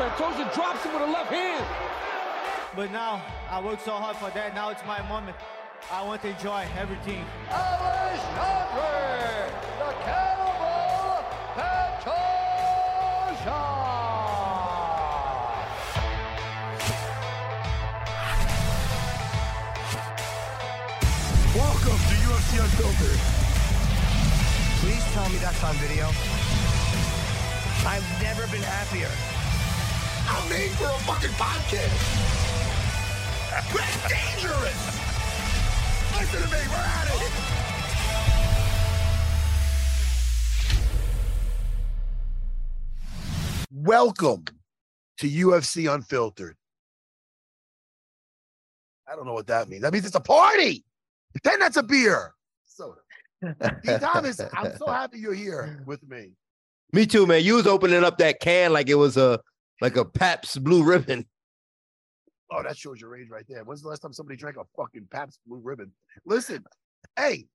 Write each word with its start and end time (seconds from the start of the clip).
Pantoja 0.00 0.48
drops 0.54 0.82
him 0.82 0.94
with 0.94 1.02
a 1.02 1.12
left 1.12 1.30
hand. 1.30 1.66
But 2.74 2.90
now, 2.90 3.20
I 3.50 3.60
worked 3.60 3.84
so 3.84 3.90
hard 3.90 4.16
for 4.16 4.30
that. 4.30 4.54
Now 4.54 4.70
it's 4.70 4.82
my 4.86 5.06
moment. 5.06 5.36
I 5.92 6.02
want 6.02 6.22
to 6.22 6.28
enjoy 6.28 6.64
everything. 6.78 7.22
Alexandre, 7.52 8.80
the 9.76 9.92
cannibal 10.00 11.20
Pantoja. 11.52 12.00
Welcome 21.52 22.00
to 22.08 22.16
UFC 22.24 22.56
Unfiltered. 22.56 23.20
Please 24.80 25.04
tell 25.12 25.28
me 25.28 25.36
that's 25.44 25.62
on 25.62 25.74
video. 25.76 26.08
I've 27.84 28.08
never 28.22 28.46
been 28.48 28.64
happier. 28.64 29.39
I'm 30.32 30.48
made 30.48 30.70
for 30.72 30.84
a 30.84 30.98
fucking 31.00 31.30
podcast. 31.30 32.40
That's 33.50 33.72
dangerous. 34.08 34.80
Listen 36.20 36.42
to 36.42 36.46
me, 36.46 36.62
we're 36.68 36.76
at 36.76 37.08
it. 37.08 37.32
Welcome 43.72 44.44
to 45.18 45.28
UFC 45.28 45.92
Unfiltered. 45.92 46.56
I 49.10 49.16
don't 49.16 49.26
know 49.26 49.32
what 49.32 49.48
that 49.48 49.68
means. 49.68 49.82
That 49.82 49.92
means 49.92 50.06
it's 50.06 50.14
a 50.14 50.20
party. 50.20 50.84
Then 51.42 51.58
that's 51.58 51.76
a 51.76 51.82
beer. 51.82 52.34
So, 52.66 52.94
D. 53.42 53.50
Thomas, 54.00 54.40
I'm 54.54 54.76
so 54.76 54.86
happy 54.86 55.18
you're 55.18 55.34
here 55.34 55.82
with 55.86 56.08
me. 56.08 56.34
Me 56.92 57.04
too, 57.04 57.26
man. 57.26 57.42
You 57.42 57.54
was 57.54 57.66
opening 57.66 58.04
up 58.04 58.18
that 58.18 58.38
can 58.38 58.72
like 58.72 58.88
it 58.88 58.94
was 58.94 59.16
a 59.16 59.40
like 59.80 59.96
a 59.96 60.04
Pabst 60.04 60.62
Blue 60.62 60.82
Ribbon. 60.82 61.26
Oh, 62.52 62.62
that 62.62 62.76
shows 62.76 63.00
your 63.00 63.16
age 63.16 63.28
right 63.30 63.44
there. 63.48 63.62
When's 63.64 63.82
the 63.82 63.88
last 63.88 64.00
time 64.00 64.12
somebody 64.12 64.36
drank 64.36 64.56
a 64.56 64.64
fucking 64.76 65.06
Pabst 65.10 65.38
Blue 65.46 65.60
Ribbon? 65.62 65.92
Listen, 66.26 66.64
hey, 67.16 67.46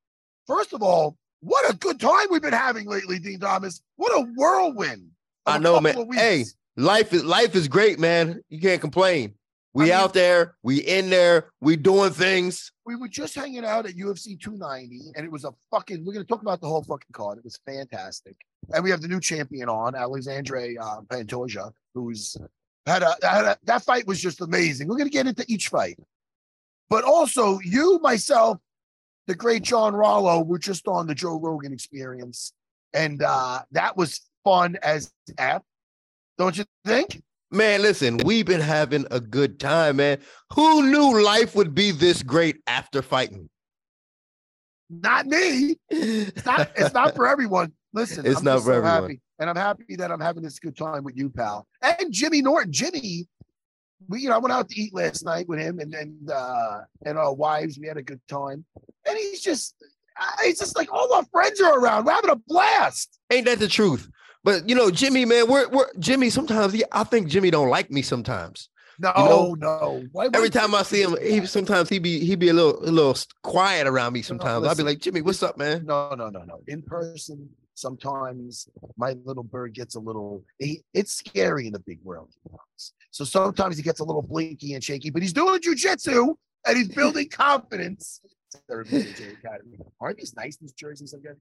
first 0.48 0.74
of 0.74 0.82
all, 0.82 1.18
what 1.42 1.70
a 1.70 1.76
good 1.76 2.00
time 2.00 2.28
we've 2.32 2.42
been 2.42 2.54
having 2.54 2.88
lately, 2.88 3.20
Din 3.20 3.40
Thomas. 3.40 3.82
What 3.98 4.12
a 4.14 4.26
whirlwind. 4.36 5.10
I 5.46 5.60
know, 5.60 5.80
man. 5.82 6.08
Hey, 6.14 6.46
life 6.78 7.14
is 7.14 7.24
life 7.24 7.56
is 7.56 7.68
great, 7.68 8.00
man. 8.00 8.42
You 8.50 8.60
can't 8.60 8.82
complain. 8.82 9.36
We 9.74 9.84
I 9.84 9.86
mean- 9.88 9.94
out 9.96 10.14
there, 10.14 10.56
we 10.64 10.78
in 10.78 11.10
there, 11.10 11.50
we 11.60 11.76
doing 11.76 12.12
things. 12.12 12.72
we 12.86 12.96
were 12.96 13.10
just 13.10 13.36
hanging 13.36 13.66
out 13.66 13.86
at 13.86 13.96
UFC 13.96 14.40
290, 14.40 15.12
and 15.16 15.26
it 15.26 15.32
was 15.32 15.44
a 15.44 15.52
fucking. 15.72 16.06
We're 16.06 16.14
gonna 16.14 16.24
talk 16.26 16.42
about 16.42 16.62
the 16.62 16.68
whole 16.68 16.84
fucking 16.84 17.12
card. 17.12 17.38
It 17.38 17.44
was 17.44 17.60
fantastic, 17.66 18.38
and 18.74 18.84
we 18.84 18.90
have 18.90 19.02
the 19.02 19.10
new 19.10 19.20
champion 19.20 19.68
on, 19.68 19.94
Alexandre 19.94 20.76
uh, 20.82 21.02
Pantoja, 21.02 21.72
who's 21.96 22.38
had 22.86 23.02
a, 23.02 23.16
had 23.24 23.46
a 23.46 23.58
that 23.64 23.84
fight 23.84 24.06
was 24.06 24.22
just 24.22 24.42
amazing. 24.42 24.88
We're 24.88 24.98
gonna 24.98 25.10
get 25.10 25.26
into 25.26 25.44
each 25.48 25.70
fight, 25.70 25.98
but 26.90 27.04
also 27.04 27.60
you, 27.64 28.00
myself, 28.04 28.60
the 29.26 29.34
great 29.34 29.64
John 29.64 29.96
Rollo, 29.96 30.44
were 30.44 30.60
just 30.60 30.88
on 30.88 31.08
the 31.08 31.16
Joe 31.16 31.40
Rogan 31.40 31.74
Experience, 31.74 32.54
and 32.94 33.24
uh 33.24 33.62
that 33.72 33.98
was 33.98 34.22
fun 34.44 34.78
as 34.84 35.12
f. 35.40 35.64
Don't 36.38 36.58
you 36.58 36.66
think? 36.86 37.24
Man, 37.52 37.82
listen, 37.82 38.18
we've 38.18 38.46
been 38.46 38.60
having 38.60 39.06
a 39.12 39.20
good 39.20 39.60
time, 39.60 39.98
man. 39.98 40.20
Who 40.54 40.92
knew 40.92 41.24
life 41.24 41.56
would 41.56 41.74
be 41.74 41.92
this 41.92 42.22
great 42.22 42.58
after 42.68 43.02
fighting? 43.02 43.50
Not 44.90 45.26
me. 45.26 45.78
It's 45.90 46.46
not. 46.46 46.72
It's 46.76 46.94
not 46.94 47.16
for 47.16 47.28
everyone. 47.28 47.72
Listen, 47.94 48.26
It's 48.26 48.40
I'm 48.40 48.46
not 48.46 48.60
for 48.60 48.66
so 48.66 48.72
everyone. 48.74 49.02
Happy, 49.02 49.22
and 49.40 49.50
I'm 49.50 49.56
happy 49.56 49.96
that 49.98 50.12
I'm 50.12 50.20
having 50.20 50.44
this 50.44 50.60
good 50.60 50.78
time 50.78 51.04
with 51.04 51.18
you, 51.18 51.30
pal, 51.30 51.68
and 51.82 52.12
Jimmy 52.12 52.42
Norton. 52.42 52.72
Jimmy, 52.72 53.28
we 54.08 54.22
you 54.22 54.30
know 54.30 54.36
I 54.36 54.40
went 54.40 54.54
out 54.54 54.70
to 54.70 54.80
eat 54.80 54.94
last 54.94 55.26
night 55.26 55.48
with 55.48 55.60
him 55.60 55.80
and 55.80 55.94
and 55.94 56.30
uh, 56.30 56.82
and 57.06 57.18
our 57.18 57.34
wives. 57.34 57.80
We 57.80 57.88
had 57.88 57.98
a 57.98 58.04
good 58.04 58.22
time, 58.28 58.66
and 59.08 59.18
he's 59.18 59.42
just 59.42 59.76
he's 60.44 60.60
just 60.60 60.76
like 60.76 60.92
all 60.92 61.14
our 61.14 61.26
friends 61.26 61.60
are 61.62 61.80
around. 61.80 62.06
We're 62.06 62.14
having 62.14 62.32
a 62.32 62.42
blast. 62.48 63.20
Ain't 63.32 63.46
that 63.46 63.60
the 63.60 63.68
truth? 63.68 64.10
But 64.44 64.70
you 64.70 64.76
know, 64.76 64.92
Jimmy, 64.92 65.26
man, 65.26 65.50
we're 65.50 65.68
we're 65.70 65.88
Jimmy. 66.00 66.30
Sometimes 66.30 66.82
I 66.92 67.04
think 67.04 67.28
Jimmy 67.28 67.52
don't 67.52 67.70
like 67.70 67.92
me 67.92 68.02
sometimes. 68.02 68.70
No, 68.98 69.12
know, 69.12 69.56
no. 69.60 70.04
Why, 70.14 70.30
Every 70.34 70.50
time 70.50 70.74
I 70.74 70.84
see 70.84 71.02
him, 71.02 71.18
he 71.22 71.46
sometimes 71.46 71.90
he 71.90 72.00
be 72.00 72.24
he 72.24 72.36
be 72.36 72.50
a 72.50 72.54
little 72.54 72.80
a 72.80 72.92
little 72.92 73.18
quiet 73.44 73.88
around 73.88 74.14
me. 74.14 74.22
Sometimes 74.22 74.66
I'll 74.66 74.76
be 74.76 74.84
like, 74.84 75.00
Jimmy, 75.00 75.22
what's 75.22 75.44
up, 75.44 75.58
man? 75.58 75.86
No, 75.86 76.16
no, 76.16 76.30
no, 76.30 76.44
no. 76.44 76.62
In 76.68 76.82
person, 76.82 77.50
sometimes 77.76 78.68
my 78.98 79.16
little 79.24 79.44
bird 79.44 79.74
gets 79.74 79.96
a 79.96 80.00
little. 80.00 80.44
He, 80.58 80.84
it's 80.94 81.12
scary 81.12 81.68
in 81.68 81.74
the 81.74 81.80
big 81.80 82.00
world. 82.04 82.34
So 83.12 83.24
sometimes 83.24 83.78
he 83.78 83.84
gets 83.84 84.00
a 84.00 84.04
little 84.04 84.22
blinky 84.22 84.74
and 84.74 84.84
shaky, 84.84 85.10
but 85.10 85.22
he's 85.22 85.34
doing 85.34 85.60
jujitsu 85.60 86.36
and 86.66 86.78
he's 86.78 86.90
building 86.90 87.30
confidence. 87.32 88.22
They're 88.68 88.86
military 88.86 89.34
academy. 89.34 89.78
Aren't 90.00 90.18
these 90.18 90.36
nice? 90.36 90.58
These 90.58 90.74
jerseys 90.74 91.14
i'm 91.14 91.20
again? 91.20 91.36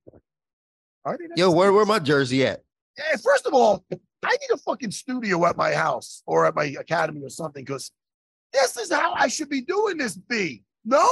Are 1.05 1.17
they? 1.17 1.29
Nice? 1.29 1.39
Yo, 1.39 1.51
where 1.51 1.73
where 1.73 1.87
my 1.87 2.01
jersey 2.01 2.45
at? 2.45 2.63
Yeah, 2.99 3.17
first 3.23 3.47
of 3.47 3.55
all, 3.55 3.85
I 4.25 4.31
need 4.31 4.51
a 4.53 4.57
fucking 4.57 4.91
studio 4.91 5.45
at 5.47 5.57
my 5.57 5.73
house 5.73 6.23
or 6.27 6.47
at 6.47 6.55
my 6.55 6.65
academy 6.79 7.23
or 7.23 7.29
something 7.29 7.65
because 7.65 7.93
this 8.53 8.77
is 8.77 8.93
how 8.93 9.13
I 9.15 9.29
should 9.29 9.49
be 9.49 9.61
doing 9.61 9.97
this. 9.97 10.17
B. 10.17 10.63
No, 10.85 11.07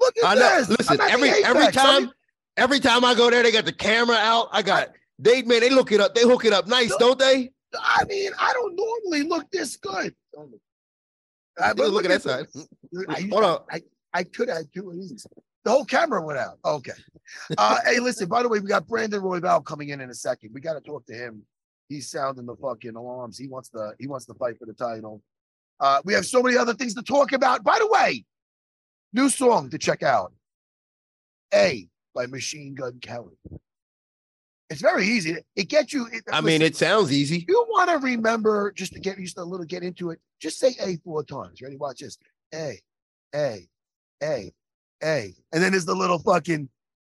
look 0.00 0.14
at 0.18 0.26
I 0.26 0.34
know. 0.34 0.58
this. 0.58 0.70
Listen, 0.70 1.00
I'm 1.00 1.00
at 1.00 1.06
the 1.06 1.12
every 1.12 1.44
every 1.44 1.72
time, 1.72 2.10
every 2.56 2.80
time 2.80 3.04
I 3.04 3.14
go 3.14 3.30
there, 3.30 3.42
they 3.42 3.52
got 3.52 3.64
the 3.64 3.72
camera 3.72 4.16
out. 4.16 4.48
I 4.52 4.62
got 4.62 4.90
they 5.18 5.42
man, 5.42 5.60
they 5.60 5.70
look 5.70 5.92
it 5.92 6.00
up. 6.00 6.14
They 6.14 6.22
hook 6.22 6.44
it 6.44 6.52
up 6.52 6.66
nice, 6.66 6.90
No. 6.90 6.98
don't 6.98 7.18
they? 7.18 7.50
I 7.78 8.04
mean, 8.04 8.30
I 8.38 8.52
don't 8.52 8.76
normally 8.76 9.28
look 9.28 9.50
this 9.50 9.76
good. 9.76 10.14
Uh, 11.60 11.72
Look, 11.76 11.92
look 11.92 12.04
at 12.04 12.08
that 12.08 12.22
side. 12.22 12.46
I, 13.08 13.28
Hold 13.30 13.44
on. 13.44 13.58
I, 13.70 13.82
I 14.12 14.24
could 14.24 14.48
have 14.48 14.64
two 14.74 14.90
of 14.90 14.96
these. 14.96 15.24
The 15.64 15.70
whole 15.70 15.84
camera 15.84 16.20
went 16.20 16.38
out. 16.38 16.58
Okay. 16.64 16.92
Uh, 17.56 17.78
hey, 17.84 18.00
listen, 18.00 18.28
by 18.28 18.42
the 18.42 18.48
way, 18.48 18.58
we 18.60 18.68
got 18.68 18.86
Brandon 18.86 19.20
Royval 19.20 19.64
coming 19.64 19.88
in 19.90 20.00
in 20.00 20.10
a 20.10 20.14
second. 20.14 20.50
We 20.52 20.60
got 20.60 20.74
to 20.74 20.80
talk 20.80 21.06
to 21.06 21.14
him. 21.14 21.42
He's 21.88 22.10
sounding 22.10 22.46
the 22.46 22.56
fucking 22.56 22.96
alarms. 22.96 23.38
He 23.38 23.46
wants 23.48 23.68
the 23.68 23.94
he 23.98 24.06
wants 24.06 24.26
to 24.26 24.34
fight 24.34 24.58
for 24.58 24.66
the 24.66 24.72
title. 24.72 25.22
Uh, 25.80 26.00
we 26.04 26.12
have 26.12 26.26
so 26.26 26.42
many 26.42 26.56
other 26.56 26.74
things 26.74 26.94
to 26.94 27.02
talk 27.02 27.32
about. 27.32 27.62
By 27.64 27.78
the 27.78 27.86
way, 27.88 28.24
new 29.12 29.28
song 29.28 29.70
to 29.70 29.78
check 29.78 30.02
out. 30.02 30.32
A 31.54 31.88
by 32.14 32.26
Machine 32.26 32.74
Gun 32.74 32.98
Kelly. 33.00 33.36
It's 34.70 34.80
very 34.80 35.06
easy. 35.06 35.36
It 35.56 35.68
gets 35.68 35.92
you. 35.92 36.06
It, 36.10 36.24
I 36.32 36.40
mean, 36.40 36.62
it 36.62 36.74
sounds 36.74 37.12
easy. 37.12 37.44
you 37.46 37.66
want 37.68 37.90
to 37.90 37.98
remember 37.98 38.72
just 38.72 38.92
to 38.94 39.00
get 39.00 39.18
used 39.18 39.36
to 39.36 39.42
a 39.42 39.44
little 39.44 39.66
get 39.66 39.82
into 39.82 40.10
it, 40.10 40.18
just 40.40 40.58
say 40.58 40.74
A 40.80 40.96
four 41.04 41.22
times. 41.22 41.60
Ready? 41.60 41.76
Watch 41.76 42.00
this. 42.00 42.16
A, 42.54 42.80
A, 43.34 43.68
A, 44.22 44.52
A. 45.02 45.34
And 45.52 45.62
then 45.62 45.72
there's 45.72 45.84
the 45.84 45.94
little 45.94 46.18
fucking, 46.18 46.68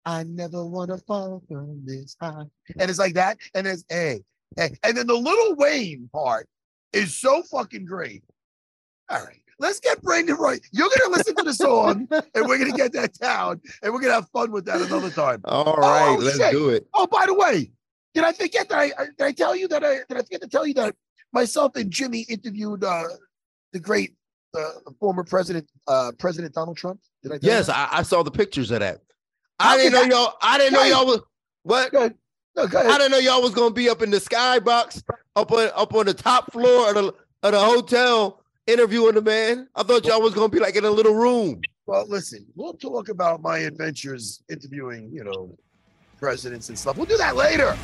I 0.05 0.23
never 0.25 0.65
want 0.65 0.91
to 0.91 0.99
fall 0.99 1.43
from 1.49 1.83
this 1.85 2.17
high. 2.21 2.45
And 2.79 2.89
it's 2.89 2.99
like 2.99 3.15
that. 3.15 3.39
And 3.55 3.67
there's 3.67 3.85
A, 3.91 4.23
A. 4.59 4.71
And 4.85 4.97
then 4.97 5.07
the 5.07 5.15
Lil 5.15 5.57
Wayne 5.57 6.09
part 6.13 6.47
is 6.93 7.19
so 7.19 7.43
fucking 7.43 7.85
great. 7.85 8.23
All 9.09 9.25
right. 9.25 9.43
Let's 9.61 9.79
get 9.79 10.01
Brandon 10.03 10.37
Roy. 10.37 10.59
You're 10.73 10.89
gonna 10.99 11.15
listen 11.17 11.37
to 11.37 11.43
the 11.43 11.53
song, 11.53 12.09
and 12.35 12.49
we're 12.49 12.59
gonna 12.59 12.73
get 12.73 12.93
that 12.95 13.13
down, 13.19 13.61
and 13.83 13.93
we're 13.93 14.01
gonna 14.01 14.15
have 14.15 14.29
fun 14.31 14.51
with 14.51 14.65
that 14.65 14.81
another 14.81 15.11
time. 15.11 15.43
All 15.45 15.77
right, 15.77 16.17
Oh, 16.19 16.21
let's 16.21 16.39
shit. 16.39 16.51
do 16.53 16.71
it. 16.71 16.87
Oh, 16.95 17.07
by 17.07 17.27
the 17.27 17.35
way, 17.35 17.71
did 18.15 18.25
I 18.25 18.33
forget 18.33 18.71
that 18.71 18.79
I 18.79 18.85
I- 18.99 19.05
did 19.19 19.21
I 19.27 19.33
tell 19.33 19.55
you 19.55 19.69
that 19.69 19.85
I 19.85 19.97
did 20.09 20.17
I 20.17 20.23
forget 20.23 20.41
to 20.41 20.49
tell 20.49 20.67
you 20.67 20.73
that 20.75 20.97
myself 21.35 21.77
and 21.77 21.91
Jimmy 21.91 22.21
interviewed 22.23 22.83
uh 22.83 23.05
the 23.75 23.81
great 23.81 24.15
uh, 24.59 24.71
former 24.99 25.25
president 25.25 25.69
uh 25.87 26.13
President 26.19 26.55
Donald 26.55 26.79
Trump? 26.79 26.99
Did 27.23 27.33
I 27.33 27.39
tell 27.39 27.51
Yes, 27.51 27.69
you? 27.69 27.75
I, 27.75 27.89
I 27.99 28.03
saw 28.03 28.23
the 28.23 28.31
pictures 28.31 28.71
of 28.71 28.81
that. 28.81 29.03
I 29.59 29.77
didn't 29.77 29.93
know 29.93 30.17
y'all. 30.17 30.35
I 30.41 30.57
didn't 30.57 30.73
know 30.73 30.81
Right. 30.81 30.91
y'all 30.91 31.07
was 31.07 31.21
what. 31.65 31.93
Go 31.93 31.99
ahead. 31.99 32.15
No, 32.57 32.67
go 32.67 32.81
I 32.81 32.97
didn't 32.97 33.11
know 33.13 33.19
y'all 33.19 33.43
was 33.43 33.53
gonna 33.53 33.75
be 33.75 33.91
up 33.91 34.01
in 34.01 34.11
the 34.11 34.17
skybox, 34.17 35.03
up 35.37 35.53
on 35.53 35.71
up 35.77 35.95
on 35.95 36.07
the 36.07 36.15
top 36.15 36.51
floor 36.51 36.89
of 36.89 36.95
the 36.95 37.15
of 37.43 37.53
the 37.53 37.61
hotel 37.61 38.40
interviewing 38.67 39.15
the 39.15 39.23
man. 39.23 39.69
I 39.75 39.83
thought 39.83 40.05
y'all 40.05 40.21
was 40.21 40.35
gonna 40.35 40.49
be 40.49 40.59
like 40.61 40.77
in 40.77 40.85
a 40.85 40.91
little 40.91 41.15
room. 41.15 41.61
Well, 41.87 42.07
listen, 42.09 42.47
we'll 42.55 42.75
talk 42.75 43.09
about 43.09 43.43
my 43.43 43.59
adventures 43.59 44.43
interviewing, 44.49 45.11
you 45.13 45.25
know, 45.25 45.57
presidents 46.19 46.69
and 46.69 46.79
stuff. 46.79 46.97
We'll 46.97 47.07
do 47.07 47.17
that 47.17 47.35
later. 47.37 47.77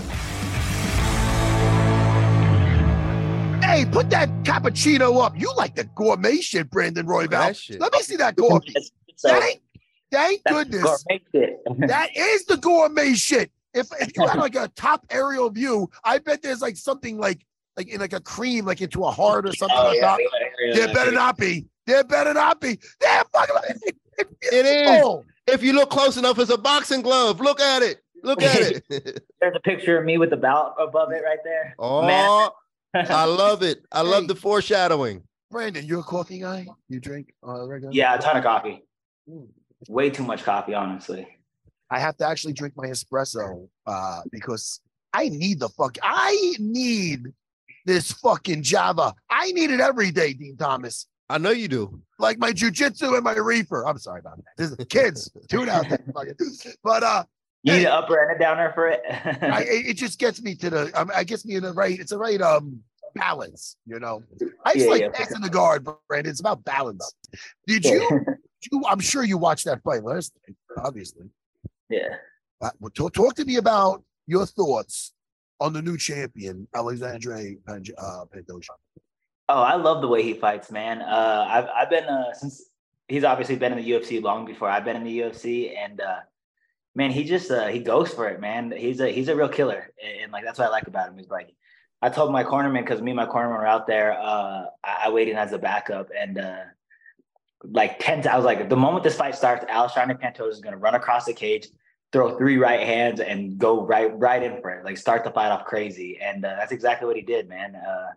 Hey, 3.67 3.84
put 3.84 4.11
that 4.11 4.28
cappuccino 4.44 5.23
up. 5.25 5.38
You 5.38 5.52
like 5.56 5.75
the 5.75 5.84
gourmet 5.84 6.37
shit, 6.37 6.70
Brandon 6.70 7.05
Royval. 7.06 7.79
Let 7.81 7.93
me 7.93 8.00
see 8.02 8.17
that 8.17 8.37
coffee. 8.37 8.75
So 9.17 9.29
Thank, 9.40 9.61
thank 10.12 10.44
goodness. 10.44 11.05
That 11.79 12.17
is 12.17 12.44
the 12.46 12.56
gourmet 12.58 13.14
shit. 13.14 13.50
If, 13.75 13.88
if 14.00 14.17
you 14.17 14.26
had 14.26 14.38
like 14.38 14.55
a 14.55 14.69
top 14.69 15.05
aerial 15.11 15.50
view, 15.50 15.90
I 16.05 16.19
bet 16.19 16.43
there's 16.43 16.62
like 16.62 16.76
something 16.76 17.19
like 17.19 17.44
like 17.76 17.88
in 17.88 18.00
like 18.00 18.14
a 18.14 18.20
cream, 18.20 18.64
like 18.64 18.81
into 18.81 19.05
a 19.05 19.11
heart 19.11 19.46
or 19.46 19.52
something 19.52 19.76
Oh, 19.79 19.88
like 19.88 19.96
yeah, 19.96 20.17
that. 20.17 20.20
yeah, 20.20 20.45
There 20.58 20.87
yeah, 20.88 20.93
better 20.93 21.12
not 21.12 21.37
be. 21.37 21.67
There 21.87 22.05
better 22.05 22.35
not 22.35 22.61
be. 22.61 22.79
There 23.00 23.23
fucking 23.32 23.56
it's 24.19 24.53
It 24.53 24.67
is. 24.67 24.87
beautiful. 24.91 25.25
If 25.47 25.62
you 25.62 25.73
look 25.75 25.91
close 25.91 26.17
enough, 26.17 26.38
it's 26.38 26.50
a 26.50 26.58
boxing 26.58 27.03
glove. 27.03 27.41
Look 27.41 27.61
at 27.61 27.82
it. 27.82 27.99
Look 28.25 28.43
at 28.43 28.61
it. 28.91 29.23
There's 29.41 29.55
a 29.56 29.61
picture 29.61 29.99
of 29.99 30.05
me 30.05 30.19
with 30.19 30.31
the 30.31 30.37
belt 30.37 30.75
above 30.81 31.12
it 31.12 31.23
right 31.25 31.38
there. 31.44 31.75
oh, 31.79 32.50
I 32.94 33.25
love 33.25 33.62
it. 33.62 33.85
I 33.93 34.00
love 34.00 34.23
Hey. 34.23 34.29
the 34.29 34.35
foreshadowing. 34.35 35.23
Brandon, 35.50 35.85
you're 35.85 36.00
a 36.00 36.03
coffee 36.03 36.41
guy? 36.41 36.67
You 36.88 36.99
drink 36.99 37.32
uh, 37.47 37.67
regular? 37.69 37.93
yeah, 37.93 38.14
a 38.14 38.19
ton 38.20 38.37
of 38.37 38.43
coffee. 38.43 38.82
Mm. 39.31 39.47
Way 39.88 40.11
too 40.11 40.25
much 40.25 40.43
coffee, 40.43 40.75
honestly. 40.75 41.29
I 41.91 42.00
have 42.00 42.17
to 42.17 42.26
actually 42.26 42.55
drink 42.55 42.75
my 42.76 42.87
espresso 42.87 43.69
uh, 43.87 44.23
because 44.32 44.81
I 45.12 45.29
need 45.29 45.61
the 45.61 45.69
fuck. 45.69 45.99
I 46.03 46.55
need 46.58 47.32
this 47.87 48.12
fucking 48.12 48.62
Java. 48.62 49.15
I 49.31 49.53
need 49.53 49.71
it 49.71 49.81
every 49.81 50.11
day, 50.11 50.35
Din 50.35 50.56
Thomas. 50.59 51.06
I 51.31 51.38
know 51.38 51.50
you 51.50 51.69
do. 51.69 52.03
Like 52.19 52.38
my 52.38 52.53
jujitsu 52.53 53.15
and 53.15 53.25
my 53.25 53.35
reefer. 53.37 53.87
I'm 53.87 53.99
sorry 53.99 54.21
about 54.21 54.37
that. 54.37 54.44
This 54.59 54.71
is 54.71 54.87
kids. 54.88 55.31
Tune 55.49 55.69
out. 55.69 55.87
But 56.85 57.03
uh, 57.03 57.25
You 57.62 57.73
Hey. 57.73 57.79
need 57.79 57.87
an 57.87 57.93
upper 57.93 58.23
and 58.23 58.37
a 58.37 58.38
downer 58.38 58.73
for 58.75 58.88
it. 58.88 59.00
I, 59.11 59.62
it 59.69 59.87
it 59.91 59.94
just 59.94 60.19
gets 60.19 60.43
me 60.43 60.55
to 60.56 60.71
the. 60.71 61.00
Um, 61.00 61.11
I 61.15 61.25
gets 61.25 61.44
me 61.47 61.55
in 61.56 61.62
the 61.62 61.73
right. 61.73 61.99
It's 61.99 62.11
the 62.11 62.19
right 62.19 62.41
um 62.41 62.81
balance. 63.15 63.77
You 63.87 63.99
know. 63.99 64.23
I 64.65 64.75
just 64.75 64.85
Yeah, 64.87 64.91
like 64.93 65.00
yeah, 65.00 65.06
for 65.09 65.15
passing 65.15 65.41
the 65.41 65.50
guard, 65.50 65.87
Brandon. 66.09 66.31
It's 66.31 66.41
about 66.41 66.62
balance. 66.65 67.12
Did 67.67 67.85
you? 67.85 68.27
you 68.71 68.82
I'm 68.89 69.00
sure 69.00 69.25
you 69.25 69.39
watched 69.39 69.65
that 69.65 69.82
fight 69.82 70.05
last 70.05 70.32
night. 70.47 70.56
Obviously. 70.85 71.27
yeah. 71.89 72.17
Uh, 72.61 72.71
well, 72.81 72.91
talk, 72.91 73.12
talk 73.12 73.35
to 73.35 73.44
me 73.44 73.56
about 73.56 74.03
your 74.27 74.47
thoughts 74.47 75.12
on 75.61 75.73
the 75.73 75.82
new 75.82 75.97
champion, 75.97 76.69
Alexandre 76.75 77.56
Panj- 77.67 77.93
uh, 77.97 78.25
Pantoja. 78.35 78.70
Oh, 79.49 79.62
I 79.62 79.76
love 79.76 80.03
the 80.03 80.08
way 80.08 80.23
he 80.23 80.35
fights, 80.35 80.70
man. 80.70 81.03
Uh, 81.03 81.47
I've 81.49 81.69
I've 81.75 81.91
been 81.91 82.05
uh, 82.05 82.32
since 82.32 82.62
he's 83.08 83.25
obviously 83.25 83.56
been 83.56 83.73
in 83.73 83.79
the 83.79 83.91
UFC 83.91 84.23
long 84.23 84.44
before 84.44 84.69
I've 84.69 84.85
been 84.85 84.97
in 84.97 85.05
the 85.05 85.20
UFC, 85.20 85.76
and 85.76 86.00
uh, 86.00 86.19
man, 86.94 87.11
he 87.11 87.25
just 87.25 87.50
uh, 87.50 87.69
he 87.69 87.79
goes 87.79 88.12
for 88.12 88.29
it, 88.29 88.41
man. 88.41 88.73
He's 88.76 89.00
a 89.00 89.08
he's 89.08 89.29
a 89.29 89.37
real 89.37 89.49
killer, 89.49 89.93
and, 90.03 90.23
and, 90.25 90.32
like 90.32 90.44
that's 90.44 90.58
what 90.58 90.69
I 90.69 90.70
like 90.70 90.88
about 90.88 91.08
him. 91.08 91.19
He's 91.19 91.29
like, 91.29 91.55
I 92.03 92.08
told 92.08 92.32
my 92.32 92.43
cornerman 92.43 92.81
because 92.81 93.00
me 93.00 93.12
and 93.12 93.17
my 93.17 93.26
cornerman 93.26 93.58
were 93.58 93.67
out 93.67 93.87
there. 93.87 94.19
Uh, 94.19 94.67
I, 94.82 95.03
I 95.05 95.11
waited 95.11 95.37
as 95.37 95.53
a 95.53 95.58
backup, 95.58 96.08
and 96.19 96.38
uh, 96.38 96.64
like 97.62 98.00
ten, 98.00 98.26
I 98.26 98.37
was 98.37 98.44
like, 98.44 98.69
the 98.69 98.76
moment 98.76 99.05
this 99.05 99.17
fight 99.17 99.37
starts, 99.37 99.64
Alexander 99.69 100.14
Pantoja 100.14 100.50
is 100.50 100.61
gonna 100.61 100.76
run 100.76 100.97
across 100.97 101.25
the 101.25 101.35
cage, 101.35 101.69
throw 102.12 102.37
three 102.38 102.56
right 102.56 102.81
hands, 102.81 103.20
and 103.20 103.58
go 103.58 103.85
right 103.85 104.17
right 104.19 104.43
in 104.43 104.61
for 104.61 104.70
it. 104.70 104.85
Like 104.85 104.97
start 104.97 105.25
the 105.25 105.31
fight 105.31 105.50
off 105.50 105.64
crazy, 105.64 106.19
and 106.20 106.44
uh, 106.44 106.55
that's 106.58 106.73
exactly 106.73 107.06
what 107.06 107.17
he 107.17 107.23
did, 107.23 107.49
man. 107.49 107.75
Uh, 107.76 108.08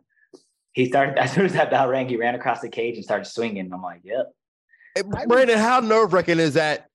he 0.72 0.88
started 0.88 1.18
as 1.20 1.34
soon 1.34 1.46
as 1.46 1.54
that 1.54 1.70
bell 1.70 1.88
rang, 1.88 2.08
he 2.08 2.18
ran 2.18 2.36
across 2.36 2.62
the 2.62 2.70
cage 2.70 2.96
and 2.96 3.04
started 3.04 3.26
swinging. 3.26 3.72
I'm 3.74 3.82
like, 3.82 4.02
yep. 4.04 4.32
Hey, 4.96 5.04
Brandon, 5.28 5.58
how 5.58 5.80
nerve 5.80 6.14
wracking 6.14 6.40
is 6.40 6.56
that 6.56 6.88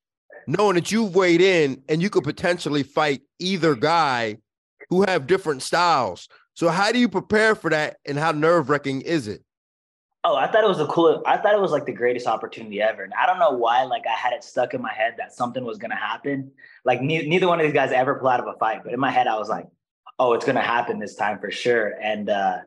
knowing 0.47 0.75
that 0.75 0.91
you've 0.93 1.15
weighed 1.15 1.41
in 1.41 1.83
and 1.89 2.03
you 2.03 2.11
could 2.11 2.25
potentially 2.25 2.83
fight 2.83 3.23
either 3.39 3.75
guy 3.75 4.39
who 4.91 5.03
have 5.03 5.27
different 5.27 5.63
styles? 5.63 6.29
So, 6.55 6.69
how 6.69 6.93
do 6.93 6.99
you 6.99 7.09
prepare 7.09 7.55
for 7.55 7.71
that 7.71 7.99
and 8.05 8.19
how 8.19 8.33
nerve 8.33 8.71
wracking 8.71 9.01
is 9.03 9.29
it? 9.29 9.43
Oh, 10.27 10.37
I 10.37 10.47
thought 10.47 10.65
it 10.65 10.69
was 10.69 10.79
the 10.79 10.87
cool. 10.87 11.23
I 11.27 11.37
thought 11.37 11.55
it 11.55 11.61
was 11.61 11.71
like 11.71 11.85
the 11.85 11.93
greatest 11.93 12.27
opportunity 12.27 12.81
ever, 12.81 13.03
and 13.03 13.13
I 13.13 13.27
don't 13.27 13.39
know 13.39 13.51
why. 13.51 13.85
Like 13.85 14.07
I 14.07 14.15
had 14.15 14.33
it 14.33 14.43
stuck 14.43 14.73
in 14.73 14.81
my 14.81 14.93
head 14.93 15.17
that 15.19 15.35
something 15.35 15.65
was 15.65 15.77
gonna 15.77 15.97
happen. 15.97 16.51
Like 16.85 17.03
ne- 17.03 17.27
neither 17.29 17.47
one 17.47 17.61
of 17.61 17.67
these 17.67 17.75
guys 17.75 17.93
ever 17.93 18.15
pull 18.19 18.29
out 18.29 18.41
of 18.41 18.47
a 18.47 18.59
fight, 18.59 18.81
but 18.85 18.95
in 18.95 19.01
my 19.01 19.11
head 19.11 19.27
I 19.27 19.37
was 19.37 19.51
like, 19.51 19.67
"Oh, 20.19 20.33
it's 20.33 20.47
gonna 20.47 20.63
happen 20.63 20.99
this 20.99 21.15
time 21.15 21.39
for 21.41 21.51
sure." 21.51 22.01
And 22.01 22.31
uh, 22.31 22.61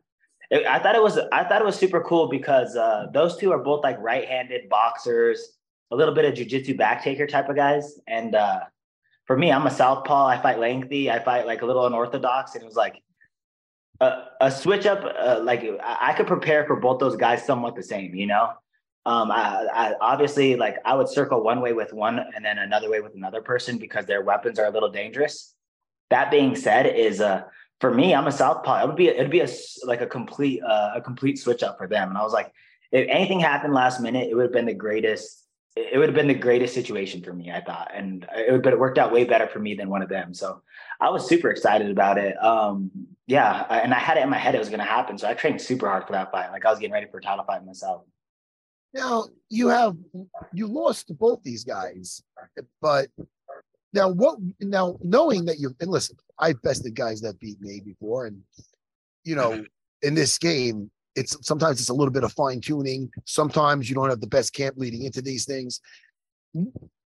I 0.51 0.77
thought 0.77 0.95
it 0.95 1.01
was. 1.01 1.17
I 1.31 1.43
thought 1.45 1.61
it 1.61 1.65
was 1.65 1.75
super 1.75 2.01
cool 2.03 2.29
because 2.29 2.75
uh, 2.75 3.07
those 3.11 3.37
two 3.37 3.51
are 3.51 3.57
both 3.57 3.83
like 3.83 3.97
right-handed 3.99 4.69
boxers, 4.69 5.57
a 5.89 5.95
little 5.95 6.13
bit 6.13 6.25
of 6.25 6.35
jujitsu 6.35 6.77
back 6.77 7.03
taker 7.03 7.25
type 7.25 7.49
of 7.49 7.55
guys. 7.55 7.99
And 8.07 8.35
uh, 8.35 8.59
for 9.25 9.35
me, 9.35 9.51
I'm 9.51 9.65
a 9.65 9.71
southpaw. 9.71 10.27
I 10.27 10.39
fight 10.39 10.59
lengthy. 10.59 11.09
I 11.09 11.23
fight 11.23 11.47
like 11.47 11.63
a 11.63 11.65
little 11.65 11.87
unorthodox, 11.87 12.53
and 12.53 12.61
it 12.61 12.67
was 12.67 12.75
like 12.75 13.01
a, 14.01 14.51
switch 14.51 14.85
up 14.85 15.03
uh, 15.03 15.39
like 15.43 15.63
I, 15.83 16.09
I 16.09 16.13
could 16.13 16.27
prepare 16.27 16.65
for 16.65 16.75
both 16.75 16.99
those 16.99 17.15
guys 17.15 17.45
somewhat 17.45 17.75
the 17.75 17.83
same 17.83 18.13
you 18.15 18.27
know? 18.27 18.51
Um 19.05 19.31
I, 19.31 19.67
I 19.73 19.93
obviously 20.01 20.55
like 20.55 20.77
i 20.85 20.93
would 20.93 21.09
circle 21.09 21.43
one 21.43 21.61
way 21.61 21.73
with 21.73 21.93
one 21.93 22.19
and 22.19 22.43
then 22.43 22.57
another 22.57 22.89
way 22.89 22.99
with 23.01 23.15
another 23.15 23.41
person 23.41 23.77
because 23.77 24.05
their 24.05 24.23
weapons 24.23 24.59
are 24.59 24.65
a 24.65 24.71
little 24.71 24.91
dangerous. 24.91 25.55
That 26.09 26.31
being 26.31 26.55
said 26.55 26.85
is 26.85 27.21
uh 27.21 27.43
for 27.79 27.93
me 27.93 28.13
i'm 28.13 28.27
a 28.27 28.31
southpaw. 28.31 28.83
It 28.83 28.87
would 28.87 28.95
be 28.95 29.07
it'd 29.07 29.31
be 29.31 29.41
a 29.41 29.47
like 29.85 30.01
a 30.01 30.07
complete 30.07 30.61
uh, 30.63 30.91
a 30.95 31.01
complete 31.01 31.39
switch 31.39 31.63
up 31.63 31.77
for 31.77 31.87
them. 31.87 32.09
And 32.09 32.17
i 32.17 32.23
was 32.23 32.33
like 32.33 32.51
if 32.91 33.07
anything 33.09 33.39
happened 33.39 33.73
last 33.73 34.01
minute 34.01 34.29
it 34.29 34.35
would 34.35 34.43
have 34.43 34.53
been 34.53 34.65
the 34.65 34.73
greatest 34.73 35.45
it 35.75 35.97
would 35.97 36.09
have 36.09 36.15
been 36.15 36.27
the 36.27 36.33
greatest 36.33 36.73
situation 36.73 37.23
for 37.23 37.33
me 37.33 37.51
i 37.51 37.61
thought. 37.61 37.91
And 37.93 38.27
it 38.35 38.51
would 38.51 38.63
but 38.63 38.73
it 38.73 38.79
worked 38.79 38.97
out 38.97 39.11
way 39.11 39.23
better 39.23 39.47
for 39.47 39.59
me 39.59 39.73
than 39.73 39.89
one 39.89 40.01
of 40.01 40.09
them. 40.09 40.33
So 40.33 40.61
I 40.99 41.09
was 41.09 41.27
super 41.27 41.49
excited 41.49 41.91
about 41.91 42.17
it. 42.17 42.41
Um, 42.43 42.91
yeah, 43.27 43.65
I- 43.69 43.79
and 43.81 43.93
I 43.93 43.99
had 43.99 44.17
it 44.17 44.23
in 44.23 44.29
my 44.29 44.37
head 44.37 44.55
it 44.55 44.59
was 44.59 44.69
going 44.69 44.79
to 44.79 44.85
happen, 44.85 45.17
so 45.17 45.27
I 45.27 45.33
trained 45.33 45.61
super 45.61 45.87
hard 45.87 46.05
for 46.05 46.13
that 46.13 46.31
fight. 46.31 46.51
Like 46.51 46.65
I 46.65 46.69
was 46.71 46.79
getting 46.79 46.93
ready 46.93 47.07
for 47.11 47.17
a 47.19 47.21
title 47.21 47.43
fight 47.45 47.65
myself. 47.65 48.03
Now 48.93 49.25
you 49.49 49.67
have 49.67 49.95
you 50.53 50.65
lost 50.67 51.07
to 51.07 51.13
both 51.13 51.43
these 51.43 51.63
guys, 51.63 52.23
but 52.81 53.09
now 53.93 54.09
what? 54.09 54.39
Now 54.59 54.97
knowing 55.03 55.45
that 55.45 55.59
you 55.59 55.75
and 55.81 55.91
listen, 55.91 56.15
I've 56.39 56.61
bested 56.61 56.95
guys 56.95 57.21
that 57.21 57.39
beat 57.39 57.61
me 57.61 57.81
before, 57.81 58.25
and 58.27 58.41
you 59.23 59.35
know, 59.35 59.65
in 60.01 60.15
this 60.15 60.37
game, 60.37 60.89
it's 61.15 61.35
sometimes 61.45 61.79
it's 61.79 61.89
a 61.89 61.93
little 61.93 62.13
bit 62.13 62.23
of 62.23 62.31
fine 62.31 62.61
tuning. 62.61 63.11
Sometimes 63.25 63.89
you 63.89 63.95
don't 63.95 64.09
have 64.09 64.21
the 64.21 64.25
best 64.27 64.53
camp 64.53 64.77
leading 64.77 65.03
into 65.03 65.21
these 65.21 65.45
things. 65.45 65.81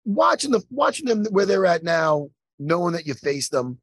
Watching 0.04 0.50
the 0.50 0.62
watching 0.70 1.06
them 1.06 1.24
where 1.30 1.46
they're 1.46 1.66
at 1.66 1.84
now, 1.84 2.28
knowing 2.58 2.92
that 2.94 3.06
you 3.06 3.14
face 3.14 3.48
them. 3.48 3.80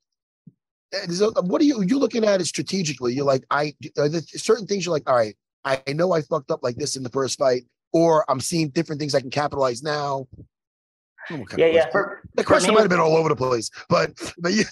eh, 0.94 1.06
What 1.42 1.62
are 1.62 1.66
you 1.66 1.82
you 1.84 2.00
looking 2.00 2.24
at 2.26 2.42
it 2.42 2.46
strategically? 2.46 3.14
You're 3.14 3.26
like, 3.26 3.44
I 3.52 3.74
are 3.98 4.10
there 4.10 4.22
certain 4.22 4.68
things 4.68 4.86
you're 4.86 4.94
like, 4.94 5.10
all 5.10 5.16
right, 5.16 5.36
I 5.66 5.82
know 5.90 6.14
I 6.14 6.22
fucked 6.22 6.52
up 6.52 6.64
like 6.64 6.78
this 6.78 6.96
in 6.96 7.04
the 7.04 7.10
first 7.10 7.38
fight, 7.38 7.64
or 7.94 8.30
I'm 8.30 8.40
seeing 8.40 8.70
different 8.70 9.00
things 9.00 9.16
I 9.16 9.22
can 9.22 9.30
capitalize 9.30 9.84
now. 9.84 10.28
I 10.38 11.30
don't 11.30 11.38
know 11.38 11.42
what 11.42 11.50
kind 11.50 11.60
Yeah, 11.60 11.68
yeah. 11.68 11.90
For, 11.92 12.24
the 12.36 12.44
question 12.44 12.70
me, 12.70 12.76
might 12.76 12.82
have 12.82 12.90
been 12.90 13.00
all 13.00 13.18
over 13.18 13.30
the 13.30 13.36
place, 13.36 13.70
but 13.90 14.14
but 14.38 14.54
you, 14.54 14.64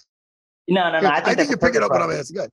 no, 0.67 0.91
no, 0.91 0.99
no. 1.01 1.09
I 1.09 1.17
I 1.17 1.21
think, 1.21 1.37
think, 1.37 1.49
you're 1.49 1.57
the 1.57 1.65
picking 1.65 1.83
up 1.83 1.91
what 1.91 1.99
perfect 1.99 2.13
I'm 2.13 2.19
asking. 2.19 2.37
Good. 2.37 2.51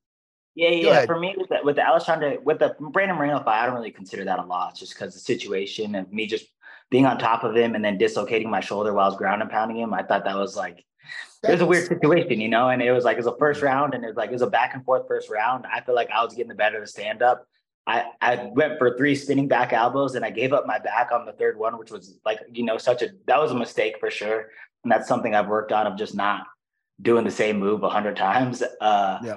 Yeah, 0.57 0.71
yeah. 0.71 1.07
For 1.07 1.19
me, 1.19 1.35
with 1.37 1.49
the, 1.49 1.59
with 1.65 1.77
the 1.77 1.87
Alexander, 1.87 2.39
with 2.45 2.61
the 2.61 2.77
Brandon 2.79 3.17
Moreno 3.17 3.43
fight, 3.43 3.63
I 3.63 3.67
don't 3.67 3.75
really 3.75 3.91
consider 3.91 4.25
that 4.25 4.39
a 4.39 4.45
loss, 4.45 4.79
just 4.79 4.95
because 4.95 5.13
the 5.15 5.21
situation 5.21 5.95
of 5.97 6.13
me 6.13 6.27
just 6.27 6.47
being 6.91 7.07
on 7.07 7.19
top 7.19 7.43
of 7.43 7.57
him 7.57 7.75
and 7.75 7.85
then 7.85 7.99
dislocating 7.99 8.49
my 8.51 8.61
shoulder 8.61 8.93
while 8.93 9.07
I 9.07 9.09
was 9.09 9.19
ground 9.19 9.43
and 9.43 9.51
pounding 9.51 9.79
him. 9.79 9.93
I 9.93 10.05
thought 10.05 10.25
that 10.25 10.37
was 10.37 10.57
like 10.57 10.85
it 11.49 11.53
was 11.53 11.61
a 11.61 11.67
weird 11.67 11.87
situation, 11.87 12.41
you 12.41 12.49
know, 12.49 12.69
and 12.69 12.83
it 12.83 12.93
was 12.93 13.05
like 13.05 13.15
it 13.15 13.21
was 13.21 13.27
a 13.27 13.37
first 13.37 13.63
round 13.63 13.95
and 13.95 14.05
it 14.05 14.09
was 14.09 14.17
like 14.17 14.31
it 14.31 14.33
was 14.33 14.43
a 14.43 14.47
back 14.47 14.75
and 14.75 14.85
forth 14.85 15.07
first 15.07 15.31
round. 15.31 15.67
I 15.67 15.81
feel 15.81 15.95
like 15.95 16.11
I 16.11 16.25
was 16.25 16.35
getting 16.35 16.49
the 16.49 16.55
better 16.55 16.77
of 16.77 16.83
the 16.83 16.89
stand 16.89 17.23
up. 17.23 17.47
I, 17.87 18.05
I 18.21 18.51
went 18.53 18.79
for 18.79 18.97
three 18.97 19.15
spinning 19.15 19.47
back 19.47 19.73
elbows 19.73 20.15
and 20.15 20.25
I 20.25 20.31
gave 20.31 20.53
up 20.53 20.67
my 20.67 20.79
back 20.79 21.13
on 21.13 21.27
the 21.27 21.33
third 21.33 21.59
one, 21.59 21.79
which 21.79 21.91
was 21.91 22.19
like, 22.25 22.41
you 22.51 22.65
know, 22.65 22.79
such 22.79 23.03
a, 23.03 23.09
that 23.27 23.39
was 23.39 23.51
a 23.51 23.55
mistake 23.55 23.97
for 24.01 24.11
sure. 24.11 24.51
And 24.83 24.91
that's 24.91 25.07
something 25.07 25.35
I've 25.35 25.49
worked 25.49 25.71
on 25.71 25.87
of 25.87 25.97
just 25.99 26.15
not 26.15 26.45
doing 27.03 27.25
the 27.25 27.31
same 27.31 27.59
move 27.59 27.83
a 27.83 27.91
hundred 27.91 28.17
times. 28.17 28.63
Uh, 28.81 29.19
Yeah. 29.23 29.37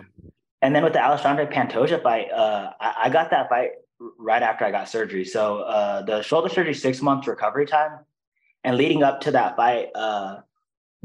And 0.61 0.75
then 0.75 0.83
with 0.83 0.93
the 0.93 1.03
Alexandre 1.03 1.45
Pantoja 1.45 2.01
fight, 2.01 2.31
uh, 2.31 2.71
I, 2.79 2.95
I 3.03 3.09
got 3.09 3.29
that 3.31 3.49
fight 3.49 3.71
right 4.17 4.41
after 4.41 4.65
I 4.65 4.71
got 4.71 4.89
surgery. 4.89 5.25
So 5.25 5.59
uh, 5.59 6.01
the 6.03 6.21
shoulder 6.21 6.49
surgery, 6.49 6.73
six 6.73 7.01
months 7.01 7.27
recovery 7.27 7.65
time. 7.65 7.99
And 8.63 8.75
leading 8.75 9.03
up 9.03 9.21
to 9.21 9.31
that 9.31 9.55
fight, 9.55 9.89
uh, 9.93 10.37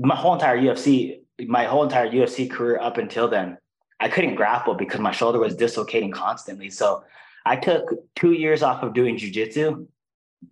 my 0.02 0.16
whole 0.16 0.35
entire 0.35 0.59
UFC, 0.59 1.21
my 1.47 1.64
whole 1.64 1.82
entire 1.85 2.11
UFC 2.11 2.50
career 2.50 2.78
up 2.80 2.99
until 2.99 3.28
then, 3.28 3.59
I 4.00 4.09
couldn't 4.09 4.35
grapple 4.35 4.75
because 4.75 5.00
my 5.00 5.12
shoulder 5.12 5.38
was 5.38 5.54
dislocating 5.54 6.11
constantly. 6.11 6.71
So 6.71 7.04
I 7.47 7.56
took 7.56 7.88
two 8.16 8.32
years 8.32 8.62
off 8.62 8.82
of 8.82 8.94
doing 8.94 9.16
jujitsu 9.16 9.87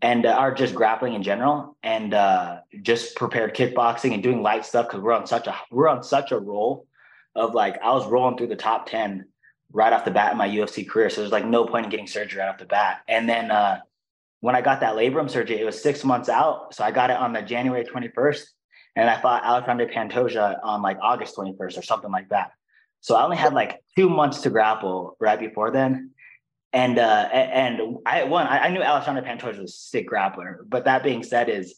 and 0.02 0.24
uh, 0.24 0.52
just 0.52 0.74
grappling 0.74 1.14
in 1.14 1.22
general, 1.22 1.76
and 1.82 2.14
uh, 2.14 2.60
just 2.82 3.16
prepared 3.16 3.56
kickboxing 3.56 4.14
and 4.14 4.22
doing 4.22 4.40
light 4.40 4.64
stuff 4.64 4.86
because 4.86 5.00
we're 5.00 5.12
on 5.12 5.26
such 5.26 5.48
a 5.48 5.56
we're 5.72 5.88
on 5.88 6.04
such 6.04 6.30
a 6.30 6.38
roll 6.38 6.86
of 7.34 7.54
like 7.54 7.80
I 7.82 7.90
was 7.92 8.06
rolling 8.06 8.38
through 8.38 8.48
the 8.48 8.56
top 8.56 8.88
ten 8.88 9.26
right 9.72 9.92
off 9.92 10.04
the 10.04 10.10
bat 10.10 10.32
in 10.32 10.38
my 10.38 10.48
UFC 10.48 10.88
career. 10.88 11.10
So 11.10 11.20
there's 11.20 11.32
like 11.32 11.44
no 11.44 11.66
point 11.66 11.86
in 11.86 11.90
getting 11.90 12.06
surgery 12.06 12.40
right 12.40 12.48
off 12.48 12.58
the 12.58 12.66
bat. 12.66 13.00
And 13.08 13.28
then 13.28 13.50
uh, 13.50 13.80
when 14.40 14.56
I 14.56 14.62
got 14.62 14.80
that 14.80 14.94
labrum 14.94 15.30
surgery, 15.30 15.60
it 15.60 15.64
was 15.64 15.80
six 15.80 16.04
months 16.04 16.28
out. 16.28 16.74
So 16.74 16.84
I 16.84 16.90
got 16.90 17.10
it 17.10 17.16
on 17.16 17.32
the 17.32 17.42
January 17.42 17.84
21st, 17.84 18.46
and 18.96 19.08
I 19.08 19.20
fought 19.20 19.44
Alexander 19.44 19.86
Pantoja 19.86 20.58
on 20.62 20.82
like 20.82 20.98
August 21.00 21.36
21st 21.36 21.78
or 21.78 21.82
something 21.82 22.10
like 22.10 22.28
that. 22.30 22.52
So 23.00 23.16
I 23.16 23.24
only 23.24 23.36
had 23.36 23.54
like 23.54 23.82
two 23.96 24.08
months 24.08 24.42
to 24.42 24.50
grapple 24.50 25.16
right 25.20 25.38
before 25.38 25.70
then. 25.70 26.10
And 26.72 26.98
uh, 26.98 27.28
and 27.32 27.98
I 28.06 28.22
won. 28.24 28.46
I, 28.46 28.68
knew 28.68 28.80
Alexander 28.80 29.22
Pantoja 29.22 29.58
was 29.58 29.72
a 29.72 29.76
sick 29.76 30.08
grappler, 30.08 30.58
but 30.68 30.84
that 30.84 31.02
being 31.02 31.24
said, 31.24 31.48
is 31.48 31.74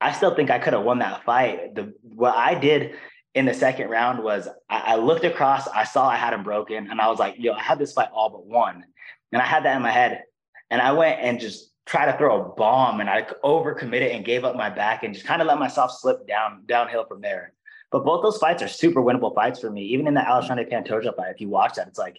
I 0.00 0.12
still 0.12 0.34
think 0.34 0.50
I 0.50 0.58
could 0.58 0.72
have 0.72 0.82
won 0.82 1.00
that 1.00 1.24
fight. 1.24 1.74
The 1.74 1.92
what 2.00 2.34
I 2.34 2.54
did 2.54 2.94
in 3.34 3.44
the 3.44 3.52
second 3.52 3.90
round 3.90 4.22
was 4.22 4.48
I, 4.70 4.78
I 4.78 4.96
looked 4.96 5.24
across, 5.24 5.68
I 5.68 5.84
saw 5.84 6.08
I 6.08 6.16
had 6.16 6.32
him 6.32 6.42
broken, 6.42 6.90
and 6.90 7.00
I 7.02 7.08
was 7.08 7.18
like, 7.18 7.34
yo, 7.36 7.52
I 7.52 7.60
had 7.60 7.78
this 7.78 7.92
fight 7.92 8.08
all 8.14 8.30
but 8.30 8.46
one. 8.46 8.84
And 9.32 9.42
I 9.42 9.44
had 9.44 9.64
that 9.64 9.76
in 9.76 9.82
my 9.82 9.90
head. 9.90 10.22
And 10.70 10.80
I 10.80 10.92
went 10.92 11.20
and 11.20 11.40
just 11.40 11.73
tried 11.86 12.10
to 12.10 12.18
throw 12.18 12.40
a 12.40 12.48
bomb 12.54 13.00
and 13.00 13.10
I 13.10 13.22
overcommitted 13.42 14.14
and 14.14 14.24
gave 14.24 14.44
up 14.44 14.56
my 14.56 14.70
back 14.70 15.02
and 15.02 15.12
just 15.12 15.26
kind 15.26 15.42
of 15.42 15.48
let 15.48 15.58
myself 15.58 15.92
slip 15.92 16.26
down 16.26 16.62
downhill 16.66 17.04
from 17.06 17.20
there. 17.20 17.52
But 17.90 18.04
both 18.04 18.22
those 18.22 18.38
fights 18.38 18.62
are 18.62 18.68
super 18.68 19.02
winnable 19.02 19.34
fights 19.34 19.60
for 19.60 19.70
me. 19.70 19.82
Even 19.86 20.06
in 20.06 20.14
the 20.14 20.26
Alexander 20.26 20.64
Pantoja 20.64 21.14
fight, 21.14 21.30
if 21.34 21.40
you 21.40 21.48
watch 21.48 21.74
that, 21.74 21.86
it's 21.88 21.98
like 21.98 22.18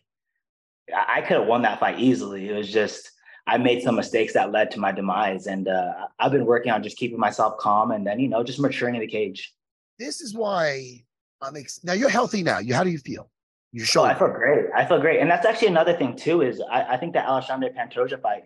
I, 0.95 1.15
I 1.17 1.21
could 1.21 1.37
have 1.37 1.47
won 1.47 1.63
that 1.63 1.79
fight 1.79 1.99
easily. 1.99 2.47
It 2.49 2.53
was 2.53 2.71
just 2.71 3.11
I 3.47 3.57
made 3.57 3.83
some 3.83 3.95
mistakes 3.95 4.33
that 4.33 4.51
led 4.51 4.71
to 4.71 4.79
my 4.79 4.91
demise, 4.91 5.45
and 5.47 5.67
uh, 5.67 6.07
I've 6.17 6.31
been 6.31 6.45
working 6.45 6.71
on 6.71 6.81
just 6.81 6.97
keeping 6.97 7.19
myself 7.19 7.57
calm 7.59 7.91
and 7.91 8.05
then 8.07 8.19
you 8.19 8.27
know 8.27 8.43
just 8.43 8.59
maturing 8.59 8.95
in 8.95 9.01
the 9.01 9.07
cage. 9.07 9.53
This 9.99 10.21
is 10.21 10.33
why 10.33 11.03
I'm 11.41 11.55
ex- 11.55 11.83
now 11.83 11.93
you're 11.93 12.09
healthy 12.09 12.43
now. 12.43 12.59
You 12.59 12.73
how 12.73 12.83
do 12.83 12.89
you 12.89 12.97
feel? 12.99 13.29
Your 13.71 13.83
Oh, 13.83 13.85
shoulder. 13.85 14.11
I 14.11 14.17
feel 14.17 14.29
great. 14.29 14.65
I 14.75 14.85
feel 14.85 14.99
great. 15.01 15.19
And 15.19 15.29
that's 15.29 15.45
actually 15.45 15.67
another 15.67 15.93
thing 15.93 16.15
too, 16.15 16.41
is 16.41 16.61
I, 16.71 16.93
I 16.93 16.97
think 16.97 17.13
that 17.13 17.25
Alexander 17.25 17.69
Pantoja 17.69 18.21
fight, 18.21 18.43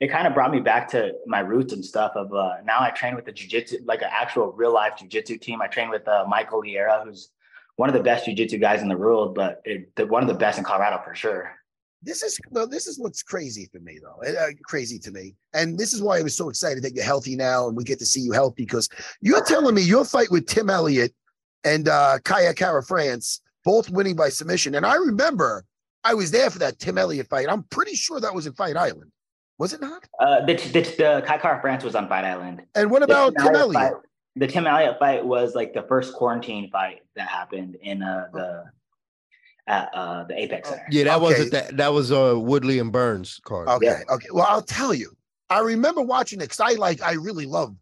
it 0.00 0.10
kind 0.10 0.26
of 0.26 0.32
brought 0.32 0.50
me 0.50 0.60
back 0.60 0.88
to 0.88 1.12
my 1.26 1.40
roots 1.40 1.74
and 1.74 1.84
stuff 1.84 2.12
of 2.16 2.32
uh, 2.32 2.54
now 2.64 2.80
I 2.80 2.90
train 2.90 3.14
with 3.14 3.26
the 3.26 3.32
jujitsu, 3.32 3.80
like 3.84 4.00
an 4.00 4.08
actual 4.10 4.50
real 4.52 4.72
life 4.72 4.94
jujitsu 4.98 5.40
team. 5.40 5.60
I 5.60 5.66
train 5.66 5.90
with 5.90 6.08
uh, 6.08 6.24
Michael 6.26 6.62
Liera, 6.62 7.04
who's 7.04 7.28
one 7.76 7.90
of 7.90 7.94
the 7.94 8.02
best 8.02 8.26
jujitsu 8.26 8.60
guys 8.60 8.80
in 8.80 8.88
the 8.88 8.96
world, 8.96 9.34
but 9.34 9.60
it, 9.64 9.94
the, 9.96 10.06
one 10.06 10.22
of 10.22 10.28
the 10.28 10.34
best 10.34 10.58
in 10.58 10.64
Colorado 10.64 11.02
for 11.04 11.14
sure. 11.14 11.54
This 12.02 12.22
is 12.22 12.40
this 12.70 12.86
is 12.86 12.98
what's 12.98 13.22
crazy 13.22 13.68
for 13.70 13.78
me 13.78 13.98
though. 14.02 14.26
Uh, 14.26 14.48
crazy 14.64 14.98
to 15.00 15.10
me, 15.10 15.34
and 15.52 15.78
this 15.78 15.92
is 15.92 16.02
why 16.02 16.18
I 16.18 16.22
was 16.22 16.34
so 16.34 16.48
excited 16.48 16.82
that 16.82 16.94
you're 16.94 17.04
healthy 17.04 17.36
now, 17.36 17.68
and 17.68 17.76
we 17.76 17.84
get 17.84 17.98
to 17.98 18.06
see 18.06 18.22
you 18.22 18.32
healthy 18.32 18.62
because 18.62 18.88
you're 19.20 19.44
telling 19.44 19.74
me 19.74 19.82
your 19.82 20.06
fight 20.06 20.30
with 20.30 20.46
Tim 20.46 20.70
Elliott 20.70 21.12
and 21.62 21.88
uh, 21.88 22.18
Kai 22.24 22.50
Kara 22.54 22.82
France 22.82 23.42
both 23.66 23.90
winning 23.90 24.16
by 24.16 24.30
submission, 24.30 24.76
and 24.76 24.86
I 24.86 24.94
remember 24.94 25.66
I 26.02 26.14
was 26.14 26.30
there 26.30 26.48
for 26.48 26.58
that 26.60 26.78
Tim 26.78 26.96
Elliott 26.96 27.28
fight. 27.28 27.50
I'm 27.50 27.64
pretty 27.64 27.94
sure 27.94 28.18
that 28.18 28.34
was 28.34 28.46
in 28.46 28.54
Fight 28.54 28.78
Island, 28.78 29.12
was 29.60 29.74
it 29.74 29.80
not? 29.82 30.02
Uh, 30.18 30.44
the, 30.46 30.54
the, 30.54 30.80
the 30.80 31.22
Kai 31.26 31.36
Kara 31.38 31.60
France 31.60 31.84
was 31.84 31.94
on 31.94 32.08
Fight 32.08 32.24
Island. 32.24 32.62
And 32.74 32.90
what 32.90 33.00
The 33.00 33.04
about 33.04 33.34
Tim 33.36 33.54
Elliott 33.54 33.60
Elliott? 33.76 33.92
fight- 33.92 34.02
the 34.36 34.46
Tim 34.46 34.66
Elliott 34.66 34.98
fight 34.98 35.24
was 35.24 35.54
like 35.54 35.74
the 35.74 35.82
first 35.82 36.14
quarantine 36.14 36.70
fight 36.70 37.02
that 37.16 37.28
happened 37.28 37.76
in 37.82 38.02
uh, 38.02 38.28
the 38.32 38.64
at 39.66 39.90
uh, 39.94 40.24
the 40.24 40.40
Apex 40.42 40.68
Center. 40.70 40.86
Yeah, 40.90 41.04
that 41.04 41.16
Okay. 41.16 41.22
wasn't 41.22 41.50
that. 41.52 41.76
That 41.76 41.92
was 41.92 42.10
uh 42.10 42.34
Woodley 42.38 42.78
and 42.78 42.90
Burns 42.90 43.38
card. 43.44 43.68
Okay, 43.68 43.86
Yeah. 43.86 44.00
okay. 44.14 44.28
Well, 44.32 44.46
I'll 44.48 44.62
tell 44.62 44.94
you. 44.94 45.12
I 45.50 45.58
remember 45.60 46.00
watching 46.00 46.38
it 46.40 46.44
because 46.44 46.60
I 46.60 46.72
like 46.72 47.02
I 47.02 47.12
really 47.12 47.44
love 47.44 47.74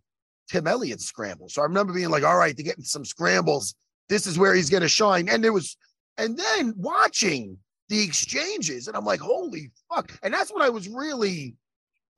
Tim 0.50 0.66
Elliott's 0.66 1.04
scramble. 1.04 1.49
So 1.49 1.61
I 1.62 1.64
remember 1.66 1.92
being 1.92 2.08
like, 2.11 2.25
all 2.25 2.37
right, 2.38 2.56
to 2.56 2.62
get 2.62 2.76
into 2.76 2.88
some 2.88 3.04
scrambles, 3.04 3.75
this 4.08 4.26
is 4.26 4.38
where 4.38 4.54
he's 4.54 4.70
gonna 4.70 4.88
shine. 4.88 5.28
And 5.28 5.44
there 5.44 5.52
was, 5.52 5.76
and 6.16 6.37
then 6.37 6.73
watching 6.76 7.58
the 7.90 8.02
exchanges, 8.02 8.88
and 8.88 8.97
I'm 8.97 9.04
like, 9.04 9.20
holy 9.20 9.70
fuck. 9.94 10.18
And 10.23 10.32
that's 10.35 10.50
when 10.52 10.62
I 10.62 10.70
was 10.70 10.88
really 10.88 11.54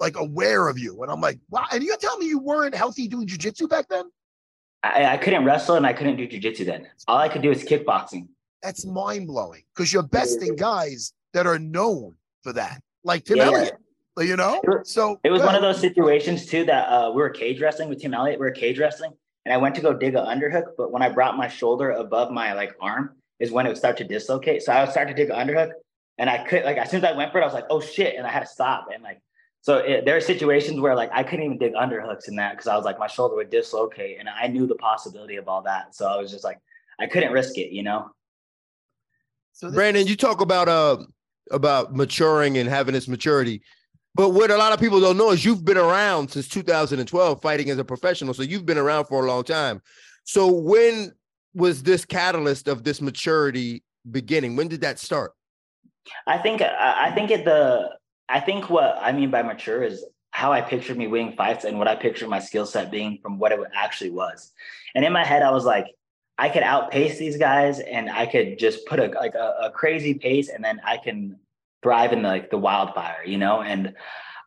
like 0.01 0.17
aware 0.17 0.69
of 0.69 0.79
you. 0.79 1.03
And 1.03 1.13
I'm 1.13 1.21
like, 1.21 1.39
wow. 1.51 1.67
And 1.73 1.85
you're 1.85 1.97
telling 1.99 2.21
me 2.21 2.27
you 2.27 2.39
weren't 2.39 2.75
healthy 2.75 3.07
doing 3.07 3.29
jujitsu 3.29 3.69
back 3.69 3.89
then? 3.89 4.11
I, 4.83 5.05
I 5.05 5.17
couldn't 5.19 5.45
wrestle 5.45 5.77
and 5.77 5.87
I 5.87 5.93
couldn't 5.93 6.17
do 6.17 6.27
jujitsu 6.27 6.65
then. 6.65 6.89
All 7.07 7.19
I 7.19 7.29
could 7.29 7.43
do 7.43 7.51
is 7.51 7.63
kickboxing. 7.63 8.29
That's 8.63 8.87
mind 8.87 9.27
blowing 9.27 9.63
because 9.75 9.93
you're 9.93 10.03
besting 10.03 10.57
guys 10.57 11.13
that 11.35 11.47
are 11.47 11.59
known 11.59 12.15
for 12.43 12.53
that, 12.55 12.81
like 13.05 13.25
Tim 13.25 13.37
Yeah. 13.37 13.45
Elliott. 13.45 13.77
You 14.19 14.37
know? 14.37 14.61
So 14.85 15.19
It 15.25 15.31
was 15.31 15.41
one 15.43 15.55
of 15.55 15.63
those 15.63 15.81
situations 15.81 16.45
too 16.45 16.65
that 16.65 16.89
uh, 16.89 17.11
we 17.11 17.23
were 17.23 17.31
cage 17.31 17.61
wrestling 17.61 17.89
with 17.89 18.03
Tim 18.03 18.13
Elliott. 18.13 18.39
We 18.39 18.45
were 18.45 18.51
cage 18.51 18.79
wrestling, 18.79 19.13
and 19.47 19.55
I 19.55 19.57
went 19.57 19.75
to 19.77 19.81
go 19.81 19.95
dig 19.95 20.15
a 20.15 20.21
underhook, 20.21 20.73
but 20.77 20.93
when 20.93 21.01
I 21.01 21.09
brought 21.09 21.39
my 21.39 21.49
shoulder 21.49 21.93
above 21.93 22.31
my 22.31 22.53
like 22.53 22.75
arm, 22.83 23.17
is 23.39 23.51
when 23.51 23.65
it 23.65 23.71
would 23.71 23.79
start 23.79 23.97
to 23.99 24.05
dislocate. 24.05 24.63
So 24.63 24.73
I 24.73 24.83
would 24.83 24.91
start 24.91 25.09
to 25.09 25.15
dig 25.15 25.31
an 25.31 25.37
underhook, 25.37 25.71
and 26.19 26.29
I 26.29 26.45
could 26.45 26.65
like 26.65 26.77
as 26.77 26.91
soon 26.91 27.03
as 27.03 27.11
I 27.11 27.17
went 27.17 27.33
for 27.33 27.39
it, 27.39 27.43
I 27.43 27.47
was 27.47 27.55
like, 27.55 27.67
oh 27.71 27.81
shit, 27.81 28.17
and 28.17 28.27
I 28.27 28.31
had 28.31 28.41
to 28.41 28.47
stop. 28.47 28.89
And 28.93 29.03
like, 29.03 29.23
so 29.63 29.79
it, 29.79 30.05
there 30.05 30.17
are 30.17 30.21
situations 30.21 30.81
where 30.81 30.95
like 30.95 31.11
I 31.13 31.23
couldn't 31.23 31.45
even 31.45 31.59
dig 31.59 31.75
underhooks 31.75 32.29
in 32.29 32.37
that 32.37 32.53
because 32.53 32.67
I 32.67 32.77
was 32.77 32.85
like 32.85 32.99
my 32.99 33.07
shoulder 33.07 33.37
would 33.37 33.51
dislocate, 33.51 34.19
and 34.19 34.29
I 34.29 34.47
knew 34.47 34.67
the 34.67 34.77
possibility 34.77 35.37
of 35.37 35.49
all 35.49 35.63
that. 35.63 35.95
So 35.95 36.07
I 36.07 36.17
was 36.17 36.31
just 36.31 36.45
like, 36.45 36.59
I 36.99 37.07
couldn't 37.07 37.33
risk 37.33 37.59
it, 37.59 37.71
you 37.71 37.83
know. 37.83 38.11
So 39.53 39.67
this- 39.67 39.75
Brandon, 39.75 40.07
you 40.07 40.17
talk 40.17 40.41
about 40.41 40.69
uh 40.69 40.99
about 41.51 41.95
maturing 41.95 42.57
and 42.59 42.69
having 42.69 42.95
this 42.95 43.09
maturity, 43.09 43.63
but 44.15 44.31
what 44.31 44.51
a 44.51 44.57
lot 44.57 44.73
of 44.73 44.81
people 44.81 45.01
don't 45.01 45.19
know 45.19 45.31
is 45.31 45.45
you've 45.45 45.65
been 45.65 45.77
around 45.77 46.31
since 46.31 46.49
2012 46.49 47.43
fighting 47.43 47.69
as 47.71 47.79
a 47.79 47.85
professional, 47.85 48.33
so 48.33 48.43
you've 48.43 48.67
been 48.67 48.79
around 48.79 49.07
for 49.07 49.25
a 49.25 49.29
long 49.29 49.45
time. 49.45 49.83
So 50.25 50.51
when 50.51 51.13
was 51.55 51.83
this 51.83 52.05
catalyst 52.07 52.69
of 52.69 52.85
this 52.85 53.03
maturity 53.03 53.83
beginning? 54.11 54.57
When 54.57 54.69
did 54.69 54.81
that 54.83 54.99
start? 54.99 55.33
I 56.27 56.39
think 56.39 56.63
I 56.63 57.09
I 57.09 57.15
think 57.15 57.31
it 57.31 57.45
the 57.45 57.91
I 58.31 58.41
think 58.41 58.71
what 58.71 58.97
I 59.01 59.13
mean 59.13 59.31
by 59.31 59.43
mature 59.43 59.83
is 59.83 60.05
how 60.31 60.53
I 60.53 60.61
pictured 60.61 60.97
me 60.97 61.09
winning 61.09 61.37
fights 61.37 61.65
and 61.65 61.79
what 61.79 61.89
I 61.89 61.97
pictured 61.97 62.29
my 62.29 62.39
skill 62.39 62.65
set 62.65 62.91
being 62.91 63.19
from 63.21 63.39
what 63.39 63.51
it 63.51 63.59
actually 63.75 64.11
was. 64.11 64.53
And 64.95 65.05
in 65.05 65.13
my 65.13 65.25
head, 65.25 65.43
I 65.43 65.51
was 65.51 65.65
like, 65.65 65.87
I 66.39 66.49
could 66.49 66.63
outpace 66.63 67.19
these 67.19 67.37
guys 67.37 67.81
and 67.81 68.09
I 68.09 68.27
could 68.27 68.59
just 68.59 68.87
put 68.87 69.01
a 69.01 69.09
like 69.09 69.35
a, 69.35 69.57
a 69.65 69.71
crazy 69.71 70.15
pace 70.15 70.49
and 70.49 70.65
then 70.65 70.81
I 70.85 70.97
can 70.97 71.39
thrive 71.83 72.13
in 72.13 72.23
the, 72.23 72.29
like 72.29 72.51
the 72.51 72.59
wildfire, 72.59 73.25
you 73.27 73.37
know? 73.37 73.63
And 73.63 73.95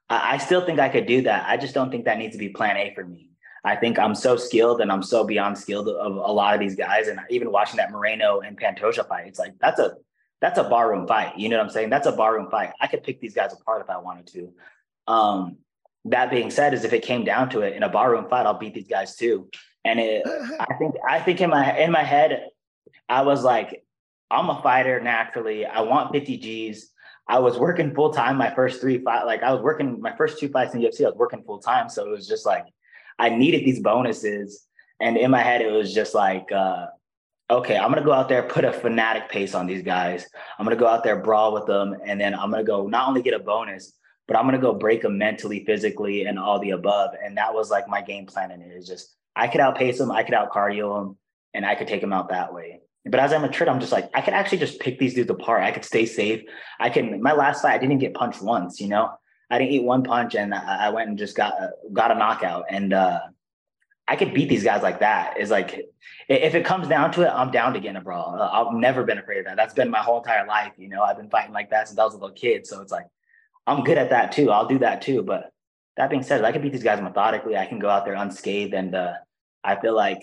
I, 0.09 0.35
I 0.35 0.37
still 0.37 0.65
think 0.65 0.79
I 0.79 0.89
could 0.89 1.05
do 1.05 1.23
that. 1.23 1.47
I 1.47 1.57
just 1.57 1.73
don't 1.73 1.91
think 1.91 2.05
that 2.05 2.17
needs 2.17 2.33
to 2.33 2.39
be 2.39 2.49
plan 2.49 2.77
A 2.77 2.93
for 2.95 3.03
me. 3.03 3.31
I 3.65 3.75
think 3.75 3.99
I'm 3.99 4.15
so 4.15 4.37
skilled 4.37 4.81
and 4.81 4.91
I'm 4.91 5.03
so 5.03 5.25
beyond 5.25 5.57
skilled 5.57 5.87
of 5.87 6.15
a 6.15 6.31
lot 6.31 6.53
of 6.53 6.59
these 6.59 6.75
guys. 6.75 7.09
And 7.09 7.19
even 7.29 7.51
watching 7.51 7.77
that 7.77 7.91
Moreno 7.91 8.39
and 8.39 8.59
Pantoja 8.59 9.07
fight, 9.07 9.27
it's 9.27 9.39
like 9.39 9.53
that's 9.59 9.79
a 9.79 9.97
that's 10.43 10.59
a 10.59 10.63
barroom 10.65 11.07
fight. 11.07 11.37
You 11.37 11.47
know 11.47 11.55
what 11.55 11.63
I'm 11.63 11.69
saying? 11.69 11.89
That's 11.89 12.05
a 12.05 12.11
barroom 12.11 12.49
fight. 12.51 12.73
I 12.81 12.87
could 12.87 13.01
pick 13.01 13.21
these 13.21 13.33
guys 13.33 13.53
apart 13.53 13.81
if 13.81 13.89
I 13.89 13.97
wanted 13.97 14.27
to. 14.27 14.53
Um, 15.07 15.59
that 16.03 16.31
being 16.31 16.51
said, 16.51 16.73
is 16.73 16.83
if 16.83 16.91
it 16.91 17.01
came 17.01 17.23
down 17.23 17.49
to 17.51 17.61
it 17.61 17.77
in 17.77 17.81
a 17.81 17.87
barroom 17.87 18.27
fight, 18.27 18.45
I'll 18.45 18.59
beat 18.59 18.73
these 18.73 18.89
guys 18.89 19.15
too. 19.15 19.49
And 19.85 20.01
it, 20.01 20.23
I 20.59 20.73
think, 20.77 20.95
I 21.09 21.19
think 21.21 21.39
in 21.39 21.49
my 21.49 21.77
in 21.79 21.91
my 21.91 22.03
head, 22.03 22.49
I 23.07 23.21
was 23.21 23.45
like, 23.45 23.85
I'm 24.29 24.49
a 24.49 24.61
fighter 24.61 24.99
naturally. 24.99 25.65
I 25.65 25.79
want 25.79 26.11
50 26.11 26.37
G's. 26.39 26.89
I 27.25 27.39
was 27.39 27.57
working 27.57 27.95
full 27.95 28.11
time 28.11 28.35
my 28.35 28.53
first 28.53 28.81
three 28.81 28.97
fight. 29.01 29.23
Like 29.23 29.43
I 29.43 29.53
was 29.53 29.61
working 29.61 30.01
my 30.01 30.13
first 30.17 30.39
two 30.39 30.49
fights 30.49 30.75
in 30.75 30.81
UFC. 30.81 31.05
I 31.05 31.09
was 31.09 31.15
working 31.15 31.43
full 31.43 31.59
time, 31.59 31.87
so 31.87 32.05
it 32.05 32.09
was 32.09 32.27
just 32.27 32.45
like 32.45 32.65
I 33.17 33.29
needed 33.29 33.63
these 33.63 33.79
bonuses. 33.79 34.67
And 34.99 35.15
in 35.15 35.31
my 35.31 35.41
head, 35.41 35.61
it 35.61 35.71
was 35.71 35.93
just 35.93 36.13
like, 36.13 36.51
uh, 36.51 36.87
okay, 37.53 37.77
I'm 37.77 37.89
gonna 37.89 38.03
go 38.03 38.11
out 38.11 38.29
there, 38.29 38.43
put 38.43 38.65
a 38.65 38.73
fanatic 38.73 39.29
pace 39.29 39.53
on 39.53 39.67
these 39.67 39.83
guys. 39.83 40.27
I'm 40.57 40.65
gonna 40.65 40.75
go 40.75 40.87
out 40.87 41.03
there, 41.03 41.15
brawl 41.17 41.53
with 41.53 41.65
them, 41.65 41.95
and 42.05 42.19
then 42.19 42.33
I'm 42.33 42.51
gonna 42.51 42.63
go 42.63 42.87
not 42.87 43.07
only 43.07 43.21
get 43.21 43.33
a 43.33 43.39
bonus, 43.39 43.93
but 44.27 44.37
I'm 44.37 44.45
gonna 44.45 44.57
go 44.57 44.73
break 44.73 45.01
them 45.01 45.17
mentally, 45.17 45.63
physically, 45.65 46.25
and 46.25 46.39
all 46.39 46.59
the 46.59 46.71
above. 46.71 47.11
And 47.23 47.37
that 47.37 47.53
was 47.53 47.69
like 47.69 47.87
my 47.87 48.01
game 48.01 48.25
plan. 48.25 48.51
And 48.51 48.63
it 48.63 48.71
is 48.75 48.87
just 48.87 49.15
I 49.35 49.47
could 49.47 49.61
outpace 49.61 49.97
them, 49.97 50.11
I 50.11 50.23
could 50.23 50.33
out 50.33 50.51
cardio 50.51 50.99
them, 50.99 51.17
and 51.53 51.65
I 51.65 51.75
could 51.75 51.87
take 51.87 52.01
them 52.01 52.13
out 52.13 52.29
that 52.29 52.53
way. 52.53 52.81
But 53.05 53.19
as 53.19 53.33
I'm 53.33 53.43
a 53.43 53.47
matured, 53.47 53.67
I'm 53.67 53.81
just 53.81 53.91
like, 53.91 54.09
I 54.13 54.21
could 54.21 54.33
actually 54.33 54.59
just 54.59 54.79
pick 54.79 54.97
these 54.97 55.13
dudes 55.13 55.29
apart. 55.29 55.63
I 55.63 55.71
could 55.71 55.83
stay 55.83 56.05
safe. 56.05 56.43
I 56.79 56.89
can. 56.89 57.21
My 57.21 57.33
last 57.33 57.61
fight, 57.61 57.75
I 57.75 57.77
didn't 57.77 57.97
get 57.99 58.13
punched 58.13 58.41
once. 58.41 58.79
You 58.79 58.87
know, 58.87 59.11
I 59.49 59.59
didn't 59.59 59.73
eat 59.73 59.83
one 59.83 60.03
punch, 60.03 60.35
and 60.35 60.53
I, 60.53 60.87
I 60.87 60.89
went 60.89 61.09
and 61.09 61.17
just 61.17 61.35
got 61.35 61.53
got 61.91 62.11
a 62.11 62.15
knockout. 62.15 62.65
And 62.69 62.93
uh, 62.93 63.19
I 64.07 64.15
could 64.15 64.33
beat 64.33 64.49
these 64.49 64.63
guys 64.63 64.83
like 64.83 64.99
that. 64.99 65.39
Is 65.39 65.49
like, 65.49 65.89
if 66.27 66.55
it 66.55 66.65
comes 66.65 66.87
down 66.87 67.11
to 67.13 67.21
it, 67.23 67.29
I'm 67.29 67.51
down 67.51 67.73
to 67.73 67.79
get 67.79 67.91
in 67.91 67.95
a 67.95 68.01
brawl. 68.01 68.35
Uh, 68.39 68.49
I've 68.49 68.73
never 68.73 69.03
been 69.03 69.17
afraid 69.17 69.39
of 69.39 69.45
that. 69.45 69.55
That's 69.55 69.73
been 69.73 69.89
my 69.89 69.99
whole 69.99 70.17
entire 70.17 70.45
life. 70.45 70.73
You 70.77 70.89
know, 70.89 71.01
I've 71.01 71.17
been 71.17 71.29
fighting 71.29 71.53
like 71.53 71.69
that 71.69 71.87
since 71.87 71.99
I 71.99 72.03
was 72.03 72.13
a 72.13 72.17
little 72.17 72.35
kid. 72.35 72.67
So 72.67 72.81
it's 72.81 72.91
like, 72.91 73.05
I'm 73.65 73.83
good 73.83 73.97
at 73.97 74.09
that 74.09 74.31
too. 74.33 74.51
I'll 74.51 74.67
do 74.67 74.79
that 74.79 75.01
too. 75.01 75.23
But 75.23 75.51
that 75.95 76.09
being 76.09 76.23
said, 76.23 76.43
I 76.43 76.51
can 76.51 76.61
beat 76.61 76.73
these 76.73 76.83
guys 76.83 77.01
methodically. 77.01 77.55
I 77.55 77.65
can 77.65 77.79
go 77.79 77.89
out 77.89 78.03
there 78.03 78.15
unscathed, 78.15 78.73
and 78.73 78.93
uh, 78.95 79.13
I 79.63 79.79
feel 79.79 79.95
like 79.95 80.19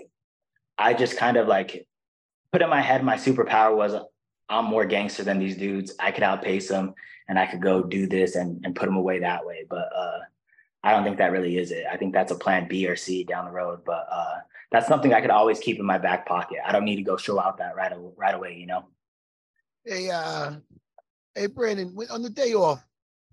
I 0.76 0.94
just 0.94 1.16
kind 1.16 1.36
of 1.36 1.48
like 1.48 1.86
put 2.52 2.62
in 2.62 2.68
my 2.68 2.80
head 2.80 3.04
my 3.04 3.16
superpower 3.16 3.74
was 3.74 3.94
I'm 4.48 4.64
more 4.64 4.84
gangster 4.84 5.22
than 5.22 5.38
these 5.38 5.56
dudes. 5.56 5.94
I 6.00 6.10
could 6.10 6.24
outpace 6.24 6.68
them 6.68 6.94
and 7.28 7.38
I 7.38 7.46
could 7.46 7.62
go 7.62 7.82
do 7.82 8.08
this 8.08 8.34
and, 8.34 8.60
and 8.64 8.74
put 8.74 8.86
them 8.86 8.96
away 8.96 9.20
that 9.20 9.46
way. 9.46 9.64
But 9.68 9.88
uh, 9.94 10.18
I 10.82 10.92
don't 10.92 11.04
think 11.04 11.18
that 11.18 11.32
really 11.32 11.58
is 11.58 11.72
it. 11.72 11.84
I 11.90 11.96
think 11.96 12.14
that's 12.14 12.32
a 12.32 12.36
plan 12.36 12.66
B 12.68 12.86
or 12.88 12.96
C 12.96 13.24
down 13.24 13.44
the 13.44 13.50
road. 13.50 13.80
But 13.84 14.06
uh, 14.10 14.36
that's 14.72 14.88
something 14.88 15.12
I 15.12 15.20
could 15.20 15.30
always 15.30 15.58
keep 15.58 15.78
in 15.78 15.84
my 15.84 15.98
back 15.98 16.26
pocket. 16.26 16.58
I 16.66 16.72
don't 16.72 16.84
need 16.84 16.96
to 16.96 17.02
go 17.02 17.16
show 17.16 17.38
out 17.40 17.58
that 17.58 17.76
right, 17.76 17.92
right 18.16 18.34
away, 18.34 18.56
you 18.56 18.66
know? 18.66 18.86
Hey, 19.84 20.10
uh, 20.10 20.54
hey, 21.34 21.46
Brandon, 21.46 21.94
on 22.10 22.22
the 22.22 22.30
day 22.30 22.54
off, 22.54 22.82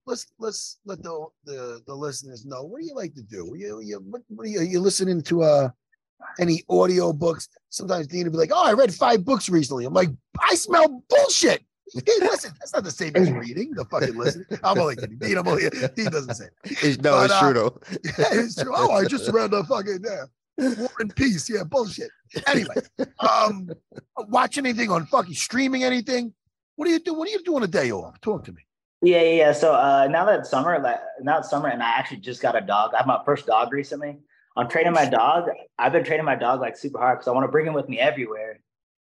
let's 0.06 0.28
let's 0.40 0.80
let 0.86 1.04
the 1.04 1.28
the, 1.44 1.82
the 1.86 1.94
listeners 1.94 2.46
know 2.46 2.64
what 2.64 2.80
do 2.80 2.88
you 2.88 2.96
like 2.96 3.14
to 3.16 3.22
do? 3.22 3.54
You 3.58 3.82
you 3.82 4.00
what, 4.00 4.22
what 4.30 4.46
are 4.46 4.50
you, 4.50 4.60
are 4.62 4.64
you 4.64 4.80
listening 4.80 5.22
to 5.24 5.44
uh 5.44 5.70
any 6.40 6.64
audio 6.70 7.14
books. 7.14 7.48
Sometimes 7.70 8.08
Din 8.08 8.24
would 8.24 8.32
be 8.32 8.38
like, 8.38 8.52
"Oh, 8.54 8.66
I 8.66 8.74
read 8.74 8.94
five 8.94 9.26
books 9.26 9.50
recently." 9.50 9.86
I'm 9.86 9.94
like, 9.94 10.10
"I 10.40 10.56
smell 10.56 11.04
bullshit." 11.10 11.64
Hey, 11.94 12.02
listen, 12.22 12.54
that's 12.60 12.74
not 12.74 12.84
the 12.84 12.92
same 12.92 13.16
as 13.16 13.32
reading. 13.32 13.72
The 13.74 13.86
fucking 13.86 14.18
listen. 14.18 14.46
I'm 14.64 14.80
only 14.80 14.96
kidding. 14.96 15.18
Din, 15.18 15.38
I'm 15.38 15.48
only 15.48 15.70
Din 15.96 16.12
doesn't 16.12 16.36
say. 16.36 16.48
It. 16.64 17.02
No, 17.02 17.12
but, 17.12 17.26
it's 17.26 17.34
uh, 17.34 17.40
true 17.42 17.54
though. 17.54 17.80
Yeah, 18.04 18.42
it's 18.42 18.56
true. 18.62 18.74
Oh, 18.76 18.92
I 18.92 19.06
just 19.06 19.32
read 19.32 19.52
the 19.52 19.64
fucking 19.64 20.00
yeah. 20.04 20.76
War 20.78 20.90
and 21.00 21.16
Peace. 21.16 21.50
Yeah, 21.50 21.64
bullshit. 21.64 22.10
Anyway, 22.48 22.76
um, 23.20 23.70
watch 24.28 24.58
anything 24.58 24.92
on 24.92 25.06
fucking 25.06 25.34
streaming 25.34 25.84
anything? 25.84 26.34
What 26.76 26.86
do 26.86 26.92
you 26.92 27.00
do? 27.00 27.14
What 27.14 27.28
do 27.28 27.32
you 27.32 27.44
do 27.44 27.56
on 27.56 27.64
a 27.64 27.68
day 27.68 27.92
off? 27.92 28.20
Talk 28.22 28.44
to 28.46 28.52
me. 28.52 28.62
Yeah, 29.02 29.22
yeah, 29.22 29.36
yeah. 29.36 29.52
So 29.52 29.74
uh, 29.74 30.08
now 30.10 30.26
that 30.26 30.40
it's 30.40 30.50
summer, 30.50 30.80
like 30.80 31.00
now 31.22 31.40
it's 31.40 31.50
summer, 31.50 31.70
and 31.70 31.82
I 31.82 31.90
actually 31.90 32.18
just 32.18 32.42
got 32.42 32.56
a 32.56 32.62
dog. 32.62 32.94
I 32.94 32.98
have 32.98 33.08
my 33.08 33.22
first 33.26 33.46
dog 33.46 33.72
recently. 33.72 34.18
I'm 34.56 34.68
training 34.68 34.94
my 34.94 35.06
dog. 35.06 35.50
I've 35.78 35.92
been 35.92 36.04
training 36.04 36.26
my 36.26 36.36
dog 36.36 36.62
like 36.62 36.76
super 36.76 36.98
hard 36.98 37.20
because 37.20 37.28
I 37.28 37.32
want 37.32 37.46
to 37.46 37.52
bring 37.52 37.68
him 37.68 37.74
with 37.74 37.88
me 37.88 38.00
everywhere. 38.00 38.60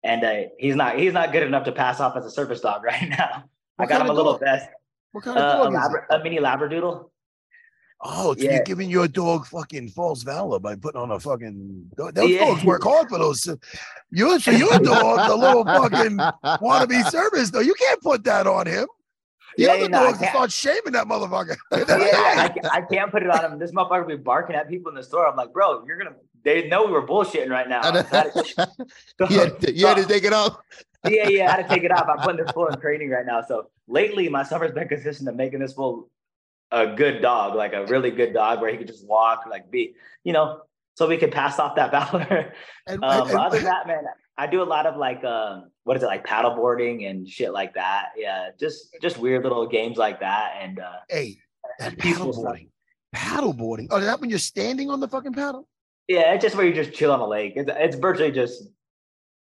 And 0.06 0.24
uh, 0.24 0.48
he's 0.58 0.76
not 0.76 0.98
he's 0.98 1.12
not 1.12 1.32
good 1.32 1.42
enough 1.42 1.64
to 1.64 1.72
pass 1.72 2.00
off 2.00 2.16
as 2.16 2.24
a 2.24 2.30
service 2.30 2.60
dog 2.60 2.84
right 2.90 3.08
now. 3.08 3.44
What 3.76 3.86
I 3.86 3.88
got 3.88 4.00
him 4.00 4.08
a 4.08 4.12
little 4.12 4.38
vest. 4.38 4.68
What 5.12 5.24
kind 5.24 5.38
of 5.38 5.44
uh, 5.44 5.64
dog 5.64 5.74
a, 5.74 5.76
labra- 5.76 6.20
a 6.20 6.22
mini 6.22 6.38
labradoodle. 6.38 7.10
Oh, 8.02 8.32
it's 8.32 8.42
yeah. 8.42 8.62
giving 8.62 8.90
your 8.90 9.08
dog 9.08 9.46
fucking 9.46 9.88
false 9.88 10.22
valor 10.22 10.58
by 10.60 10.76
putting 10.76 11.00
on 11.00 11.10
a 11.10 11.18
fucking. 11.18 11.90
Those 11.96 12.12
yeah. 12.30 12.40
dogs 12.40 12.64
work 12.64 12.84
hard 12.84 13.08
for 13.08 13.18
those. 13.18 13.48
You, 14.10 14.38
so 14.38 14.50
your 14.50 14.78
dog, 14.78 15.28
the 15.28 15.36
little 15.36 15.64
fucking 15.64 16.18
wannabe 16.60 17.10
service, 17.10 17.50
though, 17.50 17.60
you 17.60 17.74
can't 17.74 18.00
put 18.02 18.22
that 18.24 18.46
on 18.46 18.66
him. 18.66 18.86
The 19.56 19.62
yeah, 19.64 19.70
other 19.70 19.88
no, 19.88 20.12
dogs 20.12 20.18
start 20.18 20.52
shaming 20.52 20.92
that 20.92 21.06
motherfucker. 21.06 21.56
yeah, 21.72 21.84
I, 21.88 22.52
I, 22.70 22.80
can't 22.82 23.10
put 23.10 23.22
it 23.22 23.30
on 23.30 23.52
him. 23.52 23.58
This 23.58 23.72
motherfucker 23.72 24.06
be 24.06 24.16
barking 24.16 24.54
at 24.54 24.68
people 24.68 24.90
in 24.90 24.96
the 24.96 25.02
store. 25.02 25.26
I'm 25.26 25.36
like, 25.36 25.52
bro, 25.54 25.82
you're 25.86 25.96
gonna. 25.96 26.16
They 26.46 26.68
know 26.68 26.86
we 26.86 26.92
were 26.92 27.04
bullshitting 27.04 27.50
right 27.50 27.68
now. 27.68 27.82
so, 27.82 28.66
you, 29.28 29.40
had 29.40 29.60
to, 29.60 29.74
you 29.74 29.84
had 29.84 29.96
to 29.96 30.06
take 30.06 30.22
it 30.22 30.32
off. 30.32 30.56
yeah, 31.08 31.28
yeah, 31.28 31.48
I 31.48 31.56
had 31.56 31.68
to 31.68 31.74
take 31.74 31.82
it 31.82 31.90
off. 31.90 32.06
I'm 32.08 32.18
putting 32.18 32.44
this 32.44 32.52
fool 32.52 32.68
in 32.68 32.78
training 32.78 33.10
right 33.10 33.26
now. 33.26 33.42
So 33.42 33.68
lately, 33.88 34.28
my 34.28 34.44
summer's 34.44 34.70
been 34.70 34.86
consistent 34.86 35.28
of 35.28 35.34
making 35.34 35.58
this 35.58 35.72
fool 35.72 36.08
a 36.70 36.86
good 36.94 37.20
dog, 37.20 37.56
like 37.56 37.72
a 37.72 37.84
really 37.86 38.12
good 38.12 38.32
dog, 38.32 38.60
where 38.60 38.70
he 38.70 38.76
could 38.76 38.86
just 38.86 39.04
walk, 39.08 39.42
like 39.50 39.72
be, 39.72 39.96
you 40.22 40.32
know, 40.32 40.60
so 40.94 41.08
we 41.08 41.16
could 41.16 41.32
pass 41.32 41.58
off 41.58 41.74
that 41.74 41.90
valor. 42.12 42.52
And, 42.86 43.02
um, 43.02 43.28
and, 43.28 43.36
other 43.36 43.56
than 43.56 43.64
that, 43.64 43.88
man, 43.88 44.04
I 44.38 44.46
do 44.46 44.62
a 44.62 44.70
lot 44.70 44.86
of 44.86 44.96
like 44.96 45.24
um, 45.24 45.72
what 45.82 45.96
is 45.96 46.04
it 46.04 46.06
like 46.06 46.24
paddleboarding 46.24 47.10
and 47.10 47.28
shit 47.28 47.52
like 47.52 47.74
that. 47.74 48.10
Yeah, 48.16 48.50
just 48.56 48.96
just 49.02 49.18
weird 49.18 49.42
little 49.42 49.66
games 49.66 49.96
like 49.96 50.20
that. 50.20 50.52
And 50.60 50.78
uh, 50.78 50.92
hey, 51.08 51.38
that 51.80 51.98
paddleboarding, 51.98 52.68
paddleboarding. 53.16 53.88
Oh, 53.90 53.96
is 53.96 54.04
that 54.04 54.20
when 54.20 54.30
you're 54.30 54.38
standing 54.38 54.90
on 54.90 55.00
the 55.00 55.08
fucking 55.08 55.32
paddle? 55.32 55.66
Yeah, 56.08 56.34
it's 56.34 56.42
just 56.42 56.56
where 56.56 56.66
you 56.66 56.72
just 56.72 56.92
chill 56.92 57.12
on 57.12 57.18
the 57.18 57.26
lake. 57.26 57.54
It's, 57.56 57.70
it's 57.74 57.96
virtually 57.96 58.30
just 58.30 58.68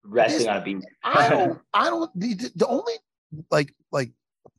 resting 0.03 0.47
on 0.47 0.57
a 0.57 0.61
beach. 0.61 0.83
I 1.03 1.29
don't. 1.29 1.59
I 1.73 1.89
don't. 1.89 2.19
The, 2.19 2.51
the 2.55 2.67
only 2.67 2.93
like 3.51 3.73
like 3.91 4.11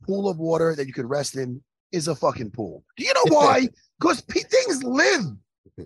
pool 0.05 0.29
of 0.29 0.37
water 0.37 0.75
that 0.75 0.87
you 0.87 0.93
could 0.93 1.09
rest 1.09 1.35
in 1.35 1.63
is 1.91 2.07
a 2.07 2.15
fucking 2.15 2.51
pool. 2.51 2.83
Do 2.97 3.03
you 3.03 3.13
know 3.13 3.23
why? 3.35 3.67
Because 3.99 4.21
things 4.21 4.83
live 4.83 5.25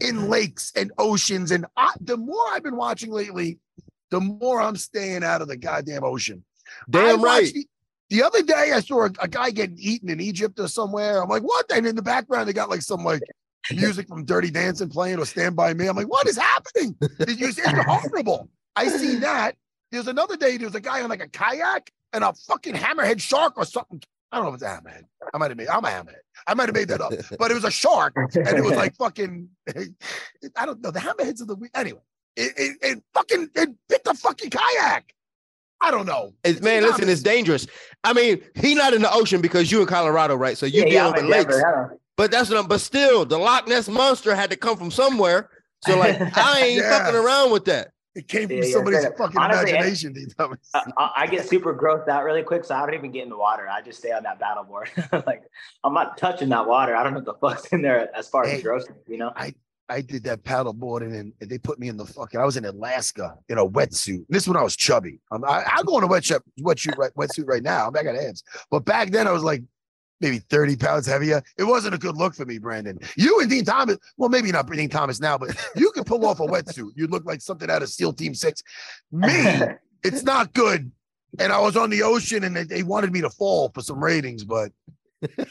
in 0.01 0.29
lakes 0.29 0.71
and 0.75 0.91
oceans. 0.97 1.51
And 1.51 1.65
I, 1.77 1.93
the 2.01 2.17
more 2.17 2.45
I've 2.51 2.63
been 2.63 2.75
watching 2.75 3.11
lately, 3.11 3.59
the 4.11 4.19
more 4.19 4.61
I'm 4.61 4.75
staying 4.75 5.23
out 5.23 5.41
of 5.41 5.47
the 5.47 5.57
goddamn 5.57 6.03
ocean. 6.03 6.43
Damn 6.89 7.21
right. 7.21 7.51
The, 7.53 7.67
the, 8.09 8.23
other 8.23 8.43
day, 8.43 8.71
I 8.73 8.79
saw 8.79 9.05
a, 9.05 9.11
a, 9.19 9.27
guy 9.27 9.51
getting 9.51 9.77
eaten 9.79 10.09
in 10.09 10.19
Egypt 10.19 10.59
or 10.59 10.67
somewhere. 10.67 11.21
I'm 11.21 11.29
like, 11.29 11.43
what? 11.43 11.71
And 11.71 11.85
in 11.85 11.95
the 11.95 12.01
background, 12.01 12.47
they 12.47 12.53
got 12.53 12.69
like 12.69 12.81
some 12.81 13.03
like 13.03 13.21
music 13.71 14.07
from 14.07 14.25
Dirty 14.25 14.51
Dancing 14.51 14.89
playing 14.89 15.19
or 15.19 15.25
Stand 15.25 15.55
By 15.55 15.73
Me. 15.73 15.87
I'm 15.87 15.95
like, 15.95 16.07
what 16.07 16.27
is 16.27 16.37
happening? 16.37 16.95
It's 17.19 17.59
horrible. 17.85 18.49
I 18.75 18.87
see 18.87 19.15
that. 19.17 19.55
There's 19.91 20.07
another 20.07 20.35
day, 20.35 20.57
there 20.57 20.67
was 20.67 20.75
a 20.75 20.81
guy 20.81 21.01
on 21.01 21.09
like 21.09 21.21
a 21.21 21.29
kayak 21.29 21.91
and 22.13 22.23
a 22.23 22.33
fucking 22.33 22.73
hammerhead 22.73 23.21
shark 23.21 23.57
or 23.57 23.65
something. 23.65 24.01
I 24.31 24.37
don't 24.37 24.45
know 24.45 24.49
if 24.49 24.55
it's 24.55 24.63
a 24.63 24.67
hammerhead. 24.67 25.03
I 25.33 25.37
might 25.37 25.51
have 25.51 25.57
made. 25.57 25.67
I'm 25.67 25.85
a 25.85 25.89
hammerhead. 25.89 26.15
I 26.47 26.55
might 26.55 26.67
have 26.67 26.75
made 26.75 26.87
that 26.87 27.01
up, 27.01 27.13
but 27.37 27.51
it 27.51 27.53
was 27.53 27.63
a 27.63 27.71
shark, 27.71 28.13
and 28.15 28.57
it 28.57 28.63
was 28.63 28.75
like 28.75 28.95
fucking. 28.95 29.47
I 30.55 30.65
don't 30.65 30.81
know. 30.81 30.89
The 30.89 30.99
hammerheads 30.99 31.41
of 31.41 31.47
the 31.47 31.55
week. 31.55 31.69
Anyway, 31.75 31.99
it, 32.35 32.53
it, 32.57 32.77
it 32.81 33.03
fucking 33.13 33.49
it 33.53 33.69
bit 33.87 34.03
the 34.03 34.15
fucking 34.15 34.49
kayak. 34.49 35.13
I 35.81 35.91
don't 35.91 36.05
know. 36.05 36.33
It's, 36.43 36.61
man, 36.61 36.83
it's 36.83 36.93
listen, 36.93 37.09
it's 37.09 37.21
dangerous. 37.21 37.67
I 38.03 38.13
mean, 38.13 38.41
he 38.55 38.73
not 38.73 38.93
in 38.93 39.01
the 39.01 39.13
ocean 39.13 39.41
because 39.41 39.71
you 39.71 39.81
in 39.81 39.87
Colorado, 39.87 40.35
right? 40.35 40.57
So 40.57 40.65
you 40.65 40.83
yeah, 40.85 41.11
dealing 41.11 41.27
with 41.27 41.47
lakes. 41.47 41.61
But 42.15 42.31
that's 42.31 42.49
what 42.49 42.59
I'm, 42.59 42.67
but 42.67 42.81
still, 42.81 43.25
the 43.25 43.37
Loch 43.37 43.67
Ness 43.67 43.87
monster 43.87 44.35
had 44.35 44.49
to 44.51 44.55
come 44.55 44.77
from 44.77 44.91
somewhere. 44.91 45.49
So 45.81 45.97
like, 45.99 46.19
I 46.37 46.61
ain't 46.61 46.81
yeah. 46.81 46.97
fucking 46.97 47.19
around 47.19 47.51
with 47.51 47.65
that. 47.65 47.89
It 48.15 48.27
came 48.27 48.47
from 48.47 48.57
yeah, 48.57 48.71
somebody's 48.71 49.05
fucking 49.17 49.39
Honestly, 49.39 49.71
imagination. 49.71 50.15
I, 50.75 51.11
I, 51.15 51.27
get 51.27 51.47
super 51.47 51.75
grossed 51.75 52.07
out 52.07 52.23
really 52.23 52.43
quick, 52.43 52.63
so 52.63 52.75
I 52.75 52.85
don't 52.85 52.93
even 52.93 53.11
get 53.11 53.23
in 53.23 53.29
the 53.29 53.37
water. 53.37 53.67
I 53.67 53.81
just 53.81 53.97
stay 53.97 54.11
on 54.11 54.21
that 54.23 54.39
battle 54.39 54.63
board. 54.63 54.91
like 55.25 55.41
I'm 55.83 55.95
not 55.95 56.15
touching 56.15 56.49
that 56.49 56.67
water. 56.67 56.95
I 56.95 57.03
don't 57.03 57.13
know 57.13 57.21
what 57.21 57.25
the 57.25 57.33
fuck's 57.33 57.65
in 57.73 57.81
there 57.81 58.15
as 58.15 58.29
far 58.29 58.45
hey, 58.45 58.57
as 58.57 58.61
gross, 58.61 58.85
you 59.07 59.17
know. 59.17 59.33
I 59.35 59.55
I 59.89 60.01
did 60.01 60.23
that 60.25 60.43
paddle 60.43 60.73
boarding 60.73 61.15
and, 61.15 61.33
and 61.41 61.49
they 61.49 61.57
put 61.57 61.79
me 61.79 61.87
in 61.87 61.97
the 61.97 62.05
fucking. 62.05 62.39
I 62.39 62.45
was 62.45 62.55
in 62.55 62.65
Alaska 62.65 63.35
in 63.49 63.57
a 63.57 63.67
wetsuit. 63.67 64.25
This 64.29 64.47
when 64.47 64.57
I 64.57 64.63
was 64.63 64.75
chubby. 64.75 65.19
I'm, 65.31 65.43
I, 65.43 65.63
I 65.65 65.81
go 65.83 65.97
in 65.97 66.03
a 66.03 66.07
wetsuit, 66.07 66.39
wetsuit, 66.61 66.97
right, 66.97 67.11
wetsuit 67.15 67.47
right 67.47 67.63
now. 67.63 67.87
I'm 67.87 67.93
back 67.93 68.05
at 68.05 68.15
abs, 68.15 68.43
but 68.69 68.85
back 68.85 69.09
then 69.09 69.27
I 69.27 69.31
was 69.31 69.43
like 69.43 69.63
maybe 70.23 70.39
30 70.39 70.77
pounds 70.77 71.05
heavier. 71.05 71.43
It 71.57 71.65
wasn't 71.65 71.93
a 71.93 71.97
good 71.97 72.15
look 72.15 72.33
for 72.33 72.45
me, 72.45 72.57
Brandon. 72.57 72.97
You 73.15 73.41
and 73.41 73.49
Din 73.49 73.65
Thomas, 73.65 73.97
well, 74.17 74.29
maybe 74.29 74.51
not 74.51 74.67
Din 74.71 74.89
Thomas 74.89 75.19
now, 75.19 75.37
but 75.37 75.55
you 75.75 75.91
could 75.91 76.05
pull 76.05 76.25
off 76.25 76.39
a 76.39 76.43
wetsuit. 76.43 76.91
You'd 76.95 77.11
look 77.11 77.25
like 77.25 77.41
something 77.41 77.69
out 77.69 77.83
of 77.83 77.89
SEAL 77.89 78.13
Team 78.13 78.33
Six. 78.33 78.63
Me, 79.11 79.27
it's 80.03 80.23
not 80.23 80.53
good. 80.53 80.91
And 81.39 81.51
I 81.51 81.59
was 81.59 81.75
on 81.75 81.89
the 81.89 82.03
ocean 82.03 82.43
and 82.43 82.55
they, 82.55 82.63
they 82.63 82.83
wanted 82.83 83.11
me 83.11 83.21
to 83.21 83.29
fall 83.29 83.69
for 83.73 83.81
some 83.81 84.03
ratings, 84.03 84.43
but 84.43 84.71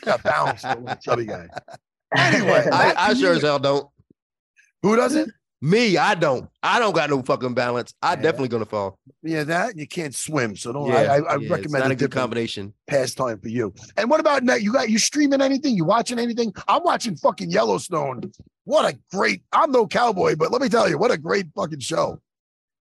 got 0.03 0.23
bounced 0.23 0.65
chubby 1.03 1.27
guy. 1.27 1.47
Anyway, 2.15 2.69
I, 2.71 2.93
I 2.95 3.15
sure 3.15 3.33
as 3.33 3.41
hell 3.41 3.59
don't. 3.59 3.89
Who 4.83 4.97
doesn't? 4.97 5.33
Me, 5.65 5.97
I 5.97 6.17
don't. 6.17 6.51
I 6.61 6.81
don't 6.81 6.93
got 6.93 7.09
no 7.09 7.23
fucking 7.23 7.55
balance. 7.55 7.95
I 8.03 8.11
yeah. 8.11 8.17
definitely 8.17 8.49
gonna 8.49 8.65
fall. 8.65 8.99
Yeah, 9.23 9.45
that 9.45 9.79
you 9.79 9.87
can't 9.87 10.13
swim, 10.13 10.57
so 10.57 10.73
don't. 10.73 10.89
Yeah, 10.89 10.95
I, 10.95 11.19
I, 11.19 11.37
yeah, 11.37 11.53
recommend 11.53 11.85
a, 11.85 11.91
a 11.91 11.95
good 11.95 12.11
combination 12.11 12.75
pastime 12.89 13.39
for 13.39 13.47
you. 13.47 13.73
And 13.97 14.11
what 14.11 14.19
about 14.19 14.45
that? 14.47 14.63
You 14.63 14.73
got 14.73 14.91
you 14.91 14.99
streaming 14.99 15.41
anything? 15.41 15.77
You 15.77 15.85
watching 15.85 16.19
anything? 16.19 16.53
I'm 16.67 16.83
watching 16.83 17.15
fucking 17.15 17.53
Yellowstone. 17.53 18.33
What 18.65 18.93
a 18.93 18.99
great! 19.13 19.45
I'm 19.53 19.71
no 19.71 19.87
cowboy, 19.87 20.35
but 20.35 20.51
let 20.51 20.61
me 20.61 20.69
tell 20.69 20.91
you, 20.91 20.99
what 20.99 21.13
a 21.13 21.17
great 21.17 21.47
fucking 21.55 21.79
show. 21.79 22.21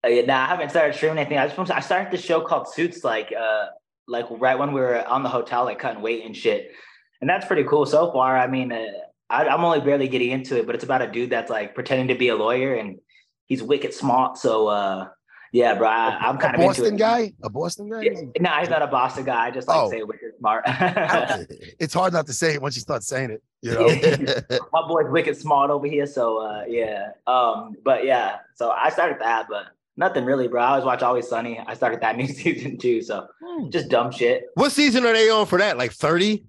Uh, 0.05 0.07
yeah, 0.07 0.21
nah, 0.21 0.45
I 0.45 0.45
haven't 0.45 0.69
started 0.69 0.95
streaming 0.95 1.17
anything. 1.17 1.39
I 1.39 1.49
just 1.49 1.71
I 1.71 1.81
started 1.81 2.13
the 2.13 2.17
show 2.17 2.39
called 2.39 2.69
Suits, 2.73 3.03
like 3.03 3.33
uh, 3.37 3.65
like 4.07 4.27
right 4.29 4.57
when 4.57 4.71
we 4.71 4.79
were 4.79 5.05
on 5.09 5.23
the 5.23 5.29
hotel, 5.29 5.65
like 5.65 5.79
cutting 5.79 6.01
weight 6.01 6.23
and 6.23 6.33
shit, 6.35 6.71
and 7.19 7.29
that's 7.29 7.45
pretty 7.45 7.65
cool 7.65 7.85
so 7.85 8.13
far. 8.13 8.37
I 8.37 8.47
mean. 8.47 8.71
Uh, 8.71 8.85
I, 9.31 9.53
am 9.53 9.63
only 9.63 9.81
barely 9.81 10.07
getting 10.07 10.31
into 10.31 10.57
it, 10.57 10.65
but 10.65 10.75
it's 10.75 10.83
about 10.83 11.01
a 11.01 11.07
dude 11.07 11.29
that's 11.29 11.49
like 11.49 11.73
pretending 11.73 12.07
to 12.09 12.15
be 12.15 12.29
a 12.29 12.35
lawyer 12.35 12.75
and 12.75 12.99
he's 13.45 13.63
wicked 13.63 13.93
smart. 13.93 14.37
So 14.37 14.67
uh, 14.67 15.09
yeah, 15.51 15.75
bro, 15.75 15.87
I, 15.87 16.29
am 16.29 16.37
kind 16.37 16.55
a 16.55 16.59
of 16.59 16.65
Boston 16.65 16.95
guy. 16.97 17.33
A 17.43 17.49
Boston 17.49 17.89
guy? 17.89 18.01
Yeah, 18.01 18.21
no, 18.39 18.49
he's 18.59 18.69
not 18.69 18.81
a 18.81 18.87
Boston 18.87 19.25
guy. 19.25 19.47
I 19.47 19.51
just 19.51 19.67
like 19.67 19.77
oh. 19.77 19.89
say 19.89 20.03
wicked 20.03 20.31
smart. 20.39 20.63
it's 20.67 21.93
hard 21.93 22.13
not 22.13 22.27
to 22.27 22.33
say 22.33 22.53
it 22.53 22.61
once 22.61 22.75
you 22.75 22.81
start 22.81 23.03
saying 23.03 23.31
it. 23.31 23.43
You 23.61 23.73
know, 23.73 24.59
my 24.73 24.87
boy's 24.87 25.09
wicked 25.09 25.37
smart 25.37 25.71
over 25.71 25.87
here. 25.87 26.07
So 26.07 26.39
uh, 26.39 26.63
yeah, 26.67 27.09
um, 27.27 27.75
but 27.83 28.05
yeah, 28.05 28.37
so 28.55 28.71
I 28.71 28.89
started 28.89 29.19
that, 29.19 29.47
but 29.49 29.67
Nothing 29.97 30.23
really, 30.25 30.47
bro. 30.47 30.61
I 30.61 30.69
always 30.69 30.85
watch 30.85 31.03
Always 31.03 31.27
Sunny. 31.27 31.59
I 31.59 31.73
started 31.73 32.01
that 32.01 32.15
new 32.17 32.27
season 32.27 32.77
too, 32.77 33.01
so 33.01 33.27
just 33.69 33.89
dumb 33.89 34.11
shit. 34.11 34.45
What 34.55 34.71
season 34.71 35.05
are 35.05 35.13
they 35.13 35.29
on 35.29 35.45
for 35.45 35.59
that? 35.59 35.77
Like 35.77 35.91
30? 35.91 36.43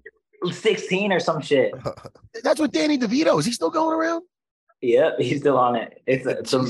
16 0.51 1.11
or 1.11 1.19
some 1.19 1.41
shit. 1.41 1.73
That's 2.43 2.59
what 2.59 2.71
Danny 2.71 2.97
DeVito 2.97 3.39
is. 3.39 3.45
He 3.45 3.51
still 3.51 3.69
going 3.69 3.97
around? 3.97 4.23
Yep, 4.81 5.19
he's 5.19 5.39
still 5.39 5.57
on 5.57 5.75
it. 5.75 6.01
It's 6.05 6.27
uh, 6.27 6.37
a, 6.41 6.45
some, 6.45 6.65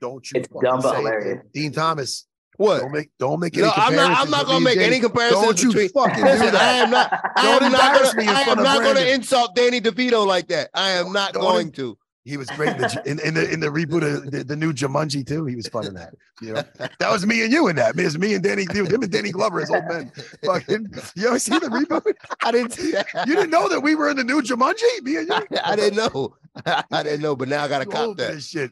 Don't 0.00 0.30
you? 0.30 0.40
It's 0.40 0.48
fucking 0.48 0.60
dumb 0.62 0.80
but 0.82 0.90
say 0.90 0.96
it, 0.96 0.98
hilarious. 0.98 1.44
Din 1.54 1.72
Thomas. 1.72 2.26
What? 2.56 2.80
Don't 2.80 2.92
make 2.92 3.10
don't 3.18 3.40
make 3.40 3.56
any 3.56 3.66
No, 3.66 3.72
I'm 3.74 3.96
not. 3.96 4.18
I'm 4.18 4.28
not 4.30 4.44
gonna 4.44 4.60
make 4.60 4.74
and 4.76 4.82
any 4.82 4.96
Danny. 4.96 5.00
comparisons 5.00 5.42
Don't 5.42 5.62
you 5.62 5.68
between. 5.70 5.88
fucking 5.88 6.16
do 6.16 6.24
Listen, 6.24 6.48
I 6.48 6.50
that. 6.50 6.82
am 6.84 6.90
not. 6.90 7.20
I 7.36 7.46
am 7.46 7.72
not 7.72 7.94
gonna. 7.94 8.30
I 8.30 8.40
am 8.40 8.44
front 8.44 8.58
of 8.60 8.64
not 8.64 8.82
gonna 8.82 9.00
insult 9.00 9.54
Danny 9.56 9.80
DeVito 9.80 10.26
like 10.26 10.48
that. 10.48 10.68
I 10.74 10.90
am 10.90 11.10
not 11.14 11.32
Don't 11.32 11.42
going 11.42 11.72
to. 11.72 11.96
He 12.24 12.36
was 12.36 12.48
great 12.50 12.76
in 12.76 12.78
the, 12.78 13.02
in, 13.06 13.18
in 13.20 13.34
the 13.34 13.50
in 13.50 13.60
the 13.60 13.68
reboot 13.68 14.02
of 14.02 14.30
the, 14.30 14.44
the 14.44 14.56
new 14.56 14.74
Jumanji 14.74 15.26
too. 15.26 15.46
He 15.46 15.56
was 15.56 15.68
fun 15.68 15.86
in 15.86 15.94
that. 15.94 16.14
You 16.42 16.52
know, 16.52 16.62
that 16.98 17.10
was 17.10 17.26
me 17.26 17.42
and 17.42 17.52
you 17.52 17.68
in 17.68 17.76
that. 17.76 17.98
It 17.98 18.04
was 18.04 18.18
me 18.18 18.34
and 18.34 18.44
Danny. 18.44 18.66
Him 18.70 19.02
and 19.02 19.10
Danny 19.10 19.30
Glover 19.30 19.62
as 19.62 19.70
old 19.70 19.86
men. 19.86 20.12
Fucking, 20.44 20.92
you 21.16 21.28
ever 21.28 21.38
see 21.38 21.58
the 21.58 21.68
reboot? 21.68 22.12
I 22.44 22.52
didn't 22.52 22.72
see 22.72 22.92
that. 22.92 23.06
You 23.26 23.34
didn't 23.34 23.50
know 23.50 23.70
that 23.70 23.80
we 23.80 23.94
were 23.94 24.10
in 24.10 24.18
the 24.18 24.24
new 24.24 24.42
Jumanji. 24.42 25.02
Me 25.02 25.16
and 25.16 25.28
you. 25.28 25.58
I 25.64 25.76
didn't 25.76 25.96
know. 25.96 26.36
I 26.66 27.02
didn't 27.02 27.22
know, 27.22 27.34
but 27.34 27.48
now 27.48 27.64
I 27.64 27.68
gotta 27.68 27.86
cop 27.86 28.18
that. 28.18 28.34
This 28.34 28.48
shit. 28.48 28.70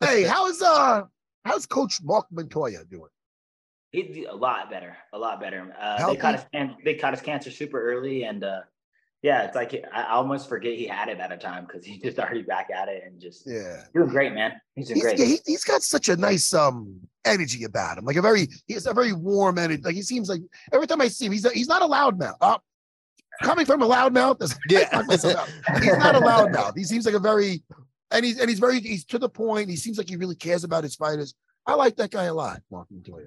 Hey, 0.00 0.24
how's 0.24 0.60
uh 0.60 1.04
how's 1.44 1.64
Coach 1.64 2.00
Mark 2.02 2.26
Montoya 2.30 2.84
doing? 2.84 3.08
he's 3.92 4.26
a 4.28 4.34
lot 4.34 4.70
better, 4.70 4.96
a 5.12 5.18
lot 5.18 5.40
better. 5.40 5.74
Uh, 5.80 6.06
they 6.06 6.16
caught 6.16 6.34
his 6.34 6.70
they 6.84 6.94
caught 6.94 7.14
his 7.14 7.22
cancer 7.22 7.50
super 7.50 7.80
early, 7.80 8.24
and 8.24 8.44
uh, 8.44 8.60
yeah, 9.22 9.42
it's 9.44 9.54
like 9.54 9.74
I 9.92 10.02
I 10.02 10.10
almost 10.12 10.48
forget 10.48 10.74
he 10.78 10.86
had 10.86 11.08
it 11.08 11.18
at 11.18 11.30
a 11.32 11.36
time 11.36 11.66
because 11.66 11.84
he's 11.84 12.02
just 12.02 12.18
already 12.18 12.42
back 12.42 12.68
at 12.74 12.88
it 12.88 13.02
and 13.06 13.20
just 13.20 13.44
Yeah. 13.46 13.84
doing 13.94 14.08
great, 14.08 14.32
man. 14.32 14.52
He's 14.74 14.88
doing 14.88 14.96
He's, 14.96 15.02
great. 15.04 15.18
yeah, 15.18 15.26
he, 15.26 15.38
he's 15.46 15.64
got 15.64 15.82
such 15.82 16.08
a 16.08 16.16
nice 16.16 16.52
um 16.54 17.00
energy 17.24 17.64
about 17.64 17.98
him, 17.98 18.04
like 18.04 18.16
a 18.16 18.22
very 18.22 18.48
he 18.66 18.74
has 18.74 18.86
a 18.86 18.94
very 18.94 19.12
warm 19.12 19.58
energy. 19.58 19.82
Like 19.82 19.94
he 19.94 20.02
seems 20.02 20.28
like 20.28 20.40
every 20.72 20.86
time 20.86 21.00
I 21.00 21.08
see 21.08 21.26
him, 21.26 21.32
he's 21.32 21.44
a, 21.44 21.50
he's 21.50 21.68
not 21.68 21.82
a 21.82 21.86
loudmouth. 21.86 22.36
Uh, 22.40 22.58
coming 23.42 23.64
from 23.66 23.82
a 23.82 23.86
loudmouth, 23.88 24.38
that's- 24.38 24.58
Yeah. 24.70 24.88
I 24.92 25.02
myself 25.02 25.34
out. 25.68 25.82
he's 25.82 25.96
not 25.96 26.14
a 26.14 26.20
loudmouth. 26.20 26.76
He 26.76 26.84
seems 26.84 27.04
like 27.06 27.14
a 27.14 27.18
very 27.18 27.62
and 28.10 28.24
he's 28.24 28.38
and 28.40 28.48
he's 28.48 28.58
very 28.58 28.80
he's 28.80 29.04
to 29.06 29.18
the 29.18 29.28
point. 29.28 29.68
He 29.70 29.76
seems 29.76 29.98
like 29.98 30.08
he 30.08 30.16
really 30.16 30.34
cares 30.34 30.64
about 30.64 30.82
his 30.84 30.96
fighters. 30.96 31.34
I 31.66 31.74
like 31.74 31.96
that 31.96 32.10
guy 32.10 32.24
a 32.24 32.34
lot, 32.34 32.62
Mark 32.70 32.88
Montoya. 32.90 33.26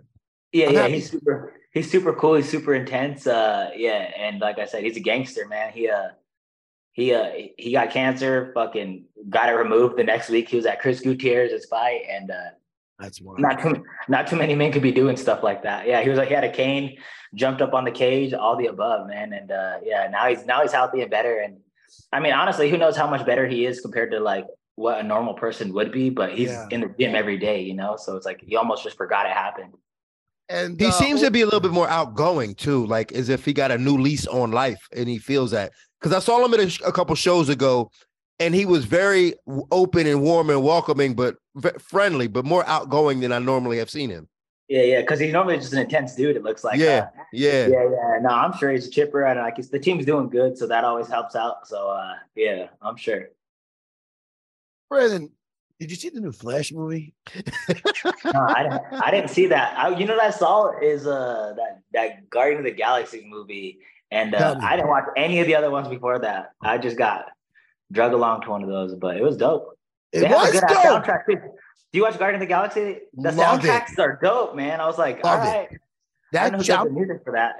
Yeah, 0.54 0.68
I'm 0.68 0.74
yeah, 0.74 0.82
happy. 0.82 0.94
he's 0.94 1.10
super. 1.12 1.54
He's 1.72 1.90
super 1.92 2.14
cool. 2.14 2.36
He's 2.36 2.48
super 2.50 2.76
intense. 2.76 3.26
Uh, 3.26 3.72
yeah, 3.76 4.12
and 4.18 4.40
like 4.40 4.60
I 4.60 4.66
said, 4.66 4.84
he's 4.84 4.96
a 4.96 5.00
gangster, 5.00 5.48
man. 5.48 5.74
He 5.74 5.90
uh, 5.90 6.10
he 6.92 7.14
uh, 7.14 7.32
he 7.58 7.72
got 7.72 7.90
cancer. 7.90 8.52
Fucking 8.54 9.06
got 9.30 9.50
it 9.50 9.54
removed. 9.54 9.98
The 9.98 10.04
next 10.04 10.30
week, 10.30 10.50
he 10.50 10.56
was 10.56 10.68
at 10.68 10.80
Chris 10.80 11.02
Gutierrez's 11.02 11.66
fight, 11.66 12.02
and 12.08 12.30
uh, 12.30 12.36
That's 13.00 13.20
one. 13.20 13.42
not 13.42 13.60
too 13.62 13.84
not 14.08 14.28
too 14.28 14.36
many 14.36 14.54
men 14.54 14.72
could 14.72 14.84
be 14.84 14.92
doing 14.92 15.18
stuff 15.18 15.42
like 15.42 15.64
that. 15.64 15.88
Yeah, 15.88 16.02
he 16.04 16.10
was 16.10 16.20
like 16.20 16.28
he 16.28 16.36
had 16.36 16.44
a 16.44 16.52
cane, 16.52 16.98
jumped 17.34 17.64
up 17.64 17.74
on 17.74 17.84
the 17.86 17.92
cage, 17.92 18.34
all 18.36 18.56
the 18.56 18.68
above, 18.68 19.08
man. 19.08 19.34
And 19.34 19.52
uh, 19.52 19.78
yeah, 19.84 20.08
now 20.12 20.28
he's 20.30 20.46
now 20.46 20.62
he's 20.62 20.72
healthy 20.72 21.02
and 21.02 21.10
better. 21.10 21.40
And 21.40 21.58
I 22.12 22.20
mean, 22.20 22.34
honestly, 22.34 22.70
who 22.70 22.78
knows 22.78 22.96
how 22.96 23.10
much 23.10 23.26
better 23.26 23.48
he 23.48 23.66
is 23.66 23.82
compared 23.82 24.12
to 24.12 24.20
like 24.20 24.46
what 24.76 25.00
a 25.00 25.04
normal 25.04 25.34
person 25.34 25.74
would 25.74 25.92
be? 25.92 26.12
But 26.12 26.34
he's 26.34 26.50
Yeah. 26.52 26.68
in 26.70 26.82
the 26.82 26.94
gym 27.00 27.16
every 27.16 27.40
day, 27.40 27.62
you 27.62 27.74
know. 27.74 27.96
So 27.98 28.16
it's 28.16 28.28
like 28.28 28.42
he 28.46 28.56
almost 28.58 28.84
just 28.84 28.98
forgot 28.98 29.26
it 29.26 29.32
happened. 29.32 29.74
And 30.50 30.80
He 30.80 30.88
uh, 30.88 30.92
seems 30.92 31.22
to 31.22 31.32
be 31.32 31.42
a 31.42 31.46
little 31.46 31.60
bit 31.60 31.72
more 31.72 31.90
outgoing 31.90 32.56
too, 32.56 32.86
like 32.86 33.12
as 33.14 33.30
if 33.30 33.46
he 33.46 33.54
got 33.54 33.72
a 33.72 33.78
new 33.78 33.98
lease 33.98 34.28
on 34.28 34.52
life, 34.52 34.88
and 34.96 35.08
he 35.08 35.18
feels 35.18 35.52
that. 35.52 35.72
Because 36.00 36.16
I 36.16 36.20
saw 36.20 36.44
him 36.44 36.54
at 36.54 36.60
a, 36.60 36.70
sh- 36.70 36.82
a 36.86 36.92
couple 36.92 37.16
shows 37.16 37.50
ago, 37.50 37.90
and 38.40 38.54
he 38.54 38.66
was 38.66 38.86
very 38.86 39.36
open 39.72 40.06
and 40.06 40.22
warm 40.22 40.50
and 40.50 40.64
welcoming, 40.64 41.14
but 41.14 41.38
v- 41.56 41.70
friendly, 41.80 42.28
but 42.28 42.44
more 42.46 42.66
outgoing 42.68 43.22
than 43.22 43.32
I 43.32 43.40
normally 43.40 43.78
have 43.78 43.90
seen 43.90 44.10
him. 44.10 44.28
Yeah, 44.68 44.82
yeah, 44.82 45.02
because 45.02 45.20
he's 45.20 45.34
normally 45.34 45.58
just 45.58 45.74
an 45.74 45.80
intense 45.80 46.16
dude. 46.16 46.36
It 46.36 46.44
looks 46.44 46.64
like. 46.64 46.80
yeah, 46.80 47.10
uh, 47.18 47.24
yeah, 47.32 47.68
yeah, 47.68 47.84
yeah. 47.84 48.20
No, 48.22 48.30
I'm 48.30 48.58
sure 48.58 48.72
he's 48.72 48.88
a 48.88 48.90
chipper, 48.90 49.24
and 49.24 49.40
like 49.40 49.60
it's, 49.60 49.70
the 49.70 49.80
team's 49.80 50.06
doing 50.06 50.30
good, 50.30 50.58
so 50.58 50.68
that 50.68 50.84
always 50.84 51.08
helps 51.08 51.36
out. 51.36 51.68
So, 51.68 51.90
uh, 51.90 52.16
yeah, 52.36 52.68
I'm 52.82 52.96
sure. 52.98 53.30
Brandon, 54.90 55.32
did 55.80 55.90
you 55.90 55.96
see 55.98 56.10
the 56.10 56.20
new 56.22 56.32
Flash 56.32 56.72
movie? 56.72 57.14
No, 58.26 58.32
I 58.48 58.64
didn't. 58.64 58.82
I 58.94 59.12
didn't 59.12 59.30
see 59.30 59.48
that. 59.48 59.78
I, 59.78 59.90
you 59.98 60.06
know 60.06 60.16
what 60.16 60.24
I 60.24 60.30
saw 60.30 60.72
is 60.80 61.06
uh 61.08 61.54
that 61.58 61.82
that 61.94 62.30
Guardian 62.30 62.60
of 62.60 62.66
the 62.66 62.72
Galaxy 62.72 63.26
movie, 63.28 63.80
and 64.12 64.34
uh, 64.36 64.56
I 64.62 64.76
didn't 64.76 64.90
watch 64.90 65.06
any 65.18 65.40
of 65.40 65.48
the 65.48 65.56
other 65.56 65.72
ones 65.72 65.88
before 65.88 66.20
that. 66.20 66.52
I 66.62 66.78
just 66.78 66.98
got 66.98 67.26
drug 67.92 68.14
along 68.14 68.42
to 68.44 68.50
one 68.50 68.64
of 68.64 68.70
those, 68.70 68.96
but 68.96 69.18
it 69.18 69.24
was 69.24 69.36
dope. 69.38 69.78
It 70.12 70.22
They 70.22 70.28
was 70.30 70.52
dope. 70.54 70.70
soundtrack. 70.70 71.26
Do 71.28 71.98
you 72.00 72.04
watch 72.04 72.18
Guardian 72.18 72.36
of 72.42 72.48
the 72.48 72.52
Galaxy? 72.52 73.00
The 73.14 73.32
Love 73.32 73.64
it. 73.64 73.68
soundtracks 73.68 74.00
are 74.00 74.20
dope, 74.22 74.56
man. 74.56 74.80
I 74.82 74.86
was 74.88 74.98
like, 74.98 75.24
Love 75.24 75.42
all 75.42 75.46
it. 75.48 75.50
right. 75.52 75.68
I 75.70 75.70
don't 75.70 75.80
That 76.32 76.52
know 76.52 76.58
who 76.58 76.64
does 76.64 76.84
the 76.86 76.90
music 76.92 77.18
for 77.24 77.34
that. 77.34 77.56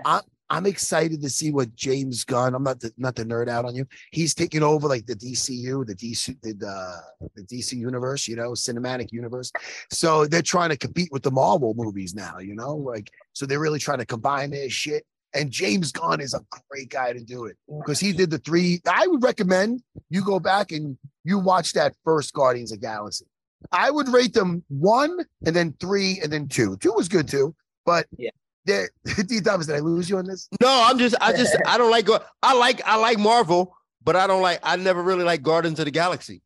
I'm 0.50 0.66
excited 0.66 1.22
to 1.22 1.30
see 1.30 1.52
what 1.52 1.76
James 1.76 2.24
Gunn. 2.24 2.54
I'm 2.54 2.64
not 2.64 2.80
the, 2.80 2.92
not 2.98 3.16
to 3.16 3.26
nerd 3.26 3.48
out 3.48 3.66
on 3.66 3.76
you. 3.76 3.86
He's 4.12 4.34
taking 4.34 4.62
over 4.62 4.88
like 4.88 5.06
the 5.06 5.16
DCU, 5.16 5.86
the 5.86 5.96
DC, 5.96 6.38
the 6.42 6.68
uh, 6.68 7.28
the 7.36 7.44
DC 7.44 7.74
universe, 7.74 8.28
you 8.28 8.36
know, 8.36 8.52
cinematic 8.52 9.12
universe. 9.12 9.52
So 9.90 10.26
they're 10.26 10.42
trying 10.42 10.70
to 10.70 10.78
compete 10.78 11.10
with 11.12 11.24
the 11.24 11.32
Marvel 11.32 11.74
movies 11.76 12.14
now, 12.14 12.40
you 12.40 12.56
know, 12.56 12.76
like 12.76 13.10
so 13.34 13.46
they're 13.46 13.60
really 13.60 13.80
trying 13.80 14.00
to 14.00 14.06
combine 14.06 14.52
their 14.52 14.70
shit. 14.70 15.06
And 15.36 15.50
James 15.50 15.92
Gunn 15.92 16.22
is 16.22 16.36
a 16.36 16.42
great 16.70 16.90
guy 16.90 17.12
to 17.14 17.24
do 17.24 17.46
it 17.46 17.58
because 17.80 18.00
he 18.00 18.14
did 18.14 18.30
the 18.30 18.38
three. 18.38 18.82
I 18.88 19.08
would 19.08 19.24
recommend 19.24 19.82
you 20.10 20.24
go 20.24 20.40
back 20.40 20.72
and 20.72 20.96
you 21.24 21.40
watch 21.40 21.74
that 21.74 21.96
first 22.04 22.34
Guardians 22.34 22.72
of 22.72 22.82
Galaxy. 22.82 23.26
I 23.72 23.90
would 23.90 24.10
rate 24.10 24.34
them 24.34 24.64
one 24.68 25.18
and 25.46 25.56
then 25.56 25.74
three 25.80 26.20
and 26.22 26.32
then 26.32 26.48
two. 26.48 26.78
Two 26.78 26.94
was 26.94 27.08
good 27.08 27.28
too, 27.28 27.56
but 27.86 28.06
Yeah. 28.18 28.30
There, 28.66 28.90
D. 29.28 29.42
Thomas, 29.42 29.68
did 29.68 29.76
I 29.76 29.80
lose 29.80 30.10
you 30.10 30.18
on 30.18 30.26
this? 30.26 30.48
No, 30.62 30.84
I'm 30.86 30.98
just, 30.98 31.16
I 31.20 31.34
just, 31.34 31.56
I 31.68 31.78
don't 31.78 31.92
like. 31.92 32.08
I 32.42 32.54
like, 32.54 32.82
I 32.86 32.96
like 32.98 33.20
Marvel, 33.20 33.76
but 34.04 34.16
I 34.16 34.28
don't 34.28 34.42
like. 34.42 34.60
I 34.64 34.76
never 34.76 35.02
really 35.02 35.24
like 35.24 35.42
Guardians 35.42 35.80
of 35.80 35.86
the 35.86 35.92
Galaxy. 35.92 36.42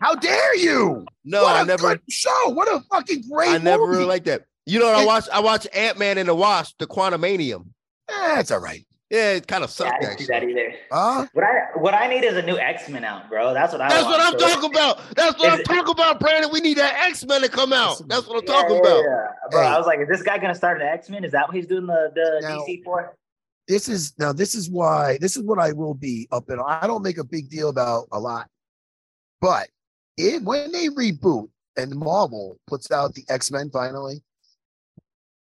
How 0.00 0.14
dare 0.14 0.56
you? 0.56 1.06
No, 1.24 1.44
what 1.44 1.56
I 1.56 1.62
never, 1.64 1.98
show. 2.08 2.50
What 2.50 2.68
a 2.68 2.80
fucking 2.90 3.24
great 3.30 3.48
I 3.48 3.58
never 3.58 3.86
movie. 3.86 3.96
really 3.98 4.08
like 4.08 4.24
that. 4.24 4.44
You 4.66 4.78
know 4.78 4.86
what 4.86 4.96
I 4.96 5.04
watched? 5.04 5.28
I 5.32 5.40
watched 5.40 5.68
Ant 5.74 5.98
Man 5.98 6.18
and 6.18 6.28
the 6.28 6.34
Wasp, 6.34 6.76
the 6.78 6.86
Quantumanium. 6.86 7.68
That's 8.08 8.50
all 8.50 8.60
right. 8.60 8.85
Yeah, 9.08 9.34
it 9.34 9.46
kind 9.46 9.62
of 9.62 9.72
Yeah. 9.78 9.92
I 9.94 9.98
didn't 10.00 10.18
see 10.18 10.26
that 10.26 10.42
either. 10.42 10.74
Huh? 10.90 11.26
What 11.32 11.44
I 11.44 11.78
what 11.78 11.94
I 11.94 12.08
need 12.08 12.24
is 12.24 12.36
a 12.36 12.42
new 12.42 12.58
X 12.58 12.88
Men 12.88 13.04
out, 13.04 13.28
bro. 13.28 13.54
That's 13.54 13.72
what 13.72 13.80
I. 13.80 13.88
That's 13.88 14.04
want. 14.04 14.18
what 14.18 14.34
I'm 14.34 14.38
So- 14.40 14.48
talking 14.48 14.70
about. 14.70 15.00
That's 15.14 15.38
what 15.38 15.52
I'm 15.52 15.60
it- 15.60 15.64
talking 15.66 15.92
about, 15.92 16.18
Brandon. 16.18 16.50
We 16.52 16.58
need 16.60 16.78
that 16.78 16.94
X 17.08 17.24
Men 17.24 17.42
to 17.42 17.48
come 17.48 17.72
out. 17.72 18.02
That's 18.08 18.26
what 18.26 18.38
I'm 18.38 18.44
Yeah, 18.48 18.52
talking 18.60 18.74
yeah, 18.76 18.80
about. 18.90 19.04
yeah. 19.04 19.26
Bro, 19.52 19.60
Hey. 19.62 19.66
I 19.68 19.78
was 19.78 19.86
like, 19.86 20.00
is 20.00 20.08
this 20.08 20.22
guy 20.22 20.38
gonna 20.38 20.56
start 20.56 20.80
an 20.82 20.88
X 20.88 21.08
Men? 21.08 21.24
Is 21.24 21.30
that 21.32 21.46
what 21.46 21.54
he's 21.56 21.66
doing 21.68 21.86
the 21.86 22.10
the 22.16 22.40
Now- 22.48 22.58
DC 22.64 22.82
for? 22.84 23.16
This 23.68 23.88
is 23.88 24.12
now. 24.18 24.32
This 24.32 24.56
is 24.56 24.68
why. 24.70 25.18
This 25.20 25.36
is 25.36 25.42
what 25.44 25.60
I 25.60 25.72
will 25.72 25.94
be 25.94 26.26
up 26.32 26.50
in. 26.50 26.58
I 26.60 26.86
don't 26.88 27.02
make 27.02 27.18
a 27.18 27.24
big 27.24 27.48
deal 27.48 27.68
about 27.68 28.08
a 28.10 28.18
lot, 28.18 28.48
but 29.40 29.68
it 30.16 30.42
when 30.42 30.72
they 30.72 30.88
reboot 30.88 31.48
and 31.76 31.94
Marvel 31.94 32.58
puts 32.66 32.90
out 32.90 33.14
the 33.14 33.24
X 33.28 33.50
Men 33.52 33.70
finally, 33.70 34.20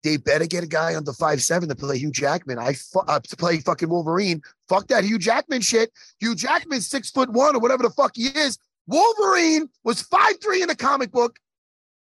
they 0.03 0.17
better 0.17 0.45
get 0.45 0.63
a 0.63 0.67
guy 0.67 0.95
under 0.95 1.13
five 1.13 1.41
seven 1.41 1.69
to 1.69 1.75
play 1.75 1.97
Hugh 1.97 2.11
Jackman. 2.11 2.57
I 2.59 2.73
fu- 2.73 2.99
uh, 2.99 3.19
to 3.19 3.35
play 3.35 3.59
fucking 3.59 3.89
Wolverine. 3.89 4.41
Fuck 4.67 4.87
that 4.87 5.03
Hugh 5.03 5.19
Jackman 5.19 5.61
shit. 5.61 5.91
Hugh 6.19 6.35
Jackman's 6.35 6.87
six 6.87 7.11
foot 7.11 7.29
one 7.31 7.55
or 7.55 7.59
whatever 7.59 7.83
the 7.83 7.89
fuck 7.91 8.11
he 8.15 8.27
is. 8.27 8.57
Wolverine 8.87 9.69
was 9.83 10.01
five 10.01 10.33
three 10.41 10.61
in 10.61 10.67
the 10.67 10.75
comic 10.75 11.11
book. 11.11 11.37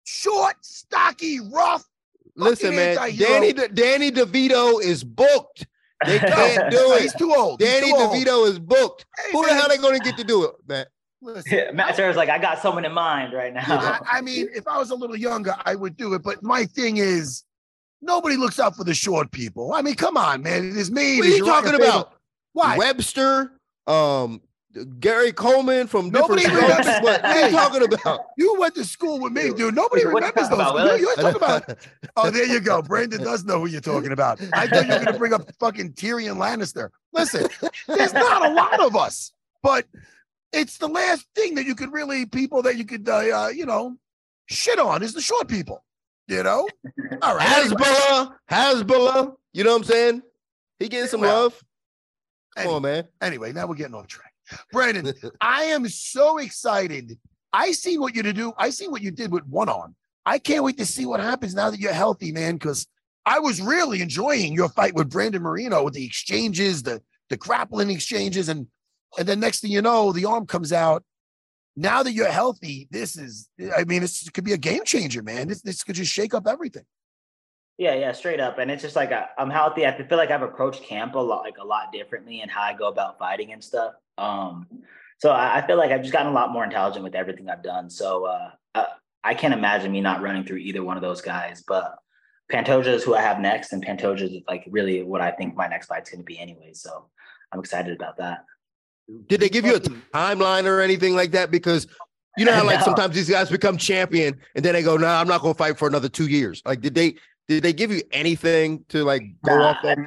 Short, 0.03 0.55
stocky, 0.61 1.39
rough. 1.39 1.83
Listen, 2.35 2.75
man, 2.75 2.89
anti-hero. 2.91 3.29
Danny 3.29 3.53
De- 3.53 3.67
Danny 3.69 4.11
DeVito 4.11 4.81
is 4.81 5.03
booked. 5.03 5.65
They 6.05 6.19
can't 6.19 6.69
do 6.69 6.93
it. 6.93 7.01
He's 7.01 7.13
too 7.15 7.33
old. 7.35 7.59
He's 7.59 7.69
Danny 7.69 7.91
too 7.91 7.97
old. 7.97 8.13
DeVito 8.15 8.47
is 8.47 8.59
booked. 8.59 9.05
Hey, 9.17 9.31
Who 9.31 9.41
the 9.41 9.47
man, 9.47 9.57
hell 9.59 9.69
they 9.69 9.77
going 9.77 9.97
to 9.97 10.03
get 10.03 10.17
to 10.17 10.23
do 10.23 10.43
it, 10.45 10.51
man? 10.67 10.85
listen, 11.21 11.75
Matt 11.75 11.95
Serra's 11.95 12.15
like, 12.15 12.29
I 12.29 12.37
got 12.37 12.59
someone 12.61 12.85
in 12.85 12.91
mind 12.93 13.33
right 13.33 13.51
now. 13.53 13.63
I, 13.65 13.99
I 14.17 14.21
mean, 14.21 14.47
if 14.53 14.67
I 14.67 14.77
was 14.77 14.91
a 14.91 14.95
little 14.95 15.15
younger, 15.17 15.55
I 15.65 15.73
would 15.75 15.97
do 15.97 16.13
it. 16.13 16.21
But 16.21 16.43
my 16.43 16.65
thing 16.65 16.97
is, 16.97 17.43
nobody 18.01 18.35
looks 18.37 18.59
out 18.59 18.75
for 18.75 18.83
the 18.83 18.93
short 18.93 19.31
people. 19.31 19.73
I 19.73 19.81
mean, 19.81 19.95
come 19.95 20.17
on, 20.17 20.41
man. 20.43 20.65
It 20.69 20.77
is 20.77 20.91
me. 20.91 21.17
What 21.17 21.25
are 21.27 21.29
you 21.29 21.45
talking 21.45 21.75
about? 21.75 22.13
Why? 22.53 22.77
Webster, 22.77 23.51
um, 23.85 24.41
Gary 24.99 25.31
Coleman 25.31 25.87
from 25.87 26.09
Nobody 26.11 26.43
different 26.43 26.61
remembers- 26.67 26.85
What, 26.87 27.03
what 27.03 27.25
are 27.25 27.33
Hey. 27.33 27.45
you 27.47 27.51
talking 27.51 27.83
about? 27.93 28.19
You 28.37 28.55
went 28.59 28.75
to 28.75 28.85
school 28.85 29.19
with 29.19 29.33
me, 29.33 29.51
dude. 29.53 29.73
Nobody 29.75 30.05
What 30.05 30.15
remembers 30.15 30.49
those. 30.49 30.59
about, 30.59 30.75
You, 30.75 30.83
Willis? 30.83 31.01
you 31.01 31.15
talking 31.15 31.35
about? 31.35 31.77
Oh, 32.15 32.29
there 32.31 32.45
you 32.45 32.59
go. 32.59 32.81
Brandon 32.81 33.21
does 33.23 33.43
know 33.45 33.59
who 33.59 33.67
you're 33.67 33.79
talking 33.81 34.11
about. 34.11 34.39
I 34.53 34.67
thought 34.67 34.85
you 34.87 34.93
were 34.93 34.99
going 35.03 35.05
to 35.13 35.13
bring 35.19 35.33
up 35.33 35.41
fucking 35.59 35.93
Tyrion 35.93 36.37
Lannister. 36.37 36.89
Listen, 37.13 37.47
there's 37.87 38.13
not 38.13 38.49
a 38.49 38.53
lot 38.53 38.79
of 38.79 38.95
us, 38.95 39.31
but 39.61 39.85
it's 40.51 40.77
the 40.79 40.87
last 40.87 41.27
thing 41.35 41.53
that 41.55 41.65
you 41.65 41.75
could 41.75 41.91
really 41.91 42.25
people 42.25 42.61
that 42.63 42.75
you 42.77 42.85
could, 42.85 43.07
uh, 43.07 43.17
uh, 43.45 43.47
you 43.49 43.65
know, 43.67 43.97
shit 44.47 44.79
on 44.79 45.03
is 45.03 45.13
the 45.13 45.21
short 45.21 45.47
people. 45.47 45.83
You 46.27 46.43
know. 46.43 46.67
All 47.21 47.35
right. 47.35 47.49
anyway. 47.49 47.75
Hasbullah, 47.75 48.33
Hasbullah. 48.49 49.35
You 49.53 49.63
know 49.63 49.71
what 49.71 49.77
I'm 49.77 49.83
saying? 49.85 50.21
He 50.79 50.89
getting 50.89 51.07
some 51.07 51.21
Well, 51.21 51.43
love. 51.43 51.63
Come 52.57 52.73
on, 52.73 52.81
man. 52.81 53.05
Anyway, 53.21 53.53
now 53.53 53.67
we're 53.67 53.75
getting 53.75 53.93
off 53.95 54.07
track. 54.07 54.33
Brandon, 54.71 55.13
I 55.41 55.63
am 55.63 55.87
so 55.87 56.37
excited. 56.37 57.17
I 57.53 57.71
see 57.71 57.97
what 57.97 58.15
you 58.15 58.23
to 58.23 58.33
do. 58.33 58.53
I 58.57 58.69
see 58.69 58.87
what 58.87 59.01
you 59.01 59.11
did 59.11 59.31
with 59.31 59.45
one 59.45 59.69
arm. 59.69 59.95
I 60.25 60.39
can't 60.39 60.63
wait 60.63 60.77
to 60.77 60.85
see 60.85 61.05
what 61.05 61.19
happens 61.19 61.55
now 61.55 61.69
that 61.69 61.79
you're 61.79 61.93
healthy, 61.93 62.31
man. 62.31 62.55
Because 62.55 62.87
I 63.25 63.39
was 63.39 63.61
really 63.61 64.01
enjoying 64.01 64.53
your 64.53 64.69
fight 64.69 64.93
with 64.93 65.09
Brandon 65.09 65.41
Moreno 65.41 65.83
with 65.83 65.93
the 65.93 66.05
exchanges, 66.05 66.83
the 66.83 67.01
the 67.29 67.37
grappling 67.37 67.91
exchanges, 67.91 68.49
and 68.49 68.67
and 69.17 69.27
then 69.27 69.39
next 69.39 69.61
thing 69.61 69.71
you 69.71 69.81
know, 69.81 70.11
the 70.11 70.25
arm 70.25 70.45
comes 70.45 70.73
out. 70.73 71.03
Now 71.79 72.01
that 72.01 72.11
you're 72.13 72.27
healthy, 72.27 72.87
this 72.89 73.15
is 73.15 73.47
I 73.77 73.83
mean, 73.83 74.01
this 74.01 74.27
could 74.31 74.43
be 74.43 74.53
a 74.53 74.57
game 74.57 74.83
changer, 74.83 75.21
man. 75.21 75.47
This 75.47 75.61
this 75.61 75.83
could 75.83 75.95
just 75.95 76.11
shake 76.11 76.33
up 76.33 76.47
everything. 76.47 76.85
Yeah, 77.77 77.93
yeah, 77.93 78.11
straight 78.13 78.39
up. 78.39 78.57
And 78.57 78.71
it's 78.71 78.81
just 78.81 78.95
like 78.95 79.11
I, 79.11 79.27
I'm 79.37 79.51
healthy. 79.51 79.85
I 79.85 79.95
feel 79.95 80.17
like 80.17 80.31
I've 80.31 80.41
approached 80.41 80.81
camp 80.81 81.13
a 81.13 81.19
lot, 81.19 81.43
like 81.43 81.59
a 81.59 81.65
lot 81.65 81.91
differently, 81.91 82.41
and 82.41 82.49
how 82.49 82.63
I 82.63 82.73
go 82.73 82.87
about 82.87 83.19
fighting 83.19 83.53
and 83.53 83.63
stuff. 83.63 83.93
Um, 84.17 84.65
so 85.19 85.29
I, 85.29 85.59
I 85.59 85.67
feel 85.67 85.77
like 85.77 85.91
I've 85.91 86.01
just 86.01 86.13
gotten 86.13 86.31
a 86.31 86.35
lot 86.35 86.51
more 86.51 86.63
intelligent 86.63 87.03
with 87.03 87.13
everything 87.13 87.47
I've 87.47 87.61
done. 87.61 87.91
So 87.91 88.25
uh, 88.25 88.51
I, 88.73 88.85
I 89.23 89.33
can't 89.35 89.53
imagine 89.53 89.91
me 89.91 90.01
not 90.01 90.23
running 90.23 90.43
through 90.43 90.57
either 90.57 90.83
one 90.83 90.97
of 90.97 91.03
those 91.03 91.21
guys. 91.21 91.63
But 91.67 91.95
Pantoja 92.51 92.87
is 92.87 93.03
who 93.03 93.13
I 93.13 93.21
have 93.21 93.39
next, 93.39 93.71
and 93.71 93.85
Pantoja 93.85 94.21
is 94.21 94.41
like 94.47 94.65
really 94.67 95.03
what 95.03 95.21
I 95.21 95.29
think 95.29 95.55
my 95.55 95.67
next 95.67 95.85
fight's 95.85 96.09
going 96.09 96.21
to 96.21 96.25
be 96.25 96.39
anyway. 96.39 96.71
So 96.73 97.09
I'm 97.51 97.59
excited 97.59 97.95
about 97.95 98.17
that. 98.17 98.45
Did 99.27 99.39
they 99.39 99.49
give 99.49 99.65
you 99.65 99.75
a 99.75 99.79
timeline 99.79 100.65
or 100.65 100.81
anything 100.81 101.15
like 101.15 101.31
that? 101.31 101.51
Because 101.51 101.87
you 102.37 102.45
know 102.45 102.53
how 102.53 102.65
like 102.65 102.75
No. 102.79 102.85
sometimes 102.85 103.15
these 103.15 103.29
guys 103.29 103.49
become 103.49 103.77
champion 103.77 104.37
and 104.55 104.63
then 104.63 104.73
they 104.73 104.83
go, 104.83 104.97
"No, 104.97 105.07
I'm 105.07 105.27
not 105.27 105.41
going 105.41 105.53
to 105.53 105.57
fight 105.57 105.77
for 105.77 105.87
another 105.87 106.09
two 106.09 106.27
years." 106.27 106.61
Like, 106.65 106.81
did 106.81 106.93
they 106.93 107.15
did 107.47 107.63
they 107.63 107.73
give 107.73 107.91
you 107.91 108.01
anything 108.11 108.83
to 108.89 109.03
like 109.03 109.23
go 109.43 109.53
Nah, 109.53 109.69
off 109.71 109.83
of? 109.83 109.97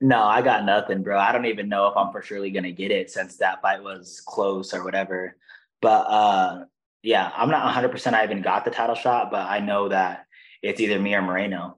No, 0.00 0.22
I 0.22 0.42
got 0.42 0.64
nothing, 0.64 1.02
bro. 1.02 1.18
I 1.18 1.32
don't 1.32 1.46
even 1.46 1.68
know 1.68 1.88
if 1.88 1.96
I'm 1.96 2.12
for 2.12 2.22
surely 2.22 2.50
gonna 2.50 2.72
get 2.72 2.90
it 2.90 3.10
since 3.10 3.36
that 3.38 3.62
fight 3.62 3.82
was 3.82 4.20
close 4.24 4.72
or 4.74 4.84
whatever. 4.84 5.36
But 5.80 6.06
uh 6.06 6.64
yeah, 7.02 7.32
I'm 7.36 7.50
not 7.50 7.64
100 7.64 7.90
percent 7.90 8.14
I 8.16 8.24
even 8.24 8.42
got 8.42 8.64
the 8.64 8.70
title 8.70 8.94
shot, 8.94 9.30
but 9.30 9.46
I 9.48 9.60
know 9.60 9.88
that 9.88 10.26
it's 10.62 10.80
either 10.80 10.98
me 10.98 11.14
or 11.14 11.22
Moreno. 11.22 11.76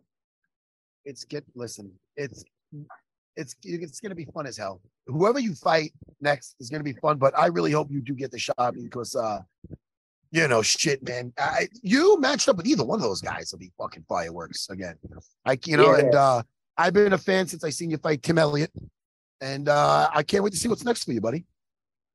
It's 1.05 1.25
get 1.25 1.45
listen, 1.55 1.93
it's 2.17 2.45
it's 3.37 3.57
it's 3.63 4.01
gonna 4.01 4.15
be 4.15 4.27
fun 4.27 4.47
as 4.47 4.57
hell. 4.57 4.81
Whoever 5.07 5.39
you 5.39 5.55
fight 5.55 5.93
next 6.21 6.57
is 6.61 6.69
gonna 6.71 6.85
be 6.85 6.95
fun, 6.95 7.19
but 7.19 7.37
I 7.39 7.47
really 7.47 7.73
hope 7.73 7.91
you 7.91 8.01
do 8.01 8.15
get 8.15 8.31
the 8.31 8.39
shot 8.39 8.75
because 8.75 9.15
uh 9.15 9.41
you 10.33 10.49
know, 10.49 10.61
shit, 10.61 11.07
man. 11.07 11.33
I, 11.39 11.69
you 11.83 12.19
matched 12.21 12.49
up 12.49 12.57
with 12.57 12.67
either 12.67 12.85
one 12.85 12.99
of 12.99 13.03
those 13.03 13.21
guys 13.21 13.51
will 13.53 13.61
be 13.61 13.73
fucking 13.79 14.05
fireworks 14.09 14.69
again. 14.69 14.97
Like, 15.47 15.67
you 15.69 15.77
know, 15.77 15.93
Yeah. 15.97 15.99
and 16.05 16.15
uh 16.15 16.43
I've 16.77 16.93
been 16.93 17.13
a 17.13 17.19
fan 17.19 17.47
since 17.47 17.63
I 17.65 17.71
seen 17.71 17.91
you 17.91 17.97
fight 17.99 18.23
Tim 18.23 18.37
Elliott. 18.39 18.73
And 19.41 19.69
uh 19.69 20.11
I 20.13 20.23
can't 20.23 20.43
wait 20.43 20.53
to 20.53 20.59
see 20.59 20.69
what's 20.69 20.85
next 20.85 21.05
for 21.05 21.13
you, 21.13 21.21
buddy. 21.21 21.47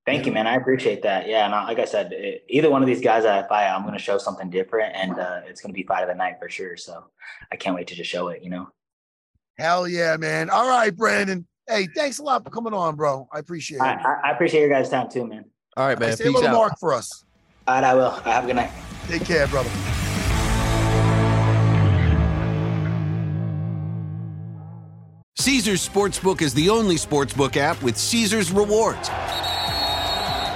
Thank 0.06 0.26
you, 0.26 0.32
man. 0.32 0.48
I 0.48 0.56
appreciate 0.56 1.04
that. 1.04 1.28
Yeah, 1.28 1.46
and 1.46 1.54
like 1.68 1.78
I 1.78 1.86
said, 1.86 2.12
e- 2.12 2.42
either 2.50 2.72
one 2.72 2.82
of 2.82 2.88
these 2.88 3.02
guys 3.02 3.22
that 3.24 3.46
I 3.46 3.48
fight, 3.48 3.70
I'm 3.70 3.84
gonna 3.86 4.00
show 4.00 4.18
something 4.18 4.50
different, 4.50 4.96
and 4.96 5.20
uh, 5.20 5.42
it's 5.48 5.62
gonna 5.62 5.76
be 5.76 5.84
fight 5.84 6.02
of 6.02 6.08
the 6.10 6.16
night 6.16 6.38
for 6.40 6.50
sure. 6.50 6.76
So 6.76 7.06
I 7.52 7.56
can't 7.56 7.76
wait 7.76 7.86
to 7.88 7.96
just 7.96 8.10
show 8.10 8.30
it. 8.30 8.44
You 8.44 8.50
know. 8.50 8.68
Hell 9.60 9.88
yeah, 9.88 10.18
man. 10.18 10.50
All 10.50 10.68
right, 10.68 10.96
Brandon. 10.96 11.48
Hey, 11.72 11.88
thanks 11.96 12.20
a 12.20 12.24
lot 12.24 12.44
for 12.44 12.50
coming 12.50 12.74
on, 12.74 12.98
bro. 12.98 13.30
I 13.32 13.40
appreciate 13.40 13.78
it. 13.78 13.82
I, 13.84 13.94
I, 13.94 14.30
I 14.30 14.32
appreciate 14.32 14.60
your 14.60 14.70
guys' 14.70 14.90
time 14.90 15.10
too, 15.10 15.26
man. 15.26 15.46
All 15.78 15.88
right, 15.88 15.98
Hey, 15.98 16.08
man. 16.08 16.18
say 16.18 16.26
a 16.26 16.28
Peace 16.28 16.36
little 16.36 16.50
out. 16.50 16.54
mark 16.56 16.74
for 16.80 16.94
us. 16.94 17.24
All 17.66 17.76
right, 17.76 17.84
I 17.86 17.94
will. 17.96 18.10
Have 18.12 18.44
a 18.44 18.48
good 18.48 18.58
night. 18.58 18.72
Take 19.08 19.24
care, 19.24 19.48
brother. 19.48 19.70
Caesars 25.38 25.88
Sportsbook 25.88 26.42
is 26.42 26.54
the 26.54 26.70
only 26.70 26.96
sportsbook 26.96 27.58
app 27.58 27.82
with 27.82 27.98
Caesars 27.98 28.52
rewards. 28.52 29.10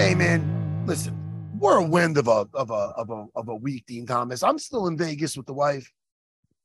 Hey 0.00 0.14
man, 0.14 0.86
listen, 0.86 1.12
whirlwind 1.58 2.16
of 2.16 2.26
a 2.26 2.48
of 2.54 2.70
a 2.70 2.72
of 2.72 3.10
a 3.10 3.26
of 3.36 3.48
a 3.48 3.54
week, 3.54 3.84
Din 3.86 4.06
Thomas. 4.06 4.42
I'm 4.42 4.58
still 4.58 4.86
in 4.86 4.96
Vegas 4.96 5.36
with 5.36 5.44
the 5.44 5.52
wife, 5.52 5.92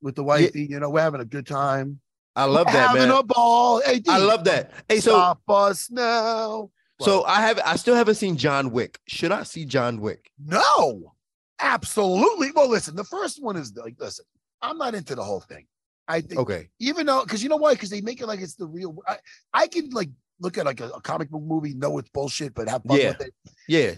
with 0.01 0.15
the 0.15 0.23
wifey. 0.23 0.65
You 0.69 0.79
know, 0.79 0.89
we're 0.89 1.01
having 1.01 1.19
a 1.19 1.25
good 1.25 1.45
time. 1.45 1.99
I 2.37 2.45
love 2.45 2.65
that, 2.67 2.71
having 2.71 3.09
man. 3.09 3.11
a 3.11 3.21
ball. 3.23 3.81
Hey, 3.81 3.99
Din, 3.99 4.13
I 4.13 4.19
love 4.19 4.45
that. 4.45 4.71
Hey, 4.87 5.01
so 5.01 5.11
stop 5.11 5.41
us 5.49 5.91
now. 5.91 6.69
so 7.01 7.25
I 7.25 7.41
have 7.41 7.59
I 7.65 7.75
still 7.75 7.93
haven't 7.93 8.15
seen 8.15 8.37
John 8.37 8.71
Wick. 8.71 9.01
Should 9.09 9.33
I 9.33 9.43
see 9.43 9.65
John 9.65 9.99
Wick? 9.99 10.31
No, 10.41 11.11
absolutely. 11.59 12.51
Well, 12.55 12.69
listen, 12.69 12.95
the 12.95 13.03
first 13.03 13.43
one 13.43 13.57
is 13.57 13.75
like, 13.75 13.95
listen, 13.99 14.23
I'm 14.61 14.77
not 14.77 14.95
into 14.95 15.13
the 15.13 15.23
whole 15.25 15.41
thing. 15.41 15.67
I 16.07 16.21
think 16.21 16.39
Okay. 16.39 16.69
even 16.79 17.05
though 17.05 17.23
because 17.23 17.43
you 17.43 17.49
know 17.49 17.57
why? 17.57 17.73
Because 17.73 17.89
they 17.89 17.99
make 17.99 18.21
it 18.21 18.27
like 18.27 18.39
it's 18.39 18.55
the 18.55 18.65
real. 18.65 18.95
I, 19.05 19.17
I 19.53 19.67
could 19.67 19.93
like 19.93 20.09
look 20.39 20.57
at 20.57 20.65
like 20.65 20.79
a, 20.81 20.89
a 20.89 21.01
comic 21.01 21.29
book 21.29 21.43
movie, 21.43 21.73
know 21.73 21.97
it's 21.97 22.09
bullshit, 22.09 22.53
but 22.53 22.67
have 22.69 22.83
fun 22.83 22.99
Yeah. 22.99 23.09
with 23.09 23.21
it. 23.21 23.33
Yeah. 23.67 23.91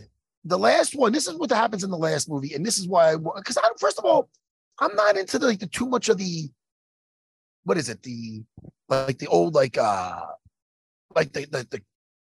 The 0.45 0.57
last 0.57 0.95
one, 0.95 1.11
this 1.11 1.27
is 1.27 1.35
what 1.35 1.49
happens 1.51 1.83
in 1.83 1.89
the 1.89 1.97
last 1.97 2.29
movie, 2.29 2.53
and 2.53 2.65
this 2.65 2.77
is 2.77 2.87
why 2.87 3.11
I 3.13 3.15
because 3.17 3.57
I 3.57 3.67
first 3.79 3.99
of 3.99 4.05
all, 4.05 4.29
I'm 4.79 4.95
not 4.95 5.17
into 5.17 5.39
the, 5.39 5.47
like 5.47 5.59
the 5.59 5.67
too 5.67 5.87
much 5.87 6.09
of 6.09 6.17
the 6.17 6.49
what 7.63 7.77
is 7.77 7.89
it 7.89 8.01
the 8.03 8.43
like 8.87 9.17
the 9.17 9.27
old 9.27 9.55
like 9.55 9.77
uh 9.77 10.21
like 11.15 11.33
the 11.33 11.45
the, 11.47 11.67
the 11.69 11.81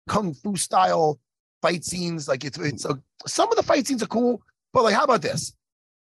kung 0.09 0.35
fu 0.35 0.57
style 0.57 1.19
fight 1.63 1.85
scenes. 1.85 2.29
Like 2.29 2.45
it's 2.45 2.59
it's 2.59 2.85
a, 2.85 2.97
some 3.27 3.51
of 3.51 3.57
the 3.57 3.63
fight 3.63 3.87
scenes 3.87 4.03
are 4.03 4.07
cool, 4.07 4.43
but 4.73 4.85
like 4.85 4.95
how 4.95 5.05
about 5.05 5.23
this? 5.23 5.55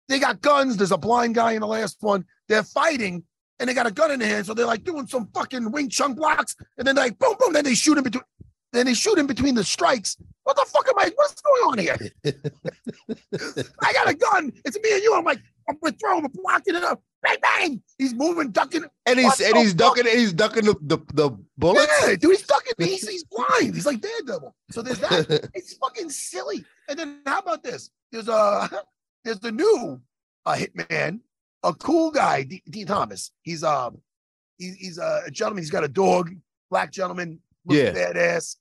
They 0.08 0.20
got 0.20 0.42
guns. 0.42 0.78
There's 0.78 0.92
a 0.94 0.98
blind 0.98 1.36
guy 1.36 1.54
in 1.54 1.60
the 1.62 1.68
last 1.68 1.98
one. 2.00 2.24
They're 2.48 2.64
fighting, 2.64 3.24
and 3.60 3.70
they 3.70 3.74
got 3.74 3.88
a 3.88 3.92
gun 3.92 4.12
in 4.12 4.20
their 4.20 4.30
hand, 4.30 4.46
so 4.46 4.54
they're 4.54 4.66
like 4.66 4.84
doing 4.84 5.08
some 5.08 5.28
fucking 5.34 5.72
Wing 5.72 5.90
Chun 5.90 6.14
blocks, 6.14 6.56
and 6.78 6.88
then 6.88 6.96
like 6.96 7.18
boom, 7.18 7.36
boom, 7.40 7.54
then 7.54 7.64
they 7.64 7.76
shoot 7.76 7.98
him 7.98 8.04
between. 8.04 8.24
Then 8.74 8.86
they 8.86 8.94
shoot 8.94 9.18
him 9.18 9.28
between 9.28 9.56
the 9.56 9.64
strikes. 9.64 10.18
What 10.44 10.58
the 10.58 10.66
fuck 10.68 10.88
am 10.90 11.00
I? 11.00 11.10
What's 11.16 11.42
going 11.42 11.62
on 11.64 11.78
here? 11.78 11.98
I 13.82 13.94
got 13.94 14.10
a 14.10 14.14
gun. 14.14 14.52
It's 14.66 14.78
me 14.78 14.94
and 14.94 15.02
you. 15.02 15.16
I'm 15.16 15.24
like, 15.24 15.40
I'm 15.70 15.78
gonna 15.82 15.96
throw 16.00 16.18
him, 16.18 16.26
I'm 16.26 16.32
blocking 16.32 16.76
it 16.76 16.84
up. 16.84 17.02
Bang, 17.24 17.38
bang. 17.42 17.82
He's 17.98 18.14
moving, 18.14 18.52
ducking. 18.52 18.86
And 19.06 19.20
he's 19.20 19.40
and 19.40 19.58
he's 19.58 19.74
ducking 19.74 20.06
he's 20.06 20.34
ducking 20.34 20.66
the 20.66 20.76
the, 20.82 20.98
the 21.14 21.38
bullets. 21.58 21.92
Yeah, 22.02 22.16
dude, 22.16 22.32
he's 22.32 22.46
ducking. 22.46 22.74
He's, 22.78 23.08
he's 23.08 23.24
blind. 23.24 23.74
He's 23.74 23.86
like 23.86 24.02
Daredevil. 24.02 24.54
So 24.70 24.82
there's 24.82 25.00
that. 25.00 25.50
it's 25.54 25.74
fucking 25.78 26.10
silly. 26.10 26.64
And 26.88 27.00
then 27.00 27.22
how 27.26 27.40
about 27.40 27.64
this? 27.64 27.90
There's 28.12 28.28
a 28.28 28.70
there's 29.24 29.40
the 29.40 29.52
new 29.52 30.00
uh, 30.46 30.56
hitman, 30.56 31.22
a 31.68 31.74
cool 31.74 32.12
guy, 32.12 32.44
D, 32.44 32.62
D. 32.70 32.86
Thomas. 32.86 33.32
He's 33.44 33.64
um 33.64 33.98
he's, 34.58 34.76
he's 34.76 34.98
a 34.98 35.30
gentleman. 35.32 35.64
He's 35.64 35.72
got 35.72 35.84
a 35.84 35.88
dog, 35.88 36.30
black 36.70 36.92
gentleman, 36.92 37.40
Yeah. 37.70 37.92
badass, 37.94 38.56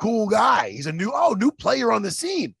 cool 0.00 0.26
guy. 0.28 0.70
He's 0.70 0.86
a 0.86 0.92
new 0.92 1.10
oh 1.14 1.34
new 1.38 1.50
player 1.52 1.92
on 1.92 2.02
the 2.02 2.10
scene. 2.10 2.54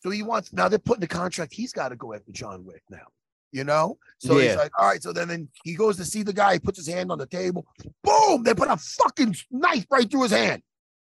So 0.00 0.10
he 0.10 0.22
wants 0.22 0.52
now 0.52 0.68
they're 0.68 0.78
putting 0.78 1.00
the 1.00 1.06
contract. 1.08 1.52
He's 1.54 1.72
got 1.72 1.90
to 1.90 1.96
go 1.96 2.12
after 2.14 2.32
John 2.32 2.64
Wick 2.64 2.82
now. 2.90 3.06
You 3.54 3.64
know, 3.64 3.98
so 4.16 4.38
he's 4.38 4.56
like, 4.56 4.70
all 4.78 4.86
right. 4.88 5.02
So 5.02 5.12
then, 5.12 5.28
then 5.28 5.46
he 5.62 5.74
goes 5.74 5.98
to 5.98 6.06
see 6.06 6.22
the 6.22 6.32
guy. 6.32 6.54
He 6.54 6.58
puts 6.58 6.78
his 6.78 6.88
hand 6.88 7.12
on 7.12 7.18
the 7.18 7.26
table. 7.26 7.66
Boom! 8.02 8.42
They 8.44 8.54
put 8.54 8.70
a 8.70 8.78
fucking 8.78 9.36
knife 9.50 9.84
right 9.90 10.10
through 10.10 10.22
his 10.22 10.32
hand, 10.32 10.62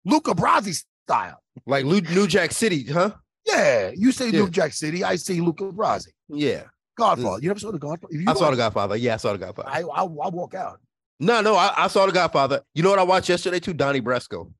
Luca 0.04 0.34
Brasi 0.34 0.84
style. 1.06 1.40
like 1.66 1.86
New, 1.86 2.02
New 2.02 2.26
Jack 2.26 2.52
City, 2.52 2.84
huh? 2.84 3.12
Yeah, 3.46 3.92
you 3.96 4.12
say 4.12 4.26
Yeah. 4.28 4.40
New 4.40 4.50
Jack 4.50 4.74
City, 4.74 5.02
I 5.02 5.16
say 5.16 5.40
Luca 5.40 5.64
Brasi. 5.64 6.08
Yeah. 6.28 6.64
Godfather. 6.96 7.42
You 7.42 7.48
never 7.48 7.60
saw 7.60 7.70
the 7.72 7.78
Godfather? 7.78 8.14
I 8.26 8.34
saw 8.34 8.50
the 8.50 8.56
Godfather. 8.56 8.96
Yeah, 8.96 9.14
I 9.14 9.16
saw 9.18 9.32
the 9.32 9.38
Godfather. 9.38 9.68
I, 9.68 9.80
I, 9.82 10.02
I'll 10.02 10.08
walk 10.30 10.54
out. 10.54 10.80
no, 11.20 11.40
no, 11.40 11.56
I, 11.56 11.72
I 11.76 11.88
saw 11.88 12.06
the 12.06 12.12
Godfather. 12.12 12.62
You 12.74 12.82
know 12.82 12.90
what 12.90 12.98
I 12.98 13.04
watched 13.04 13.28
yesterday 13.28 13.60
too? 13.60 13.74
Donnie 13.74 14.00
Brasco. 14.00 14.52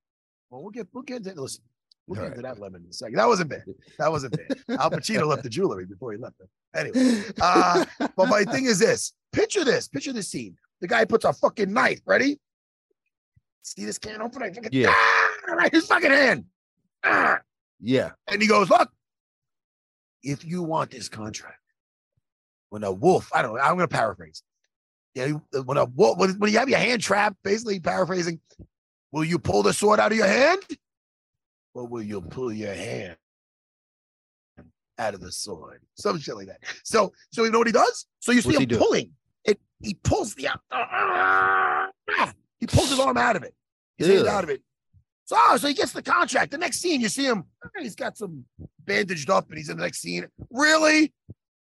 Well, 0.51 0.63
we'll 0.63 0.71
get 0.71 0.89
we'll 0.93 1.03
get 1.03 1.27
into 1.27 1.41
listen. 1.41 1.63
We'll 2.07 2.21
All 2.21 2.27
get 2.29 2.37
into 2.37 2.47
right. 2.47 2.55
that 2.57 2.61
lemon 2.63 2.83
in 2.85 2.91
a 2.91 2.93
second. 2.93 3.17
That 3.17 3.27
wasn't 3.29 3.51
bad. 3.51 3.65
That 3.99 4.11
wasn't 4.11 4.37
bad. 4.37 4.79
Al 4.79 4.91
Pacino 4.91 5.27
left 5.27 5.43
the 5.43 5.49
jewelry 5.49 5.87
before 5.87 6.13
he 6.13 6.19
left 6.19 6.37
it. 6.41 6.49
Anyway, 6.77 7.23
uh, 7.41 7.85
but 8.17 8.29
my 8.29 8.45
thing 8.45 8.67
is 8.67 8.79
this: 8.79 9.13
picture 9.33 9.65
this, 9.65 9.89
picture 9.89 10.13
this 10.13 10.29
scene. 10.29 10.57
The 10.81 10.89
guy 10.89 11.05
puts 11.07 11.25
a 11.25 11.33
fucking 11.33 11.73
knife. 11.73 12.01
Ready? 12.05 12.39
See 13.63 13.85
this 13.87 13.97
can 13.99 14.21
open? 14.21 14.43
I 14.43 14.53
fucking 14.53 14.69
Yeah. 14.73 14.89
ah, 14.93 15.53
right, 15.55 15.73
his 15.73 15.87
fucking 15.87 16.11
hand. 16.11 16.45
Ah. 17.03 17.39
Yeah. 17.81 18.11
And 18.29 18.43
he 18.43 18.47
goes, 18.49 18.69
Look, 18.69 18.91
if 20.23 20.45
you 20.45 20.63
want 20.63 20.91
this 20.91 21.09
contract, 21.09 21.59
when 22.75 22.83
a 22.83 22.91
wolf, 22.91 23.31
I 23.33 23.41
don't 23.41 23.55
know, 23.55 23.61
I'm 23.61 23.77
going 23.77 23.87
to 23.89 23.97
paraphrase. 23.97 24.43
Yeah, 25.15 25.35
when 25.65 25.77
a 25.77 25.85
wolf, 25.85 26.19
when, 26.19 26.31
when 26.41 26.53
you 26.53 26.59
have 26.59 26.69
your 26.69 26.81
hand 26.81 27.01
trapped, 27.01 27.37
basically 27.45 27.79
paraphrasing, 27.79 28.41
will 29.13 29.23
you 29.23 29.39
pull 29.39 29.63
the 29.63 29.73
sword 29.73 30.01
out 30.01 30.11
of 30.11 30.19
your 30.19 30.27
hand? 30.27 30.61
Or 31.73 31.87
will 31.87 32.03
you 32.03 32.21
pull 32.21 32.53
your 32.53 32.75
hand 32.75 33.17
out 34.99 35.15
of 35.15 35.21
the 35.21 35.31
sword? 35.31 35.83
Some 35.95 36.19
shit 36.19 36.35
like 36.35 36.49
that. 36.49 36.63
So, 36.83 37.13
so 37.31 37.45
you 37.45 37.53
know 37.53 37.59
what 37.59 37.69
he 37.69 37.73
does? 37.73 38.07
So 38.19 38.33
you 38.33 38.41
see 38.41 38.57
What's 38.57 38.73
him 38.73 38.77
pulling. 38.77 39.13
It 39.45 39.61
he 39.81 39.95
pulls 39.95 40.35
the 40.35 40.49
ah, 40.73 41.91
he 42.59 42.67
pulls 42.67 42.91
his 42.91 42.99
arm 42.99 43.17
out 43.17 43.37
of 43.37 43.45
it. 43.45 43.55
His 43.99 44.09
hand 44.09 44.27
out 44.27 44.43
of 44.43 44.51
it. 44.51 44.63
So, 45.27 45.37
oh, 45.39 45.57
so 45.59 45.69
he 45.69 45.75
gets 45.75 45.93
the 45.93 46.03
contract. 46.03 46.51
The 46.51 46.59
next 46.59 46.81
scene, 46.81 47.01
you 47.01 47.09
see 47.09 47.25
him. 47.25 47.45
He's 47.79 47.95
got 47.95 48.19
some 48.19 48.45
bandaged 48.81 49.31
up, 49.31 49.49
and 49.49 49.59
he's 49.59 49.69
in 49.69 49.77
the 49.77 49.85
next 49.85 50.01
scene. 50.01 50.27
Really? 50.51 51.13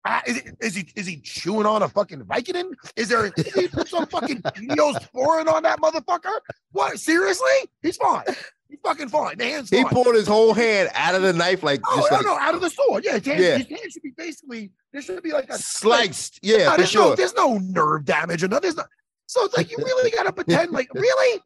Ah, 0.06 0.22
is, 0.26 0.38
it, 0.38 0.56
is 0.62 0.74
he 0.74 0.88
is 0.96 1.06
he 1.06 1.18
chewing 1.20 1.66
on 1.66 1.82
a 1.82 1.88
fucking 1.88 2.20
Vicodin? 2.24 2.72
Is 2.96 3.08
there 3.08 3.26
is 3.36 3.52
he 3.54 3.68
put 3.68 3.86
some 3.88 4.06
fucking 4.06 4.40
Neosporin 4.42 5.46
on 5.52 5.62
that 5.64 5.78
motherfucker? 5.80 6.40
What? 6.72 6.98
Seriously? 6.98 7.46
He's 7.82 7.96
fine. 7.98 8.24
He's 8.68 8.78
fucking 8.82 9.08
fine. 9.10 9.36
The 9.36 9.44
hand's 9.44 9.68
He 9.68 9.82
fine. 9.82 9.92
pulled 9.92 10.14
his 10.14 10.26
whole 10.26 10.54
hand 10.54 10.88
out 10.94 11.14
of 11.14 11.22
the 11.22 11.32
knife, 11.34 11.62
like 11.62 11.80
Oh, 11.86 11.96
just 11.96 12.10
no, 12.12 12.16
like 12.16 12.26
no, 12.26 12.38
out 12.38 12.54
of 12.54 12.60
the 12.62 12.70
sword. 12.70 13.04
Yeah, 13.04 13.18
his 13.18 13.26
hand, 13.26 13.40
Yeah. 13.42 13.58
his 13.58 13.68
hand 13.68 13.92
should 13.92 14.02
be 14.02 14.12
basically 14.16 14.70
there 14.92 15.02
should 15.02 15.22
be 15.22 15.32
like 15.32 15.50
a 15.50 15.58
sliced. 15.58 16.40
no, 16.42 16.56
Yeah, 16.56 16.70
for 16.70 16.76
there's 16.78 16.94
no 16.94 17.14
there's 17.14 17.34
no 17.34 17.58
nerve 17.58 18.04
damage 18.06 18.42
or 18.42 18.48
nothing. 18.48 18.62
There's 18.62 18.76
no, 18.76 18.84
so 19.26 19.44
it's 19.44 19.56
like 19.56 19.70
you 19.70 19.76
really 19.78 20.10
gotta 20.10 20.32
pretend 20.40 20.70
like 20.70 20.88
really? 20.94 21.40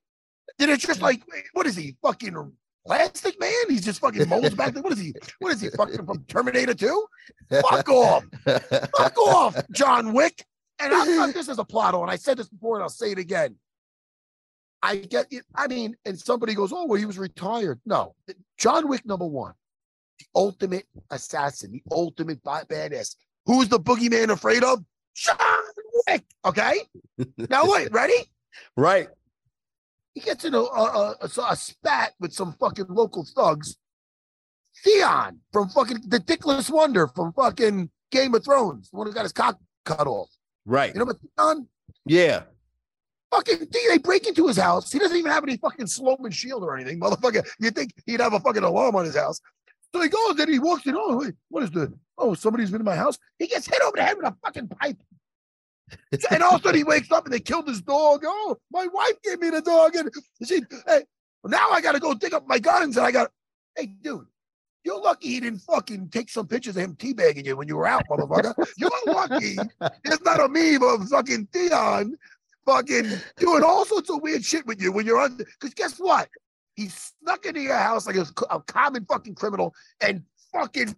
Did 0.59 0.69
it 0.69 0.79
just 0.79 1.03
like 1.03 1.23
what 1.55 1.67
is 1.67 1.75
he 1.75 1.97
fucking 2.03 2.53
plastic 2.87 3.39
man? 3.41 3.53
He's 3.69 3.85
just 3.85 4.01
fucking 4.01 4.29
molds 4.29 4.55
back 4.55 4.75
there. 4.75 4.83
What 4.83 4.93
is 4.93 5.01
he? 5.01 5.15
What 5.39 5.53
is 5.53 5.61
he 5.61 5.71
fucking 5.71 6.05
from 6.05 6.25
Terminator 6.25 6.75
2? 6.75 7.07
Fuck 7.51 7.89
off. 7.89 8.25
Fuck 8.45 9.19
off, 9.19 9.61
John 9.73 10.13
Wick. 10.13 10.45
And 10.81 10.93
I'm 10.93 11.17
not 11.17 11.35
this 11.35 11.49
is 11.49 11.59
a 11.59 11.65
plot 11.65 11.95
and 11.95 12.11
I 12.11 12.17
said 12.17 12.37
this 12.39 12.49
before 12.49 12.77
and 12.77 12.83
I'll 12.83 12.89
say 12.89 13.13
it 13.13 13.19
again. 13.19 13.57
I 14.83 14.97
get 14.97 15.27
it. 15.31 15.45
I 15.55 15.67
mean, 15.67 15.97
and 16.05 16.19
somebody 16.19 16.55
goes, 16.55 16.73
Oh, 16.73 16.85
well, 16.87 16.99
he 16.99 17.07
was 17.07 17.19
retired. 17.19 17.81
No, 17.87 18.15
John 18.59 18.89
Wick 18.89 19.07
number 19.07 19.27
one, 19.27 19.55
the 20.19 20.27
ultimate 20.35 20.85
assassin, 21.11 21.73
the 21.73 21.83
ultimate 21.91 22.43
badass. 22.43 23.17
Who's 23.47 23.69
the 23.69 23.81
boogeyman 23.81 24.31
afraid 24.31 24.65
of? 24.65 24.85
John 25.15 25.37
Wick. 26.09 26.25
Okay. 26.45 26.81
Now 27.49 27.71
wait, 27.71 27.93
ready? 27.93 28.15
right. 28.77 29.09
He 30.15 30.21
gets 30.21 30.45
in 30.45 30.55
a, 30.55 30.61
a, 30.61 31.17
a, 31.21 31.29
a 31.51 31.57
spat 31.57 32.13
with 32.21 32.33
some 32.33 32.55
fucking 32.61 32.87
local 32.89 33.25
thugs. 33.25 33.77
Theon 34.83 35.41
from 35.53 35.69
fucking 35.69 36.03
the 36.07 36.19
Dickless 36.19 36.71
Wonder 36.71 37.09
from 37.09 37.33
fucking 37.33 37.91
Game 38.11 38.35
of 38.35 38.45
Thrones, 38.45 38.91
the 38.91 38.97
one 38.97 39.07
who 39.07 39.13
got 39.13 39.23
his 39.23 39.33
cock 39.33 39.59
cut 39.85 40.07
off. 40.07 40.29
Right. 40.65 40.93
You 40.93 41.01
know 41.01 41.07
what 41.07 41.17
Theon? 41.37 41.69
Yeah. 42.07 42.43
Fucking 43.33 43.67
they 43.73 43.99
break 43.99 44.29
into 44.29 44.47
his 44.47 44.57
house. 44.57 44.93
He 44.93 44.99
doesn't 44.99 45.17
even 45.17 45.33
have 45.33 45.43
any 45.43 45.57
fucking 45.57 45.89
Sloman 45.89 46.31
shield 46.31 46.63
or 46.63 46.77
anything, 46.77 47.01
motherfucker. 47.01 47.45
You 47.59 47.71
think 47.71 47.93
he'd 48.07 48.21
have 48.21 48.35
a 48.35 48.41
fucking 48.41 48.63
alarm 48.63 48.95
on 48.95 49.05
his 49.05 49.17
house? 49.17 49.41
So 49.93 50.01
he 50.01 50.09
goes 50.09 50.39
and 50.39 50.49
he 50.49 50.59
walks 50.59 50.87
in. 50.87 50.95
Oh, 50.97 51.19
wait, 51.19 51.35
what 51.49 51.65
is 51.65 51.71
the? 51.71 51.93
Oh, 52.17 52.35
somebody's 52.35 52.71
been 52.71 52.81
in 52.81 52.85
my 52.85 52.97
house. 52.97 53.19
He 53.39 53.47
gets 53.49 53.67
hit 53.67 53.81
over 53.83 53.97
the 53.97 54.05
head 54.05 54.17
with 54.17 54.27
a 54.27 54.37
fucking 54.45 54.69
pipe. 54.69 54.99
and 56.31 56.43
all 56.43 56.57
of 56.57 56.61
a 56.61 56.65
sudden 56.65 56.79
he 56.79 56.85
wakes 56.85 57.11
up 57.13 57.25
and 57.25 57.33
they 57.33 57.41
killed 57.41 57.69
his 57.69 57.83
dog. 57.83 58.23
Oh, 58.27 58.57
my 58.73 58.87
wife 58.93 59.21
gave 59.23 59.41
me 59.41 59.51
the 59.51 59.61
dog, 59.61 59.95
and 59.97 60.11
she. 60.47 60.63
Hey, 60.87 61.03
now 61.45 61.71
I 61.71 61.81
got 61.81 61.93
to 61.93 62.01
go 62.01 62.15
dig 62.15 62.35
up 62.35 62.47
my 62.47 62.59
guns, 62.59 62.97
and 62.97 63.07
I 63.07 63.11
got. 63.11 63.31
Hey, 63.77 63.87
dude. 63.87 64.27
You're 64.85 65.01
lucky 65.01 65.29
he 65.29 65.41
didn't 65.41 65.61
fucking 65.61 66.11
take 66.11 66.29
some 66.29 66.47
pictures 66.47 66.77
of 66.77 66.83
him 66.83 66.95
teabagging 66.95 67.47
you 67.47 67.57
when 67.57 67.69
you 67.69 67.77
were 67.77 67.87
out, 67.87 68.03
motherfucker. 68.11 68.55
You're 68.77 68.91
lucky 69.07 69.57
there's 70.05 70.21
not 70.21 70.41
a 70.41 70.47
meme 70.47 70.83
of 70.83 71.09
fucking 71.09 71.49
Theon 71.55 72.19
fucking 72.65 73.11
doing 73.37 73.63
all 73.63 73.85
sorts 73.85 74.11
of 74.11 74.23
weird 74.23 74.45
shit 74.45 74.67
with 74.67 74.81
you 74.81 74.93
when 74.93 75.07
you're 75.07 75.21
on. 75.21 75.37
Because 75.37 75.75
guess 75.75 75.99
what? 75.99 76.29
He 76.77 76.89
snuck 76.89 77.47
into 77.47 77.61
your 77.61 77.77
house 77.77 78.07
like 78.07 78.17
a, 78.17 78.27
a 78.51 78.61
common 78.61 79.05
fucking 79.05 79.35
criminal 79.35 79.75
and 80.01 80.23
fucking 80.53 80.95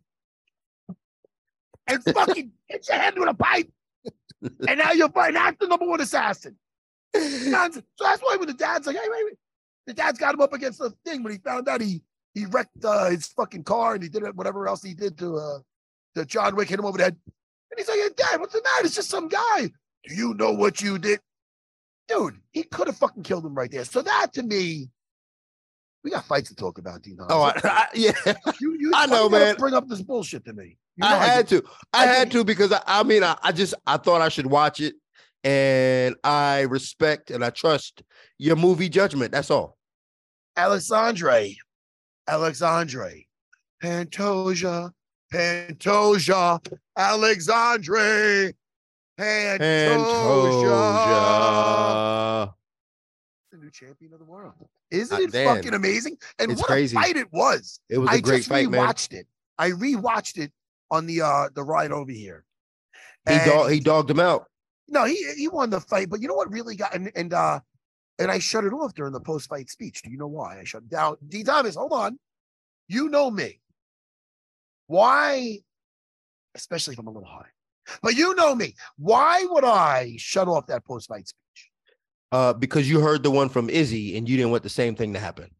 and 1.86 2.02
fucking 2.04 2.50
hit 2.66 2.88
your 2.88 2.98
head 2.98 3.18
with 3.18 3.28
a 3.28 3.34
pipe. 3.34 3.70
And 4.68 4.78
now 4.78 4.92
you're. 4.92 5.08
That's 5.08 5.56
the 5.58 5.66
number 5.66 5.86
one 5.86 6.00
assassin. 6.00 6.56
So 7.16 7.82
that's 8.04 8.22
why 8.22 8.36
when 8.36 8.48
the 8.48 8.54
dad's 8.54 8.86
like, 8.86 8.96
hey, 8.96 9.08
wait, 9.08 9.24
wait. 9.24 9.38
The 9.86 9.94
dad's 9.94 10.18
got 10.18 10.34
him 10.34 10.40
up 10.40 10.52
against 10.52 10.78
the 10.80 10.90
thing 11.04 11.22
when 11.22 11.32
he 11.32 11.38
found 11.38 11.68
out 11.68 11.80
he 11.80 12.02
he 12.34 12.44
wrecked 12.44 12.84
uh, 12.84 13.10
his 13.10 13.26
fucking 13.28 13.64
car 13.64 13.94
and 13.94 14.02
he 14.02 14.08
did 14.08 14.22
it, 14.22 14.34
whatever 14.34 14.68
else 14.68 14.82
he 14.82 14.92
did 14.92 15.16
to 15.18 15.36
uh 15.36 15.58
to 16.16 16.26
John 16.26 16.56
Wick, 16.56 16.68
hit 16.68 16.78
him 16.78 16.84
over 16.84 16.98
the 16.98 17.04
head. 17.04 17.16
And 17.70 17.78
he's 17.78 17.88
like, 17.88 17.98
hey, 17.98 18.08
Dad, 18.16 18.40
what's 18.40 18.52
the 18.52 18.62
matter? 18.62 18.86
It's 18.86 18.94
just 18.94 19.08
some 19.08 19.28
guy. 19.28 19.70
Do 20.04 20.14
you 20.14 20.34
know 20.34 20.52
what 20.52 20.80
you 20.82 20.98
did? 20.98 21.20
Dude, 22.08 22.40
he 22.52 22.62
could 22.64 22.86
have 22.86 22.96
fucking 22.96 23.22
killed 23.22 23.44
him 23.44 23.54
right 23.54 23.70
there. 23.70 23.84
So 23.84 24.02
that 24.02 24.32
to 24.34 24.42
me, 24.42 24.88
we 26.04 26.10
got 26.10 26.24
fights 26.24 26.50
to 26.50 26.54
talk 26.54 26.78
about, 26.78 27.02
Din. 27.02 27.16
Oh, 27.28 27.42
I, 27.42 27.60
I, 27.64 27.86
yeah. 27.94 28.12
you, 28.60 28.76
you, 28.78 28.92
I 28.94 29.06
know, 29.06 29.24
you 29.24 29.30
man. 29.30 29.56
Bring 29.56 29.74
up 29.74 29.88
this 29.88 30.02
bullshit 30.02 30.44
to 30.44 30.52
me. 30.52 30.78
You 30.96 31.04
know 31.08 31.14
I 31.14 31.26
had 31.26 31.46
do. 31.46 31.60
to. 31.60 31.68
I, 31.92 32.02
I 32.04 32.06
had 32.06 32.28
do. 32.30 32.38
to 32.38 32.44
because 32.44 32.72
I, 32.72 32.80
I 32.86 33.02
mean, 33.02 33.22
I, 33.22 33.36
I 33.42 33.52
just 33.52 33.74
I 33.86 33.96
thought 33.98 34.22
I 34.22 34.28
should 34.30 34.46
watch 34.46 34.80
it, 34.80 34.94
and 35.44 36.14
I 36.24 36.62
respect 36.62 37.30
and 37.30 37.44
I 37.44 37.50
trust 37.50 38.02
your 38.38 38.56
movie 38.56 38.88
judgment. 38.88 39.32
That's 39.32 39.50
all. 39.50 39.76
Alexandre, 40.56 41.48
Alexandre, 42.26 43.12
Pantoja, 43.82 44.90
Pantoja, 45.32 46.66
Alexandre, 46.96 48.52
Pantoja. 49.18 49.58
Pantoja. 51.16 52.54
The 53.52 53.58
new 53.58 53.70
champion 53.70 54.12
of 54.12 54.18
the 54.18 54.24
world. 54.24 54.52
Isn't 54.90 55.20
it 55.20 55.32
damn. 55.32 55.56
fucking 55.56 55.74
amazing? 55.74 56.16
And 56.38 56.52
It's 56.52 56.60
what 56.60 56.68
crazy. 56.68 56.96
a 56.96 57.00
fight 57.00 57.16
it 57.16 57.32
was. 57.32 57.80
It 57.88 57.98
was 57.98 58.08
a 58.08 58.12
I 58.12 58.20
great 58.20 58.38
just 58.38 58.48
fight, 58.48 58.70
man. 58.70 58.80
rewatched 58.86 59.12
it. 59.12 59.26
I 59.58 59.70
rewatched 59.70 60.38
it 60.38 60.52
on 60.90 61.06
the 61.06 61.22
uh 61.22 61.48
the 61.54 61.62
ride 61.62 61.92
over 61.92 62.12
here. 62.12 62.44
He 63.28 63.38
dog, 63.44 63.72
he 63.72 63.80
dogged 63.80 64.10
him 64.10 64.20
out. 64.20 64.46
No, 64.88 65.04
he 65.04 65.16
he 65.36 65.48
won 65.48 65.70
the 65.70 65.80
fight, 65.80 66.08
but 66.08 66.20
you 66.20 66.28
know 66.28 66.34
what 66.34 66.50
really 66.50 66.76
got 66.76 66.94
and 66.94 67.10
and 67.16 67.32
uh 67.34 67.60
and 68.18 68.30
I 68.30 68.38
shut 68.38 68.64
it 68.64 68.72
off 68.72 68.94
during 68.94 69.12
the 69.12 69.20
post 69.20 69.48
fight 69.48 69.68
speech. 69.68 70.02
Do 70.02 70.10
you 70.10 70.16
know 70.16 70.28
why 70.28 70.60
I 70.60 70.64
shut 70.64 70.88
down? 70.88 71.16
D 71.26 71.42
Thomas, 71.42 71.74
hold 71.74 71.92
on. 71.92 72.18
You 72.88 73.08
know 73.08 73.30
me. 73.30 73.60
Why, 74.86 75.58
especially 76.54 76.92
if 76.92 77.00
I'm 77.00 77.08
a 77.08 77.10
little 77.10 77.28
high, 77.28 77.48
but 78.02 78.14
you 78.14 78.34
know 78.36 78.54
me. 78.54 78.74
Why 78.96 79.44
would 79.50 79.64
I 79.64 80.14
shut 80.18 80.46
off 80.46 80.68
that 80.68 80.84
post 80.84 81.08
fight 81.08 81.26
speech? 81.26 81.70
Uh, 82.30 82.52
because 82.52 82.88
you 82.88 83.00
heard 83.00 83.22
the 83.22 83.30
one 83.30 83.48
from 83.48 83.68
Izzy 83.68 84.16
and 84.16 84.28
you 84.28 84.36
didn't 84.36 84.52
want 84.52 84.62
the 84.62 84.68
same 84.68 84.94
thing 84.94 85.14
to 85.14 85.18
happen. 85.18 85.50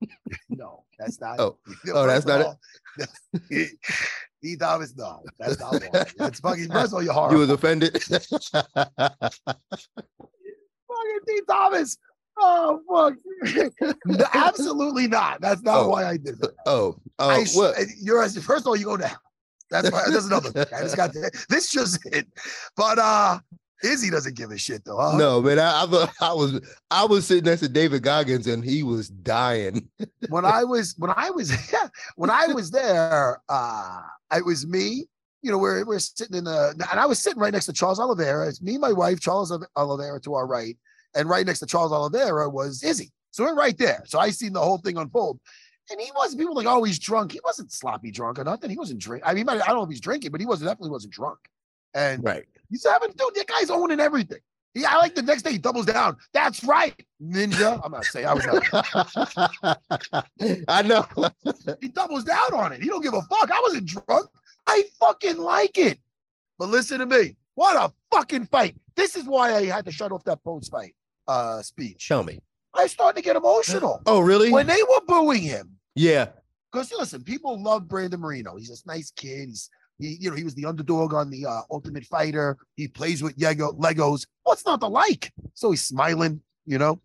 No, 0.48 0.79
that's 1.00 1.20
not. 1.20 1.40
Oh. 1.40 1.56
Oh, 1.94 2.06
that's 2.06 2.26
not 2.26 2.40
it? 2.40 2.46
all, 2.46 2.58
D 4.42 4.56
Thomas, 4.56 4.94
no, 4.96 5.20
that's 5.38 5.58
not 5.58 5.72
why. 5.72 6.04
That's 6.18 6.40
fucking. 6.40 6.68
First 6.72 6.88
of 6.88 6.94
all, 6.94 7.02
you're 7.02 7.12
horrible. 7.12 7.34
You 7.34 7.40
was 7.40 7.50
offended. 7.50 8.00
fucking 8.02 9.18
D 11.26 11.40
Thomas. 11.48 11.96
Oh 12.38 12.80
fuck! 12.88 13.14
No, 14.06 14.24
absolutely 14.32 15.08
not. 15.08 15.40
That's 15.40 15.62
not 15.62 15.80
Oh. 15.80 15.88
why 15.88 16.04
I 16.06 16.16
did 16.16 16.42
it. 16.42 16.50
oh, 16.66 16.96
oh, 17.18 17.30
I 17.30 17.44
what? 17.54 17.76
You're 18.00 18.26
first 18.28 18.62
of 18.62 18.66
all, 18.68 18.76
you 18.76 18.84
go 18.86 18.96
down. 18.96 19.16
That's 19.70 19.90
why. 19.90 20.02
That's 20.08 20.26
another. 20.26 20.50
thing. 20.50 20.66
I 20.74 20.80
just 20.82 20.96
got 20.96 21.12
this. 21.12 21.70
Just 21.70 21.98
it. 22.06 22.26
But 22.76 22.98
uh, 22.98 23.38
Izzy 23.82 24.10
doesn't 24.10 24.36
give 24.36 24.50
a 24.50 24.58
shit 24.58 24.84
though. 24.84 24.98
Huh? 24.98 25.16
No, 25.16 25.40
man, 25.40 25.58
I, 25.58 25.84
I 25.84 26.08
I 26.20 26.32
was 26.32 26.60
I 26.90 27.04
was 27.04 27.26
sitting 27.26 27.44
next 27.44 27.60
to 27.60 27.68
David 27.68 28.02
Goggins 28.02 28.46
and 28.46 28.64
he 28.64 28.82
was 28.82 29.08
dying. 29.08 29.88
When 30.28 30.44
I 30.44 30.64
was 30.64 30.94
when 30.98 31.10
I 31.16 31.30
was 31.30 31.52
when 32.16 32.30
I 32.30 32.46
was 32.48 32.70
there, 32.70 33.40
uh, 33.48 34.02
it 34.34 34.44
was 34.44 34.66
me. 34.66 35.06
You 35.42 35.50
know, 35.50 35.58
we're 35.58 35.84
we're 35.84 35.98
sitting 35.98 36.36
in 36.36 36.44
the 36.44 36.74
and 36.90 37.00
I 37.00 37.06
was 37.06 37.18
sitting 37.18 37.40
right 37.40 37.52
next 37.52 37.66
to 37.66 37.72
Charles 37.72 37.98
Oliveira. 37.98 38.46
It's 38.48 38.62
me, 38.62 38.78
my 38.78 38.92
wife, 38.92 39.20
Charles 39.20 39.52
Oliveira 39.76 40.20
to 40.20 40.34
our 40.34 40.46
right, 40.46 40.76
and 41.14 41.28
right 41.28 41.46
next 41.46 41.60
to 41.60 41.66
Charles 41.66 41.92
Oliveira 41.92 42.48
was 42.48 42.82
Izzy. 42.82 43.10
So 43.30 43.44
we're 43.44 43.54
right 43.54 43.76
there. 43.76 44.02
So 44.06 44.18
I 44.18 44.30
seen 44.30 44.52
the 44.52 44.60
whole 44.60 44.78
thing 44.78 44.96
unfold. 44.98 45.40
And 45.90 46.00
he 46.00 46.10
was 46.14 46.34
people 46.34 46.54
like, 46.54 46.66
oh, 46.66 46.84
he's 46.84 46.98
drunk. 46.98 47.32
He 47.32 47.40
wasn't 47.44 47.72
sloppy 47.72 48.10
drunk 48.10 48.38
or 48.38 48.44
nothing. 48.44 48.70
He 48.70 48.76
wasn't 48.76 49.00
drink. 49.00 49.24
I 49.26 49.34
mean, 49.34 49.48
I 49.48 49.56
don't 49.56 49.76
know 49.76 49.82
if 49.82 49.90
he's 49.90 50.00
drinking, 50.00 50.30
but 50.30 50.40
he 50.40 50.46
wasn't 50.46 50.70
definitely 50.70 50.90
wasn't 50.90 51.12
drunk. 51.12 51.38
And 51.94 52.22
Right. 52.22 52.46
He's 52.70 52.86
having 52.86 53.10
dude, 53.10 53.34
that 53.34 53.46
guy's 53.46 53.70
owning 53.70 54.00
everything. 54.00 54.38
Yeah, 54.74 54.90
I 54.92 54.98
like 54.98 55.16
the 55.16 55.22
next 55.22 55.42
day 55.42 55.52
he 55.52 55.58
doubles 55.58 55.86
down. 55.86 56.16
That's 56.32 56.62
right, 56.62 56.94
ninja. 57.20 57.80
I'm 57.84 57.90
not 57.90 58.04
saying 58.04 58.26
I 58.26 58.34
was 58.34 58.46
not. 58.46 59.84
I 60.68 60.82
know. 60.82 61.06
He 61.80 61.88
doubles 61.88 62.24
down 62.24 62.54
on 62.54 62.72
it. 62.72 62.80
He 62.82 62.88
don't 62.88 63.02
give 63.02 63.14
a 63.14 63.22
fuck. 63.22 63.50
I 63.50 63.60
wasn't 63.60 63.86
drunk. 63.86 64.28
I 64.66 64.84
fucking 65.00 65.38
like 65.38 65.76
it. 65.76 65.98
But 66.58 66.68
listen 66.68 67.00
to 67.00 67.06
me. 67.06 67.36
What 67.54 67.76
a 67.76 67.92
fucking 68.14 68.46
fight. 68.46 68.76
This 68.94 69.16
is 69.16 69.24
why 69.24 69.54
I 69.56 69.64
had 69.64 69.84
to 69.86 69.92
shut 69.92 70.12
off 70.12 70.22
that 70.24 70.42
post 70.44 70.70
fight 70.70 70.94
uh 71.26 71.62
speech. 71.62 72.00
Show 72.00 72.22
me. 72.22 72.38
I 72.74 72.86
started 72.86 73.16
to 73.16 73.24
get 73.24 73.34
emotional 73.36 74.00
Oh, 74.06 74.20
really? 74.20 74.52
when 74.52 74.66
they 74.68 74.80
were 74.88 75.00
booing 75.06 75.42
him. 75.42 75.76
yeah. 75.94 76.28
Because 76.72 76.92
listen, 76.92 77.24
people 77.24 77.60
love 77.60 77.88
Brandon 77.88 78.20
Moreno. 78.20 78.54
He's 78.56 78.68
this 78.68 78.86
nice 78.86 79.10
kid. 79.10 79.48
He's 79.48 79.68
he, 80.00 80.16
you 80.20 80.30
know, 80.30 80.36
he 80.36 80.44
was 80.44 80.54
the 80.54 80.64
underdog 80.66 81.14
on 81.14 81.30
the 81.30 81.46
uh, 81.46 81.60
Ultimate 81.70 82.04
Fighter. 82.04 82.56
He 82.76 82.88
plays 82.88 83.22
with 83.22 83.34
Lego 83.40 83.72
Legos. 83.72 84.26
What's 84.44 84.64
not 84.64 84.80
to 84.80 84.86
like? 84.88 85.32
So 85.54 85.70
he's 85.70 85.84
smiling, 85.84 86.40
you 86.66 86.78
know. 86.78 87.00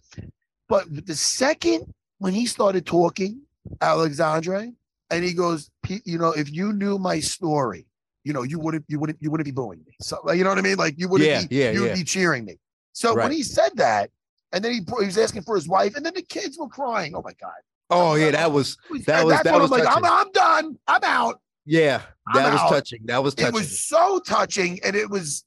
But 0.67 1.05
the 1.05 1.15
second 1.15 1.93
when 2.19 2.33
he 2.33 2.45
started 2.45 2.85
talking, 2.85 3.41
Alexandre, 3.81 4.71
and 5.11 5.23
he 5.23 5.33
goes, 5.33 5.69
"P- 5.83 6.01
you 6.05 6.17
know, 6.17 6.31
if 6.31 6.51
you 6.51 6.73
knew 6.73 6.97
my 6.97 7.19
story, 7.19 7.85
you 8.23 8.33
know, 8.33 8.43
you 8.43 8.59
wouldn't, 8.59 8.85
you 8.87 8.99
wouldn't, 8.99 9.19
you 9.21 9.29
wouldn't 9.29 9.45
be 9.45 9.51
booing 9.51 9.79
me. 9.85 9.93
So 10.01 10.19
you 10.31 10.43
know 10.43 10.49
what 10.49 10.57
I 10.57 10.61
mean? 10.61 10.77
Like 10.77 10.95
you 10.97 11.07
wouldn't 11.07 11.29
Yeah, 11.29 11.45
be, 11.45 11.55
yeah, 11.55 11.71
you 11.71 11.81
would 11.81 11.89
yeah. 11.89 11.95
be 11.95 12.03
cheering 12.03 12.45
me. 12.45 12.55
So 12.93 13.13
when 13.15 13.31
he 13.31 13.43
said 13.43 13.71
that, 13.75 14.09
and 14.53 14.63
then 14.63 14.71
he, 14.71 14.79
he 14.99 15.05
was 15.05 15.17
asking 15.17 15.43
for 15.43 15.55
his 15.55 15.67
wife, 15.67 15.95
and 15.95 16.05
then 16.05 16.13
the 16.15 16.21
kids 16.21 16.57
were 16.57 16.69
crying. 16.69 17.13
Oh 17.15 17.21
my 17.21 17.33
god. 17.33 17.51
Oh, 17.91 18.15
yeah. 18.15 18.31
That 18.31 18.51
was, 18.51 18.77
That 19.05 19.23
was- 19.25 19.33
That's 19.35 19.43
that 19.43 19.61
was 19.61 19.71
I'm 19.71 19.79
like, 19.79 19.87
I'm. 19.97 20.03
I'm 20.05 20.31
done. 20.31 20.79
I'm 20.87 21.03
out. 21.03 21.39
Yeah. 21.65 22.01
That 22.33 22.45
I'm 22.45 22.53
was 22.53 22.61
out. 22.61 22.69
touching. 22.69 23.01
That 23.05 23.23
was 23.23 23.35
touching. 23.35 23.49
It 23.49 23.53
was 23.53 23.79
so 23.79 24.19
touching, 24.19 24.79
and 24.83 24.95
it 24.95 25.09
was, 25.09 25.43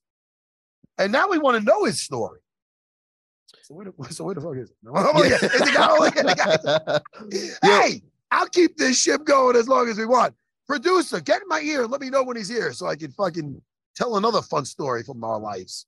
and 0.99 1.13
now 1.13 1.29
we 1.29 1.39
want 1.39 1.59
to 1.59 1.65
know 1.65 1.85
his 1.85 2.01
story. 2.01 2.41
So 3.63 3.75
where 3.75 3.87
the, 3.87 3.93
so 4.13 4.25
where 4.25 4.35
the 4.35 4.41
fuck 4.41 4.57
is 4.57 4.71
it? 4.71 4.77
Oh, 4.87 5.25
yeah. 5.29 5.35
Is 5.37 5.43
it 5.69 5.75
got- 5.75 6.01
look 6.01 6.17
at 6.17 6.27
the 6.63 7.03
guy. 7.63 7.69
hey, 7.69 8.03
I'll 8.31 8.49
keep 8.49 8.77
this 8.77 9.01
ship 9.01 9.25
going 9.25 9.57
as 9.57 9.69
long 9.69 9.89
as 9.89 9.99
we 9.99 10.07
want. 10.07 10.35
Producer, 10.67 11.21
get 11.21 11.41
in 11.41 11.49
my 11.49 11.61
ear 11.61 11.87
let 11.87 12.01
me 12.01 12.11
know 12.11 12.23
when 12.23 12.37
he's 12.37 12.49
here 12.49 12.73
so 12.75 12.87
I 12.87 12.95
can 12.97 13.11
fucking 13.13 13.61
tell 13.97 14.17
another 14.17 14.43
fun 14.43 14.67
story 14.67 15.03
from 15.03 15.25
our 15.25 15.39
lives. 15.41 15.87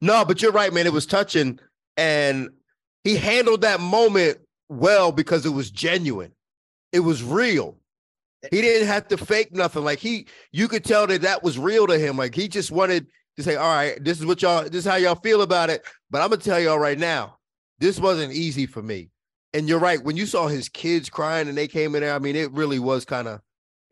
no, 0.00 0.24
but 0.24 0.42
you're 0.42 0.50
right, 0.50 0.72
man. 0.72 0.86
It 0.86 0.92
was 0.92 1.06
touching, 1.06 1.60
and 1.96 2.50
he 3.04 3.16
handled 3.16 3.60
that 3.60 3.78
moment 3.80 4.38
well 4.68 5.12
because 5.12 5.46
it 5.46 5.50
was 5.50 5.70
genuine. 5.70 6.32
It 6.92 7.00
was 7.00 7.22
real. 7.22 7.76
He 8.50 8.60
didn't 8.62 8.88
have 8.88 9.06
to 9.08 9.16
fake 9.18 9.52
nothing. 9.54 9.84
Like 9.84 9.98
he, 9.98 10.26
you 10.52 10.66
could 10.68 10.84
tell 10.84 11.06
that 11.06 11.22
that 11.22 11.42
was 11.42 11.58
real 11.58 11.86
to 11.86 11.98
him. 11.98 12.16
Like 12.16 12.34
he 12.34 12.48
just 12.48 12.70
wanted 12.70 13.06
to 13.36 13.42
say, 13.42 13.56
"All 13.56 13.68
right, 13.74 14.02
this 14.02 14.18
is 14.18 14.26
what 14.26 14.40
y'all, 14.42 14.62
this 14.64 14.76
is 14.76 14.84
how 14.86 14.96
y'all 14.96 15.14
feel 15.14 15.42
about 15.42 15.68
it." 15.70 15.82
But 16.10 16.22
I'm 16.22 16.30
gonna 16.30 16.40
tell 16.40 16.58
y'all 16.58 16.78
right 16.78 16.98
now, 16.98 17.36
this 17.78 17.98
wasn't 18.00 18.32
easy 18.32 18.66
for 18.66 18.82
me. 18.82 19.10
And 19.52 19.68
you're 19.68 19.78
right. 19.80 20.02
When 20.02 20.16
you 20.16 20.26
saw 20.26 20.46
his 20.46 20.68
kids 20.68 21.10
crying 21.10 21.48
and 21.48 21.58
they 21.58 21.66
came 21.68 21.94
in 21.96 22.02
there, 22.02 22.14
I 22.14 22.18
mean, 22.18 22.36
it 22.36 22.50
really 22.52 22.78
was 22.78 23.04
kind 23.04 23.28
of. 23.28 23.40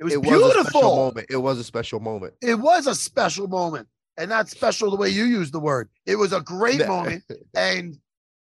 It 0.00 0.04
was 0.04 0.12
It 0.14 0.18
was 0.20 0.30
a 0.30 0.38
special 0.38 0.62
beautiful. 0.62 0.96
moment. 0.96 1.26
It 1.28 1.36
was 1.36 1.58
a 1.58 1.64
special 1.64 2.00
moment. 2.00 2.34
it 2.40 2.54
was 2.54 2.86
a 2.86 2.94
special 2.94 3.48
moment, 3.48 3.88
and 4.16 4.30
not 4.30 4.48
special 4.48 4.90
the 4.90 4.96
way 4.96 5.08
you 5.10 5.24
use 5.24 5.50
the 5.50 5.58
word. 5.60 5.90
It 6.06 6.16
was 6.16 6.32
a 6.32 6.40
great 6.40 6.86
moment, 6.88 7.24
and 7.54 7.98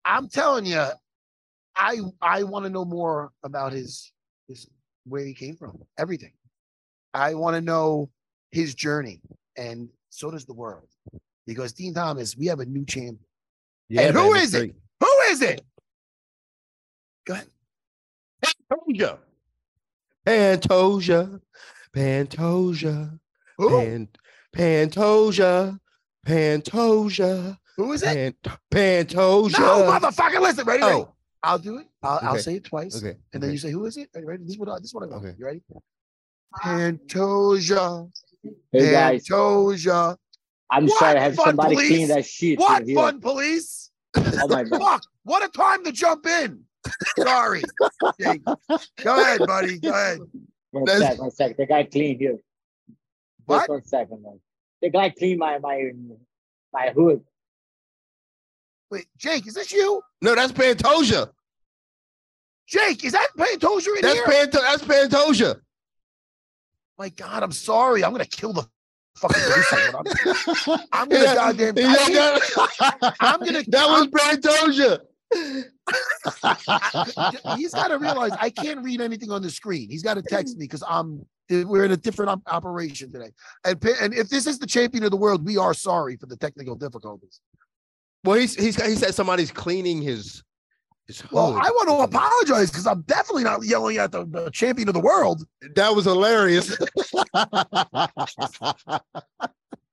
I'm 0.04 0.28
telling 0.28 0.66
you, 0.66 0.84
I 1.76 2.00
I 2.20 2.42
want 2.42 2.64
to 2.66 2.70
know 2.70 2.84
more 2.84 3.30
about 3.42 3.72
his 3.72 4.12
his 4.48 4.68
where 5.04 5.24
he 5.24 5.34
came 5.34 5.56
from, 5.56 5.78
everything. 5.98 6.32
I 7.12 7.34
want 7.34 7.54
to 7.54 7.60
know 7.60 8.10
his 8.50 8.74
journey, 8.74 9.20
and 9.56 9.88
so 10.10 10.30
does 10.30 10.44
the 10.46 10.54
world, 10.54 10.88
because 11.46 11.72
Din 11.72 11.94
Thomas, 11.94 12.36
we 12.36 12.46
have 12.46 12.60
a 12.60 12.66
new 12.66 12.84
champion. 12.84 13.18
Yeah, 13.88 14.02
and 14.02 14.16
who 14.16 14.32
man, 14.32 14.42
is 14.42 14.54
it? 14.54 14.74
Who 15.00 15.20
is 15.28 15.42
it? 15.42 15.60
Go 17.26 17.34
ahead. 17.34 17.48
Pantoja. 18.70 19.18
Pantoja. 20.26 21.40
Pantoja. 21.94 23.18
Who? 23.58 23.68
Pan, 23.70 24.08
Pantoja. 24.54 25.78
Pantoja. 26.26 27.58
Who 27.76 27.92
is 27.92 28.02
it? 28.02 28.36
Pan, 28.70 29.04
Pantoja. 29.06 29.58
No, 29.58 29.98
motherfucker. 30.00 30.40
Listen, 30.40 30.64
ready? 30.64 30.82
ready? 30.82 30.94
Oh, 30.94 31.14
I'll 31.44 31.58
do 31.58 31.78
it. 31.78 31.86
I'll, 32.02 32.18
I'll 32.22 32.38
say 32.38 32.56
it 32.56 32.64
twice, 32.64 32.96
okay. 32.96 33.16
and 33.32 33.42
then 33.42 33.48
okay. 33.48 33.52
you 33.52 33.58
say, 33.58 33.70
"Who 33.70 33.84
is 33.84 33.96
it?" 33.96 34.08
Are 34.14 34.20
you 34.20 34.26
ready? 34.26 34.42
This 34.44 34.52
is 34.52 34.58
what 34.58 34.68
I, 34.70 34.76
this 34.78 34.86
is 34.86 34.94
what 34.94 35.04
I 35.04 35.08
go. 35.08 35.16
Okay. 35.16 35.34
You 35.38 35.44
ready? 35.44 35.62
Pantoja. 36.56 38.10
Hey 38.72 38.90
guys, 38.92 39.26
Pantoja. 39.28 40.16
I'm 40.70 40.86
What 40.86 40.98
sorry, 40.98 41.18
I 41.18 41.22
had 41.22 41.36
fun, 41.36 41.46
somebody 41.46 41.74
police? 41.76 41.88
clean 41.88 42.08
that 42.08 42.24
shit. 42.26 42.58
What 42.58 42.84
here. 42.84 42.96
fun, 42.96 43.20
police? 43.20 43.90
Oh 44.16 44.48
my 44.48 44.64
god. 44.70 44.80
Fuck! 44.80 45.02
What 45.24 45.44
a 45.44 45.48
time 45.48 45.84
to 45.84 45.92
jump 45.92 46.26
in. 46.26 46.60
Sorry. 47.18 47.62
Go 48.22 49.20
ahead, 49.20 49.40
buddy. 49.46 49.78
Go 49.78 49.90
ahead. 49.90 50.18
One 50.70 50.84
That's- 50.84 51.10
sec, 51.12 51.20
one 51.20 51.30
sec. 51.30 51.56
The 51.56 51.66
guy 51.66 51.84
cleaned 51.84 52.20
here. 52.20 52.38
What? 53.46 53.58
Just 53.60 53.68
one 53.68 53.84
second, 53.84 54.22
man. 54.22 54.40
The 54.82 54.90
guy 54.90 55.10
cleaned 55.10 55.38
my 55.38 55.58
my 55.58 55.90
my 56.72 56.90
hood. 56.94 57.22
Wait, 58.90 59.06
Jake, 59.18 59.46
is 59.46 59.54
this 59.54 59.72
you? 59.72 60.00
No, 60.22 60.34
that's 60.34 60.52
Pantoja. 60.52 61.30
Jake, 62.68 63.04
is 63.04 63.12
that 63.12 63.28
Pantoja 63.36 63.88
in 63.96 64.02
That's 64.02 64.14
here? 64.14 64.24
Panto- 64.26 64.60
That's 64.62 64.82
Pantoja. 64.84 65.56
My 66.98 67.08
God, 67.10 67.42
I'm 67.42 67.52
sorry. 67.52 68.04
I'm 68.04 68.12
gonna 68.12 68.24
kill 68.24 68.52
the 68.52 68.64
fucking 69.16 69.42
when 69.42 69.96
I'm, 69.96 70.06
I'm 70.92 71.08
gonna 71.08 71.24
Yeah, 71.28 71.34
goddamn. 71.34 71.76
yeah, 71.76 71.88
I 71.88 71.96
can't- 71.96 72.42
that- 73.00 73.16
I'm 73.20 73.40
gonna- 73.40 73.62
That 73.68 73.88
was 73.88 74.06
Pantoja. 74.08 75.00
he's 77.56 77.72
got 77.72 77.88
to 77.88 77.98
realize 77.98 78.30
I 78.40 78.50
can't 78.50 78.82
read 78.84 79.00
anything 79.00 79.30
on 79.32 79.42
the 79.42 79.50
screen. 79.50 79.90
He's 79.90 80.02
got 80.02 80.14
to 80.14 80.22
text 80.22 80.56
me 80.56 80.64
because 80.64 80.82
I'm 80.88 81.24
we're 81.50 81.84
in 81.84 81.90
a 81.90 81.96
different 81.96 82.30
op- 82.30 82.42
operation 82.46 83.12
today. 83.12 83.32
And 83.64 83.84
and 84.00 84.14
if 84.14 84.28
this 84.30 84.46
is 84.46 84.58
the 84.58 84.66
champion 84.66 85.02
of 85.04 85.10
the 85.10 85.16
world, 85.16 85.44
we 85.44 85.56
are 85.58 85.74
sorry 85.74 86.16
for 86.16 86.26
the 86.26 86.36
technical 86.36 86.74
difficulties. 86.76 87.40
Well, 88.24 88.38
he's 88.38 88.54
he's 88.54 88.82
he 88.82 88.94
said 88.96 89.14
somebody's 89.14 89.50
cleaning 89.50 90.00
his 90.02 90.42
his 91.06 91.20
hood. 91.20 91.32
Well, 91.32 91.54
I 91.54 91.70
want 91.70 91.88
to 91.88 92.16
apologize 92.16 92.70
because 92.70 92.86
I'm 92.86 93.02
definitely 93.02 93.44
not 93.44 93.64
yelling 93.64 93.98
at 93.98 94.12
the, 94.12 94.24
the 94.24 94.50
champion 94.50 94.88
of 94.88 94.94
the 94.94 95.00
world. 95.00 95.44
that 95.74 95.94
was 95.94 96.06
hilarious. 96.06 96.74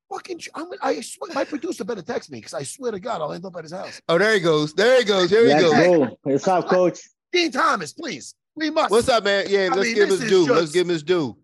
Fucking, 0.09 0.41
I'm, 0.55 0.67
I 0.81 0.99
swear, 0.99 1.31
my 1.33 1.45
producer 1.45 1.85
better 1.85 2.01
text 2.01 2.31
me 2.31 2.39
because 2.39 2.53
I 2.53 2.63
swear 2.63 2.91
to 2.91 2.99
God, 2.99 3.21
I'll 3.21 3.31
end 3.31 3.45
up 3.45 3.55
at 3.55 3.63
his 3.63 3.71
house. 3.71 4.01
oh, 4.09 4.17
there 4.17 4.33
he 4.33 4.41
goes. 4.41 4.73
There 4.73 4.99
he 4.99 5.05
goes. 5.05 5.29
Here 5.29 5.43
he 5.43 5.53
Let's 5.53 5.63
goes. 5.63 5.73
go. 5.73 6.17
What's 6.23 6.47
up, 6.47 6.67
coach? 6.67 6.99
Din 7.31 7.49
Thomas, 7.51 7.93
please. 7.93 8.35
We 8.55 8.69
must. 8.71 8.91
What's 8.91 9.07
up, 9.07 9.23
man? 9.23 9.45
Yeah, 9.47 9.69
I 9.71 9.75
let's 9.75 9.87
mean, 9.87 9.95
give 9.95 10.09
this 10.09 10.19
his 10.21 10.31
is 10.31 10.45
due. 10.47 10.53
Let's 10.53 10.71
give 10.71 10.81
him 10.85 10.89
his 10.89 11.03
due. 11.03 11.37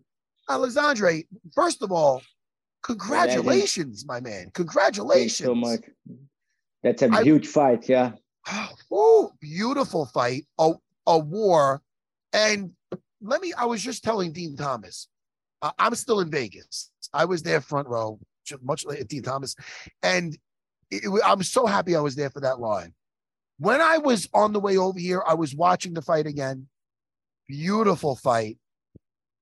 Alexandre, 0.50 1.22
first 1.56 1.82
of 1.82 1.92
all, 1.94 2.22
congratulations, 2.84 4.06
my 4.06 4.20
man. 4.20 4.44
Thanks 4.44 4.52
Congratulations. 4.56 5.48
so 5.48 5.56
much. 5.56 5.80
That's 6.84 7.02
a 7.02 7.10
I- 7.12 7.24
huge 7.24 7.48
fight, 7.48 7.88
yeah. 7.90 8.12
Oh, 8.90 9.34
beautiful 9.42 10.06
fight, 10.06 10.46
a, 10.58 10.72
a 11.06 11.18
war. 11.20 11.82
And 12.32 12.72
let 13.22 13.42
me, 13.42 13.52
I 13.54 13.66
was 13.66 13.82
just 13.82 14.04
telling 14.04 14.32
Din 14.32 14.56
Thomas, 14.56 15.10
uh, 15.62 15.72
I'm 15.78 15.96
still 15.96 16.22
in 16.22 16.32
Vegas. 16.32 16.90
I 17.14 17.26
was 17.26 17.44
there 17.44 17.60
front 17.62 17.88
row, 17.88 18.20
much 18.62 18.86
like 18.86 19.06
Din 19.08 19.24
Thomas. 19.24 19.56
And 20.02 20.38
it, 20.90 21.04
it 21.04 21.22
I'm 21.26 21.44
so 21.44 21.66
happy 21.66 21.96
I 21.96 22.00
was 22.00 22.16
there 22.16 22.30
for 22.30 22.40
that 22.42 22.60
line. 22.60 22.94
When 23.60 23.82
I 23.82 23.98
was 23.98 24.30
on 24.34 24.54
the 24.54 24.60
way 24.60 24.78
over 24.78 25.00
here, 25.00 25.24
I 25.28 25.34
was 25.34 25.56
watching 25.56 25.94
the 25.94 26.02
fight 26.02 26.28
again. 26.28 26.68
Beautiful 27.48 28.16
fight. 28.16 28.58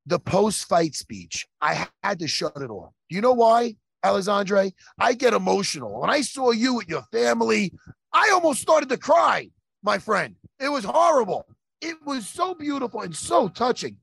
The 0.05 0.19
post 0.19 0.67
fight 0.67 0.95
speech, 0.95 1.47
I 1.61 1.87
had 2.01 2.19
to 2.19 2.27
shut 2.27 2.57
it 2.57 2.69
off. 2.69 2.93
Do 3.09 3.15
you 3.15 3.21
know 3.21 3.33
why, 3.33 3.75
Alexandre? 4.05 4.69
I 4.99 5.13
get 5.13 5.33
emotional. 5.33 6.01
When 6.01 6.09
I 6.09 6.21
saw 6.21 6.51
you 6.51 6.75
with 6.75 6.87
your 6.87 7.03
family, 7.11 7.73
I 8.13 8.29
almost 8.33 8.61
started 8.61 8.89
to 8.89 8.97
cry, 8.97 9.49
my 9.83 9.97
friend. 9.97 10.35
It 10.59 10.69
was 10.69 10.85
horrible. 10.85 11.45
It 11.81 11.97
was 12.05 12.27
so 12.27 12.53
beautiful 12.53 13.01
and 13.01 13.15
so 13.15 13.47
touching. 13.49 13.97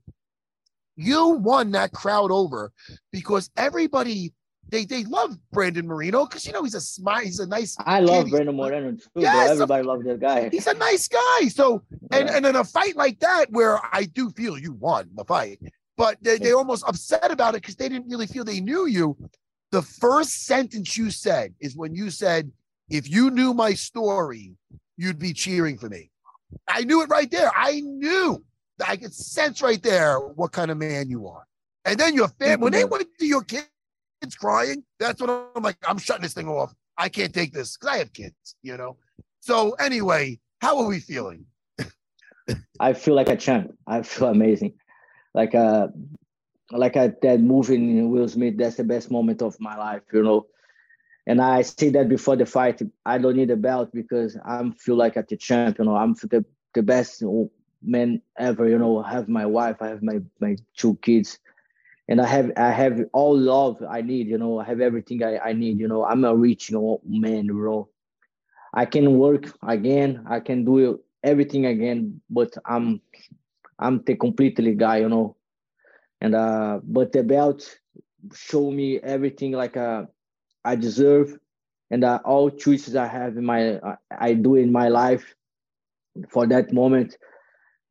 You 0.95 1.29
won 1.29 1.71
that 1.71 1.91
crowd 1.93 2.31
over 2.31 2.71
because 3.11 3.49
everybody 3.57 4.33
they 4.69 4.85
they 4.85 5.03
love 5.05 5.37
Brandon 5.51 5.87
Moreno 5.87 6.25
because 6.25 6.45
you 6.45 6.51
know 6.53 6.63
he's 6.63 6.75
a 6.75 6.81
smile, 6.81 7.21
he's 7.23 7.39
a 7.39 7.47
nice 7.47 7.75
I 7.79 7.99
love. 7.99 8.29
Brandon 8.29 8.55
Moreno 8.55 8.91
too, 8.91 9.07
Yes. 9.15 9.51
Everybody 9.51 9.83
loves 9.83 10.05
that 10.05 10.19
guy. 10.19 10.49
He's 10.49 10.67
a 10.67 10.73
nice 10.75 11.07
guy. 11.07 11.47
So 11.47 11.81
and 12.11 12.27
Yeah. 12.29 12.35
and 12.37 12.45
in 12.45 12.55
a 12.55 12.63
fight 12.63 12.95
like 12.95 13.19
that 13.19 13.45
where 13.51 13.79
I 13.91 14.03
do 14.03 14.29
feel 14.31 14.57
you 14.57 14.73
won 14.73 15.09
the 15.15 15.25
fight, 15.25 15.59
but 15.97 16.17
they 16.21 16.37
they 16.37 16.51
almost 16.53 16.83
upset 16.87 17.31
about 17.31 17.55
it 17.55 17.61
because 17.61 17.75
they 17.75 17.89
didn't 17.89 18.09
really 18.09 18.27
feel 18.27 18.43
they 18.43 18.61
knew 18.61 18.85
you. 18.85 19.17
The 19.73 19.81
first 19.81 20.45
sentence 20.45 20.95
you 20.95 21.09
said 21.09 21.55
is 21.59 21.75
when 21.75 21.95
you 21.95 22.11
said, 22.11 22.51
"If 22.91 23.09
you 23.09 23.31
knew 23.31 23.55
my 23.55 23.73
story, 23.73 24.55
you'd 24.97 25.17
be 25.17 25.33
cheering 25.33 25.79
for 25.79 25.89
me." 25.89 26.11
I 26.67 26.83
knew 26.83 27.01
it 27.01 27.09
right 27.09 27.31
there. 27.31 27.49
I 27.55 27.79
knew. 27.79 28.45
I 28.85 28.97
could 28.97 29.15
sense 29.15 29.63
right 29.63 29.81
there 29.81 30.19
what 30.19 30.51
kind 30.51 30.69
of 30.69 30.77
man 30.77 31.09
you 31.09 31.27
are. 31.27 31.47
And 31.85 31.99
then 31.99 32.13
your 32.13 32.27
family, 32.27 32.61
when 32.61 32.71
they 32.73 32.85
went 32.85 33.07
to 33.17 33.25
your 33.25 33.43
kids 33.43 33.65
crying, 34.37 34.83
that's 34.99 35.19
when 35.19 35.31
I'm 35.31 35.63
like, 35.63 35.77
I'm 35.87 35.97
shutting 35.97 36.21
this 36.21 36.35
thing 36.35 36.47
off. 36.47 36.71
I 36.95 37.09
can't 37.09 37.33
take 37.33 37.51
this 37.51 37.75
because 37.75 37.95
I 37.95 37.97
have 37.97 38.13
kids, 38.13 38.55
you 38.61 38.77
know. 38.77 38.97
So 39.39 39.71
anyway, 39.79 40.37
how 40.61 40.77
are 40.77 40.85
we 40.85 40.99
feeling? 40.99 41.47
I 42.79 42.93
feel 42.93 43.15
like 43.15 43.29
a 43.29 43.35
champ. 43.35 43.75
I 43.87 44.03
feel 44.03 44.27
amazing. 44.27 44.75
Like 45.33 45.55
uh 45.55 45.87
like 46.77 46.93
that 46.93 47.39
movie 47.41 47.75
in 47.75 48.09
Will 48.09 48.27
Smith, 48.27 48.57
that's 48.57 48.75
the 48.75 48.83
best 48.83 49.11
moment 49.11 49.41
of 49.41 49.59
my 49.59 49.77
life, 49.77 50.01
you 50.11 50.23
know. 50.23 50.47
And 51.25 51.41
I 51.41 51.61
say 51.61 51.89
that 51.91 52.09
before 52.09 52.35
the 52.35 52.45
fight, 52.45 52.81
I 53.05 53.17
don't 53.17 53.37
need 53.37 53.51
a 53.51 53.55
belt 53.55 53.91
because 53.93 54.37
I 54.45 54.61
feel 54.77 54.95
like 54.95 55.15
a 55.15 55.23
champ, 55.37 55.79
you 55.79 55.85
know. 55.85 55.95
I'm 55.95 56.13
the, 56.15 56.43
the 56.73 56.83
best 56.83 57.23
man 57.81 58.21
ever, 58.37 58.67
you 58.67 58.77
know. 58.77 59.03
I 59.03 59.11
have 59.11 59.29
my 59.29 59.45
wife, 59.45 59.81
I 59.81 59.87
have 59.87 60.03
my 60.03 60.19
my 60.39 60.57
two 60.75 60.95
kids, 61.01 61.39
and 62.09 62.19
I 62.19 62.25
have 62.27 62.51
I 62.57 62.71
have 62.71 62.99
all 63.13 63.37
love 63.37 63.81
I 63.89 64.01
need, 64.01 64.27
you 64.27 64.37
know. 64.37 64.59
I 64.59 64.65
have 64.65 64.81
everything 64.81 65.23
I, 65.23 65.37
I 65.37 65.53
need, 65.53 65.79
you 65.79 65.87
know. 65.87 66.03
I'm 66.03 66.25
a 66.25 66.35
rich 66.35 66.69
you 66.69 66.77
know, 66.77 67.01
man, 67.07 67.47
know. 67.47 67.89
I 68.73 68.85
can 68.85 69.17
work 69.17 69.45
again, 69.67 70.25
I 70.27 70.39
can 70.39 70.65
do 70.65 70.99
everything 71.23 71.65
again, 71.65 72.21
but 72.29 72.53
I'm 72.65 73.01
I'm 73.79 74.03
the 74.05 74.15
completely 74.15 74.75
guy, 74.75 74.97
you 74.97 75.09
know. 75.09 75.35
And 76.23 76.35
uh 76.35 76.79
but 76.83 77.11
the 77.13 77.23
belt 77.23 77.79
show 78.33 78.71
me 78.71 78.99
everything 79.01 79.51
like 79.53 79.77
uh 79.77 80.05
I 80.65 80.75
deserve 80.75 81.37
and 81.91 82.03
uh, 82.03 82.19
all 82.25 82.49
choices 82.49 82.95
I 82.95 83.07
have 83.07 83.37
in 83.37 83.45
my 83.45 83.75
uh, 83.75 83.95
I 84.11 84.33
do 84.33 84.55
in 84.55 84.71
my 84.71 84.89
life 84.89 85.35
for 86.29 86.47
that 86.47 86.73
moment. 86.73 87.17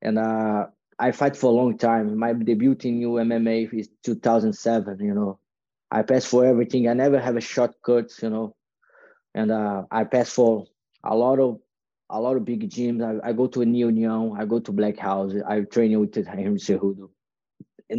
And 0.02 0.18
uh, 0.18 0.66
I 0.98 1.12
fight 1.12 1.36
for 1.36 1.48
a 1.48 1.54
long 1.54 1.78
time. 1.78 2.18
My 2.18 2.32
debut 2.32 2.76
in 2.82 2.98
new 2.98 3.10
MMA 3.12 3.72
is 3.72 3.88
2007. 4.04 4.98
You 5.00 5.14
know, 5.14 5.38
I 5.90 6.02
pass 6.02 6.24
for 6.24 6.44
everything. 6.44 6.88
I 6.88 6.94
never 6.94 7.20
have 7.20 7.36
a 7.36 7.40
shortcut 7.40 8.10
You 8.22 8.30
know, 8.30 8.56
and 9.34 9.52
uh, 9.52 9.84
I 9.90 10.04
pass 10.04 10.30
for 10.30 10.66
a 11.04 11.14
lot 11.16 11.38
of 11.38 11.60
a 12.10 12.20
lot 12.20 12.36
of 12.36 12.44
big 12.44 12.68
gyms. 12.70 13.02
I, 13.02 13.28
I 13.28 13.32
go 13.32 13.46
to 13.46 13.62
a 13.62 13.66
New 13.66 13.86
Union. 13.88 14.34
I 14.38 14.46
go 14.46 14.58
to 14.60 14.72
Black 14.72 14.98
House. 14.98 15.32
I 15.48 15.60
train 15.60 15.98
with 16.00 16.14
Henry 16.26 16.58
Cejudo. 16.58 17.10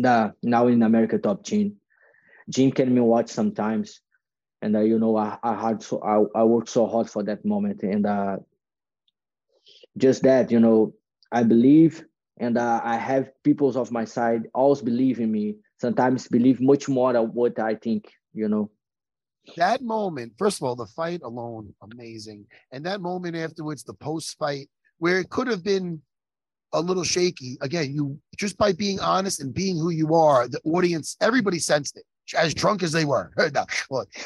Now 0.01 0.67
in 0.67 0.83
America 0.83 1.17
Top 1.17 1.43
Team, 1.43 1.77
Jim 2.49 2.71
can 2.71 2.93
me 2.93 3.01
watch 3.01 3.29
sometimes. 3.29 4.01
And 4.61 4.75
uh, 4.75 4.79
you 4.79 4.97
know 4.97 5.17
I, 5.17 5.37
I 5.43 5.55
had 5.55 5.83
so 5.83 6.01
I, 6.01 6.39
I 6.39 6.43
worked 6.43 6.69
so 6.69 6.87
hard 6.87 7.09
for 7.09 7.23
that 7.23 7.43
moment. 7.43 7.83
And 7.83 8.05
uh, 8.05 8.37
just 9.97 10.23
that 10.23 10.51
you 10.51 10.59
know 10.59 10.93
I 11.31 11.43
believe 11.43 12.05
and 12.37 12.57
uh, 12.57 12.81
I 12.83 12.97
have 12.97 13.31
peoples 13.43 13.75
of 13.75 13.91
my 13.91 14.05
side 14.05 14.47
always 14.53 14.81
believe 14.81 15.19
in 15.19 15.31
me 15.31 15.55
sometimes 15.79 16.27
believe 16.27 16.61
much 16.61 16.89
more 16.89 17.13
than 17.13 17.25
what 17.33 17.59
I 17.59 17.75
think 17.75 18.11
you 18.33 18.47
know. 18.47 18.71
That 19.57 19.81
moment 19.81 20.33
first 20.37 20.61
of 20.61 20.63
all 20.63 20.75
the 20.75 20.87
fight 20.87 21.21
alone 21.23 21.73
amazing. 21.81 22.45
And 22.71 22.85
that 22.85 23.01
moment 23.01 23.35
afterwards 23.35 23.83
the 23.83 23.93
post 23.93 24.37
fight 24.37 24.69
where 24.99 25.19
it 25.19 25.29
could 25.29 25.47
have 25.47 25.63
been 25.63 26.01
a 26.73 26.81
little 26.81 27.03
shaky 27.03 27.57
again 27.61 27.93
you 27.93 28.19
just 28.37 28.57
by 28.57 28.71
being 28.71 28.99
honest 28.99 29.41
and 29.41 29.53
being 29.53 29.77
who 29.77 29.89
you 29.89 30.15
are 30.15 30.47
the 30.47 30.59
audience 30.65 31.15
everybody 31.21 31.59
sensed 31.59 31.97
it 31.97 32.03
as 32.35 32.53
drunk 32.53 32.83
as 32.83 32.91
they 32.91 33.05
were. 33.05 33.31
no, 33.53 33.65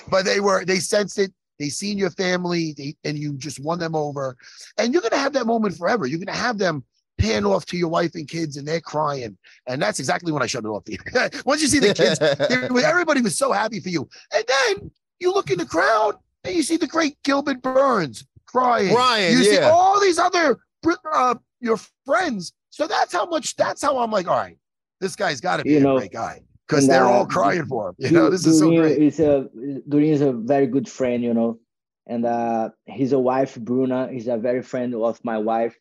but 0.09 0.25
they 0.25 0.39
were, 0.39 0.65
they 0.65 0.79
sensed 0.79 1.17
it. 1.17 1.33
They 1.59 1.69
seen 1.69 1.97
your 1.97 2.11
family 2.11 2.73
they, 2.77 2.95
and 3.03 3.17
you 3.17 3.33
just 3.33 3.59
won 3.59 3.79
them 3.79 3.95
over. 3.95 4.37
And 4.77 4.93
you're 4.93 5.01
going 5.01 5.11
to 5.11 5.17
have 5.17 5.33
that 5.33 5.47
moment 5.47 5.75
forever. 5.75 6.05
You're 6.05 6.19
going 6.19 6.27
to 6.27 6.33
have 6.33 6.59
them 6.59 6.83
pan 7.17 7.45
off 7.45 7.65
to 7.65 7.77
your 7.77 7.87
wife 7.87 8.13
and 8.13 8.27
kids 8.27 8.57
and 8.57 8.67
they're 8.67 8.79
crying. 8.79 9.35
And 9.65 9.81
that's 9.81 9.97
exactly 9.97 10.31
when 10.31 10.43
I 10.43 10.45
shut 10.45 10.65
it 10.65 10.67
off. 10.67 10.83
Once 11.45 11.63
you 11.63 11.67
see 11.67 11.79
the 11.79 11.95
kids, 11.95 12.19
everybody 12.83 13.21
was 13.21 13.35
so 13.35 13.51
happy 13.51 13.79
for 13.79 13.89
you. 13.89 14.07
And 14.31 14.45
then 14.47 14.91
you 15.19 15.33
look 15.33 15.49
in 15.49 15.57
the 15.57 15.65
crowd 15.65 16.15
and 16.43 16.55
you 16.55 16.61
see 16.61 16.77
the 16.77 16.85
great 16.85 17.17
Gilbert 17.23 17.63
Burns 17.63 18.23
crying. 18.45 18.93
Crying, 18.93 19.31
you 19.31 19.39
yeah. 19.39 19.51
see 19.51 19.59
all 19.61 19.99
these 19.99 20.19
other 20.19 20.59
uh, 21.11 21.35
your 21.59 21.77
friends. 22.05 22.53
So 22.69 22.87
that's 22.87 23.13
how 23.13 23.25
much, 23.25 23.55
that's 23.55 23.81
how 23.81 23.97
I'm 23.97 24.11
like, 24.11 24.27
all 24.27 24.35
right, 24.35 24.57
this 24.99 25.15
guy's 25.15 25.41
got 25.41 25.57
to 25.57 25.63
be 25.63 25.71
You 25.71 25.77
a 25.77 25.81
know, 25.81 25.97
great 25.97 26.11
guy 26.11 26.41
because 26.67 26.87
they're 26.87 27.05
uh, 27.05 27.09
all 27.09 27.25
crying 27.25 27.65
for 27.65 27.89
him. 27.89 27.95
You 27.97 28.11
know, 28.11 28.29
this 28.29 28.45
is 28.45 28.59
so 28.59 28.69
great. 28.69 28.97
is 28.97 29.19
a 29.19 29.47
Durinho 29.89 30.13
is 30.13 30.21
a 30.21 30.33
very 30.33 30.67
good 30.67 30.87
friend, 30.87 31.23
you 31.23 31.33
know, 31.33 31.59
and 32.07 32.25
uh, 32.25 32.69
his 32.85 33.13
a 33.13 33.19
wife 33.19 33.55
Bruna 33.55 34.09
is 34.11 34.27
a 34.27 34.37
very 34.37 34.61
friend 34.61 34.93
of 34.95 35.19
my 35.23 35.37
wife, 35.37 35.75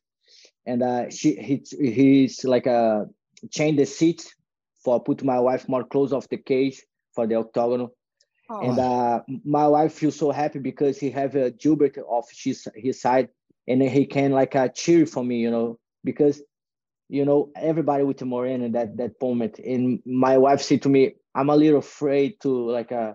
and 0.64 0.82
uh, 0.82 1.10
she 1.10 1.34
he, 1.36 1.62
he's 1.78 2.44
like 2.44 2.66
a 2.66 3.06
change 3.50 3.78
the 3.78 3.86
seat 3.86 4.34
for 4.84 5.02
put 5.02 5.24
my 5.24 5.40
wife 5.40 5.68
more 5.68 5.84
close 5.84 6.12
off 6.12 6.28
the 6.28 6.38
cage 6.38 6.82
for 7.14 7.26
the 7.26 7.34
octagonal. 7.36 7.94
And 8.48 8.78
uh, 8.78 9.22
my 9.44 9.66
wife 9.66 9.92
feels 9.94 10.14
so 10.14 10.30
happy 10.30 10.60
because 10.60 11.00
he 11.00 11.10
have 11.10 11.34
a 11.34 11.50
Gilbert 11.50 11.98
off 11.98 12.28
his 12.30 12.68
his 12.76 13.00
side, 13.00 13.28
and 13.68 13.82
he 13.82 14.06
can 14.06 14.32
like 14.32 14.54
uh, 14.56 14.68
cheer 14.68 15.06
for 15.06 15.24
me, 15.24 15.38
you 15.38 15.50
know, 15.50 15.78
because 16.04 16.42
you 17.08 17.24
know 17.24 17.50
everybody 17.56 18.04
with 18.04 18.18
the 18.18 18.24
Moreno 18.24 18.64
in 18.66 18.72
that 18.72 18.96
that 18.96 19.12
moment. 19.20 19.58
And 19.58 20.00
my 20.06 20.38
wife 20.38 20.60
said 20.62 20.82
to 20.82 20.88
me, 20.88 21.14
"I'm 21.34 21.50
a 21.50 21.56
little 21.56 21.78
afraid 21.80 22.40
to 22.40 22.70
like 22.70 22.92
uh 22.92 23.14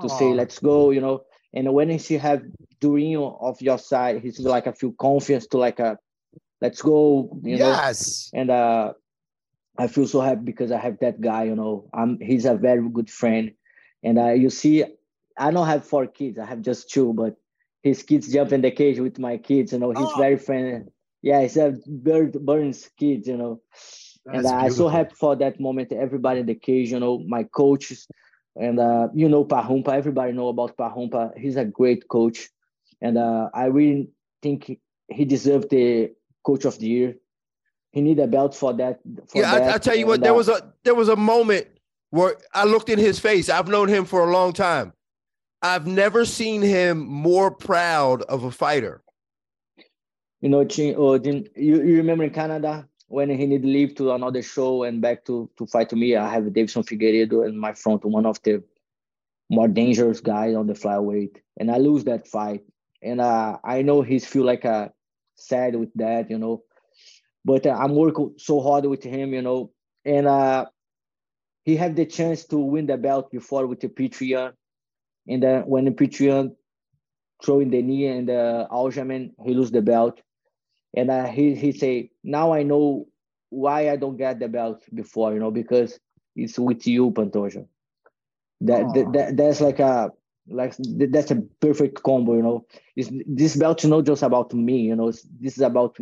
to 0.00 0.08
say 0.08 0.32
let's 0.34 0.58
go," 0.58 0.90
you 0.90 1.00
know. 1.00 1.24
And 1.54 1.72
when 1.74 1.96
she 1.98 2.16
have 2.16 2.42
Durinho 2.80 3.36
of 3.40 3.60
your 3.60 3.78
side, 3.78 4.22
he's 4.22 4.40
like 4.40 4.66
a 4.66 4.72
feel 4.72 4.92
confidence 4.92 5.46
to 5.48 5.58
like 5.58 5.80
a 5.80 5.98
let's 6.60 6.82
go, 6.82 7.38
you 7.42 7.58
know 7.58 7.68
yes. 7.68 8.30
and 8.32 8.50
uh 8.50 8.92
I 9.78 9.86
feel 9.88 10.06
so 10.06 10.20
happy 10.20 10.42
because 10.42 10.70
I 10.70 10.78
have 10.78 10.98
that 11.00 11.20
guy, 11.20 11.44
you 11.44 11.56
know. 11.56 11.88
I'm 11.94 12.18
he's 12.20 12.44
a 12.44 12.54
very 12.54 12.88
good 12.90 13.10
friend. 13.10 13.52
And 14.02 14.18
uh 14.18 14.32
you 14.32 14.50
see, 14.50 14.84
I 15.38 15.50
don't 15.50 15.66
have 15.66 15.84
four 15.86 16.06
kids, 16.06 16.38
I 16.38 16.46
have 16.46 16.62
just 16.62 16.90
two, 16.90 17.12
but 17.12 17.36
his 17.82 18.02
kids 18.02 18.32
jump 18.32 18.52
in 18.52 18.60
the 18.62 18.70
cage 18.70 18.98
with 19.00 19.18
my 19.18 19.36
kids, 19.36 19.72
you 19.72 19.78
know, 19.78 19.90
he's 19.90 20.06
Oh. 20.14 20.18
very 20.18 20.36
friendly. 20.38 20.82
Yeah, 21.22 21.40
he's 21.42 21.56
a 21.56 21.74
bird 21.86 22.32
burns 22.44 22.88
kids, 22.98 23.28
you 23.28 23.36
know. 23.36 23.60
and 24.26 24.46
I'm 24.46 24.70
so 24.70 24.88
happy 24.88 25.14
for 25.14 25.34
that 25.36 25.58
moment. 25.60 25.92
Everybody 25.92 26.40
in 26.40 26.46
the 26.46 26.54
cage, 26.54 26.92
you 26.92 27.00
know, 27.00 27.18
my 27.26 27.42
coaches, 27.44 28.06
and 28.56 28.78
uh, 28.78 29.08
you 29.14 29.28
know 29.28 29.44
Parrumpa. 29.44 29.88
Everybody 29.88 30.32
know 30.32 30.48
about 30.48 30.76
Parrumpa. 30.76 31.36
He's 31.36 31.56
a 31.56 31.64
great 31.64 32.08
coach, 32.08 32.48
and 33.00 33.18
uh, 33.18 33.50
I 33.54 33.66
really 33.66 34.10
think 34.42 34.78
he- 35.08 35.24
deserved 35.24 35.70
the 35.70 36.12
coach 36.44 36.64
of 36.64 36.78
the 36.78 36.86
year. 36.86 37.16
He 37.92 38.00
need 38.00 38.18
a 38.20 38.26
belt 38.26 38.54
for 38.54 38.72
that. 38.74 39.00
For 39.28 39.38
yeah, 39.42 39.58
that. 39.58 39.70
I, 39.70 39.74
I 39.74 39.78
tell 39.78 39.96
you 39.96 40.06
what, 40.06 40.20
there 40.20 40.32
uh, 40.32 40.36
was 40.36 40.48
a 40.48 40.72
there 40.84 40.94
was 40.94 41.08
a 41.08 41.16
moment 41.16 41.66
where 42.10 42.36
I 42.54 42.64
looked 42.64 42.90
in 42.90 42.98
his 42.98 43.18
face. 43.18 43.48
I've 43.48 43.68
known 43.68 43.88
him 43.88 44.04
for 44.04 44.20
a 44.28 44.30
long 44.32 44.52
time. 44.52 44.92
I've 45.62 45.86
never 45.86 46.24
seen 46.24 46.62
him 46.62 46.98
more 47.06 47.50
proud 47.50 48.22
of 48.22 48.44
a 48.44 48.50
fighter. 48.50 49.02
you 50.40 50.48
know, 50.48 50.64
Chin, 50.64 50.94
oh, 50.98 51.18
Jin, 51.18 51.48
you, 51.56 51.82
you 51.82 51.96
remember 51.96 52.24
in 52.24 52.30
Canada 52.30 52.88
when 53.08 53.30
he 53.30 53.46
need 53.46 53.64
leave 53.64 53.94
to 53.96 54.12
another 54.12 54.42
show 54.42 54.82
and 54.82 55.00
back 55.00 55.24
to 55.26 55.48
to 55.56 55.66
fight 55.66 55.88
to 55.90 55.96
me. 55.96 56.16
I 56.16 56.28
have 56.32 56.44
Deiveson 56.44 56.84
Figueiredo 56.84 57.46
in 57.48 57.56
my 57.56 57.72
front, 57.72 58.04
one 58.04 58.26
of 58.26 58.42
the 58.42 58.62
more 59.50 59.68
dangerous 59.68 60.20
guys 60.20 60.56
on 60.56 60.66
the 60.66 60.74
flyweight, 60.74 61.36
and 61.58 61.70
I 61.70 61.78
lose 61.78 62.04
that 62.04 62.26
fight. 62.26 62.62
And 63.02 63.20
uh, 63.20 63.58
I 63.64 63.82
know 63.82 64.02
he's 64.02 64.26
feel 64.26 64.44
like 64.44 64.64
uh, 64.64 64.88
sad 65.36 65.76
with 65.76 65.92
that, 65.94 66.30
you 66.30 66.38
know. 66.38 66.64
But 67.44 67.66
uh, 67.66 67.70
I'm 67.70 67.94
working 67.94 68.34
so 68.38 68.60
hard 68.60 68.86
with 68.86 69.02
him, 69.04 69.34
you 69.34 69.42
know, 69.42 69.72
and 70.04 70.26
uh, 70.26 70.66
he 71.64 71.76
had 71.76 71.96
the 71.96 72.06
chance 72.06 72.44
to 72.46 72.58
win 72.58 72.86
the 72.86 72.96
belt 72.96 73.30
before 73.30 73.66
with 73.66 73.80
the 73.80 73.88
Petr 73.88 74.26
Yan, 74.26 74.52
and 75.28 75.42
then 75.42 75.62
when 75.62 75.84
the 75.84 75.90
Petr 75.90 76.20
Yan 76.20 76.56
throwing 77.42 77.70
the 77.70 77.82
knee 77.82 78.06
and 78.06 78.28
the 78.28 78.66
Aljamain, 78.70 79.32
he 79.44 79.54
lose 79.54 79.70
the 79.70 79.82
belt. 79.82 80.20
And 80.94 81.10
uh, 81.10 81.26
he 81.26 81.54
he 81.54 81.72
say, 81.72 82.10
now 82.22 82.52
I 82.52 82.62
know 82.62 83.08
why 83.50 83.90
I 83.90 83.96
don't 83.96 84.16
get 84.16 84.38
the 84.38 84.48
belt 84.48 84.82
before, 84.94 85.32
you 85.32 85.40
know, 85.40 85.50
because 85.50 85.98
it's 86.36 86.58
with 86.58 86.86
you, 86.86 87.10
Pantoja. 87.10 87.66
That, 88.60 88.94
that, 88.94 89.12
that 89.12 89.36
that's 89.36 89.60
like 89.60 89.80
a 89.80 90.12
like 90.48 90.74
that's 90.78 91.30
a 91.30 91.42
perfect 91.60 92.02
combo, 92.02 92.34
you 92.34 92.42
know. 92.42 92.66
It's, 92.96 93.10
this 93.26 93.56
belt 93.56 93.82
is 93.84 93.90
not 93.90 94.04
just 94.06 94.22
about 94.22 94.52
me, 94.54 94.82
you 94.82 94.96
know. 94.96 95.08
It's, 95.08 95.22
this 95.40 95.56
is 95.56 95.62
about 95.62 95.96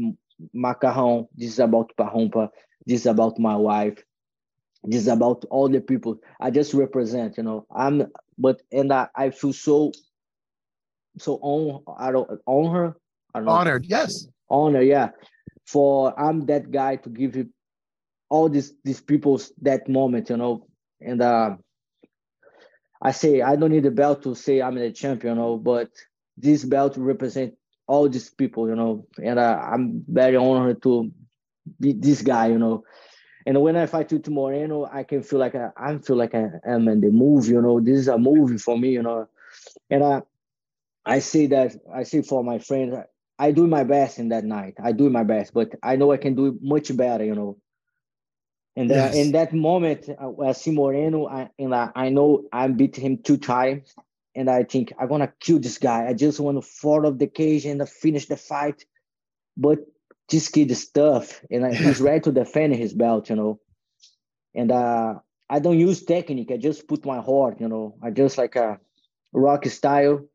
Macaron. 0.54 1.28
This 1.36 1.52
is 1.52 1.58
about 1.58 1.92
Parrumpa. 1.96 2.50
This 2.86 3.00
is 3.00 3.06
about 3.06 3.38
my 3.38 3.56
wife. 3.56 4.02
This 4.84 5.02
is 5.02 5.08
about 5.08 5.44
all 5.50 5.68
the 5.68 5.80
people 5.80 6.20
I 6.40 6.50
just 6.50 6.74
represent, 6.74 7.36
you 7.36 7.42
know. 7.42 7.66
I'm 7.74 8.06
but 8.40 8.62
and 8.72 8.92
I, 8.92 9.08
I 9.14 9.30
feel 9.30 9.52
so 9.52 9.92
so 11.18 11.38
on 11.42 11.82
I 11.98 12.10
don't 12.10 12.28
on 12.46 12.74
her. 12.74 12.96
I 13.34 13.38
don't 13.38 13.46
know 13.46 13.52
Honored. 13.52 13.86
Yes. 13.86 14.26
honor 14.48 14.82
yeah 14.82 15.10
for 15.66 16.18
i'm 16.18 16.46
that 16.46 16.70
guy 16.72 16.96
to 16.96 17.08
give 17.08 17.36
you 17.36 17.48
all 18.28 18.48
these 18.48 18.72
these 18.84 19.00
people's 19.00 19.52
that 19.62 19.88
moment 19.88 20.28
you 20.30 20.36
know 20.36 20.66
and 21.00 21.22
uh 21.22 21.54
i 23.02 23.12
say 23.12 23.40
i 23.42 23.54
don't 23.56 23.70
need 23.70 23.86
a 23.86 23.90
belt 23.90 24.22
to 24.22 24.34
say 24.34 24.60
i'm 24.60 24.74
the 24.74 24.90
champion 24.90 25.36
you 25.36 25.40
know 25.40 25.56
but 25.56 25.90
this 26.36 26.64
belt 26.64 26.96
represent 26.96 27.54
all 27.86 28.08
these 28.08 28.30
people 28.30 28.68
you 28.68 28.74
know 28.74 29.06
and 29.22 29.38
uh, 29.38 29.58
i'm 29.62 30.04
very 30.08 30.36
honored 30.36 30.82
to 30.82 31.10
be 31.78 31.92
this 31.92 32.22
guy 32.22 32.48
you 32.48 32.58
know 32.58 32.82
and 33.46 33.60
when 33.62 33.76
I 33.76 33.86
fight 33.86 34.12
with 34.12 34.28
Moreno, 34.28 34.86
I 34.90 35.04
can 35.04 35.22
feel 35.22 35.38
like 35.38 35.54
I, 35.54 35.70
I 35.76 35.98
feel 35.98 36.16
like 36.16 36.34
I 36.34 36.48
am 36.66 36.88
in 36.88 37.00
the 37.00 37.10
movie, 37.10 37.52
you 37.52 37.62
know. 37.62 37.80
This 37.80 37.98
is 37.98 38.08
a 38.08 38.18
movie 38.18 38.58
for 38.58 38.78
me, 38.78 38.90
you 38.90 39.02
know. 39.02 39.28
And 39.90 40.04
I 40.04 40.22
I 41.04 41.18
see 41.20 41.46
that 41.48 41.76
I 41.92 42.04
see 42.04 42.22
for 42.22 42.44
my 42.44 42.58
friends, 42.58 42.94
I 43.38 43.52
do 43.52 43.66
my 43.66 43.84
best 43.84 44.18
in 44.18 44.28
that 44.30 44.44
night. 44.44 44.74
I 44.82 44.92
do 44.92 45.10
my 45.10 45.24
best, 45.24 45.54
but 45.54 45.74
I 45.82 45.96
know 45.96 46.12
I 46.12 46.18
can 46.18 46.34
do 46.34 46.58
much 46.60 46.94
better, 46.96 47.24
you 47.24 47.34
know. 47.34 47.58
And 48.76 48.90
Yes. 48.90 49.14
in 49.14 49.32
that 49.32 49.52
moment, 49.52 50.08
I 50.42 50.52
see 50.52 50.70
Moreno, 50.70 51.26
I, 51.26 51.50
and 51.58 51.74
I, 51.74 51.90
I 51.94 52.08
know 52.10 52.44
I 52.52 52.68
beat 52.68 52.96
him 52.96 53.18
two 53.18 53.36
times, 53.36 53.94
and 54.34 54.48
I 54.48 54.62
think 54.64 54.92
I'm 54.98 55.08
gonna 55.08 55.32
kill 55.40 55.58
this 55.58 55.78
guy. 55.78 56.06
I 56.06 56.14
just 56.14 56.40
want 56.40 56.56
to 56.56 56.62
fall 56.62 57.06
off 57.06 57.18
the 57.18 57.26
cage 57.26 57.66
and 57.66 57.86
finish 57.88 58.26
the 58.26 58.36
fight, 58.36 58.84
but 59.56 59.80
this 60.30 60.48
kid 60.48 60.70
is 60.70 60.88
tough, 60.90 61.42
and 61.50 61.66
I, 61.66 61.74
he's 61.74 62.00
ready 62.08 62.20
to 62.22 62.32
defend 62.32 62.74
his 62.76 62.94
belt, 62.94 63.30
you 63.30 63.36
know. 63.36 63.60
And 64.54 64.72
uh, 64.72 65.16
I 65.50 65.60
don't 65.60 65.78
use 65.78 66.04
technique. 66.04 66.50
I 66.52 66.56
just 66.56 66.88
put 66.88 67.04
my 67.06 67.20
heart, 67.20 67.60
you 67.60 67.68
know. 67.68 67.96
I 68.02 68.10
just 68.10 68.38
like 68.38 68.56
a 68.56 68.80
rocky 69.32 69.70
style, 69.70 70.26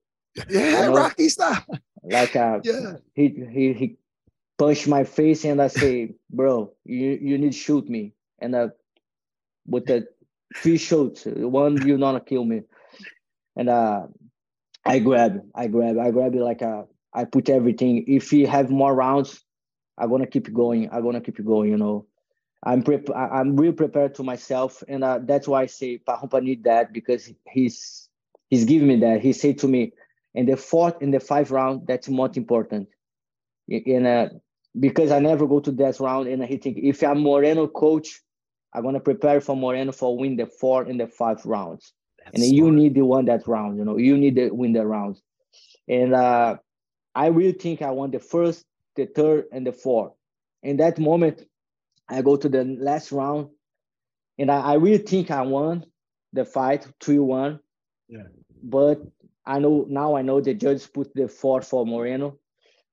Yeah, 0.49 0.77
I 0.77 0.81
know. 0.81 0.95
Rocky 0.95 1.29
style. 1.29 1.65
like 2.03 2.35
uh, 2.35 2.59
Yeah. 2.63 2.97
he 3.15 3.29
he 3.51 3.73
he 3.73 3.97
punched 4.57 4.87
my 4.87 5.03
face 5.03 5.45
and 5.45 5.61
I 5.61 5.67
say, 5.67 6.15
bro, 6.31 6.73
you 6.85 7.17
you 7.21 7.37
need 7.37 7.53
to 7.53 7.57
shoot 7.57 7.89
me. 7.89 8.13
And 8.39 8.55
uh 8.55 8.69
with 9.67 9.87
the 9.87 10.07
three 10.55 10.77
shots, 10.77 11.25
one 11.25 11.85
you 11.85 11.97
not 11.97 12.13
gonna 12.13 12.21
kill 12.25 12.45
me. 12.45 12.63
And 13.57 13.69
uh 13.69 14.07
I 14.85 14.99
grab, 14.99 15.41
I 15.55 15.67
grab, 15.67 15.97
I 15.99 16.11
grab 16.11 16.35
it 16.35 16.41
like 16.41 16.61
uh 16.63 16.83
I 17.13 17.25
put 17.25 17.49
everything. 17.49 18.05
If 18.07 18.31
he 18.31 18.45
have 18.45 18.69
more 18.71 18.95
rounds, 18.95 19.44
I'm 19.97 20.09
gonna 20.09 20.27
keep 20.27 20.51
going. 20.53 20.89
I'm 20.91 21.03
gonna 21.03 21.21
keep 21.21 21.43
going, 21.43 21.69
you 21.71 21.77
know. 21.77 22.05
I'm 22.63 22.83
prep 22.83 23.09
I- 23.11 23.39
I'm 23.39 23.55
real 23.55 23.73
prepared 23.73 24.15
to 24.15 24.23
myself, 24.23 24.83
and 24.87 25.03
uh, 25.03 25.19
that's 25.23 25.47
why 25.47 25.61
I 25.63 25.65
say 25.67 25.99
Parrumpa 25.99 26.41
need 26.43 26.63
that 26.65 26.91
because 26.93 27.31
he's 27.49 28.09
he's 28.49 28.65
giving 28.65 28.87
me 28.87 28.97
that. 29.01 29.21
He 29.21 29.33
said 29.33 29.59
to 29.59 29.67
me, 29.67 29.93
in 30.33 30.45
the 30.45 30.57
fourth 30.57 31.01
in 31.01 31.11
the 31.11 31.19
five 31.19 31.51
round, 31.51 31.87
that's 31.87 32.09
most 32.09 32.37
important. 32.37 32.89
I- 33.71 33.83
In 33.85 34.05
uh, 34.05 34.29
because 34.79 35.11
I 35.11 35.19
never 35.19 35.47
go 35.47 35.59
to 35.61 35.71
that 35.73 35.99
round, 35.99 36.27
and 36.27 36.43
he 36.43 36.57
think 36.57 36.77
if 36.77 37.01
I'm 37.03 37.19
Moreno 37.21 37.67
coach, 37.67 38.21
I'm 38.73 38.83
gonna 38.83 38.99
prepare 38.99 39.39
for 39.41 39.55
Moreno 39.55 39.91
for 39.91 40.17
win 40.17 40.35
the 40.35 40.47
four 40.47 40.83
and 40.83 40.99
the 40.99 41.07
five 41.07 41.45
rounds. 41.45 41.93
and 42.33 42.43
then 42.43 42.51
you 42.51 42.71
need 42.71 42.95
to 42.95 43.05
win 43.05 43.25
that 43.25 43.47
round. 43.47 43.77
You 43.77 43.85
know, 43.85 43.97
you 43.97 44.17
need 44.17 44.35
to 44.35 44.49
win 44.49 44.73
the 44.73 44.85
rounds. 44.85 45.21
And 45.87 46.13
uh, 46.13 46.57
I 47.13 47.27
really 47.27 47.53
think 47.53 47.81
I 47.81 47.91
won 47.91 48.11
the 48.11 48.19
first, 48.19 48.65
the 48.95 49.05
third, 49.05 49.45
and 49.51 49.65
the 49.65 49.73
fourth. 49.73 50.13
In 50.63 50.77
that 50.77 50.99
moment, 50.99 51.43
I 52.09 52.21
go 52.21 52.35
to 52.35 52.49
the 52.49 52.63
last 52.63 53.11
round, 53.11 53.49
and 54.37 54.51
I, 54.51 54.59
I 54.59 54.73
really 54.75 54.99
think 54.99 55.31
I 55.31 55.41
won 55.41 55.85
the 56.33 56.45
fight 56.45 56.87
three 57.01 57.19
one. 57.19 57.59
Yeah. 58.07 58.23
But 58.61 59.01
I 59.45 59.59
know 59.59 59.85
now 59.89 60.15
I 60.15 60.21
know 60.21 60.41
the 60.41 60.53
judge 60.53 60.91
put 60.91 61.13
the 61.13 61.27
fourth 61.27 61.67
for 61.67 61.85
Moreno. 61.85 62.39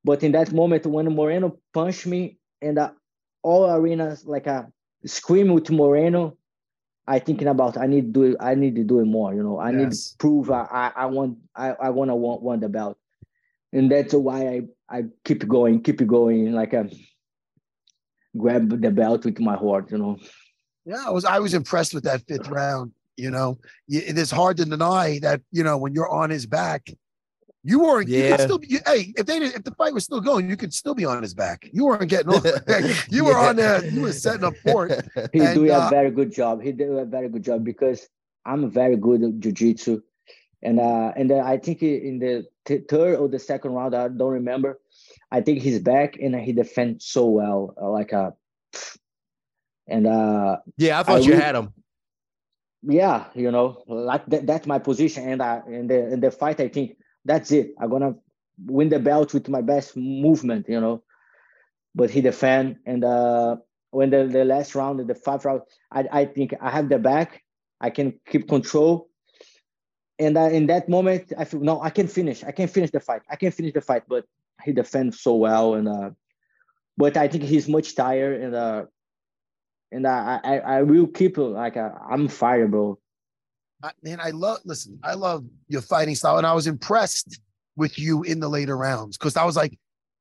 But 0.05 0.22
in 0.22 0.32
that 0.32 0.53
moment, 0.53 0.84
when 0.86 1.14
Moreno 1.14 1.59
punched 1.72 2.07
me, 2.07 2.38
and 2.61 2.78
uh, 2.78 2.90
all 3.42 3.70
arenas 3.70 4.26
like 4.26 4.46
a 4.46 4.70
scream 5.07 5.53
with 5.53 5.70
Moreno, 5.70 6.36
I 7.07 7.18
thinking 7.18 7.48
about 7.48 7.76
I 7.76 7.86
need 7.86 8.07
to 8.07 8.12
do 8.12 8.22
it. 8.24 8.36
I 8.40 8.55
need 8.55 8.76
to 8.76 8.84
do 8.84 9.00
it 9.00 9.07
more. 9.07 9.34
You 9.34 9.42
know, 9.42 9.59
I 9.59 9.72
need 9.72 9.92
to 9.92 9.98
prove 10.18 10.50
I 10.50 10.66
I, 10.70 10.92
I 11.03 11.07
want 11.07 11.38
I, 11.55 11.70
I 11.70 11.90
want 11.90 12.11
to 12.11 12.14
want, 12.14 12.42
want 12.42 12.61
the 12.61 12.68
belt, 12.68 12.98
and 13.72 13.90
that's 13.90 14.14
why 14.14 14.46
I 14.48 14.62
I 14.98 15.04
keep 15.24 15.46
going, 15.48 15.82
keep 15.82 16.04
going, 16.06 16.52
like 16.52 16.72
a 16.72 16.88
grab 18.36 18.80
the 18.80 18.90
belt 18.90 19.24
with 19.24 19.38
my 19.40 19.56
heart. 19.56 19.90
You 19.90 19.98
know. 19.98 20.18
Yeah, 20.84 21.02
I 21.06 21.10
was 21.10 21.24
I 21.24 21.38
was 21.38 21.54
impressed 21.54 21.94
with 21.94 22.04
that 22.04 22.22
fifth 22.26 22.48
round. 22.48 22.92
You 23.16 23.30
know, 23.30 23.58
it 23.88 24.16
is 24.18 24.30
hard 24.30 24.56
to 24.58 24.64
deny 24.64 25.18
that. 25.22 25.40
You 25.50 25.64
know, 25.64 25.76
when 25.78 25.94
you're 25.94 26.08
on 26.10 26.30
his 26.30 26.46
back, 26.46 26.88
you 27.62 27.80
weren't. 27.80 28.08
You 28.08 28.18
Yeah. 28.18 28.36
could 28.36 28.44
still. 28.44 28.58
Be, 28.58 28.66
you, 28.68 28.80
hey, 28.86 29.12
if 29.16 29.26
they 29.26 29.38
didn't, 29.38 29.56
if 29.56 29.64
the 29.64 29.74
fight 29.74 29.92
was 29.94 30.04
still 30.04 30.20
going, 30.20 30.48
you 30.48 30.56
could 30.56 30.74
still 30.74 30.94
be 30.94 31.04
on 31.04 31.22
his 31.22 31.34
back. 31.34 31.68
You 31.72 31.84
weren't 31.86 32.08
getting 32.08 32.28
off. 32.34 32.44
you 33.10 33.24
were 33.24 33.36
on 33.36 33.56
there. 33.56 33.84
You 33.84 34.02
were 34.02 34.12
setting 34.12 34.44
up 34.44 34.56
for 34.64 34.86
it. 34.88 35.06
He 35.32 35.40
And, 35.40 35.54
do 35.54 35.70
uh, 35.72 35.86
a 35.86 35.90
very 35.90 36.10
good 36.10 36.32
job. 36.32 36.62
He 36.62 36.72
do 36.72 36.98
a 36.98 37.04
very 37.04 37.28
good 37.28 37.44
job 37.44 37.64
because 37.64 38.08
I'm 38.44 38.70
very 38.70 38.96
good 38.96 39.22
at 39.22 39.34
jujitsu, 39.40 40.02
and 40.62 40.80
uh, 40.80 41.12
and 41.16 41.30
then 41.30 41.44
I 41.44 41.58
think 41.58 41.82
in 41.82 42.18
the 42.18 42.46
th- 42.64 42.84
third 42.88 43.16
or 43.18 43.28
the 43.28 43.38
second 43.38 43.72
round, 43.72 43.94
I 43.94 44.08
don't 44.08 44.32
remember. 44.32 44.80
I 45.30 45.40
think 45.40 45.62
he's 45.62 45.78
back 45.80 46.16
and 46.20 46.34
he 46.36 46.52
defends 46.52 47.04
so 47.06 47.26
well, 47.26 47.74
uh, 47.80 47.88
like 47.90 48.12
a, 48.12 48.34
and 49.88 50.06
uh, 50.06 50.58
Yeah, 50.76 51.00
I 51.00 51.02
thought 51.02 51.16
I 51.16 51.18
you 51.20 51.30
really- 51.32 51.42
had 51.42 51.54
him. 51.56 51.72
yeah, 52.82 53.26
you 53.34 53.50
know, 53.50 53.82
like 53.86 54.26
that, 54.26 54.46
that's 54.46 54.66
my 54.66 54.78
position. 54.78 55.28
And 55.28 55.42
I 55.42 55.60
in 55.68 55.86
the 55.86 56.12
in 56.12 56.20
the 56.20 56.30
fight, 56.30 56.60
I 56.60 56.68
think 56.68 56.96
that's 57.24 57.50
it. 57.52 57.74
I'm 57.80 57.90
gonna 57.90 58.14
win 58.66 58.88
the 58.88 58.98
belt 58.98 59.32
with 59.34 59.48
my 59.48 59.60
best 59.60 59.96
movement, 59.96 60.66
you 60.68 60.80
know. 60.80 61.02
But 61.94 62.10
he 62.10 62.20
defend 62.20 62.76
and 62.86 63.04
uh 63.04 63.56
when 63.90 64.08
the, 64.10 64.24
the 64.24 64.44
last 64.44 64.74
round, 64.74 65.06
the 65.06 65.14
five 65.14 65.44
round, 65.44 65.62
I, 65.90 66.04
I 66.10 66.24
think 66.24 66.54
I 66.62 66.70
have 66.70 66.88
the 66.88 66.98
back, 66.98 67.42
I 67.80 67.90
can 67.90 68.18
keep 68.26 68.48
control. 68.48 69.10
And 70.18 70.36
uh, 70.36 70.50
in 70.50 70.66
that 70.66 70.88
moment, 70.88 71.32
I 71.38 71.44
feel 71.44 71.60
no, 71.60 71.80
I 71.80 71.90
can 71.90 72.06
finish. 72.06 72.44
I 72.44 72.52
can 72.52 72.68
finish 72.68 72.90
the 72.90 73.00
fight. 73.00 73.22
I 73.30 73.36
can 73.36 73.50
finish 73.50 73.72
the 73.72 73.80
fight, 73.80 74.02
but 74.08 74.24
he 74.62 74.72
defends 74.72 75.20
so 75.20 75.34
well. 75.34 75.74
And 75.74 75.88
uh 75.88 76.10
but 76.96 77.16
I 77.16 77.26
think 77.28 77.44
he's 77.44 77.68
much 77.68 77.94
tired 77.94 78.40
and 78.40 78.54
uh 78.54 78.84
and 79.90 80.06
I 80.06 80.40
I, 80.44 80.58
I 80.58 80.82
will 80.82 81.06
keep 81.06 81.38
like 81.38 81.76
uh, 81.76 81.90
I'm 82.10 82.28
fire, 82.28 82.68
bro. 82.68 82.98
I, 83.82 83.90
man, 84.02 84.20
I 84.20 84.30
love. 84.30 84.60
Listen, 84.64 84.98
I 85.02 85.14
love 85.14 85.44
your 85.68 85.82
fighting 85.82 86.14
style, 86.14 86.38
and 86.38 86.46
I 86.46 86.52
was 86.52 86.66
impressed 86.66 87.40
with 87.76 87.98
you 87.98 88.22
in 88.22 88.38
the 88.38 88.48
later 88.48 88.76
rounds 88.76 89.16
because 89.16 89.36
I 89.36 89.44
was 89.44 89.56
like, 89.56 89.78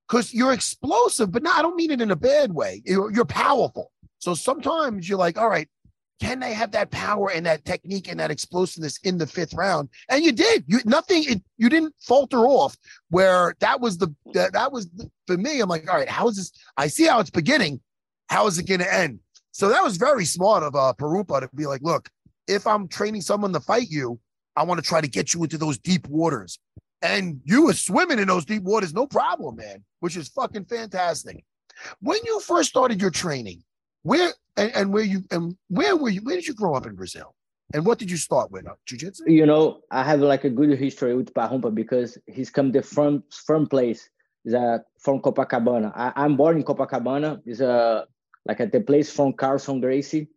because 0.08 0.34
you're 0.34 0.54
explosive, 0.54 1.32
but 1.32 1.44
no, 1.44 1.52
I 1.52 1.62
don't 1.62 1.76
mean 1.76 1.92
it 1.92 2.02
in 2.02 2.12
a 2.12 2.16
bad 2.16 2.54
way. 2.54 2.82
You're, 2.86 3.12
you're 3.12 3.26
powerful. 3.26 3.92
So 4.20 4.34
sometimes 4.34 5.08
you're 5.08 5.18
like, 5.18 5.38
all 5.38 5.50
right, 5.50 5.70
can 6.22 6.40
they 6.40 6.54
have 6.54 6.72
that 6.72 6.92
power 6.92 7.32
and 7.32 7.46
that 7.48 7.66
technique 7.66 8.08
and 8.08 8.20
that 8.20 8.30
explosiveness 8.30 9.00
in 9.04 9.18
the 9.18 9.26
fifth 9.26 9.54
round? 9.56 9.90
And 10.08 10.24
you 10.24 10.32
did. 10.32 10.64
You 10.68 10.80
nothing. 10.86 11.24
It, 11.28 11.42
you 11.58 11.68
didn't 11.68 11.96
falter 12.00 12.46
off. 12.46 12.78
Where 13.10 13.56
that 13.60 13.82
was 13.82 13.98
the 13.98 14.14
that, 14.34 14.54
that 14.54 14.72
was 14.72 14.90
the, 14.92 15.10
for 15.26 15.38
me. 15.38 15.60
I'm 15.60 15.68
like, 15.68 15.90
all 15.90 15.98
right, 15.98 16.08
how 16.08 16.28
is 16.28 16.38
this? 16.38 16.52
I 16.78 16.88
see 16.88 17.08
how 17.08 17.20
it's 17.20 17.32
beginning. 17.32 17.82
How 18.30 18.46
is 18.48 18.60
it 18.60 18.68
going 18.68 18.80
to 18.80 18.94
end? 18.94 19.20
So 19.52 19.68
that 19.70 19.84
was 19.84 19.98
very 19.98 20.24
smart 20.24 20.64
of 20.64 20.76
uh, 20.76 20.94
Parrumpa 20.98 21.42
to 21.42 21.50
be 21.54 21.66
like, 21.66 21.82
look, 21.82 22.08
if 22.48 22.66
I'm 22.66 22.88
training 22.88 23.22
someone 23.22 23.52
to 23.54 23.60
fight 23.60 23.90
you, 23.90 24.20
I 24.56 24.64
want 24.64 24.80
to 24.80 24.88
try 24.88 25.02
to 25.02 25.08
get 25.08 25.34
you 25.34 25.44
into 25.44 25.58
those 25.58 25.78
deep 25.80 26.08
waters. 26.08 26.60
And 27.02 27.42
you 27.46 27.66
were 27.66 27.74
swimming 27.74 28.20
in 28.20 28.28
those 28.28 28.46
deep 28.46 28.64
waters, 28.64 28.94
no 28.94 29.08
problem, 29.08 29.56
man, 29.56 29.84
which 30.02 30.16
is 30.16 30.30
fucking 30.30 30.66
fantastic. 30.66 31.44
When 32.00 32.20
you 32.24 32.40
first 32.42 32.70
started 32.70 33.02
your 33.02 33.10
training, 33.10 33.64
where 34.04 34.34
and, 34.58 34.72
and 34.76 34.94
where 34.94 35.04
you 35.04 35.24
and 35.32 35.56
where 35.70 35.96
were 35.96 36.10
you? 36.10 36.22
Where 36.22 36.36
did 36.36 36.48
you 36.48 36.54
grow 36.54 36.76
up 36.76 36.86
in 36.86 36.96
Brazil? 36.96 37.36
And 37.74 37.86
what 37.86 38.00
did 38.00 38.12
you 38.12 38.18
start 38.18 38.52
with? 38.52 38.68
Uh, 38.68 38.74
jiu-jitsu? 38.86 39.24
you 39.32 39.46
know, 39.46 39.80
I 39.92 40.04
have 40.04 40.20
like 40.20 40.44
a 40.44 40.50
good 40.50 40.78
history 40.78 41.16
with 41.16 41.34
Parrumpa 41.34 41.74
because 41.74 42.18
he's 42.28 42.50
come 42.50 42.72
the 42.72 42.82
from 42.82 43.24
from 43.46 43.68
place. 43.68 44.10
Uh, 44.44 44.80
from 45.00 45.22
Copacabana. 45.22 45.92
I, 45.96 46.12
I'm 46.16 46.36
born 46.36 46.58
in 46.58 46.64
Copacabana. 46.64 47.42
Is 47.46 47.62
a 47.62 48.08
like 48.46 48.60
at 48.60 48.72
the 48.72 48.82
place 48.82 49.12
from 49.12 49.34
Carlson 49.34 49.80
Gracie. 49.80 50.28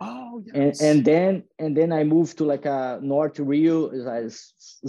Oh, 0.00 0.42
And, 0.54 0.66
yes. 0.66 0.80
and 0.80 1.04
then 1.04 1.44
and 1.58 1.76
then 1.76 1.92
I 1.92 2.04
moved 2.04 2.38
to 2.38 2.44
like 2.44 2.64
a 2.64 3.00
North 3.02 3.38
Rio, 3.40 3.90
is 3.90 4.06
a 4.06 4.30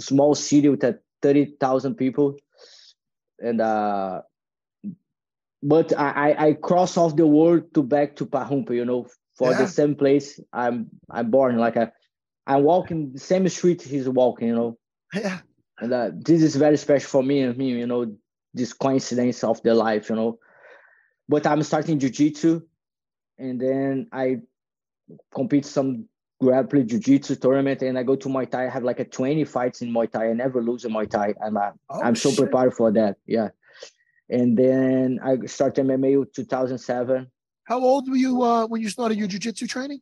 small 0.00 0.34
city 0.34 0.68
with 0.68 0.84
a 0.84 0.98
thirty 1.20 1.56
thousand 1.60 1.96
people, 1.96 2.36
and 3.40 3.60
uh, 3.60 4.22
but 5.62 5.92
I, 5.98 6.10
I 6.32 6.46
I 6.46 6.52
cross 6.54 6.96
off 6.96 7.16
the 7.16 7.26
world 7.26 7.72
to 7.74 7.82
back 7.82 8.16
to 8.16 8.26
Parrumpa, 8.26 8.74
you 8.74 8.84
know, 8.84 9.06
for 9.36 9.50
Yeah. 9.52 9.58
the 9.58 9.66
same 9.68 9.94
place 9.94 10.40
I'm 10.52 10.90
I'm 11.10 11.30
born. 11.30 11.56
Like 11.58 11.76
I, 11.76 11.92
I'm 12.46 12.64
walking 12.64 13.12
the 13.12 13.20
same 13.20 13.48
street 13.48 13.82
he's 13.82 14.08
walking, 14.08 14.48
you 14.48 14.54
know, 14.56 14.78
yeah. 15.14 15.38
and 15.80 15.92
uh, 15.92 16.10
this 16.14 16.42
is 16.42 16.56
very 16.56 16.76
special 16.76 17.08
for 17.08 17.22
me 17.22 17.40
and 17.42 17.56
me, 17.56 17.70
you 17.70 17.86
know, 17.86 18.14
this 18.54 18.72
coincidence 18.72 19.44
of 19.44 19.62
the 19.62 19.74
life, 19.74 20.10
you 20.10 20.16
know. 20.16 20.38
But 21.28 21.46
I'm 21.46 21.62
starting 21.62 21.98
jiu-jitsu, 22.00 22.60
and 23.38 23.60
then 23.60 24.08
I 24.12 24.40
compete 25.32 25.64
some 25.64 26.06
grappling 26.40 26.88
jiu-jitsu 26.88 27.36
tournament, 27.36 27.82
and 27.82 27.96
I 27.96 28.02
go 28.02 28.16
to 28.16 28.28
Muay 28.28 28.50
Thai. 28.50 28.66
I 28.66 28.68
have 28.68 28.82
like 28.82 28.98
a 29.00 29.04
20 29.04 29.44
fights 29.44 29.80
in 29.82 29.92
Muay 29.92 30.10
Thai. 30.10 30.30
I 30.30 30.32
never 30.32 30.60
lose 30.60 30.84
in 30.84 30.92
Muay 30.92 31.08
Thai. 31.08 31.34
I'm 31.42 31.56
uh, 31.56 31.70
Oh, 31.88 32.02
I'm 32.02 32.16
so 32.16 32.30
shit. 32.30 32.38
prepared 32.40 32.74
for 32.74 32.90
that. 32.92 33.16
Yeah. 33.26 33.50
And 34.32 34.56
then 34.56 35.20
I 35.22 35.46
started 35.46 35.84
MMA 35.84 36.12
in 36.14 36.26
2007 36.34 37.30
How 37.64 37.80
old 37.80 38.08
were 38.08 38.16
you 38.16 38.42
uh, 38.42 38.66
when 38.66 38.80
you 38.80 38.88
started 38.88 39.18
your 39.18 39.28
jiu-jitsu 39.28 39.66
training? 39.66 40.00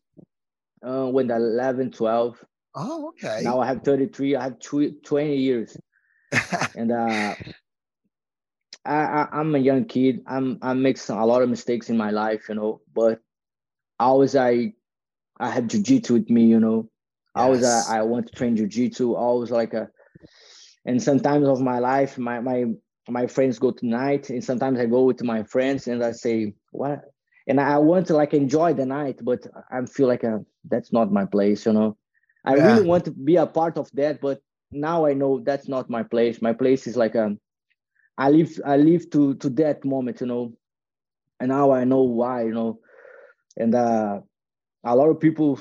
uh, 0.83 1.07
when 1.07 1.31
11, 1.31 1.91
12. 1.91 2.45
Oh, 2.75 3.09
okay. 3.09 3.43
Now 3.43 3.61
I 3.61 3.67
have 3.67 3.83
33. 3.83 4.37
I 4.37 4.45
have 4.45 4.59
tw- 4.61 5.03
20 5.05 5.37
years. 5.37 5.77
and 6.77 6.93
uh, 6.93 7.35
I, 8.85 8.95
I, 8.95 9.29
I'm 9.33 9.55
a 9.55 9.59
young 9.59 9.85
kid. 9.85 10.23
I'm 10.27 10.59
I 10.63 10.73
make 10.75 10.97
some, 10.97 11.19
a 11.19 11.27
lot 11.27 11.43
of 11.43 11.51
mistakes 11.51 11.91
in 11.91 11.97
my 11.97 12.11
life, 12.11 12.49
you 12.49 12.55
know. 12.55 12.81
But 12.95 13.21
always 13.99 14.37
I 14.37 14.73
I 15.39 15.51
have 15.51 15.65
jujitsu 15.65 16.11
with 16.13 16.31
me, 16.31 16.45
you 16.47 16.61
know. 16.61 16.89
Always 17.35 17.65
I, 17.65 17.99
I 17.99 18.03
want 18.03 18.29
to 18.29 18.33
train 18.33 18.57
jujitsu. 18.57 19.17
Always 19.17 19.51
like 19.51 19.75
a 19.75 19.91
And 20.87 21.03
sometimes 21.03 21.49
of 21.49 21.61
my 21.61 21.79
life, 21.79 22.17
my 22.17 22.41
my 22.41 22.67
my 23.11 23.27
friends 23.27 23.59
go 23.59 23.71
tonight, 23.71 24.31
and 24.31 24.43
sometimes 24.43 24.79
I 24.79 24.87
go 24.87 25.05
with 25.05 25.23
my 25.23 25.43
friends, 25.43 25.87
and 25.87 26.03
I 26.03 26.13
say 26.13 26.55
what, 26.73 27.01
and 27.47 27.61
I 27.61 27.79
want 27.79 28.07
to 28.09 28.15
like 28.15 28.35
enjoy 28.35 28.75
the 28.75 28.87
night, 28.87 29.21
but 29.23 29.47
I 29.71 29.85
feel 29.87 30.09
like 30.09 30.25
a, 30.25 30.37
uh, 30.37 30.39
that's 30.69 30.93
not 30.93 31.13
my 31.13 31.25
place, 31.25 31.67
you 31.67 31.73
know. 31.73 31.97
I 32.45 32.57
yeah. 32.57 32.67
really 32.67 32.87
want 32.87 33.05
to 33.07 33.11
be 33.11 33.37
a 33.37 33.47
part 33.47 33.77
of 33.77 33.91
that, 33.95 34.21
but 34.21 34.41
now 34.73 35.07
I 35.07 35.15
know 35.15 35.41
that's 35.41 35.69
not 35.69 35.91
my 35.91 36.03
place. 36.03 36.41
My 36.41 36.53
place 36.53 36.87
is 36.87 36.97
like 36.97 37.15
a, 37.15 37.27
um, 37.27 37.41
I 38.17 38.31
live 38.31 38.61
I 38.67 38.77
live 38.77 39.11
to 39.11 39.35
to 39.37 39.51
that 39.51 39.85
moment, 39.85 40.21
you 40.21 40.27
know, 40.27 40.53
and 41.41 41.49
now 41.49 41.73
I 41.73 41.85
know 41.85 42.03
why, 42.03 42.45
you 42.45 42.53
know, 42.53 42.81
and 43.57 43.75
uh, 43.75 44.21
a 44.85 44.97
lot 44.97 45.09
of 45.09 45.21
people 45.21 45.59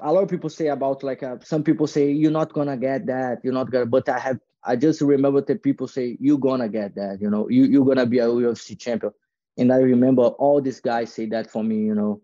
a 0.00 0.12
lot 0.12 0.22
of 0.22 0.28
people 0.28 0.50
say 0.50 0.68
about 0.68 1.02
like 1.02 1.22
uh, 1.22 1.36
some 1.42 1.62
people 1.62 1.86
say 1.86 2.10
you're 2.10 2.30
not 2.30 2.52
gonna 2.52 2.76
get 2.76 3.06
that 3.06 3.38
you're 3.42 3.54
not 3.54 3.70
gonna 3.70 3.86
but 3.86 4.08
i 4.08 4.18
have 4.18 4.38
i 4.64 4.76
just 4.76 5.00
remember 5.00 5.40
that 5.40 5.62
people 5.62 5.86
say 5.86 6.16
you're 6.20 6.38
gonna 6.38 6.68
get 6.68 6.94
that 6.94 7.18
you 7.20 7.30
know 7.30 7.48
you, 7.48 7.64
you're 7.64 7.84
gonna 7.84 8.06
be 8.06 8.18
a 8.18 8.26
ufc 8.26 8.78
champion. 8.78 9.12
And 9.56 9.72
i 9.72 9.76
remember 9.76 10.22
all 10.22 10.60
these 10.60 10.80
guys 10.80 11.12
say 11.12 11.26
that 11.26 11.50
for 11.50 11.62
me 11.64 11.78
you 11.84 11.94
know. 11.94 12.20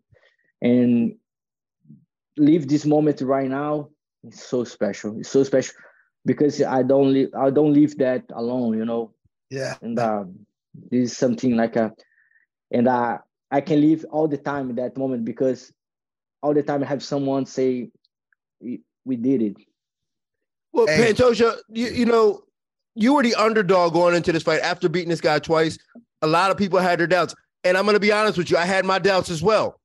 And 0.63 1.17
live 2.37 2.69
this 2.69 2.85
moment 2.87 3.21
right 3.21 3.49
now 3.49 3.89
it's 4.25 4.43
so 4.43 4.65
special 4.65 5.19
it's 5.19 5.29
so 5.29 5.43
special 5.45 5.75
because 6.25 6.61
i 6.63 6.83
don't 6.83 7.13
live 7.13 7.31
i 7.37 7.51
don't 7.51 7.73
leave 7.73 7.97
that 7.99 8.25
alone 8.35 8.77
you 8.79 8.85
know. 8.85 9.13
Yeah. 9.51 9.75
And 9.83 9.99
uh, 9.99 10.25
this 10.91 11.13
is 11.13 11.17
something 11.17 11.57
like 11.57 11.77
a 11.77 11.93
and 12.73 12.89
uh, 12.89 13.19
i 13.51 13.61
can 13.61 13.81
live 13.81 14.05
all 14.11 14.27
the 14.27 14.39
time 14.39 14.71
in 14.71 14.77
that 14.77 14.97
moment 14.97 15.25
because 15.25 15.73
all 16.45 16.53
the 16.53 16.63
time 16.63 16.83
I 16.83 16.87
have 16.87 17.03
someone 17.03 17.47
say, 17.47 17.91
"We 18.61 19.17
did 19.17 19.43
it." 19.43 19.57
Well, 20.75 20.89
hey. 20.89 21.13
Pantoja, 21.13 21.57
you, 21.69 21.87
you 21.87 22.05
know, 22.05 22.43
you 22.97 23.15
were 23.15 23.23
the 23.23 23.37
underdog 23.37 23.93
going 23.93 24.15
into 24.15 24.33
this 24.33 24.43
fight 24.43 24.61
after 24.61 24.89
beating 24.89 25.09
this 25.09 25.21
guy 25.21 25.39
twice. 25.39 25.79
A 26.21 26.27
lot 26.27 26.51
of 26.51 26.57
people 26.57 26.81
had 26.81 26.99
their 26.99 27.07
doubts, 27.07 27.35
and 27.63 27.77
I'm 27.79 27.85
going 27.85 27.95
to 27.95 28.01
be 28.01 28.13
honest 28.13 28.37
with 28.37 28.51
you, 28.51 28.57
I 28.57 28.65
had 28.65 28.85
my 28.85 28.99
doubts 28.99 29.31
as 29.31 29.41
well. 29.41 29.81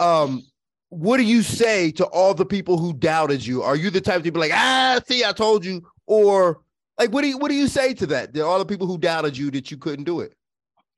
Um, 0.00 0.42
what 0.90 1.16
do 1.16 1.22
you 1.22 1.42
say 1.42 1.90
to 1.92 2.04
all 2.06 2.34
the 2.34 2.44
people 2.44 2.76
who 2.78 2.92
doubted 2.92 3.44
you? 3.44 3.62
Are 3.62 3.74
you 3.74 3.90
the 3.90 4.02
type 4.02 4.22
to 4.22 4.30
be 4.30 4.38
like, 4.38 4.52
ah, 4.54 5.00
see, 5.06 5.24
I 5.24 5.32
told 5.32 5.64
you, 5.64 5.82
or 6.06 6.60
like, 6.98 7.10
what 7.10 7.22
do 7.22 7.28
you 7.28 7.38
what 7.38 7.48
do 7.48 7.54
you 7.54 7.66
say 7.66 7.94
to 7.94 8.06
that? 8.08 8.34
There 8.34 8.44
are 8.44 8.48
all 8.48 8.58
the 8.58 8.66
people 8.66 8.86
who 8.86 8.98
doubted 8.98 9.36
you 9.36 9.50
that 9.52 9.70
you 9.70 9.78
couldn't 9.78 10.04
do 10.04 10.20
it. 10.20 10.34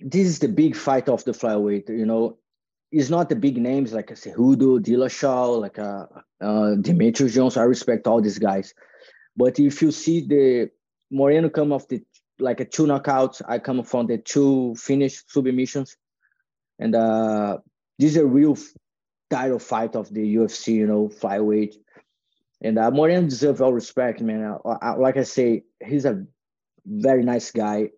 This 0.00 0.26
is 0.26 0.38
the 0.40 0.48
big 0.48 0.74
fight 0.74 1.08
of 1.08 1.22
the 1.24 1.32
flyweight. 1.32 1.88
You 1.88 2.06
know, 2.06 2.38
it's 2.90 3.10
not 3.10 3.28
the 3.28 3.36
big 3.36 3.58
names 3.58 3.92
like 3.92 4.08
Cejudo, 4.08 4.80
Dillashaw, 4.80 5.60
like 5.60 5.78
uh, 5.78 6.06
uh, 6.40 6.76
Demetrious 6.80 7.32
Johnson. 7.32 7.62
I 7.62 7.66
respect 7.66 8.06
all 8.06 8.20
these 8.20 8.38
guys, 8.38 8.74
but 9.36 9.58
if 9.58 9.82
you 9.82 9.90
see 9.90 10.20
the 10.20 10.70
Moreno 11.10 11.48
come 11.48 11.72
off 11.72 11.88
the 11.88 12.02
like 12.38 12.60
a 12.60 12.64
two 12.64 12.86
knockouts, 12.86 13.42
I 13.46 13.58
come 13.58 13.82
from 13.84 14.06
the 14.06 14.18
two 14.18 14.74
finished 14.76 15.30
submissions, 15.30 15.96
and 16.78 16.94
uh, 16.94 17.58
this 17.98 18.12
is 18.12 18.16
a 18.16 18.26
real 18.26 18.56
title 19.28 19.58
fight 19.58 19.94
of 19.94 20.12
the 20.12 20.36
UFC, 20.36 20.74
you 20.74 20.86
know, 20.86 21.08
flyweight. 21.08 21.74
And 22.62 22.78
uh, 22.78 22.90
Moreno 22.90 23.28
deserves 23.28 23.60
all 23.60 23.72
respect, 23.72 24.20
man. 24.20 24.56
I, 24.64 24.70
I, 24.82 24.90
like 24.94 25.16
I 25.16 25.22
say, 25.22 25.64
he's 25.84 26.04
a 26.04 26.24
very 26.86 27.22
nice 27.22 27.50
guy. 27.50 27.90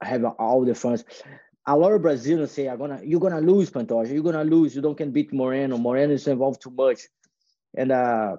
I 0.00 0.06
have 0.06 0.24
all 0.24 0.64
the 0.64 0.74
fans 0.74 1.04
a 1.66 1.76
lot 1.76 1.92
of 1.92 2.02
Brazilians 2.02 2.50
say, 2.52 2.68
"I'm 2.68 2.78
gonna, 2.78 3.00
you're 3.02 3.20
gonna 3.20 3.40
lose, 3.40 3.70
Pantoja. 3.70 4.12
You're 4.12 4.22
gonna 4.22 4.44
lose. 4.44 4.76
You 4.76 4.82
don't 4.82 4.96
can 4.96 5.10
beat 5.10 5.32
Moreno. 5.32 5.78
Moreno 5.78 6.12
is 6.12 6.26
involved 6.28 6.62
too 6.62 6.70
much." 6.70 7.02
And 7.76 7.90
uh, 7.90 8.36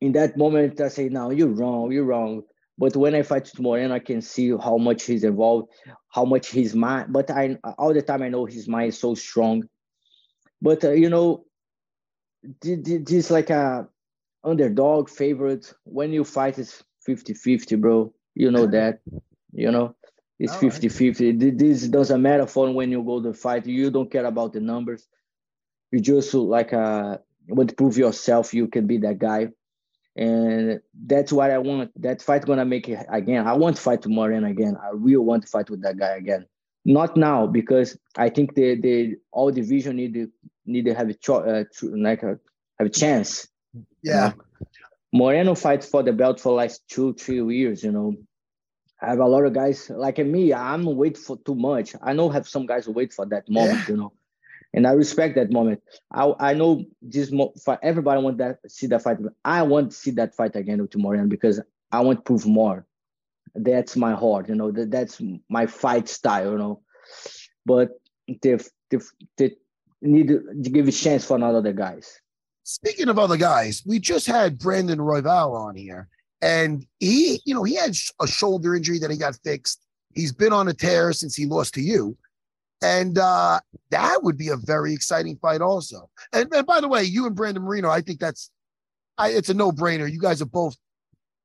in 0.00 0.12
that 0.12 0.36
moment, 0.36 0.80
I 0.80 0.88
say, 0.88 1.08
"No, 1.08 1.30
you're 1.30 1.48
wrong. 1.48 1.92
You're 1.92 2.04
wrong." 2.04 2.42
But 2.78 2.96
when 2.96 3.14
I 3.14 3.22
fight 3.22 3.44
with 3.44 3.60
Moreno, 3.60 3.94
I 3.94 3.98
can 3.98 4.22
see 4.22 4.50
how 4.56 4.78
much 4.78 5.04
he's 5.04 5.24
involved, 5.24 5.70
how 6.08 6.24
much 6.24 6.50
his 6.50 6.74
mind. 6.74 7.12
But 7.12 7.30
I 7.30 7.58
all 7.78 7.92
the 7.92 8.02
time 8.02 8.22
I 8.22 8.28
know 8.28 8.46
his 8.46 8.68
mind 8.68 8.88
is 8.88 8.98
so 8.98 9.14
strong. 9.14 9.64
But 10.62 10.84
uh, 10.84 10.92
you 10.92 11.10
know, 11.10 11.44
this 12.62 13.30
like 13.30 13.50
a 13.50 13.88
underdog 14.44 15.08
favorite. 15.10 15.72
When 15.84 16.12
you 16.12 16.24
fight, 16.24 16.58
it's 16.58 16.82
50-50, 17.06 17.80
bro. 17.80 18.12
You 18.34 18.50
know 18.50 18.66
that. 18.76 19.00
You 19.52 19.70
know 19.70 19.94
it's 20.40 20.56
50 20.56 20.88
right. 20.88 20.96
50. 20.96 21.32
This 21.50 21.86
doesn't 21.88 22.22
matter 22.22 22.46
for 22.46 22.72
when 22.72 22.90
you 22.90 23.02
go 23.02 23.22
to 23.22 23.34
fight. 23.34 23.66
You 23.66 23.90
don't 23.90 24.10
care 24.10 24.24
about 24.24 24.54
the 24.54 24.60
numbers. 24.60 25.06
You 25.92 26.00
just 26.00 26.32
like 26.32 26.72
uh, 26.72 27.18
want 27.46 27.68
to 27.68 27.76
prove 27.76 27.98
yourself 27.98 28.54
you 28.54 28.66
can 28.66 28.86
be 28.86 28.96
that 28.98 29.18
guy. 29.18 29.48
And 30.16 30.80
that's 31.06 31.32
what 31.32 31.50
I 31.50 31.58
want. 31.58 31.90
That 32.02 32.20
fight 32.20 32.44
gonna 32.44 32.64
make 32.64 32.88
it 32.88 33.06
again. 33.08 33.46
I 33.46 33.52
want 33.54 33.76
to 33.76 33.82
fight 33.82 34.06
Moreno 34.06 34.48
again. 34.48 34.76
I 34.82 34.90
really 34.92 35.16
want 35.18 35.42
to 35.44 35.48
fight 35.48 35.70
with 35.70 35.82
that 35.82 35.98
guy 35.98 36.16
again. 36.16 36.46
Not 36.84 37.16
now 37.16 37.46
because 37.46 37.96
I 38.16 38.28
think 38.28 38.54
the 38.54 38.80
the 38.80 39.16
all 39.30 39.50
division 39.52 39.96
need 39.96 40.14
to 40.14 40.28
need 40.66 40.86
to 40.86 40.94
have 40.94 41.08
a 41.08 41.14
cho- 41.14 41.44
uh, 41.44 41.64
like 41.82 42.22
a, 42.22 42.38
have 42.78 42.86
a 42.86 42.90
chance. 42.90 43.48
Yeah. 44.02 44.30
You 44.30 44.36
know? 44.36 44.44
Moreno 45.12 45.54
fights 45.54 45.86
for 45.86 46.02
the 46.02 46.12
belt 46.12 46.40
for 46.40 46.54
like 46.54 46.72
two 46.88 47.14
three 47.14 47.42
years. 47.56 47.82
You 47.82 47.92
know, 47.92 48.16
I 49.00 49.10
have 49.10 49.18
a 49.18 49.26
lot 49.26 49.44
of 49.44 49.52
guys 49.52 49.90
like 49.90 50.18
me. 50.18 50.52
I'm 50.52 50.84
wait 50.84 51.16
for 51.16 51.38
too 51.38 51.54
much. 51.54 51.94
I 52.02 52.12
know 52.12 52.28
have 52.28 52.48
some 52.48 52.66
guys 52.66 52.88
wait 52.88 53.12
for 53.12 53.26
that 53.26 53.48
moment, 53.48 53.80
yeah. 53.80 53.88
you 53.88 53.96
know, 53.96 54.12
and 54.72 54.86
I 54.86 54.92
respect 54.92 55.34
that 55.34 55.50
moment. 55.50 55.82
I 56.12 56.32
I 56.38 56.54
know 56.54 56.84
this 57.02 57.30
mo- 57.30 57.54
everybody 57.82 58.22
want 58.22 58.38
that 58.38 58.58
see 58.68 58.86
that 58.88 59.02
fight. 59.02 59.18
I 59.44 59.62
want 59.62 59.90
to 59.90 59.96
see 59.96 60.12
that 60.12 60.34
fight 60.34 60.56
again 60.56 60.80
with 60.80 60.96
Moreno 60.96 61.26
because 61.26 61.60
I 61.90 62.00
want 62.00 62.20
to 62.20 62.22
prove 62.22 62.46
more. 62.46 62.86
That's 63.54 63.96
my 63.96 64.12
heart, 64.12 64.48
you 64.48 64.54
know. 64.54 64.70
That, 64.70 64.90
that's 64.90 65.20
my 65.48 65.66
fight 65.66 66.08
style, 66.08 66.52
you 66.52 66.58
know. 66.58 66.82
But 67.66 67.90
they 68.42 68.58
they, 68.90 68.98
they 69.36 69.56
need 70.02 70.28
to 70.28 70.70
give 70.70 70.86
a 70.86 70.92
chance 70.92 71.24
for 71.24 71.36
another 71.36 71.72
guys. 71.72 72.20
Speaking 72.62 73.08
of 73.08 73.18
other 73.18 73.36
guys, 73.36 73.82
we 73.84 73.98
just 73.98 74.26
had 74.26 74.58
Brandon 74.58 74.98
Royval 74.98 75.54
on 75.58 75.74
here, 75.74 76.08
and 76.40 76.86
he, 77.00 77.40
you 77.44 77.54
know, 77.54 77.64
he 77.64 77.74
had 77.74 77.96
a 78.20 78.28
shoulder 78.28 78.76
injury 78.76 79.00
that 79.00 79.10
he 79.10 79.16
got 79.16 79.36
fixed. 79.42 79.82
He's 80.14 80.32
been 80.32 80.52
on 80.52 80.68
a 80.68 80.74
tear 80.74 81.12
since 81.12 81.34
he 81.34 81.46
lost 81.46 81.74
to 81.74 81.80
you. 81.80 82.16
And 82.82 83.18
uh, 83.18 83.60
that 83.90 84.22
would 84.22 84.38
be 84.38 84.48
a 84.48 84.56
very 84.56 84.94
exciting 84.94 85.36
fight, 85.36 85.60
also. 85.60 86.08
And, 86.32 86.52
and 86.54 86.66
by 86.66 86.80
the 86.80 86.88
way, 86.88 87.04
you 87.04 87.26
and 87.26 87.36
Brandon 87.36 87.62
Moreno, 87.62 87.90
I 87.90 88.00
think 88.00 88.20
that's, 88.20 88.50
I, 89.18 89.30
it's 89.30 89.50
a 89.50 89.54
no 89.54 89.70
brainer. 89.70 90.10
You 90.10 90.18
guys 90.18 90.40
are 90.40 90.46
both 90.46 90.76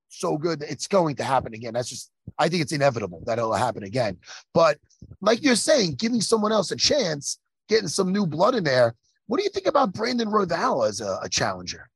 so 0.10 0.38
good. 0.38 0.62
It's 0.62 0.88
going 0.88 1.16
to 1.18 1.24
happen 1.24 1.54
again. 1.54 1.74
That's 1.74 1.90
just, 1.90 2.12
I 2.40 2.48
think 2.48 2.62
it's 2.62 2.72
inevitable 2.72 3.22
that 3.26 3.38
it'll 3.38 3.54
happen 3.54 3.84
again. 3.84 4.18
But 4.54 4.78
like 5.20 5.44
you're 5.44 5.56
saying, 5.56 5.96
giving 5.96 6.22
someone 6.22 6.54
else 6.54 6.72
a 6.72 6.78
chance, 6.78 7.38
getting 7.68 7.90
some 7.90 8.14
new 8.14 8.26
blood 8.26 8.56
in 8.56 8.64
there. 8.64 8.96
What 9.28 9.38
do 9.38 9.44
you 9.44 9.50
think 9.50 9.68
about 9.68 9.94
Brandon 9.94 10.30
Royval 10.30 10.88
as 10.88 11.02
a, 11.02 11.20
a 11.22 11.28
challenger? 11.28 11.90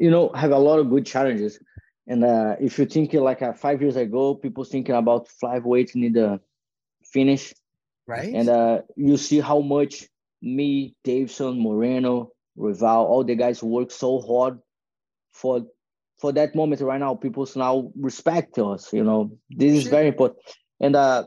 you 0.00 0.10
know 0.10 0.30
have 0.30 0.50
a 0.50 0.58
lot 0.58 0.78
of 0.78 0.90
good 0.90 1.06
challenges 1.06 1.60
and 2.08 2.24
uh, 2.24 2.56
if 2.58 2.78
you 2.78 2.86
think 2.86 3.12
like 3.12 3.42
uh, 3.42 3.52
five 3.52 3.80
years 3.80 3.96
ago 3.96 4.34
people 4.34 4.64
thinking 4.64 4.96
about 4.96 5.28
five 5.28 5.62
flyweight 5.62 5.94
need 5.94 6.14
to 6.14 6.40
finish 7.04 7.54
right 8.10 8.34
and 8.34 8.48
uh, 8.48 8.80
you 8.96 9.16
see 9.16 9.40
how 9.40 9.60
much 9.60 10.06
me 10.42 10.94
Deiveson 11.04 11.58
moreno 11.58 12.32
Royval 12.58 13.08
all 13.10 13.24
the 13.24 13.34
guys 13.34 13.62
work 13.62 13.90
so 13.90 14.20
hard 14.20 14.58
for 15.32 15.66
for 16.20 16.32
that 16.32 16.54
moment 16.54 16.80
right 16.80 17.00
now 17.00 17.14
people 17.14 17.48
now 17.56 17.90
respect 17.96 18.58
us 18.58 18.92
you 18.92 19.04
know 19.04 19.30
this 19.48 19.72
is 19.72 19.84
very 19.84 20.08
important 20.08 20.40
and 20.80 20.96
uh 20.96 21.24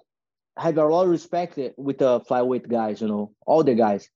have 0.58 0.78
a 0.78 0.86
lot 0.86 1.04
of 1.04 1.10
respect 1.10 1.58
with 1.78 1.98
the 1.98 2.20
flyweight 2.22 2.68
guys 2.70 3.02
you 3.02 3.08
know 3.08 3.32
all 3.48 3.64
the 3.64 3.74
guys 3.74 4.10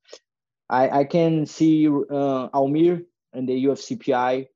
i 0.69 0.83
i 0.99 1.03
can 1.03 1.45
see 1.45 1.87
uh 1.87 2.49
almir 2.53 3.03
and 3.37 3.47
the 3.47 3.65
UFCPI. 3.65 4.47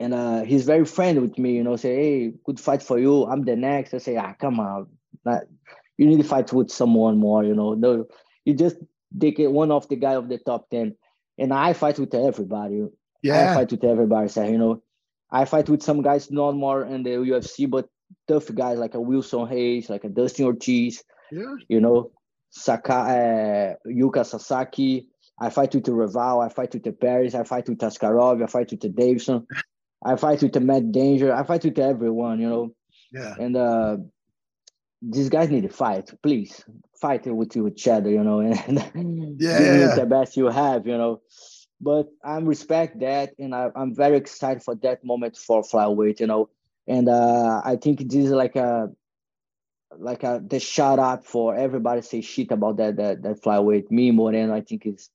And 0.00 0.14
uh, 0.14 0.42
he's 0.42 0.64
very 0.64 0.84
friendly 0.84 1.22
with 1.22 1.38
me, 1.38 1.54
you 1.54 1.62
know, 1.62 1.76
say, 1.76 1.94
hey, 1.94 2.32
good 2.44 2.58
fight 2.58 2.82
for 2.82 2.98
you. 2.98 3.24
I'm 3.24 3.44
the 3.44 3.54
next. 3.54 3.94
I 3.94 3.98
say, 3.98 4.16
ah, 4.16 4.34
come 4.38 4.58
on. 4.58 4.88
You 6.02 6.08
need 6.08 6.22
to 6.22 6.28
fight 6.28 6.52
with 6.52 6.72
someone 6.72 7.16
more, 7.18 7.44
you 7.44 7.54
know. 7.54 7.74
No, 7.74 8.06
you 8.44 8.54
just 8.54 8.76
take 9.20 9.38
it 9.38 9.46
one 9.46 9.70
of 9.70 9.88
the 9.88 9.94
guy 9.94 10.14
of 10.14 10.28
the 10.28 10.38
top 10.38 10.68
10. 10.70 10.96
And 11.38 11.54
I 11.54 11.74
fight 11.74 11.98
with 12.00 12.12
everybody. 12.12 12.88
Yeah. 13.22 13.52
I 13.52 13.54
fight 13.54 13.70
with 13.70 13.84
everybody. 13.84 14.26
So, 14.28 14.42
you 14.42 14.58
know, 14.58 14.82
I 15.30 15.44
fight 15.44 15.68
with 15.68 15.82
some 15.82 16.02
guys 16.02 16.28
not 16.28 16.56
more 16.56 16.84
in 16.84 17.04
the 17.04 17.10
UFC, 17.10 17.70
but 17.70 17.88
tough 18.26 18.52
guys 18.52 18.78
like 18.78 18.94
a 18.94 19.00
Wilson 19.00 19.46
Reis, 19.46 19.88
like 19.88 20.02
a 20.02 20.08
Dustin 20.08 20.46
Ortiz, 20.46 21.04
yeah. 21.30 21.54
you 21.68 21.80
know, 21.80 22.10
Saka, 22.50 22.92
uh, 22.92 23.88
Ulka 23.88 24.26
Sasaki, 24.26 25.06
I 25.40 25.50
fight 25.50 25.74
with 25.74 25.84
the 25.84 25.92
Royval, 25.92 26.44
I 26.44 26.48
fight 26.48 26.74
with 26.74 26.82
the 26.82 26.92
Paris, 26.92 27.34
I 27.34 27.44
fight 27.44 27.68
with 27.68 27.78
Askarov, 27.78 28.42
I 28.42 28.46
fight 28.46 28.70
with 28.72 28.80
the 28.80 28.88
Deiveson, 28.88 29.46
I 30.04 30.16
fight 30.16 30.42
with 30.42 30.52
the 30.52 30.60
Matt 30.60 30.90
Danger, 30.90 31.32
I 31.32 31.44
fight 31.44 31.64
with 31.64 31.78
everyone, 31.78 32.40
you 32.40 32.48
know. 32.48 32.74
Yeah. 33.12 33.34
And 33.38 33.56
uh, 33.56 33.96
these 35.02 35.28
guys 35.28 35.50
need 35.50 35.64
to 35.64 35.68
fight, 35.68 36.10
please 36.22 36.64
fight 36.94 37.26
with 37.26 37.56
each 37.56 37.88
other, 37.88 38.08
you 38.08 38.22
know, 38.22 38.40
and 38.40 39.40
yeah, 39.40 39.60
yeah. 39.60 39.94
the 39.96 40.06
best 40.06 40.36
you 40.36 40.46
have, 40.46 40.86
you 40.86 40.96
know. 40.96 41.20
But 41.80 42.08
I 42.24 42.38
respect 42.38 43.00
that, 43.00 43.34
and 43.38 43.54
I, 43.54 43.70
I'm 43.74 43.92
very 43.94 44.16
excited 44.16 44.62
for 44.62 44.76
that 44.76 45.04
moment 45.04 45.36
for 45.36 45.62
flyweight. 45.62 46.20
You 46.20 46.28
know, 46.28 46.48
and 46.86 47.08
uh, 47.08 47.60
I 47.64 47.76
think 47.76 48.08
this 48.08 48.26
is 48.26 48.30
like 48.30 48.54
a 48.54 48.90
like 49.98 50.22
a 50.22 50.40
the 50.46 50.60
shut 50.60 51.00
up 51.00 51.26
for 51.26 51.56
everybody 51.56 52.02
say 52.02 52.20
shit 52.20 52.52
about 52.52 52.76
that 52.76 52.96
that 52.96 53.22
that 53.22 53.42
flyweight. 53.42 53.90
Me 53.90 54.12
more 54.12 54.30
Moreno, 54.30 54.54
I 54.54 54.60
think 54.60 54.86
it's 54.86 55.10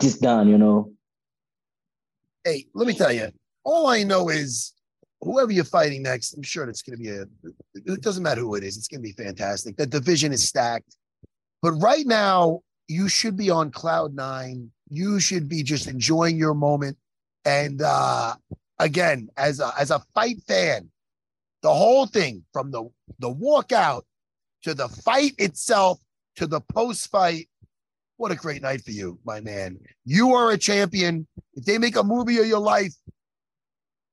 just 0.00 0.20
done. 0.20 0.48
You 0.48 0.58
know. 0.58 0.92
Hey, 2.44 2.66
let 2.72 2.86
me 2.86 2.94
tell 2.94 3.12
you. 3.12 3.32
All 3.64 3.88
I 3.88 4.04
know 4.04 4.28
is 4.28 4.72
whoever 5.20 5.52
you're 5.52 5.64
fighting 5.64 6.02
next, 6.02 6.34
I'm 6.34 6.42
sure 6.42 6.68
it's 6.68 6.82
going 6.82 6.98
to 6.98 7.02
be 7.02 7.10
a. 7.10 7.24
It 7.92 8.02
doesn't 8.02 8.22
matter 8.22 8.40
who 8.40 8.54
it 8.54 8.64
is. 8.64 8.76
It's 8.76 8.88
going 8.88 9.02
to 9.02 9.08
be 9.08 9.12
fantastic. 9.12 9.76
The 9.76 9.86
division 9.86 10.32
is 10.32 10.46
stacked, 10.46 10.96
but 11.62 11.72
right 11.72 12.06
now 12.06 12.60
you 12.88 13.08
should 13.08 13.36
be 13.36 13.50
on 13.50 13.70
cloud 13.70 14.14
nine. 14.14 14.70
You 14.88 15.20
should 15.20 15.48
be 15.48 15.62
just 15.62 15.86
enjoying 15.86 16.36
your 16.36 16.54
moment. 16.54 16.96
And 17.44 17.82
uh 17.82 18.34
again, 18.78 19.28
as 19.36 19.60
a 19.60 19.72
as 19.78 19.90
a 19.90 20.00
fight 20.14 20.42
fan, 20.46 20.90
the 21.62 21.72
whole 21.72 22.06
thing 22.06 22.44
from 22.52 22.70
the 22.70 22.88
the 23.18 23.32
walkout 23.32 24.02
to 24.62 24.74
the 24.74 24.88
fight 24.88 25.34
itself 25.38 25.98
to 26.36 26.46
the 26.46 26.60
post 26.60 27.10
fight. 27.10 27.48
What 28.16 28.32
a 28.32 28.36
great 28.36 28.62
night 28.62 28.82
for 28.82 28.90
you, 28.90 29.18
my 29.24 29.40
man. 29.40 29.78
You 30.04 30.34
are 30.34 30.50
a 30.50 30.58
champion. 30.58 31.26
If 31.54 31.64
they 31.64 31.78
make 31.78 31.94
a 31.94 32.02
movie 32.02 32.38
of 32.38 32.46
your 32.46 32.58
life, 32.58 32.94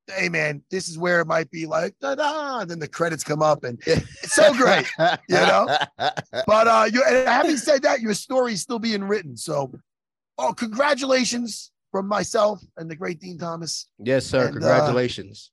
hey 0.08 0.28
man, 0.28 0.62
this 0.70 0.88
is 0.88 0.98
where 0.98 1.20
it 1.20 1.26
might 1.26 1.50
be 1.50 1.66
like 1.66 1.94
da 2.00 2.14
da. 2.14 2.64
Then 2.64 2.78
the 2.78 2.88
credits 2.88 3.24
come 3.24 3.42
up 3.42 3.64
and 3.64 3.78
it's 3.86 4.34
so 4.34 4.52
great, 4.54 4.86
you 5.28 5.36
know. 5.36 5.68
But 6.46 6.68
uh, 6.68 6.88
you 6.92 7.02
and 7.06 7.28
having 7.28 7.56
said 7.56 7.82
that, 7.82 8.00
your 8.00 8.14
story 8.14 8.52
is 8.52 8.62
still 8.62 8.78
being 8.78 9.04
written. 9.04 9.36
So, 9.36 9.72
oh, 10.38 10.52
congratulations 10.52 11.72
from 11.90 12.06
myself 12.06 12.62
and 12.76 12.90
the 12.90 12.96
great 12.96 13.20
Din 13.20 13.38
Thomas. 13.38 13.88
Yes, 13.98 14.26
sir. 14.26 14.46
And, 14.46 14.56
uh, 14.56 14.60
Congratulations. 14.60 15.50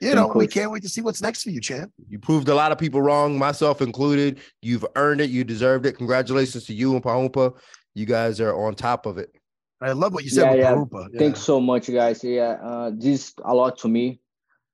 You 0.00 0.14
know, 0.14 0.28
we 0.28 0.46
can't 0.46 0.70
wait 0.70 0.82
to 0.82 0.88
see 0.88 1.00
what's 1.00 1.20
next 1.20 1.42
for 1.42 1.50
you, 1.50 1.60
champ. 1.60 1.92
You 2.08 2.20
proved 2.20 2.48
a 2.48 2.54
lot 2.54 2.70
of 2.70 2.78
people 2.78 3.02
wrong, 3.02 3.36
myself 3.36 3.82
included. 3.82 4.38
You've 4.62 4.86
earned 4.94 5.20
it. 5.20 5.30
You 5.30 5.42
deserved 5.42 5.86
it. 5.86 5.96
Congratulations 5.96 6.64
to 6.66 6.74
you 6.74 6.94
and 6.94 7.02
Parrumpa. 7.02 7.56
You 7.94 8.06
guys 8.06 8.40
are 8.40 8.54
on 8.54 8.74
top 8.74 9.06
of 9.06 9.18
it. 9.18 9.34
I 9.80 9.92
love 9.92 10.12
what 10.12 10.24
you 10.24 10.30
said 10.30 10.44
yeah, 10.44 10.54
yeah. 10.54 10.74
Parrumpa. 10.74 11.08
Yeah. 11.12 11.18
Thanks 11.18 11.40
so 11.40 11.60
much, 11.60 11.90
guys. 11.90 12.24
Yeah, 12.24 12.56
uh, 12.62 12.90
this 12.94 13.34
a 13.44 13.54
lot 13.54 13.78
to 13.78 13.88
me. 13.88 14.20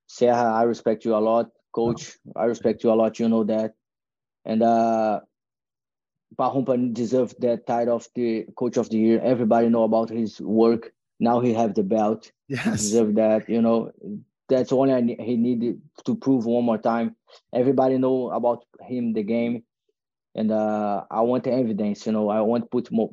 Serra, 0.07 0.53
I 0.53 0.63
respect 0.63 1.05
you 1.05 1.15
a 1.15 1.21
lot, 1.21 1.49
Coach. 1.73 2.17
I 2.35 2.45
respect 2.45 2.83
you 2.83 2.91
a 2.91 2.95
lot. 2.95 3.19
You 3.19 3.29
know 3.29 3.43
that, 3.43 3.73
and 4.45 4.63
uh, 4.63 5.21
Parrumpa 6.37 6.93
deserved 6.93 7.41
that 7.41 7.67
title 7.67 7.95
of 7.95 8.07
the 8.15 8.45
Coach 8.55 8.77
of 8.77 8.89
the 8.89 8.97
Year. 8.97 9.21
Everybody 9.21 9.69
know 9.69 9.83
about 9.83 10.09
his 10.09 10.41
work. 10.41 10.91
Now 11.19 11.39
he 11.39 11.53
have 11.53 11.75
the 11.75 11.83
belt. 11.83 12.31
He 12.47 12.55
Yes. 12.55 12.81
deserve 12.81 13.15
that. 13.15 13.49
You 13.49 13.61
know, 13.61 13.91
that's 14.49 14.71
only 14.71 14.93
I 14.93 15.01
he 15.01 15.37
needed 15.37 15.81
to 16.05 16.15
prove 16.15 16.45
one 16.45 16.65
more 16.65 16.77
time. 16.77 17.15
Everybody 17.53 17.97
know 17.97 18.31
about 18.31 18.65
him, 18.81 19.13
the 19.13 19.23
game, 19.23 19.63
and 20.35 20.51
uh, 20.51 21.03
I 21.09 21.21
want 21.21 21.43
the 21.43 21.51
evidence. 21.53 22.05
You 22.05 22.11
know, 22.11 22.29
I 22.29 22.41
want 22.41 22.65
to 22.65 22.69
put 22.69 22.91
more 22.91 23.11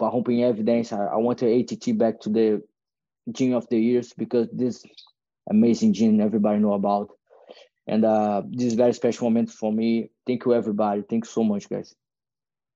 Parrumpa 0.00 0.28
in 0.28 0.40
evidence. 0.40 0.92
I, 0.92 1.04
I 1.04 1.16
want 1.16 1.38
the 1.38 1.60
ATT 1.60 1.98
back 1.98 2.20
to 2.20 2.30
the 2.30 2.62
gene 3.30 3.54
of 3.54 3.68
the 3.68 3.78
years 3.78 4.12
because 4.16 4.48
this 4.52 4.84
amazing 5.48 5.92
gene 5.92 6.20
everybody 6.20 6.58
know 6.58 6.72
about. 6.72 7.10
And 7.86 8.04
uh, 8.04 8.42
this 8.48 8.66
is 8.66 8.74
very 8.74 8.92
special 8.92 9.28
moment 9.28 9.50
for 9.50 9.72
me. 9.72 10.10
Thank 10.26 10.44
you, 10.44 10.54
everybody. 10.54 11.02
Thanks 11.02 11.30
so 11.30 11.42
much, 11.42 11.68
guys. 11.68 11.94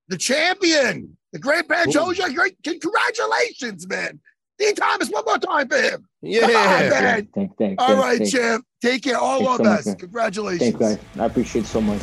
The 0.09 0.19
champion, 0.19 1.17
the 1.33 1.39
great 1.39 1.67
Pantoja. 1.67 2.35
Great, 2.35 2.57
congratulations, 2.63 3.89
man. 3.89 4.21
Din 4.59 4.75
Thomas, 4.75 5.09
one 5.11 5.25
more 5.25 5.39
time 5.39 5.69
for 5.69 5.81
him. 5.81 6.07
Yeah. 6.21 6.41
Come 6.43 6.57
on, 6.57 6.91
man. 6.91 7.29
Thank, 7.35 7.57
thank, 7.57 7.81
All 7.81 7.89
thank, 7.89 8.01
right, 8.01 8.19
thank, 8.19 8.31
champ. 8.31 8.67
Take 8.83 9.05
care. 9.05 9.19
All 9.19 9.39
Thanks 9.39 9.61
our 9.61 9.83
so 9.83 9.91
much, 9.91 9.99
Congratulations. 9.99 10.61
Thank 10.61 10.75
you, 10.75 10.97
guys. 10.97 10.99
I 11.19 11.27
appreciate 11.27 11.65
it 11.65 11.69
so 11.69 11.81
much. 11.81 12.03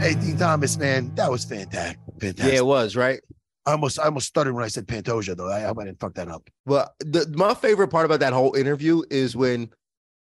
Hey, 0.00 0.14
Din 0.14 0.38
Thomas, 0.38 0.78
man, 0.78 1.14
that 1.16 1.30
was 1.30 1.44
fantastic. 1.44 1.98
Fantastic. 2.18 2.54
Yeah, 2.54 2.60
it 2.60 2.64
was, 2.64 2.96
right? 2.96 3.20
I 3.66 3.72
almost, 3.72 4.00
I 4.00 4.04
almost 4.04 4.28
stuttered 4.28 4.54
when 4.54 4.64
I 4.64 4.68
said 4.68 4.86
Pantoja, 4.86 5.36
though. 5.36 5.50
I, 5.50 5.70
I 5.70 5.86
have 5.86 5.98
fucked 6.00 6.14
that 6.14 6.28
up. 6.28 6.48
Well, 6.64 6.90
the, 7.00 7.30
my 7.36 7.52
favorite 7.52 7.88
part 7.88 8.06
about 8.06 8.20
that 8.20 8.32
whole 8.32 8.54
interview 8.56 9.02
is 9.10 9.36
when 9.36 9.68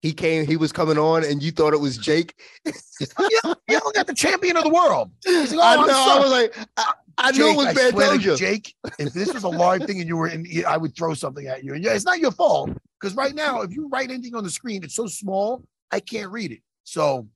he 0.01 0.11
came, 0.11 0.45
he 0.45 0.57
was 0.57 0.73
coming 0.73 0.97
on, 0.97 1.23
and 1.23 1.41
you 1.41 1.51
thought 1.51 1.73
it 1.73 1.79
was 1.79 1.97
Jake. 1.97 2.37
you 2.65 3.55
yelling 3.69 3.95
at 3.95 4.05
the 4.05 4.13
champion 4.13 4.57
of 4.57 4.65
the 4.65 4.69
world. 4.69 5.11
Like, 5.25 5.49
oh, 5.53 5.61
I 5.61 5.75
know. 5.87 6.05
I 6.09 6.19
was 6.19 6.29
like, 6.29 6.57
I, 6.75 6.93
I 7.17 7.31
knew 7.31 7.49
it 7.49 7.55
was 7.55 7.67
Pantoja. 7.67 8.37
Jake, 8.37 8.75
if 8.99 9.13
this 9.13 9.33
was 9.33 9.45
a 9.45 9.49
live 9.49 9.83
thing 9.83 10.01
and 10.01 10.09
you 10.09 10.17
were 10.17 10.27
in, 10.27 10.45
I 10.67 10.75
would 10.75 10.93
throw 10.93 11.13
something 11.13 11.47
at 11.47 11.63
you. 11.63 11.73
And 11.73 11.81
yeah, 11.81 11.93
it's 11.93 12.03
not 12.03 12.19
your 12.19 12.31
fault 12.31 12.71
because 12.99 13.15
right 13.15 13.33
now, 13.33 13.61
if 13.61 13.71
you 13.71 13.87
write 13.87 14.11
anything 14.11 14.35
on 14.35 14.43
the 14.43 14.51
screen, 14.51 14.83
it's 14.83 14.95
so 14.95 15.07
small, 15.07 15.63
I 15.89 16.01
can't 16.01 16.29
read 16.33 16.51
it. 16.51 16.59
So 16.83 17.29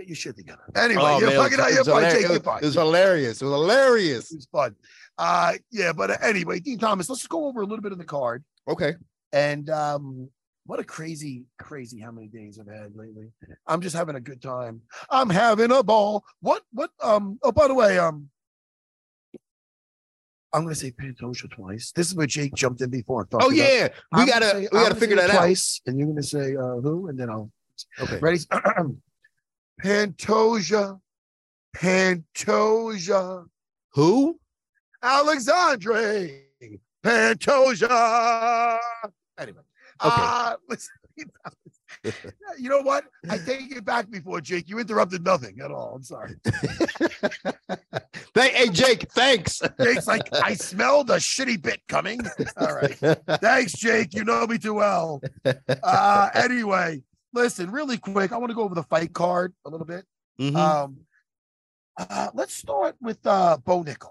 get 0.00 0.08
your 0.08 0.16
shit 0.16 0.36
together. 0.36 0.62
Anyway, 0.74 1.02
Oh, 1.04 1.18
you're 1.20 1.30
man, 1.30 1.38
fucking 1.38 1.60
out. 1.60 1.68
it 1.68 1.74
You're 1.74 1.78
was 1.80 1.88
fine, 1.88 2.02
hilar- 2.04 2.10
Jake. 2.12 2.24
it 2.24 2.30
was- 2.30 2.38
fine. 2.40 2.58
It 2.62 2.66
was 2.66 2.74
hilarious. 2.74 3.42
It 3.42 3.44
was 3.44 3.52
hilarious. 3.54 4.32
It 4.32 4.36
was 4.36 4.48
fun. 4.50 4.76
Uh, 5.18 5.52
yeah, 5.70 5.92
but 5.92 6.22
anyway, 6.22 6.60
Din 6.60 6.78
Thomas, 6.78 7.08
let's 7.10 7.26
go 7.26 7.46
over 7.46 7.60
a 7.60 7.66
little 7.66 7.82
bit 7.82 7.92
of 7.92 7.98
the 7.98 8.04
card. 8.04 8.42
Okay. 8.68 8.94
And 9.32 9.68
um, 9.70 10.28
what 10.64 10.80
a 10.80 10.84
crazy, 10.84 11.44
crazy 11.58 12.00
how 12.00 12.10
many 12.10 12.28
days 12.28 12.58
I've 12.58 12.72
had 12.74 12.96
lately. 12.96 13.28
I'm 13.66 13.80
just 13.80 13.94
having 13.94 14.16
a 14.16 14.20
good 14.20 14.40
time. 14.42 14.80
I'm 15.10 15.28
having 15.30 15.70
a 15.72 15.82
ball. 15.82 16.24
What, 16.40 16.62
what, 16.72 16.90
um, 17.02 17.38
oh, 17.42 17.52
by 17.52 17.68
the 17.68 17.74
way, 17.74 17.98
um, 17.98 18.28
I'm 20.52 20.64
gonna 20.64 20.74
say 20.74 20.90
Pantoja 20.90 21.48
twice. 21.48 21.92
This 21.92 22.08
is 22.08 22.14
where 22.16 22.26
Jake 22.26 22.54
jumped 22.54 22.80
in 22.80 22.90
before. 22.90 23.28
Oh 23.34 23.50
yeah, 23.50 23.86
we 24.16 24.26
gotta 24.26 24.46
say- 24.50 24.60
we 24.62 24.78
gotta 24.80 24.96
figure 24.96 25.14
that 25.14 25.30
out. 25.30 25.36
twice, 25.36 25.80
and 25.86 25.96
you're 25.96 26.08
gonna 26.08 26.24
say 26.24 26.56
uh, 26.56 26.80
who, 26.80 27.06
and 27.08 27.16
then 27.16 27.30
I'll. 27.30 27.52
Okay. 28.00 28.18
Ready? 28.18 28.38
Pantoja, 29.82 31.00
Pantoja, 31.76 33.46
Who? 33.94 34.38
Alexandre, 35.02 36.42
Pantoja. 37.02 38.78
Anyway, 39.38 39.60
Okay. 40.02 40.22
uh, 40.22 40.56
listen, 40.68 40.92
you 42.58 42.68
know 42.68 42.80
what? 42.82 43.04
I 43.28 43.38
take 43.38 43.74
it 43.74 43.84
back 43.84 44.10
before 44.10 44.40
Jake. 44.40 44.68
You 44.68 44.78
interrupted 44.78 45.24
nothing 45.24 45.60
at 45.60 45.70
all. 45.70 45.94
I'm 45.96 46.02
sorry. 46.02 46.36
Hey, 48.32 48.50
hey, 48.50 48.68
Jake. 48.68 49.10
Thanks. 49.10 49.60
Jake's 49.82 50.06
like, 50.06 50.28
I 50.32 50.54
smelled 50.54 51.10
a 51.10 51.16
shitty 51.16 51.60
bit 51.60 51.80
coming. 51.88 52.20
All 52.56 52.74
right. 52.74 52.96
Thanks, 53.40 53.72
Jake. 53.72 54.14
You 54.14 54.24
know 54.24 54.46
me 54.46 54.56
too 54.56 54.74
well. 54.74 55.20
Uh, 55.44 56.30
anyway, 56.34 57.02
listen, 57.32 57.70
really 57.70 57.98
quick. 57.98 58.32
I 58.32 58.36
want 58.38 58.50
to 58.50 58.54
go 58.54 58.62
over 58.62 58.74
the 58.74 58.82
fight 58.84 59.12
card 59.12 59.52
a 59.64 59.70
little 59.70 59.86
bit. 59.86 60.04
Mhm. 60.40 60.56
Um, 60.56 60.96
uh, 61.98 62.28
let's 62.34 62.54
start 62.54 62.96
with 63.00 63.18
uh, 63.26 63.58
Bo 63.64 63.82
Nickal. 63.84 64.10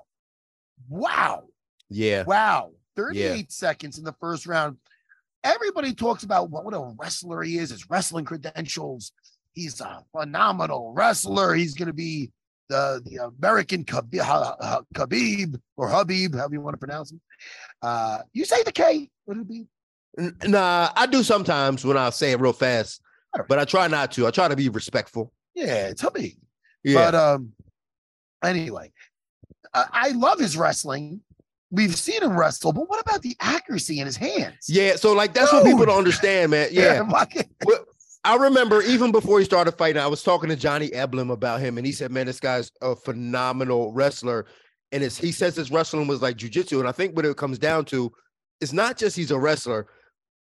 Wow. 0.88 1.46
yeah. 1.90 2.24
Wow. 2.24 2.72
38 2.96 3.52
seconds 3.52 3.98
in 3.98 4.04
the 4.04 4.16
first 4.20 4.46
round. 4.46 4.78
Everybody 5.44 5.94
talks 5.94 6.24
about 6.24 6.50
what, 6.50 6.66
what 6.66 6.74
a 6.74 6.94
wrestler 6.98 7.42
he 7.44 7.58
is, 7.58 7.70
his 7.70 7.90
wrestling 7.90 8.26
credentials. 8.26 9.14
he's 9.54 9.80
a 9.82 10.04
phenomenal 10.12 10.94
wrestler. 10.94 11.54
He's 11.54 11.74
going 11.74 11.88
to 11.88 11.94
be 11.94 12.32
the 12.68 13.02
the 13.06 13.26
American 13.40 13.84
Khabib, 13.86 14.84
Khabib 14.94 15.60
or 15.78 15.88
Habib, 15.90 16.36
however 16.36 16.54
you 16.54 16.62
want 16.62 16.74
to 16.76 16.78
pronounce 16.78 17.12
him. 17.12 17.22
Uh, 17.82 18.20
you 18.34 18.46
say 18.46 18.62
the 18.64 18.72
K, 18.72 19.10
would 19.26 19.38
it 19.38 19.48
be? 19.48 19.66
Nah, 20.46 20.90
I 20.96 21.06
do 21.08 21.24
sometimes 21.24 21.86
when 21.86 21.98
I 21.98 22.10
say 22.10 22.32
it 22.34 22.40
real 22.40 22.54
fast, 22.54 23.02
but 23.48 23.60
I 23.60 23.66
try 23.66 23.88
not 23.88 24.12
to. 24.14 24.28
I 24.28 24.32
try 24.32 24.48
to 24.48 24.56
be 24.56 24.70
respectful. 24.70 25.32
Yeah, 25.56 25.88
it's 25.88 26.02
Habib. 26.02 26.34
Yeah. 26.84 26.94
But 26.94 27.16
um, 27.16 27.52
anyway, 28.44 28.92
I, 29.74 29.86
I 29.92 30.10
love 30.10 30.40
his 30.40 30.58
wrestling. 30.58 31.22
We've 31.72 31.96
seen 31.96 32.24
him 32.24 32.38
wrestle, 32.38 32.74
but 32.74 32.90
what 32.90 33.00
about 33.00 33.22
the 33.22 33.36
accuracy 33.40 34.00
in 34.00 34.08
his 34.08 34.18
hands? 34.18 34.66
Yeah, 34.68 34.96
so 34.96 35.14
like 35.14 35.34
that's 35.34 35.54
what 35.54 35.66
people 35.66 35.86
don't 35.86 35.98
understand, 35.98 36.52
man. 36.52 36.70
Yeah. 36.72 37.02
Well, 37.04 37.86
I 38.24 38.36
remember 38.36 38.82
even 38.82 39.12
before 39.12 39.40
he 39.40 39.46
started 39.46 39.74
fighting, 39.74 40.02
I 40.02 40.08
was 40.08 40.24
talking 40.24 40.50
to 40.50 40.56
Johnny 40.56 40.90
Eblen 40.90 41.32
about 41.32 41.62
him, 41.62 41.78
and 41.78 41.86
he 41.86 41.94
said, 41.94 42.12
"Man, 42.12 42.26
this 42.26 42.40
guy's 42.40 42.72
a 42.82 42.96
phenomenal 42.96 43.94
wrestler." 43.94 44.46
And 44.92 45.04
it's, 45.04 45.18
he 45.18 45.32
says 45.32 45.56
his 45.56 45.70
wrestling 45.70 46.08
was 46.08 46.22
like 46.22 46.38
jujitsu, 46.38 46.80
and 46.80 46.88
I 46.88 46.92
think 46.92 47.16
what 47.16 47.26
it 47.26 47.38
comes 47.38 47.60
down 47.60 47.86
to 47.86 48.12
is 48.60 48.74
not 48.74 48.98
just 48.98 49.16
he's 49.16 49.32
a 49.32 49.40
wrestler, 49.40 49.88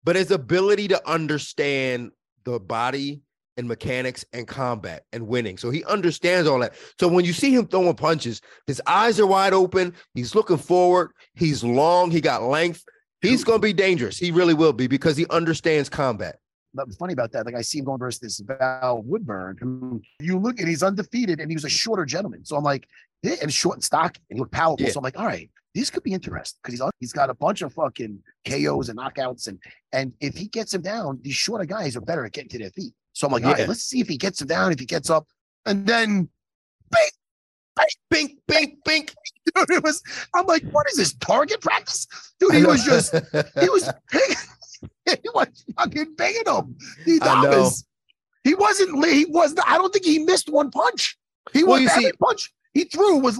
but 0.02 0.16
his 0.16 0.32
ability 0.32 0.88
to 0.88 1.08
understand 1.08 2.10
the 2.44 2.60
body 2.60 3.22
and 3.56 3.68
mechanics 3.68 4.24
and 4.32 4.46
combat 4.48 5.04
and 5.12 5.26
winning. 5.26 5.56
So 5.58 5.70
he 5.70 5.84
understands 5.84 6.48
all 6.48 6.58
that. 6.60 6.74
So 6.98 7.06
when 7.08 7.24
you 7.24 7.32
see 7.32 7.54
him 7.54 7.66
throwing 7.66 7.94
punches, 7.94 8.40
his 8.66 8.82
eyes 8.86 9.20
are 9.20 9.26
wide 9.26 9.52
open. 9.52 9.94
He's 10.14 10.34
looking 10.34 10.58
forward. 10.58 11.12
He's 11.34 11.62
long. 11.62 12.10
He 12.10 12.20
got 12.20 12.42
length. 12.42 12.84
He's 13.22 13.44
going 13.44 13.60
to 13.60 13.62
be 13.62 13.72
dangerous. 13.72 14.18
He 14.18 14.30
really 14.30 14.54
will 14.54 14.72
be 14.72 14.86
because 14.86 15.16
he 15.16 15.26
understands 15.30 15.88
combat. 15.88 16.38
Funny 16.98 17.12
about 17.12 17.30
that, 17.32 17.46
like 17.46 17.54
I 17.54 17.62
see 17.62 17.78
him 17.78 17.84
going 17.84 18.00
versus 18.00 18.18
this 18.18 18.40
Val 18.40 19.00
Woodburn, 19.02 19.56
who 19.60 20.02
you 20.20 20.38
look 20.38 20.58
and 20.58 20.68
he's 20.68 20.82
undefeated 20.82 21.38
and 21.38 21.48
he 21.48 21.54
was 21.54 21.64
a 21.64 21.68
shorter 21.68 22.04
gentleman. 22.04 22.44
So 22.44 22.56
I'm 22.56 22.64
like, 22.64 22.88
yeah, 23.22 23.36
and 23.40 23.52
short 23.52 23.76
and 23.76 23.84
stocky 23.84 24.20
and 24.28 24.36
he 24.36 24.40
looked 24.40 24.52
powerful. 24.52 24.84
Yeah. 24.84 24.90
So 24.90 24.98
I'm 24.98 25.04
like, 25.04 25.18
all 25.18 25.24
right, 25.24 25.48
this 25.74 25.90
could 25.90 26.02
be 26.02 26.12
interesting 26.12 26.58
because 26.62 26.78
he's 26.80 26.90
he's 27.00 27.12
got 27.12 27.30
a 27.30 27.34
bunch 27.34 27.62
of 27.62 27.72
fucking 27.74 28.22
KOs 28.46 28.88
and 28.88 28.98
knockouts 28.98 29.48
and 29.48 29.58
and 29.92 30.12
if 30.20 30.36
he 30.36 30.46
gets 30.46 30.72
him 30.74 30.82
down, 30.82 31.18
these 31.22 31.34
shorter 31.34 31.64
guys 31.64 31.96
are 31.96 32.00
better 32.00 32.24
at 32.24 32.32
getting 32.32 32.50
to 32.50 32.58
their 32.58 32.70
feet. 32.70 32.92
So 33.12 33.26
I'm 33.26 33.32
like, 33.32 33.44
all 33.44 33.50
Yeah. 33.50 33.58
right, 33.58 33.68
let's 33.68 33.82
see 33.84 34.00
if 34.00 34.08
he 34.08 34.16
gets 34.16 34.40
him 34.40 34.48
down, 34.48 34.72
if 34.72 34.78
he 34.80 34.86
gets 34.86 35.10
up, 35.10 35.26
and 35.66 35.86
then 35.86 36.28
Bink, 38.10 38.38
bink, 38.46 38.78
bink. 38.84 39.12
dude, 39.56 39.70
it 39.70 39.82
was. 39.82 40.00
I'm 40.34 40.46
like, 40.46 40.62
what 40.70 40.86
is 40.88 40.96
this 40.96 41.14
target 41.14 41.60
practice, 41.60 42.06
dude? 42.38 42.54
He 42.54 42.64
was 42.64 42.84
just 42.84 43.12
he 43.60 43.68
was 43.68 43.90
he 45.06 45.28
was 45.34 45.48
fucking 45.76 46.14
banging 46.14 46.42
him. 46.46 46.76
Know. 47.06 47.16
Adonis. 47.16 47.84
He 48.44 48.54
wasn't. 48.54 49.04
He 49.06 49.24
was. 49.24 49.54
I 49.66 49.76
don't 49.78 49.92
think 49.92 50.04
he 50.04 50.20
missed 50.20 50.48
one 50.48 50.70
punch. 50.70 51.18
He 51.52 51.64
Well, 51.64 51.80
was 51.82 51.90
every 51.90 52.04
see- 52.04 52.12
punch 52.22 52.52
he 52.74 52.84
threw 52.84 53.18
was 53.18 53.38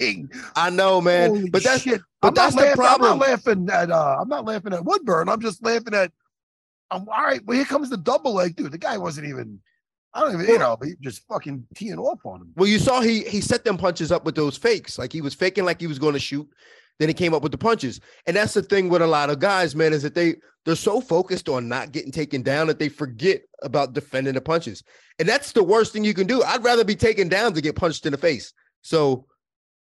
landing. 0.00 0.30
I 0.54 0.70
know, 0.70 1.00
man. 1.00 1.30
Holy 1.30 1.50
but 1.50 1.62
that's 1.62 1.82
shit. 1.82 2.00
but 2.20 2.28
I'm 2.28 2.34
that's 2.34 2.54
the 2.54 2.62
laughing, 2.62 2.76
problem. 2.76 3.12
I'm 3.12 3.18
not 3.18 3.28
laughing 3.28 3.68
at. 3.70 3.90
Uh, 3.90 4.16
I'm 4.20 4.28
not 4.28 4.44
laughing 4.44 4.72
at 4.72 4.84
Woodburn. 4.84 5.28
I'm 5.28 5.40
just 5.40 5.64
laughing 5.64 5.94
at. 5.94 6.12
I'm 6.90 7.08
all 7.08 7.22
right. 7.22 7.44
Well, 7.44 7.56
here 7.56 7.66
comes 7.66 7.90
the 7.90 7.96
double 7.96 8.34
leg, 8.34 8.56
dude. 8.56 8.72
The 8.72 8.78
guy 8.78 8.98
wasn't 8.98 9.28
even. 9.28 9.60
I 10.14 10.20
don't 10.20 10.34
even. 10.34 10.46
You 10.46 10.58
know, 10.58 10.76
he 10.82 10.94
just 11.00 11.26
fucking 11.28 11.66
teeing 11.74 11.98
off 11.98 12.20
on 12.24 12.42
him. 12.42 12.52
Well, 12.56 12.68
you 12.68 12.78
saw 12.78 13.00
he 13.00 13.24
he 13.24 13.40
set 13.40 13.64
them 13.64 13.76
punches 13.76 14.10
up 14.10 14.24
with 14.24 14.34
those 14.34 14.56
fakes. 14.56 14.98
Like 14.98 15.12
he 15.12 15.20
was 15.20 15.34
faking 15.34 15.64
like 15.64 15.80
he 15.80 15.86
was 15.86 15.98
going 15.98 16.14
to 16.14 16.20
shoot. 16.20 16.48
Then 16.98 17.08
he 17.08 17.14
came 17.14 17.32
up 17.32 17.42
with 17.42 17.52
the 17.52 17.58
punches. 17.58 18.00
And 18.26 18.36
that's 18.36 18.54
the 18.54 18.62
thing 18.62 18.88
with 18.88 19.02
a 19.02 19.06
lot 19.06 19.30
of 19.30 19.38
guys, 19.38 19.76
man, 19.76 19.92
is 19.92 20.02
that 20.02 20.14
they 20.14 20.36
they're 20.64 20.74
so 20.74 21.00
focused 21.00 21.48
on 21.48 21.68
not 21.68 21.92
getting 21.92 22.10
taken 22.10 22.42
down 22.42 22.66
that 22.66 22.78
they 22.78 22.88
forget 22.88 23.42
about 23.62 23.92
defending 23.92 24.34
the 24.34 24.40
punches. 24.40 24.82
And 25.18 25.28
that's 25.28 25.52
the 25.52 25.62
worst 25.62 25.92
thing 25.92 26.04
you 26.04 26.14
can 26.14 26.26
do. 26.26 26.42
I'd 26.42 26.64
rather 26.64 26.84
be 26.84 26.96
taken 26.96 27.28
down 27.28 27.54
to 27.54 27.60
get 27.60 27.76
punched 27.76 28.04
in 28.04 28.12
the 28.12 28.18
face. 28.18 28.52
So 28.82 29.26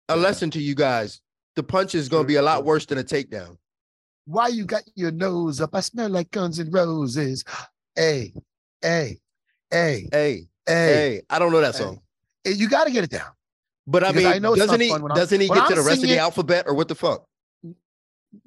a 0.10 0.16
lesson 0.16 0.50
to 0.52 0.62
you 0.62 0.76
guys. 0.76 1.22
The 1.56 1.64
punch 1.64 1.96
is 1.96 2.08
going 2.10 2.24
to 2.24 2.28
be 2.28 2.36
a 2.36 2.42
lot 2.42 2.64
worse 2.66 2.86
than 2.86 2.98
a 3.00 3.04
takedown. 3.04 3.58
Why 4.26 4.48
you 4.50 4.66
got 4.66 4.84
your 4.96 5.12
nose 5.12 5.62
up? 5.62 5.72
I 5.74 5.80
smell 5.80 6.10
like 6.10 6.30
Guns 6.32 6.60
and 6.60 6.72
Roses. 6.74 7.44
Hey, 7.96 8.34
hey, 8.82 9.18
hey, 9.72 10.08
Hey, 10.12 10.48
hey. 10.68 11.22
I 11.30 11.40
don't 11.40 11.52
know 11.52 11.62
that 11.62 11.76
song. 11.76 12.02
Hey, 12.44 12.52
You 12.52 12.70
got 12.70 12.86
to 12.86 12.92
get 12.92 13.04
it 13.06 13.10
down. 13.10 13.32
But 13.88 14.04
I 14.04 14.12
Because 14.12 14.24
mean, 14.26 14.34
I 14.34 14.40
know 14.40 14.54
doesn't 14.56 14.82
he 14.82 14.90
fun 14.90 15.02
when 15.02 15.12
I'm- 15.14 15.18
doesn't 15.20 15.40
he 15.40 15.48
get 15.48 15.68
to 15.70 15.76
the 15.76 15.82
rest 15.82 16.04
of 16.04 16.10
the 16.10 16.18
alphabet 16.20 16.66
or 16.68 16.74
what 16.74 16.90
the 16.90 16.96
fuck? 16.96 17.26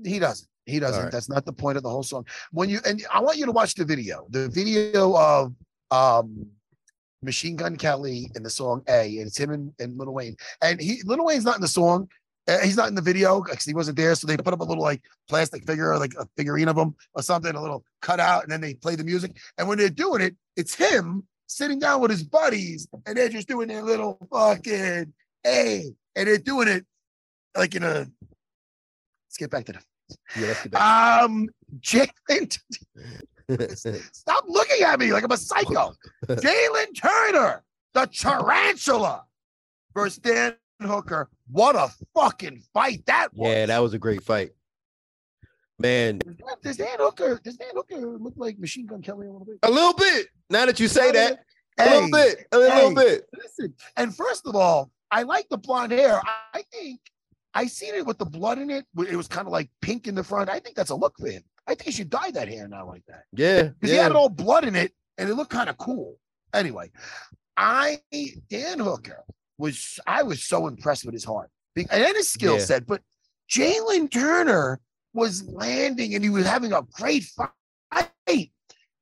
He 0.04 0.18
doesn't. 0.18 0.46
He 0.66 0.78
doesn't. 0.78 1.04
right. 1.04 1.10
That's 1.12 1.28
not 1.30 1.46
the 1.46 1.52
point 1.52 1.78
of 1.78 1.82
the 1.82 1.88
whole 1.88 2.02
song. 2.02 2.26
When 2.52 2.68
you 2.68 2.78
and 2.84 3.04
I 3.12 3.20
want 3.20 3.38
you 3.38 3.46
to 3.46 3.52
watch 3.52 3.74
the 3.74 3.84
video. 3.86 4.26
The 4.28 4.48
video 4.50 5.16
of 5.16 5.54
um 5.90 6.46
Machine 7.22 7.56
Gun 7.56 7.76
Kelly 7.76 8.30
in 8.34 8.42
the 8.42 8.50
song 8.50 8.82
A, 8.88 9.18
and 9.18 9.26
it's 9.26 9.38
him 9.38 9.50
and, 9.50 9.72
and 9.78 9.98
Lil 9.98 10.12
Wayne. 10.12 10.36
And 10.62 10.80
he 10.80 11.02
Lil 11.04 11.24
Wayne's 11.24 11.44
not 11.44 11.56
in 11.56 11.60
the 11.62 11.68
song. 11.68 12.08
Uh, 12.48 12.58
he's 12.60 12.76
not 12.76 12.88
in 12.88 12.94
the 12.94 13.02
video 13.02 13.42
because 13.42 13.64
he 13.64 13.74
wasn't 13.74 13.96
there. 13.96 14.14
So 14.14 14.26
they 14.26 14.36
put 14.36 14.54
up 14.54 14.60
a 14.60 14.64
little 14.64 14.82
like 14.82 15.02
plastic 15.28 15.66
figure, 15.66 15.92
or 15.92 15.98
like 15.98 16.14
a 16.18 16.26
figurine 16.36 16.68
of 16.68 16.76
him 16.76 16.94
or 17.14 17.22
something, 17.22 17.54
a 17.54 17.60
little 17.60 17.84
cutout, 18.00 18.42
and 18.42 18.50
then 18.50 18.60
they 18.60 18.74
play 18.74 18.96
the 18.96 19.04
music. 19.04 19.36
And 19.58 19.68
when 19.68 19.78
they're 19.78 19.90
doing 19.90 20.22
it, 20.22 20.34
it's 20.56 20.74
him 20.74 21.26
sitting 21.46 21.78
down 21.78 22.00
with 22.00 22.10
his 22.10 22.22
buddies, 22.22 22.88
and 23.06 23.16
they're 23.16 23.28
just 23.28 23.48
doing 23.48 23.68
their 23.68 23.82
little 23.82 24.18
fucking 24.32 25.12
A, 25.46 25.84
and 26.16 26.26
they're 26.28 26.38
doing 26.38 26.68
it 26.68 26.86
like 27.56 27.74
in 27.74 27.82
a. 27.82 28.06
Let's 29.28 29.36
get 29.38 29.50
back 29.50 29.66
to 29.66 29.72
the 29.72 29.80
Yeah, 30.40 30.46
let's 30.48 30.62
get 30.62 30.72
back. 30.72 31.22
um, 31.22 31.48
Jalin, 31.78 32.58
stop 34.12 34.44
looking 34.48 34.82
at 34.82 34.98
me 35.00 35.12
like 35.12 35.24
I'm 35.24 35.32
a 35.32 35.36
psycho. 35.36 35.92
Jalin 36.26 36.94
Turner, 37.00 37.62
the 37.94 38.06
tarantula, 38.06 39.24
versus 39.94 40.18
Dan 40.18 40.54
Hooker. 40.82 41.28
What 41.50 41.76
a 41.76 41.90
fucking 42.14 42.62
fight 42.72 43.04
that 43.06 43.28
was. 43.34 43.48
yeah, 43.50 43.66
that 43.66 43.78
was 43.78 43.94
a 43.94 43.98
great 43.98 44.22
fight. 44.22 44.50
Man, 45.78 46.20
Does 46.62 46.76
Dan 46.76 46.98
Hooker? 46.98 47.40
Does 47.42 47.56
Dan 47.56 47.70
Hooker 47.74 47.96
look 48.18 48.34
like 48.36 48.58
Machine 48.58 48.86
Gun 48.86 49.00
Kelly 49.00 49.26
a 49.26 49.30
little 49.30 49.46
bit? 49.46 49.58
a 49.62 49.70
little 49.70 49.94
bit. 49.94 50.26
Now 50.50 50.66
that 50.66 50.78
you 50.78 50.88
say 50.88 51.10
that, 51.12 51.40
a 51.78 51.82
Hey, 51.82 51.94
little 51.94 52.10
bit, 52.10 52.46
a 52.52 52.58
little 52.58 52.88
hey. 52.90 52.94
bit. 52.94 53.26
Listen, 53.34 53.74
and 53.96 54.14
first 54.14 54.46
of 54.46 54.54
all, 54.54 54.90
I 55.10 55.22
like 55.22 55.48
the 55.48 55.56
blonde 55.56 55.92
hair. 55.92 56.20
I 56.52 56.62
think 56.70 57.00
I 57.54 57.66
seen 57.66 57.94
it 57.94 58.04
with 58.04 58.18
the 58.18 58.26
blood 58.26 58.58
in 58.58 58.68
it. 58.68 58.84
It 59.08 59.16
was 59.16 59.26
kind 59.26 59.46
of 59.46 59.52
like 59.52 59.70
pink 59.80 60.06
in 60.06 60.14
the 60.14 60.22
front. 60.22 60.50
I 60.50 60.60
think 60.60 60.76
that's 60.76 60.90
a 60.90 60.94
look 60.94 61.14
for 61.18 61.28
him. 61.28 61.42
I 61.70 61.74
think 61.74 61.82
he 61.86 61.92
should 61.92 62.10
dye 62.10 62.30
that 62.32 62.48
hair 62.48 62.66
now 62.66 62.86
like 62.86 63.04
that. 63.06 63.24
Yeah, 63.32 63.62
because 63.62 63.90
he 63.90 63.96
had 63.96 64.12
all 64.12 64.28
blood 64.28 64.64
in 64.64 64.74
it 64.74 64.92
and 65.18 65.28
it 65.30 65.34
looked 65.34 65.52
kind 65.52 65.68
of 65.70 65.78
cool. 65.78 66.16
Anyway, 66.52 66.90
I 67.56 68.00
Dan 68.50 68.80
Hooker 68.80 69.24
was 69.56 70.00
I 70.06 70.22
was 70.24 70.42
so 70.44 70.66
impressed 70.66 71.04
with 71.04 71.14
his 71.14 71.24
heart 71.24 71.50
and 71.76 72.16
his 72.16 72.28
skill 72.30 72.58
Yeah. 72.58 72.64
set, 72.64 72.86
but 72.86 73.02
Jalin 73.48 74.10
Turner 74.10 74.80
was 75.14 75.44
landing 75.44 76.14
and 76.14 76.24
he 76.24 76.30
was 76.30 76.46
having 76.46 76.72
a 76.72 76.82
great 76.92 77.24
fight. 77.24 78.50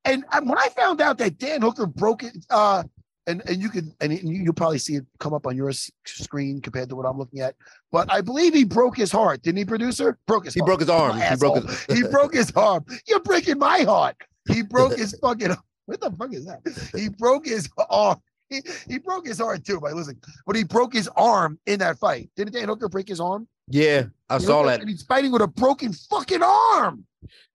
And 0.05 0.25
when 0.31 0.57
I 0.59 0.69
found 0.71 1.01
out 1.01 1.19
that 1.19 1.39
Dan 1.39 1.61
Hooker 1.61 1.87
broke 1.87 2.23
it, 2.23 2.35
uh, 2.51 2.85
and, 3.29 3.43
and 3.47 3.63
you 3.63 3.69
could 3.69 3.93
and 4.01 4.13
you, 4.13 4.43
you'll 4.43 4.55
probably 4.55 4.79
see 4.79 4.97
it 4.97 5.07
come 5.21 5.35
up 5.35 5.47
on 5.47 5.57
your 5.57 5.71
screen 6.05 6.61
compared 6.61 6.89
to 6.89 6.97
what 6.97 7.05
I'm 7.07 7.19
looking 7.19 7.41
at. 7.41 7.55
But 7.93 8.11
I 8.13 8.21
believe 8.23 8.55
he 8.55 8.65
broke 8.65 8.97
his 8.97 9.13
heart, 9.13 9.43
didn't 9.43 9.59
he, 9.59 9.65
producer? 9.65 10.19
Broke 10.27 10.47
his 10.47 10.55
He 10.55 10.61
heart. 10.61 10.67
broke 10.69 10.81
his 10.81 10.91
arm. 10.91 11.21
He 11.21 11.37
broke 11.37 11.63
his. 11.65 11.85
he 11.85 12.03
broke 12.11 12.35
his 12.35 12.53
arm. 12.57 12.85
You're 13.07 13.21
breaking 13.21 13.59
my 13.59 13.81
heart. 13.81 14.17
He 14.49 14.63
broke 14.63 14.97
his 14.97 15.17
fucking. 15.23 15.55
What 15.87 16.01
the 16.01 16.11
fuck 16.13 16.33
is 16.35 16.47
that? 16.47 16.61
He 16.99 17.09
broke 17.09 17.47
his 17.47 17.69
arm. 17.89 18.21
He, 18.51 18.63
he 18.89 18.99
broke 18.99 19.27
his 19.27 19.39
heart 19.39 19.63
too 19.65 19.79
by 19.79 19.93
losing, 19.93 20.17
but 20.47 20.57
he 20.57 20.65
broke 20.65 20.95
his 20.95 21.09
arm 21.17 21.59
in 21.67 21.79
that 21.81 21.99
fight. 21.99 22.31
Didn't 22.35 22.55
Dan 22.55 22.69
Hooker 22.69 22.89
break 22.89 23.07
his 23.09 23.21
arm? 23.21 23.47
Yeah, 23.69 24.05
I 24.31 24.39
saw 24.39 24.63
that. 24.65 24.81
And 24.81 24.89
he's 24.89 25.03
fighting 25.03 25.33
with 25.33 25.43
a 25.43 25.47
broken 25.47 25.93
fucking 25.93 26.43
arm. 26.43 27.05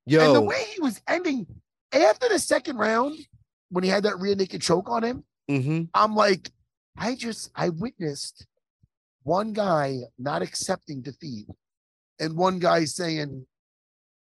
Yo, 0.05 0.23
And 0.23 0.35
the 0.35 0.41
way 0.41 0.63
he 0.75 0.81
was 0.81 1.01
ending 1.07 1.47
after 1.91 2.29
the 2.29 2.37
second 2.37 2.77
round, 2.77 3.17
when 3.69 3.83
he 3.83 3.89
had 3.89 4.03
that 4.03 4.19
rear 4.19 4.35
naked 4.35 4.61
choke 4.61 4.87
on 4.89 5.03
him, 5.03 5.23
hmm 5.49 5.83
I'm 5.93 6.15
like, 6.15 6.51
I 6.97 7.15
just 7.15 7.51
I 7.55 7.69
witnessed 7.69 8.45
one 9.23 9.53
guy 9.53 9.99
not 10.19 10.41
accepting 10.41 11.01
defeat 11.01 11.47
and 12.19 12.35
one 12.35 12.59
guy 12.59 12.85
saying, 12.85 13.45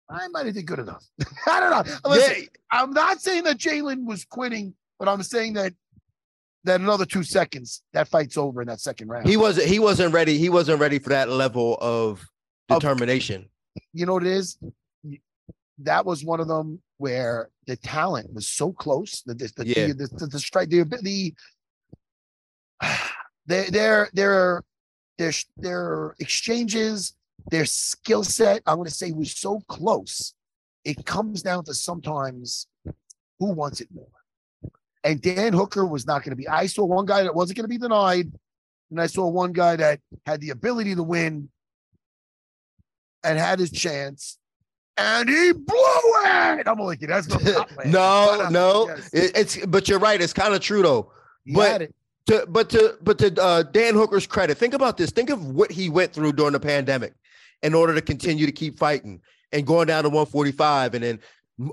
I 0.10 0.28
might 0.30 0.46
have 0.46 0.56
did 0.56 0.66
good 0.68 0.80
enough. 0.80 1.04
I 1.48 1.60
don't 1.60 1.72
know. 1.88 1.96
Listen, 2.10 2.36
yeah, 2.42 2.48
I'm 2.72 2.92
not 2.92 3.22
saying 3.22 3.44
that 3.44 3.58
Jalin 3.58 4.06
was 4.06 4.26
quitting, 4.26 4.74
but 5.00 5.08
I'm 5.08 5.24
saying 5.24 5.54
that 5.54 5.74
that 6.64 6.80
another 6.80 7.06
two 7.06 7.24
seconds, 7.24 7.82
that 7.94 8.08
fight's 8.08 8.38
over 8.38 8.62
in 8.62 8.68
that 8.68 8.80
second 8.80 9.08
round. 9.10 9.28
he 9.28 9.36
wasn't. 9.38 9.68
He 9.68 9.80
wasn't 9.80 10.14
ready. 10.14 10.38
He 10.38 10.50
wasn't 10.50 10.80
ready 10.80 11.00
for 11.00 11.10
that 11.10 11.30
level 11.30 11.78
of 11.82 12.24
Of- 12.70 12.82
determination. 12.82 13.50
you 13.94 14.06
know 14.06 14.14
what 14.14 14.24
it 14.26 14.32
is? 14.34 14.58
That 15.84 16.06
was 16.06 16.24
one 16.24 16.40
of 16.40 16.48
them 16.48 16.82
where 16.98 17.50
the 17.68 17.76
talent 17.76 18.34
was 18.34 18.48
so 18.48 18.72
close. 18.72 19.22
The 19.24 19.34
the 19.34 19.52
the 19.58 19.68
Yeah. 19.68 19.88
the, 19.88 20.08
the, 20.08 20.28
the, 20.28 20.40
strike 20.40 20.70
the 20.70 20.84
the 20.84 21.34
their 23.46 23.70
their 23.72 24.10
their 24.14 24.64
their 25.18 25.32
their 25.58 26.16
exchanges, 26.20 27.16
their 27.50 27.66
skill 27.66 28.24
set. 28.24 28.62
I'm 28.66 28.78
going 28.78 28.88
to 28.88 28.94
say 28.94 29.12
was 29.12 29.32
so 29.34 29.62
close. 29.68 30.34
It 30.84 31.06
comes 31.06 31.42
down 31.44 31.64
to 31.66 31.74
sometimes 31.74 32.68
who 33.40 33.52
wants 33.52 33.82
it 33.82 33.90
more. 33.94 34.08
And 35.04 35.22
Dan 35.22 35.54
Hooker 35.54 35.86
was 35.86 36.06
not 36.06 36.24
going 36.24 36.32
to 36.32 36.36
be. 36.36 36.48
I 36.48 36.68
saw 36.68 36.86
one 36.86 37.06
guy 37.06 37.24
that 37.24 37.34
wasn't 37.34 37.58
going 37.58 37.64
to 37.64 37.70
be 37.70 37.78
denied, 37.78 38.32
and 38.92 39.02
I 39.02 39.08
saw 39.08 39.28
one 39.28 39.52
guy 39.52 39.76
that 39.76 40.00
had 40.26 40.42
the 40.42 40.52
ability 40.52 40.96
to 40.96 41.04
win 41.04 41.50
and 43.24 43.38
had 43.38 43.60
his 43.60 43.72
chance, 43.72 44.38
and 45.02 45.30
he 45.30 45.52
blew 45.52 45.76
it. 46.58 46.68
I'm 46.68 46.80
like, 46.80 47.00
that's 47.00 47.28
no, 47.30 47.66
no, 47.86 48.36
but, 48.38 48.52
no. 48.52 48.88
yes. 48.88 49.10
It- 49.14 49.32
it's 49.38 49.66
but 49.66 49.88
you're 49.90 50.00
right. 50.00 50.22
It's 50.22 50.34
kind 50.34 50.54
of 50.54 50.62
true 50.62 50.82
though. 50.82 51.12
He 51.46 51.54
but- 51.54 51.90
To 52.28 52.46
but 52.48 52.70
to 52.70 52.98
but 53.02 53.18
to 53.18 53.34
uh, 53.42 53.64
Dan 53.64 53.96
Hooker's 53.96 54.28
credit, 54.28 54.58
think 54.58 54.74
about 54.76 54.96
this. 54.96 55.10
Think 55.10 55.32
of 55.32 55.44
what 55.48 55.72
he 55.72 55.90
went 55.90 56.14
through 56.14 56.34
during 56.34 56.54
the 56.54 56.60
pandemic 56.60 57.14
in 57.64 57.74
order 57.74 57.96
to 57.96 58.02
continue 58.02 58.46
to 58.46 58.52
keep 58.52 58.78
fighting 58.78 59.22
and 59.52 59.66
going 59.66 59.88
down 59.88 60.04
to 60.04 60.10
145 60.10 60.94
and 60.94 61.04
then 61.04 61.20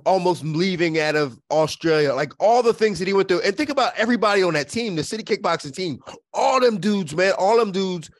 almost 0.04 0.42
leaving 0.44 0.98
out 0.98 1.16
of 1.16 1.38
Australia. 1.50 2.14
Like 2.14 2.32
all 2.40 2.62
the 2.62 2.72
things 2.72 2.98
that 2.98 3.06
he 3.06 3.12
went 3.14 3.28
through. 3.28 3.42
And 3.42 3.56
think 3.56 3.68
about 3.70 3.92
everybody 3.96 4.42
on 4.42 4.54
that 4.54 4.68
team, 4.70 4.96
the 4.96 5.04
city 5.04 5.22
kickboxing 5.22 5.74
team. 5.74 5.98
All 6.32 6.60
them 6.60 6.78
dudes, 6.80 7.14
man. 7.14 7.34
All 7.38 7.58
them 7.58 7.70
dudes 7.70 8.10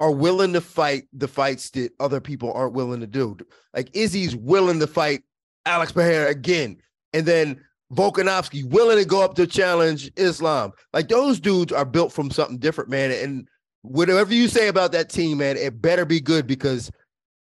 are 0.00 0.10
willing 0.10 0.52
to 0.52 0.60
fight 0.60 1.04
the 1.12 1.28
fights 1.28 1.70
that 1.70 1.90
other 2.00 2.20
people 2.20 2.52
aren't 2.52 2.74
willing 2.74 3.00
to 3.00 3.06
do. 3.06 3.36
Like 3.74 3.94
Izzy's 3.94 4.36
willing 4.36 4.80
to 4.80 4.86
fight 4.86 5.22
Alex 5.64 5.92
Pereira 5.92 6.30
again. 6.30 6.78
And 7.12 7.24
then 7.24 7.64
Volkanovski 7.92 8.64
willing 8.64 8.98
to 8.98 9.04
go 9.04 9.22
up 9.22 9.34
to 9.34 9.46
challenge 9.46 10.10
Islam. 10.16 10.72
Like 10.92 11.08
those 11.08 11.40
dudes 11.40 11.72
are 11.72 11.84
built 11.84 12.12
from 12.12 12.30
something 12.30 12.58
different, 12.58 12.90
man. 12.90 13.10
And 13.10 13.48
whatever 13.82 14.34
you 14.34 14.48
say 14.48 14.68
about 14.68 14.92
that 14.92 15.08
team, 15.08 15.38
man, 15.38 15.56
it 15.56 15.80
better 15.80 16.04
be 16.04 16.20
good 16.20 16.46
because 16.46 16.90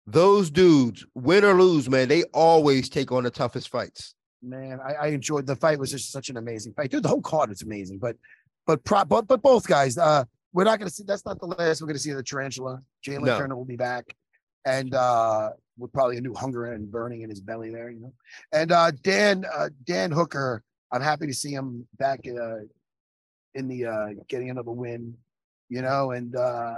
those 0.08 0.50
dudes, 0.50 1.06
win 1.16 1.44
or 1.44 1.54
lose, 1.56 1.90
man, 1.90 2.08
they 2.08 2.24
always 2.34 2.90
take 2.90 3.12
on 3.12 3.24
the 3.24 3.32
toughest 3.32 3.70
fights. 3.70 4.14
Man, 4.44 4.80
I, 4.80 4.94
I 4.94 5.08
enjoyed 5.08 5.48
the 5.48 5.56
fight. 5.56 5.80
Was 5.80 5.90
just 5.90 6.12
such 6.12 6.30
an 6.30 6.38
amazing 6.38 6.74
fight, 6.74 6.92
dude. 6.92 7.02
The 7.02 7.10
whole 7.10 7.22
card 7.22 7.52
is 7.52 7.64
amazing, 7.64 7.98
but 7.98 8.16
but 8.68 8.84
pro, 8.84 9.04
but 9.04 9.28
but 9.28 9.42
both 9.42 9.68
guys. 9.68 9.98
Uh, 9.98 10.26
we're 10.56 10.64
not 10.64 10.80
going 10.80 10.88
to 10.88 10.94
see. 10.96 11.04
That's 11.06 11.26
not 11.26 11.38
the 11.38 11.48
last 11.48 11.82
we're 11.82 11.88
going 11.88 11.98
to 11.98 12.02
see 12.02 12.14
the 12.14 12.24
tarantula. 12.24 12.82
Jalin 13.06 13.26
No. 13.26 13.38
Turner 13.38 13.58
will 13.58 13.66
be 13.66 13.76
back, 13.76 14.16
and 14.66 14.96
uh, 14.96 15.50
with 15.78 15.92
probably 15.92 16.18
a 16.18 16.22
new 16.22 16.34
hunger 16.34 16.72
and 16.72 16.90
burning 16.90 17.22
in 17.24 17.30
his 17.30 17.42
belly 17.42 17.72
there, 17.72 17.90
you 17.90 18.00
know. 18.00 18.14
And 18.54 18.72
uh, 18.72 18.92
Dan 19.04 19.46
uh, 19.54 19.70
Dan 19.84 20.12
Hooker, 20.12 20.64
I'm 20.94 21.02
happy 21.02 21.28
to 21.28 21.34
see 21.34 21.52
him 21.52 21.86
back 22.00 22.22
uh, 22.26 22.60
in 23.54 23.68
the 23.68 23.86
uh, 23.86 24.08
getting 24.30 24.50
another 24.50 24.72
win, 24.72 25.16
you 25.68 25.82
know, 25.82 26.12
and 26.12 26.34
uh, 26.38 26.76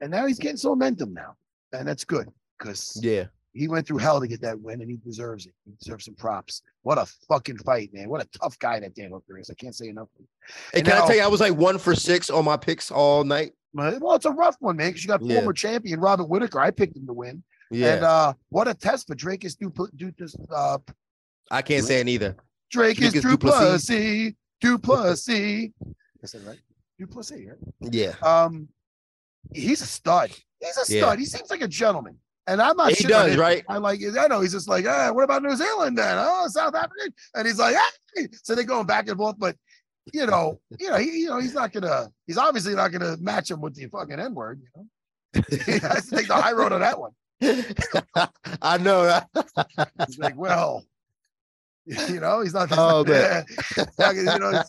and 0.00 0.10
now 0.10 0.26
he's 0.26 0.40
getting 0.40 0.56
some 0.56 0.70
momentum 0.70 1.14
now, 1.14 1.36
and 1.72 1.86
that's 1.86 2.04
good 2.04 2.28
because 2.58 2.98
Yeah. 3.00 3.26
He 3.54 3.68
went 3.68 3.86
through 3.86 3.98
hell 3.98 4.18
to 4.20 4.26
get 4.26 4.40
that 4.40 4.58
win, 4.60 4.80
and 4.80 4.90
he 4.90 4.96
deserves 4.96 5.46
it. 5.46 5.52
He 5.66 5.72
deserves 5.78 6.06
some 6.06 6.14
props. 6.14 6.62
What 6.82 6.96
a 6.98 7.06
fucking 7.28 7.58
fight, 7.58 7.90
man! 7.92 8.08
What 8.08 8.22
a 8.22 8.38
tough 8.38 8.58
guy 8.58 8.80
that 8.80 8.94
Dan 8.94 9.10
Hooker 9.10 9.38
is. 9.38 9.50
I 9.50 9.54
can't 9.54 9.74
say 9.74 9.88
enough. 9.88 10.08
Hey, 10.72 10.78
And 10.78 10.86
can 10.88 10.94
I 11.00 11.06
tell 11.06 11.14
you, 11.16 11.22
I 11.22 11.26
was 11.28 11.40
like 11.40 11.54
one 11.54 11.76
for 11.78 11.94
six 11.94 12.30
on 12.30 12.44
my 12.46 12.56
picks 12.56 12.90
all 12.90 13.24
night. 13.24 13.52
Well, 13.74 14.14
it's 14.14 14.24
a 14.26 14.30
rough 14.30 14.56
one, 14.60 14.76
man, 14.76 14.88
because 14.90 15.02
you 15.04 15.08
got 15.08 15.22
Yeah. 15.22 15.36
former 15.36 15.52
champion 15.52 16.00
Robert 16.00 16.24
Whitaker. 16.28 16.60
I 16.60 16.70
picked 16.70 16.96
him 16.96 17.06
to 17.06 17.12
win, 17.12 17.42
Yeah. 17.70 17.94
and 17.94 18.04
uh, 18.04 18.34
what 18.48 18.68
a 18.68 18.74
test 18.74 19.06
for 19.06 19.14
Dricus 19.14 19.56
Dupl- 19.56 19.94
Du 19.96 20.12
Plessis. 20.12 20.36
Uh, 20.50 20.78
I 21.50 21.60
can't 21.62 21.84
say 21.84 22.00
it 22.00 22.08
either. 22.08 22.36
Dricus 22.74 22.96
Drake 22.96 23.02
is 23.02 23.22
Du 23.22 23.36
Plessis. 23.38 24.32
Duplessis. 24.60 25.70
I 26.22 26.26
said 26.26 26.44
right. 26.46 26.58
Du 26.98 27.06
Plessis, 27.06 27.46
right? 27.48 27.92
Yeah. 27.92 28.14
Um, 28.22 28.68
he's 29.52 29.82
a 29.82 29.86
stud. 29.86 30.30
He's 30.60 30.76
a 30.76 30.84
stud. 30.84 30.90
Yeah. 30.90 31.16
He 31.16 31.24
seems 31.26 31.50
like 31.50 31.60
a 31.62 31.68
gentleman. 31.68 32.16
And 32.46 32.60
I'm 32.60 32.76
not 32.76 32.94
sure 32.94 33.06
He 33.06 33.12
does, 33.12 33.36
right? 33.36 33.64
I 33.68 33.78
like 33.78 34.00
I 34.18 34.26
know 34.26 34.40
he's 34.40 34.52
just 34.52 34.68
like, 34.68 34.84
ah, 34.86 35.12
what 35.12 35.24
about 35.24 35.42
New 35.42 35.54
Zealand 35.54 35.96
then? 35.96 36.16
Oh, 36.18 36.46
South 36.48 36.74
Africa. 36.74 37.12
And 37.34 37.46
he's 37.46 37.58
like, 37.58 37.76
hey. 38.16 38.28
So 38.42 38.54
they're 38.54 38.64
going 38.64 38.86
back 38.86 39.08
and 39.08 39.16
forth, 39.16 39.36
but 39.38 39.56
you 40.12 40.26
know, 40.26 40.60
you 40.80 40.90
know, 40.90 40.96
he, 40.96 41.20
you 41.20 41.28
know, 41.28 41.38
he's 41.38 41.54
not 41.54 41.72
gonna, 41.72 42.08
he's 42.26 42.38
obviously 42.38 42.74
not 42.74 42.90
gonna 42.90 43.16
match 43.20 43.50
him 43.50 43.60
with 43.60 43.74
the 43.74 43.86
fucking 43.86 44.18
N-word, 44.18 44.60
you 44.60 44.68
know. 44.74 44.86
he 45.64 45.78
has 45.78 46.08
to 46.08 46.16
take 46.16 46.28
the 46.28 46.34
high 46.34 46.52
road 46.52 46.72
on 46.72 46.80
that 46.80 46.98
one. 46.98 47.12
I 48.62 48.78
know. 48.78 49.20
He's 50.06 50.18
like, 50.18 50.36
well, 50.36 50.84
you 52.08 52.20
know, 52.20 52.40
he's 52.42 52.54
not, 52.54 52.68
Oh. 52.72 53.02
Not 53.02 53.44
gonna- 53.98 54.22
you 54.22 54.38
know, 54.38 54.62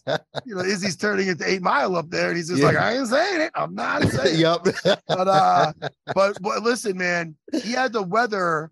you 0.45 0.55
know, 0.55 0.61
Izzy's 0.61 0.95
turning 0.97 1.27
into 1.27 1.47
eight 1.47 1.61
mile 1.61 1.95
up 1.95 2.09
there, 2.09 2.29
and 2.29 2.37
he's 2.37 2.49
just 2.49 2.59
Yeah. 2.61 2.67
like, 2.67 2.77
I 2.77 2.97
ain't 2.97 3.07
saying 3.07 3.41
it. 3.41 3.51
I'm 3.55 3.75
not 3.75 4.01
saying 4.09 4.35
it. 4.35 4.39
yep. 4.39 4.63
But 5.07 5.27
uh, 5.27 5.73
but 6.15 6.37
but 6.41 6.63
listen, 6.63 6.97
man, 6.97 7.35
he 7.61 7.71
had 7.73 7.93
to 7.93 8.01
weather 8.01 8.71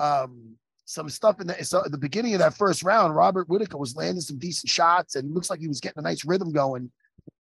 um 0.00 0.54
some 0.86 1.10
stuff 1.10 1.40
in 1.40 1.48
the 1.48 1.64
so 1.64 1.84
at 1.84 1.90
the 1.92 1.98
beginning 1.98 2.32
of 2.34 2.40
that 2.40 2.54
first 2.56 2.82
round. 2.82 3.14
Robert 3.14 3.48
Whitaker 3.48 3.76
was 3.76 3.94
landing 3.96 4.22
some 4.22 4.38
decent 4.38 4.70
shots, 4.70 5.16
and 5.16 5.34
looks 5.34 5.50
like 5.50 5.60
he 5.60 5.68
was 5.68 5.80
getting 5.80 5.98
a 5.98 6.02
nice 6.02 6.24
rhythm 6.24 6.52
going. 6.52 6.90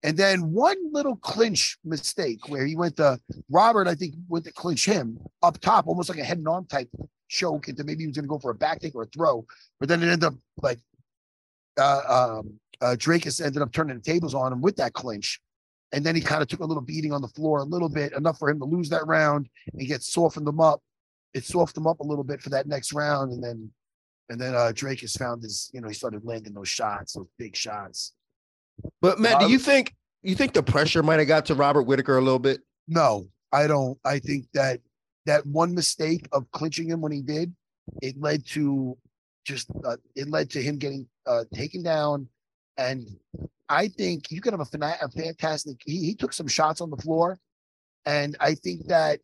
And 0.03 0.17
then 0.17 0.53
one 0.53 0.77
little 0.93 1.17
clinch 1.17 1.79
mistake 1.85 2.49
where 2.49 2.65
he 2.65 2.77
went 2.77 2.97
to 2.97 3.19
Robert, 3.51 3.89
I 3.89 3.95
think, 3.95 4.15
went 4.29 4.45
to 4.45 4.53
clinch 4.53 4.87
him 4.87 5.19
up 5.43 5.59
top, 5.59 5.87
almost 5.89 6.09
like 6.09 6.19
a 6.19 6.25
head 6.25 6.39
and 6.39 6.47
arm 6.49 6.65
type 6.67 6.89
choke 7.29 7.69
into 7.69 7.85
maybe 7.85 8.03
he 8.03 8.07
was 8.07 8.17
going 8.17 8.25
to 8.25 8.29
go 8.29 8.39
for 8.39 8.51
a 8.51 8.55
back 8.55 8.81
kick 8.81 8.95
or 8.95 9.03
a 9.03 9.07
throw, 9.07 9.45
but 9.81 9.89
then 9.89 10.03
it 10.03 10.07
ended 10.07 10.25
up 10.25 10.35
like 10.63 10.79
uh, 11.79 12.39
um, 12.39 12.59
uh, 12.81 12.97
Dricus 12.99 13.45
ended 13.45 13.63
up 13.63 13.73
turning 13.73 13.97
the 13.97 14.03
tables 14.03 14.35
on 14.35 14.53
him 14.53 14.61
with 14.61 14.77
that 14.77 14.93
clinch. 14.93 15.41
And 15.93 16.05
then 16.05 16.15
he 16.15 16.21
kind 16.21 16.43
of 16.43 16.49
took 16.49 16.61
a 16.61 16.65
little 16.65 16.83
beating 16.83 17.13
on 17.13 17.23
the 17.23 17.29
floor, 17.29 17.61
a 17.61 17.65
little 17.65 17.89
bit, 17.89 18.13
enough 18.13 18.39
for 18.39 18.51
him 18.51 18.59
to 18.59 18.65
lose 18.65 18.89
that 18.91 19.07
round 19.07 19.49
and 19.73 19.87
get 19.87 20.03
softened 20.03 20.47
them 20.47 20.61
up. 20.61 20.83
It 21.33 21.45
softened 21.45 21.85
him 21.85 21.87
up 21.87 22.01
a 22.01 22.07
little 22.07 22.25
bit 22.25 22.43
for 22.43 22.51
that 22.51 22.67
next 22.67 22.93
round. 22.93 23.33
And 23.33 23.43
then, 23.43 23.71
and 24.29 24.41
then 24.41 24.55
uh, 24.55 24.73
Dricus 24.75 25.17
found 25.17 25.43
his, 25.43 25.71
you 25.73 25.81
know, 25.81 25.89
he 25.89 25.95
started 25.95 26.25
landing 26.25 26.55
those 26.55 26.69
shots, 26.69 27.13
those 27.13 27.29
big 27.39 27.55
shots. 27.55 28.15
But 29.01 29.21
Matt, 29.21 29.41
do 29.41 29.49
you 29.49 29.59
think 29.59 29.95
you 30.23 30.35
think 30.35 30.53
the 30.53 30.63
pressure 30.63 31.03
might 31.03 31.19
have 31.19 31.29
got 31.29 31.47
to 31.47 31.55
Robert 31.55 31.83
Whitaker 31.83 32.19
a 32.19 32.21
little 32.21 32.39
bit? 32.39 32.61
No, 32.89 33.27
I 33.53 33.67
don't. 33.67 33.97
I 34.05 34.19
think 34.19 34.47
that 34.55 34.81
that 35.27 35.47
one 35.47 35.75
mistake 35.75 36.29
of 36.33 36.51
clinching 36.53 36.89
him 36.89 37.01
when 37.01 37.13
he 37.13 37.21
did, 37.21 37.55
it 38.03 38.19
led 38.21 38.47
to 38.47 38.97
just 39.45 39.69
uh, 39.85 39.97
it 40.15 40.29
led 40.29 40.51
to 40.51 40.63
him 40.63 40.79
getting 40.79 41.07
uh, 41.27 41.45
taken 41.55 41.83
down. 41.83 42.29
And 42.77 43.07
I 43.69 43.89
think 43.89 44.31
you 44.31 44.41
could 44.41 44.53
have 44.53 44.61
a, 44.61 44.97
a 45.03 45.09
fantastic. 45.09 45.77
He, 45.85 45.99
he 46.07 46.15
took 46.15 46.33
some 46.33 46.49
shots 46.49 46.81
on 46.81 46.91
the 46.91 46.97
floor, 46.97 47.39
and 48.05 48.37
I 48.41 48.55
think 48.55 48.87
that 48.87 49.21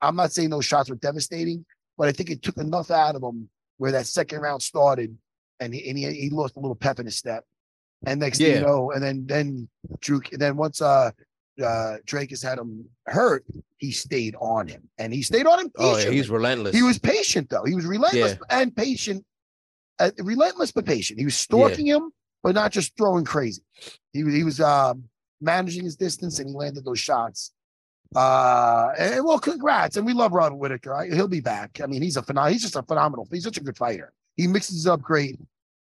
I'm 0.00 0.16
not 0.16 0.32
saying 0.32 0.50
those 0.50 0.64
shots 0.64 0.88
were 0.90 0.96
devastating, 0.96 1.64
but 1.96 2.08
I 2.08 2.12
think 2.12 2.30
it 2.30 2.42
took 2.42 2.56
enough 2.58 2.90
out 2.90 3.16
of 3.16 3.22
him 3.22 3.48
where 3.78 3.92
that 3.92 4.06
second 4.06 4.40
round 4.40 4.62
started, 4.62 5.16
and 5.60 5.74
he 5.74 5.88
and 5.88 5.98
he, 5.98 6.10
he 6.12 6.30
lost 6.30 6.56
a 6.56 6.60
little 6.60 6.76
pep 6.76 6.98
in 6.98 7.06
his 7.06 7.16
step. 7.16 7.44
And 8.06 8.20
next 8.20 8.38
thing 8.38 8.48
Yeah. 8.48 8.60
you 8.60 8.66
know, 8.66 8.92
and 8.92 9.02
then 9.02 9.26
then 9.26 9.68
Drew, 10.00 10.20
and 10.32 10.40
then 10.40 10.56
once 10.56 10.80
uh 10.80 11.10
uh 11.62 11.96
Dricus 12.06 12.42
had 12.42 12.58
him 12.58 12.86
hurt, 13.06 13.44
he 13.78 13.92
stayed 13.92 14.34
on 14.40 14.68
him, 14.68 14.88
and 14.98 15.12
he 15.12 15.22
stayed 15.22 15.46
on 15.46 15.60
him. 15.60 15.72
Oh, 15.78 15.96
yeah, 15.96 16.10
he's 16.10 16.28
relentless. 16.28 16.74
He 16.74 16.82
was 16.82 16.98
patient 16.98 17.48
though. 17.48 17.64
He 17.64 17.74
was 17.74 17.86
relentless 17.86 18.36
and 18.50 18.74
patient, 18.74 19.24
uh, 19.98 20.10
relentless 20.18 20.72
but 20.72 20.84
patient. 20.84 21.18
He 21.18 21.24
was 21.24 21.36
stalking 21.36 21.86
him, 21.86 22.10
but 22.42 22.54
not 22.54 22.72
just 22.72 22.96
throwing 22.96 23.24
crazy. 23.24 23.62
He 24.12 24.24
was 24.24 24.34
he 24.34 24.44
was 24.44 24.60
um, 24.60 25.04
managing 25.40 25.84
his 25.84 25.96
distance, 25.96 26.38
and 26.38 26.48
he 26.48 26.54
landed 26.54 26.84
those 26.84 26.98
shots. 26.98 27.52
Uh, 28.16 28.88
and 28.98 29.24
well, 29.24 29.38
congrats, 29.38 29.96
and 29.96 30.06
we 30.06 30.12
love 30.12 30.32
Robert 30.32 30.56
Whitaker. 30.56 30.94
I, 30.94 31.08
he'll 31.08 31.28
be 31.28 31.40
back. 31.40 31.80
I 31.82 31.86
mean, 31.86 32.02
he's 32.02 32.16
a 32.16 32.22
phenomenal. 32.22 32.52
He's 32.52 32.62
just 32.62 32.76
a 32.76 32.82
phenomenal. 32.82 33.28
He's 33.30 33.44
such 33.44 33.58
a 33.58 33.62
good 33.62 33.76
fighter. 33.76 34.12
He 34.36 34.46
mixes 34.46 34.86
up 34.86 35.02
great. 35.02 35.38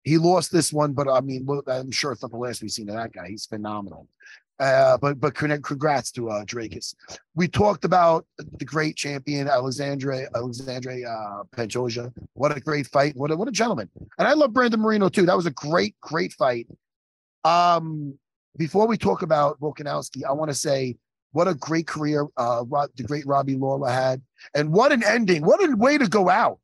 He 0.04 0.18
lost 0.18 0.52
this 0.52 0.72
one, 0.72 0.92
but 0.92 1.08
I 1.08 1.20
mean, 1.20 1.46
I'm 1.66 1.90
sure 1.90 2.12
it's 2.12 2.22
not 2.22 2.32
the 2.32 2.36
last 2.36 2.60
we've 2.60 2.70
seen 2.70 2.88
of 2.88 2.96
that 2.96 3.12
guy. 3.12 3.28
He's 3.28 3.46
phenomenal. 3.46 4.08
Uh, 4.58 4.96
but 4.98 5.18
but 5.18 5.34
congrats 5.34 6.12
to 6.12 6.30
uh, 6.30 6.44
Dricus. 6.44 6.94
We 7.34 7.48
talked 7.48 7.84
about 7.84 8.26
the 8.38 8.64
great 8.64 8.96
champion 8.96 9.48
Alexandre 9.48 10.28
Alexandre 10.34 11.04
uh, 11.08 11.42
Pantoja. 11.56 12.12
What 12.34 12.56
a 12.56 12.60
great 12.60 12.86
fight! 12.86 13.16
What 13.16 13.30
a 13.30 13.36
what 13.36 13.48
a 13.48 13.52
gentleman! 13.52 13.88
And 14.18 14.28
I 14.28 14.34
love 14.34 14.52
Brandon 14.52 14.78
Moreno 14.80 15.08
too. 15.08 15.26
That 15.26 15.36
was 15.36 15.46
a 15.46 15.50
great 15.50 15.96
great 16.00 16.32
fight. 16.34 16.68
Um, 17.44 18.18
before 18.56 18.86
we 18.86 18.96
talk 18.98 19.22
about 19.22 19.58
Volkanovski, 19.60 20.24
I 20.28 20.32
want 20.32 20.50
to 20.50 20.54
say 20.54 20.96
what 21.32 21.48
a 21.48 21.54
great 21.54 21.86
career 21.86 22.26
uh, 22.36 22.64
Rob, 22.68 22.90
the 22.96 23.02
great 23.02 23.26
Robbie 23.26 23.56
Lawler 23.56 23.90
had, 23.90 24.22
and 24.54 24.70
what 24.72 24.92
an 24.92 25.02
ending! 25.02 25.42
What 25.44 25.64
a 25.68 25.74
way 25.76 25.98
to 25.98 26.06
go 26.08 26.28
out! 26.28 26.58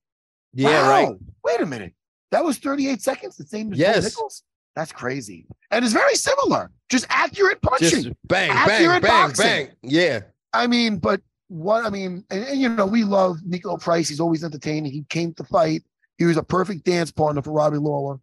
yeah, 0.53 0.83
Wow. 0.83 0.91
right. 0.91 1.17
Wait 1.45 1.61
a 1.61 1.67
minute. 1.67 1.95
That 2.31 2.45
was 2.45 2.59
38 2.59 3.01
seconds, 3.01 3.37
the 3.37 3.45
same 3.47 3.73
as 3.73 3.79
Yes. 3.79 4.05
Nickal's? 4.05 4.43
That's 4.79 4.93
crazy. 4.93 5.45
And 5.73 5.85
it's 5.85 5.93
very 5.93 6.15
similar. 6.15 6.71
Just 6.89 7.05
accurate 7.09 7.61
punching. 7.63 7.89
Just 7.91 8.07
bang, 8.29 8.49
bang, 8.51 8.57
Accurate 8.57 9.03
bang, 9.03 9.11
boxing. 9.29 9.45
bang. 9.45 9.69
Yeah. 9.83 10.21
I 10.53 10.69
mean, 10.69 10.99
but 10.99 11.21
what 11.49 11.85
I 11.85 11.91
mean, 11.91 12.25
and, 12.31 12.45
and, 12.45 12.61
you 12.61 12.69
know, 12.69 12.87
we 12.87 13.03
love 13.03 13.39
Niko 13.45 13.81
Price. 13.81 14.09
He's 14.09 14.21
always 14.21 14.45
entertaining. 14.45 14.93
He 14.93 15.05
came 15.09 15.35
to 15.35 15.43
fight. 15.43 15.83
He 16.17 16.27
was 16.27 16.37
a 16.37 16.45
perfect 16.45 16.85
dance 16.85 17.11
partner 17.11 17.43
for 17.43 17.51
Robbie 17.51 17.79
Lawler. 17.79 18.21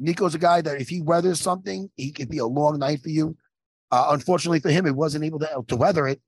Niko's 0.00 0.34
a 0.34 0.38
guy 0.38 0.62
that 0.62 0.80
if 0.80 0.88
he 0.88 1.02
weathers 1.02 1.38
something, 1.38 1.90
he 1.96 2.12
could 2.12 2.30
be 2.30 2.38
a 2.38 2.46
long 2.46 2.78
night 2.78 3.02
for 3.02 3.10
you. 3.10 3.36
Uh, 3.90 4.06
unfortunately 4.12 4.60
for 4.60 4.70
him, 4.70 4.86
he 4.86 4.90
wasn't 4.90 5.22
able 5.22 5.38
to, 5.40 5.62
to 5.68 5.76
weather 5.76 6.08
it. 6.08 6.22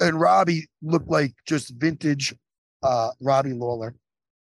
And 0.00 0.18
Robbie 0.18 0.68
looked 0.80 1.08
like 1.10 1.34
just 1.46 1.74
vintage 1.76 2.34
uh, 2.82 3.10
Robbie 3.20 3.52
Lawler. 3.52 3.94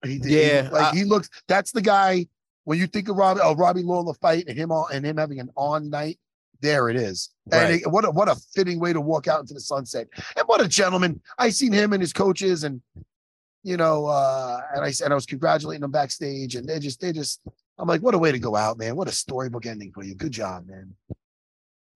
He 0.04 0.18
did, 0.18 0.28
he 0.30 0.46
Yeah, 0.48 0.68
like 0.72 0.92
I- 0.92 0.96
he 0.96 1.04
looks. 1.04 1.30
That's 1.46 1.70
the 1.70 1.82
guy 1.82 2.26
when 2.66 2.78
you 2.78 2.86
think 2.88 3.08
of 3.08 3.16
Robbie, 3.16 3.40
oh, 3.42 3.54
Robbie 3.54 3.82
Lawler 3.84 4.12
fight 4.14 4.44
and 4.48 4.58
him 4.58 4.72
on 4.72 4.86
and 4.92 5.06
him 5.06 5.16
having 5.16 5.38
an 5.38 5.50
on 5.56 5.88
night, 5.88 6.18
there 6.60 6.88
it 6.88 6.96
is. 6.96 7.30
And 7.52 7.74
it- 7.76 7.90
what 7.90 8.04
a 8.04 8.10
what 8.10 8.28
a 8.28 8.34
fitting 8.54 8.80
way 8.80 8.92
to 8.92 9.00
walk 9.00 9.28
out 9.28 9.40
into 9.40 9.54
the 9.54 9.60
sunset. 9.60 10.08
And 10.36 10.46
what 10.48 10.60
a 10.60 10.66
gentleman. 10.68 11.20
I 11.38 11.50
seen 11.50 11.72
him 11.72 11.92
and 11.92 12.02
his 12.02 12.12
coaches 12.12 12.64
and 12.64 12.82
you 13.62 13.76
know, 13.76 14.06
uh, 14.06 14.60
and 14.74 14.84
I 14.84 14.92
and 15.04 15.12
I 15.12 15.14
was 15.14 15.26
congratulating 15.26 15.80
them 15.80 15.90
backstage, 15.90 16.54
and 16.56 16.68
they 16.68 16.78
just 16.78 17.00
they 17.00 17.12
just 17.12 17.40
I'm 17.78 17.86
like, 17.88 18.00
what 18.00 18.14
a 18.14 18.18
way 18.18 18.32
to 18.32 18.38
go 18.38 18.56
out, 18.56 18.78
man. 18.78 18.96
What 18.96 19.08
a 19.08 19.12
storybook 19.12 19.66
ending 19.66 19.92
for 19.92 20.02
you. 20.04 20.14
Good 20.14 20.32
job, 20.32 20.66
man. 20.66 20.94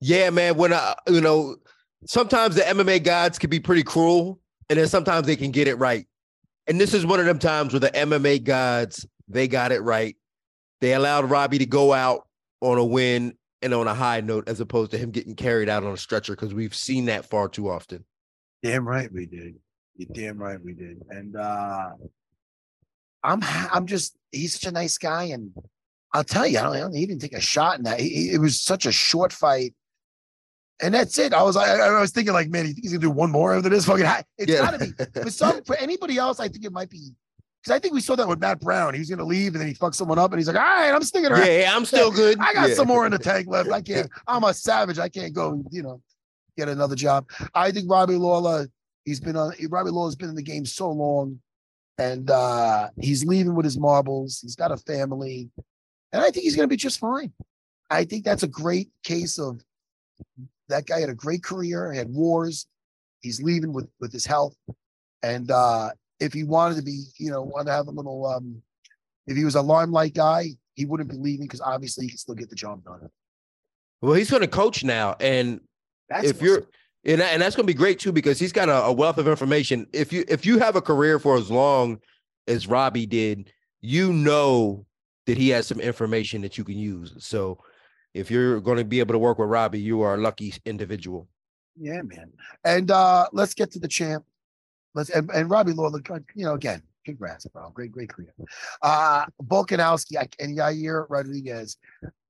Yeah, 0.00 0.30
man. 0.30 0.56
When 0.56 0.72
I, 0.72 0.94
you 1.08 1.20
know, 1.20 1.56
sometimes 2.06 2.54
the 2.54 2.62
MMA 2.62 3.02
gods 3.02 3.38
can 3.38 3.50
be 3.50 3.60
pretty 3.60 3.82
cruel, 3.82 4.40
and 4.68 4.78
then 4.78 4.86
sometimes 4.88 5.26
they 5.26 5.36
can 5.36 5.50
get 5.50 5.68
it 5.68 5.76
right. 5.76 6.06
And 6.66 6.80
this 6.80 6.94
is 6.94 7.04
one 7.06 7.20
of 7.20 7.26
them 7.26 7.38
times 7.38 7.72
where 7.72 7.80
the 7.80 7.90
MMA 7.90 8.44
gods 8.44 9.06
they 9.28 9.48
got 9.48 9.72
it 9.72 9.80
right. 9.82 10.16
They 10.80 10.94
allowed 10.94 11.28
Robbie 11.30 11.58
to 11.58 11.66
go 11.66 11.92
out 11.92 12.26
on 12.60 12.78
a 12.78 12.84
win 12.84 13.34
and 13.62 13.74
on 13.74 13.86
a 13.86 13.94
high 13.94 14.20
note, 14.20 14.48
as 14.48 14.60
opposed 14.60 14.90
to 14.92 14.98
him 14.98 15.10
getting 15.10 15.34
carried 15.34 15.68
out 15.68 15.84
on 15.84 15.92
a 15.92 15.96
stretcher, 15.96 16.34
because 16.34 16.54
we've 16.54 16.74
seen 16.74 17.06
that 17.06 17.26
far 17.26 17.48
too 17.48 17.68
often. 17.70 18.04
Damn 18.62 18.86
right 18.88 19.10
we 19.12 19.26
did. 19.26 19.56
You're 19.96 20.08
damn 20.12 20.38
right 20.38 20.62
we 20.62 20.72
did. 20.72 20.98
And 21.10 21.36
uh 21.36 21.90
I'm 23.22 23.40
I'm 23.42 23.86
just 23.86 24.16
he's 24.32 24.54
such 24.54 24.64
a 24.66 24.72
nice 24.72 24.96
guy, 24.96 25.24
and 25.24 25.52
I'll 26.14 26.24
tell 26.24 26.46
you, 26.46 26.58
I 26.58 26.62
don't, 26.62 26.76
I 26.76 26.80
don't 26.80 26.94
he 26.94 27.04
didn't 27.06 27.20
take 27.20 27.34
a 27.34 27.40
shot 27.40 27.76
in 27.78 27.84
that. 27.84 28.00
He, 28.00 28.30
it 28.32 28.38
was 28.40 28.60
such 28.60 28.86
a 28.86 28.92
short 28.92 29.32
fight. 29.32 29.74
And 30.82 30.94
that's 30.94 31.18
it. 31.18 31.34
I 31.34 31.42
was 31.42 31.56
I, 31.58 31.76
I 31.76 32.00
was 32.00 32.10
thinking 32.12 32.32
like, 32.32 32.48
man, 32.48 32.66
you 32.66 32.74
he's 32.80 32.92
gonna 32.92 33.02
do 33.02 33.10
one 33.10 33.30
more 33.30 33.54
after 33.54 33.68
this? 33.68 33.84
Fucking, 33.84 34.06
ha- 34.06 34.22
it's 34.38 34.50
Yeah. 34.50 34.60
gotta 34.70 34.78
be. 34.78 35.20
For 35.22 35.30
some, 35.30 35.62
for 35.66 35.76
anybody 35.76 36.16
else, 36.16 36.40
I 36.40 36.48
think 36.48 36.64
it 36.64 36.72
might 36.72 36.88
be 36.88 37.10
because 37.62 37.76
I 37.76 37.78
think 37.78 37.94
we 37.94 38.00
saw 38.00 38.16
that 38.16 38.26
with 38.28 38.40
Matt 38.40 38.60
Brown. 38.60 38.94
He 38.94 39.00
was 39.00 39.10
gonna 39.10 39.24
leave 39.24 39.52
and 39.54 39.60
then 39.60 39.68
he 39.68 39.74
fucked 39.74 39.96
someone 39.96 40.18
up, 40.18 40.32
and 40.32 40.38
he's 40.40 40.48
like, 40.48 40.56
all 40.56 40.62
right, 40.62 40.92
I'm 40.92 41.02
sticking 41.02 41.30
around. 41.30 41.46
Yeah, 41.46 41.60
yeah, 41.62 41.76
I'm 41.76 41.84
still 41.84 42.10
good. 42.10 42.38
I 42.40 42.54
got 42.54 42.68
Yeah. 42.70 42.74
some 42.74 42.88
more 42.88 43.04
in 43.06 43.12
the 43.12 43.18
tank 43.18 43.46
left. 43.48 43.70
I 43.70 43.82
can't. 43.82 44.08
I'm 44.26 44.44
a 44.44 44.54
savage. 44.54 44.98
I 44.98 45.08
can't 45.08 45.32
go. 45.32 45.62
You 45.70 45.82
know, 45.82 46.02
get 46.56 46.68
another 46.68 46.96
job. 46.96 47.28
I 47.54 47.70
think 47.70 47.90
Robbie 47.90 48.16
Lawler. 48.16 48.68
He's 49.04 49.20
been 49.20 49.36
on. 49.36 49.52
Robbie 49.68 49.90
Lawler's 49.90 50.16
been 50.16 50.28
in 50.28 50.34
the 50.34 50.42
game 50.42 50.64
so 50.66 50.90
long, 50.90 51.40
and 51.98 52.30
uh 52.30 52.88
he's 53.00 53.24
leaving 53.24 53.54
with 53.54 53.64
his 53.64 53.78
marbles. 53.78 54.40
He's 54.40 54.56
got 54.56 54.70
a 54.72 54.76
family, 54.76 55.50
and 56.12 56.22
I 56.22 56.30
think 56.30 56.44
he's 56.44 56.54
going 56.56 56.68
to 56.68 56.72
be 56.72 56.76
just 56.76 56.98
fine. 57.00 57.32
I 57.90 58.04
think 58.04 58.24
that's 58.24 58.42
a 58.42 58.48
great 58.48 58.90
case 59.02 59.38
of 59.38 59.60
that 60.68 60.86
guy 60.86 61.00
had 61.00 61.08
a 61.08 61.14
great 61.14 61.42
career. 61.42 61.92
Had 61.92 62.08
wars. 62.10 62.66
He's 63.20 63.42
leaving 63.42 63.72
with 63.72 63.88
with 64.00 64.12
his 64.12 64.24
health, 64.26 64.54
and 65.22 65.50
uh 65.50 65.90
if 66.20 66.32
he 66.32 66.44
wanted 66.44 66.76
to 66.76 66.82
be, 66.82 67.04
you 67.18 67.30
know, 67.30 67.42
want 67.42 67.66
to 67.66 67.72
have 67.72 67.88
a 67.88 67.90
little. 67.90 68.26
um 68.26 68.62
If 69.26 69.36
he 69.36 69.44
was 69.44 69.54
a 69.54 69.62
limelight 69.62 70.14
guy, 70.14 70.50
he 70.74 70.84
wouldn't 70.84 71.10
be 71.10 71.16
leaving 71.16 71.46
because 71.46 71.60
obviously 71.60 72.04
he 72.04 72.10
can 72.10 72.18
still 72.18 72.34
get 72.34 72.50
the 72.50 72.56
job 72.56 72.84
done. 72.84 73.08
Well, 74.00 74.14
he's 74.14 74.30
going 74.30 74.42
to 74.42 74.48
coach 74.48 74.82
now, 74.84 75.16
and 75.20 75.60
That's 76.08 76.28
if 76.28 76.40
you're 76.40 76.66
and, 77.04 77.20
and 77.20 77.40
that's 77.40 77.56
going 77.56 77.66
to 77.66 77.72
be 77.72 77.76
great 77.76 77.98
too 77.98 78.12
because 78.12 78.38
he's 78.38 78.52
got 78.52 78.68
a, 78.68 78.84
a 78.84 78.92
wealth 78.92 79.18
of 79.18 79.26
information. 79.26 79.86
If 79.92 80.12
you 80.12 80.24
if 80.28 80.44
you 80.44 80.58
have 80.58 80.76
a 80.76 80.82
career 80.82 81.18
for 81.18 81.36
as 81.36 81.50
long 81.50 82.00
as 82.46 82.66
Robbie 82.66 83.06
did, 83.06 83.52
you 83.80 84.12
know 84.12 84.86
that 85.26 85.36
he 85.38 85.50
has 85.50 85.66
some 85.66 85.80
information 85.80 86.42
that 86.42 86.58
you 86.58 86.64
can 86.64 86.78
use. 86.78 87.14
So 87.18 87.58
if 88.14 88.30
you're 88.30 88.60
going 88.60 88.78
to 88.78 88.84
be 88.84 89.00
able 89.00 89.14
to 89.14 89.18
work 89.18 89.38
with 89.38 89.48
Robbie, 89.48 89.80
you 89.80 90.00
are 90.00 90.14
a 90.14 90.18
lucky 90.18 90.54
individual. 90.64 91.28
Yeah, 91.76 92.02
man. 92.02 92.32
And 92.64 92.90
uh 92.90 93.26
let's 93.32 93.54
get 93.54 93.70
to 93.72 93.78
the 93.78 93.88
champ. 93.88 94.24
Let's 94.94 95.10
and, 95.10 95.30
and 95.30 95.50
Robbie 95.50 95.72
Lawler, 95.72 96.00
you 96.34 96.44
know, 96.44 96.54
again, 96.54 96.82
congrats, 97.04 97.46
bro. 97.46 97.70
Great, 97.70 97.92
great 97.92 98.08
career. 98.08 98.34
Uh 98.82 99.26
Volkanovski 99.42 100.16
and 100.38 100.56
Yair 100.56 101.06
Rodriguez. 101.08 101.76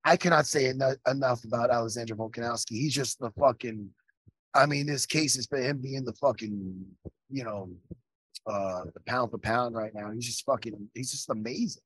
I 0.03 0.17
cannot 0.17 0.47
say 0.47 0.69
eno- 0.69 0.95
enough 1.07 1.43
about 1.43 1.71
Alexander 1.71 2.15
Volkanovski. 2.15 2.71
He's 2.71 2.93
just 2.93 3.19
the 3.19 3.31
fucking. 3.39 3.89
I 4.53 4.65
mean, 4.65 4.85
this 4.85 5.05
case 5.05 5.37
is 5.37 5.45
for 5.45 5.57
him 5.57 5.77
being 5.81 6.03
the 6.03 6.13
fucking, 6.13 6.85
you 7.29 7.43
know, 7.43 7.69
uh 8.47 8.83
the 8.93 8.99
pound 9.05 9.31
for 9.31 9.37
pound 9.37 9.75
right 9.75 9.93
now. 9.93 10.11
He's 10.11 10.25
just 10.25 10.45
fucking. 10.45 10.89
He's 10.93 11.11
just 11.11 11.29
amazing. 11.29 11.83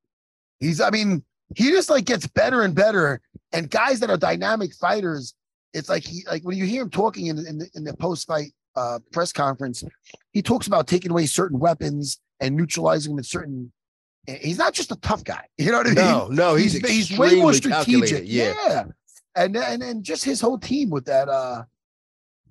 He's. 0.59 0.81
I 0.81 0.89
mean, 0.89 1.23
he 1.55 1.69
just 1.71 1.89
like 1.89 2.05
gets 2.05 2.27
better 2.27 2.63
and 2.63 2.75
better. 2.75 3.21
And 3.53 3.69
guys 3.69 3.99
that 4.01 4.09
are 4.09 4.17
dynamic 4.17 4.73
fighters, 4.73 5.35
it's 5.73 5.89
like 5.89 6.03
he 6.03 6.25
like 6.27 6.43
when 6.43 6.57
you 6.57 6.65
hear 6.65 6.83
him 6.83 6.89
talking 6.89 7.27
in 7.27 7.37
in 7.45 7.57
the, 7.59 7.69
in 7.75 7.83
the 7.83 7.95
post 7.95 8.27
fight 8.27 8.51
uh, 8.75 8.99
press 9.11 9.31
conference, 9.31 9.83
he 10.31 10.41
talks 10.41 10.67
about 10.67 10.87
taking 10.87 11.11
away 11.11 11.25
certain 11.25 11.59
weapons 11.59 12.19
and 12.39 12.55
neutralizing 12.55 13.13
them 13.13 13.19
in 13.19 13.23
certain. 13.23 13.71
He's 14.27 14.57
not 14.57 14.73
just 14.73 14.91
a 14.91 14.95
tough 14.97 15.23
guy, 15.23 15.45
you 15.57 15.71
know 15.71 15.77
what 15.77 15.87
I 15.87 15.89
mean? 15.91 15.95
No, 15.95 16.27
no, 16.27 16.55
he's, 16.55 16.73
he's 16.73 17.17
way 17.17 17.35
more 17.35 17.53
strategic. 17.53 18.23
Yeah. 18.25 18.53
Yeah. 18.67 18.83
and 19.35 19.55
and 19.55 19.83
and 19.83 20.03
just 20.03 20.23
his 20.23 20.41
whole 20.41 20.57
team 20.57 20.89
with 20.89 21.05
that. 21.05 21.29
uh 21.29 21.63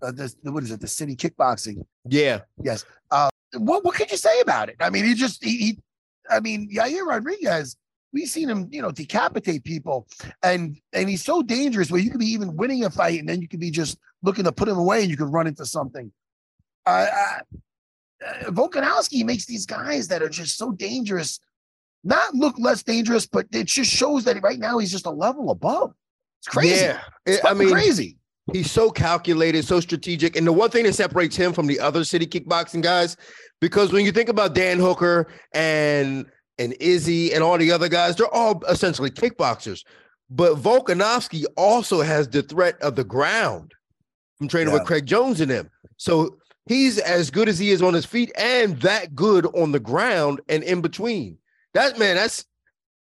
uh, 0.02 0.12
this, 0.12 0.36
what 0.42 0.62
is 0.62 0.70
it? 0.70 0.80
The 0.80 0.88
city 0.88 1.16
kickboxing. 1.16 1.82
yeah. 2.08 2.40
Yes. 2.62 2.84
Uh, 3.10 3.30
what 3.56 3.84
what 3.84 3.94
could 3.94 4.10
you 4.10 4.16
say 4.16 4.40
about 4.40 4.68
it? 4.68 4.76
I 4.80 4.90
mean, 4.90 5.04
he 5.04 5.14
just 5.14 5.42
he, 5.42 5.56
he 5.56 5.78
I 6.30 6.40
mean, 6.40 6.68
Yair 6.70 7.06
Rodriguez. 7.06 7.76
We've 8.14 8.28
seen 8.28 8.48
him, 8.48 8.68
you 8.70 8.80
know, 8.80 8.90
decapitate 8.90 9.64
people, 9.64 10.06
and 10.42 10.80
and 10.94 11.08
he's 11.08 11.22
so 11.24 11.42
dangerous. 11.42 11.90
Where 11.90 12.00
you 12.00 12.10
could 12.10 12.20
be 12.20 12.32
even 12.32 12.56
winning 12.56 12.84
a 12.84 12.90
fight, 12.90 13.20
and 13.20 13.28
then 13.28 13.42
you 13.42 13.48
could 13.48 13.60
be 13.60 13.70
just 13.70 13.98
looking 14.22 14.44
to 14.44 14.52
put 14.52 14.68
him 14.68 14.78
away, 14.78 15.02
and 15.02 15.10
you 15.10 15.16
could 15.16 15.32
run 15.32 15.46
into 15.46 15.66
something. 15.66 16.10
Uh, 16.86 17.06
uh, 17.12 18.44
Volkanovski 18.44 19.24
makes 19.24 19.44
these 19.44 19.66
guys 19.66 20.08
that 20.08 20.22
are 20.22 20.28
just 20.30 20.56
so 20.56 20.72
dangerous 20.72 21.40
not 22.04 22.34
look 22.34 22.54
less 22.58 22.82
dangerous, 22.82 23.26
but 23.26 23.46
it 23.52 23.66
just 23.66 23.90
shows 23.90 24.24
that 24.24 24.40
right 24.42 24.58
now 24.58 24.78
he's 24.78 24.92
just 24.92 25.06
a 25.06 25.10
level 25.10 25.50
above. 25.50 25.94
It's 26.40 26.48
crazy. 26.48 26.84
Yeah. 26.84 27.00
It's 27.24 27.44
I 27.44 27.54
mean, 27.54 27.70
crazy. 27.70 28.18
He's 28.52 28.70
so 28.70 28.90
calculated, 28.90 29.64
so 29.64 29.80
strategic. 29.80 30.36
And 30.36 30.46
the 30.46 30.52
one 30.52 30.70
thing 30.70 30.84
that 30.84 30.94
separates 30.94 31.34
him 31.34 31.54
from 31.54 31.66
the 31.66 31.80
other 31.80 32.04
city 32.04 32.26
kickboxing 32.26 32.82
guys, 32.82 33.16
because 33.60 33.90
when 33.90 34.04
you 34.04 34.12
think 34.12 34.28
about 34.28 34.54
Dan 34.54 34.78
Hooker 34.78 35.32
and 35.54 36.26
and 36.58 36.74
Izzy 36.80 37.32
and 37.32 37.42
all 37.42 37.58
the 37.58 37.72
other 37.72 37.88
guys, 37.88 38.16
they're 38.16 38.32
all 38.34 38.62
essentially 38.68 39.10
kickboxers. 39.10 39.84
But 40.30 40.56
Volkanovski 40.56 41.44
also 41.56 42.00
has 42.02 42.28
the 42.28 42.42
threat 42.42 42.80
of 42.80 42.96
the 42.96 43.04
ground 43.04 43.72
from 44.38 44.48
training 44.48 44.72
Yeah. 44.72 44.78
with 44.80 44.86
Craig 44.86 45.06
Jones 45.06 45.40
in 45.40 45.48
him. 45.48 45.70
So 45.96 46.38
he's 46.66 46.98
as 46.98 47.30
good 47.30 47.48
as 47.48 47.58
he 47.58 47.70
is 47.70 47.82
on 47.82 47.94
his 47.94 48.06
feet 48.06 48.32
and 48.36 48.80
that 48.80 49.14
good 49.14 49.46
on 49.54 49.72
the 49.72 49.80
ground 49.80 50.40
and 50.48 50.62
in 50.62 50.80
between. 50.80 51.38
That 51.74 51.98
man, 51.98 52.16
that's 52.16 52.44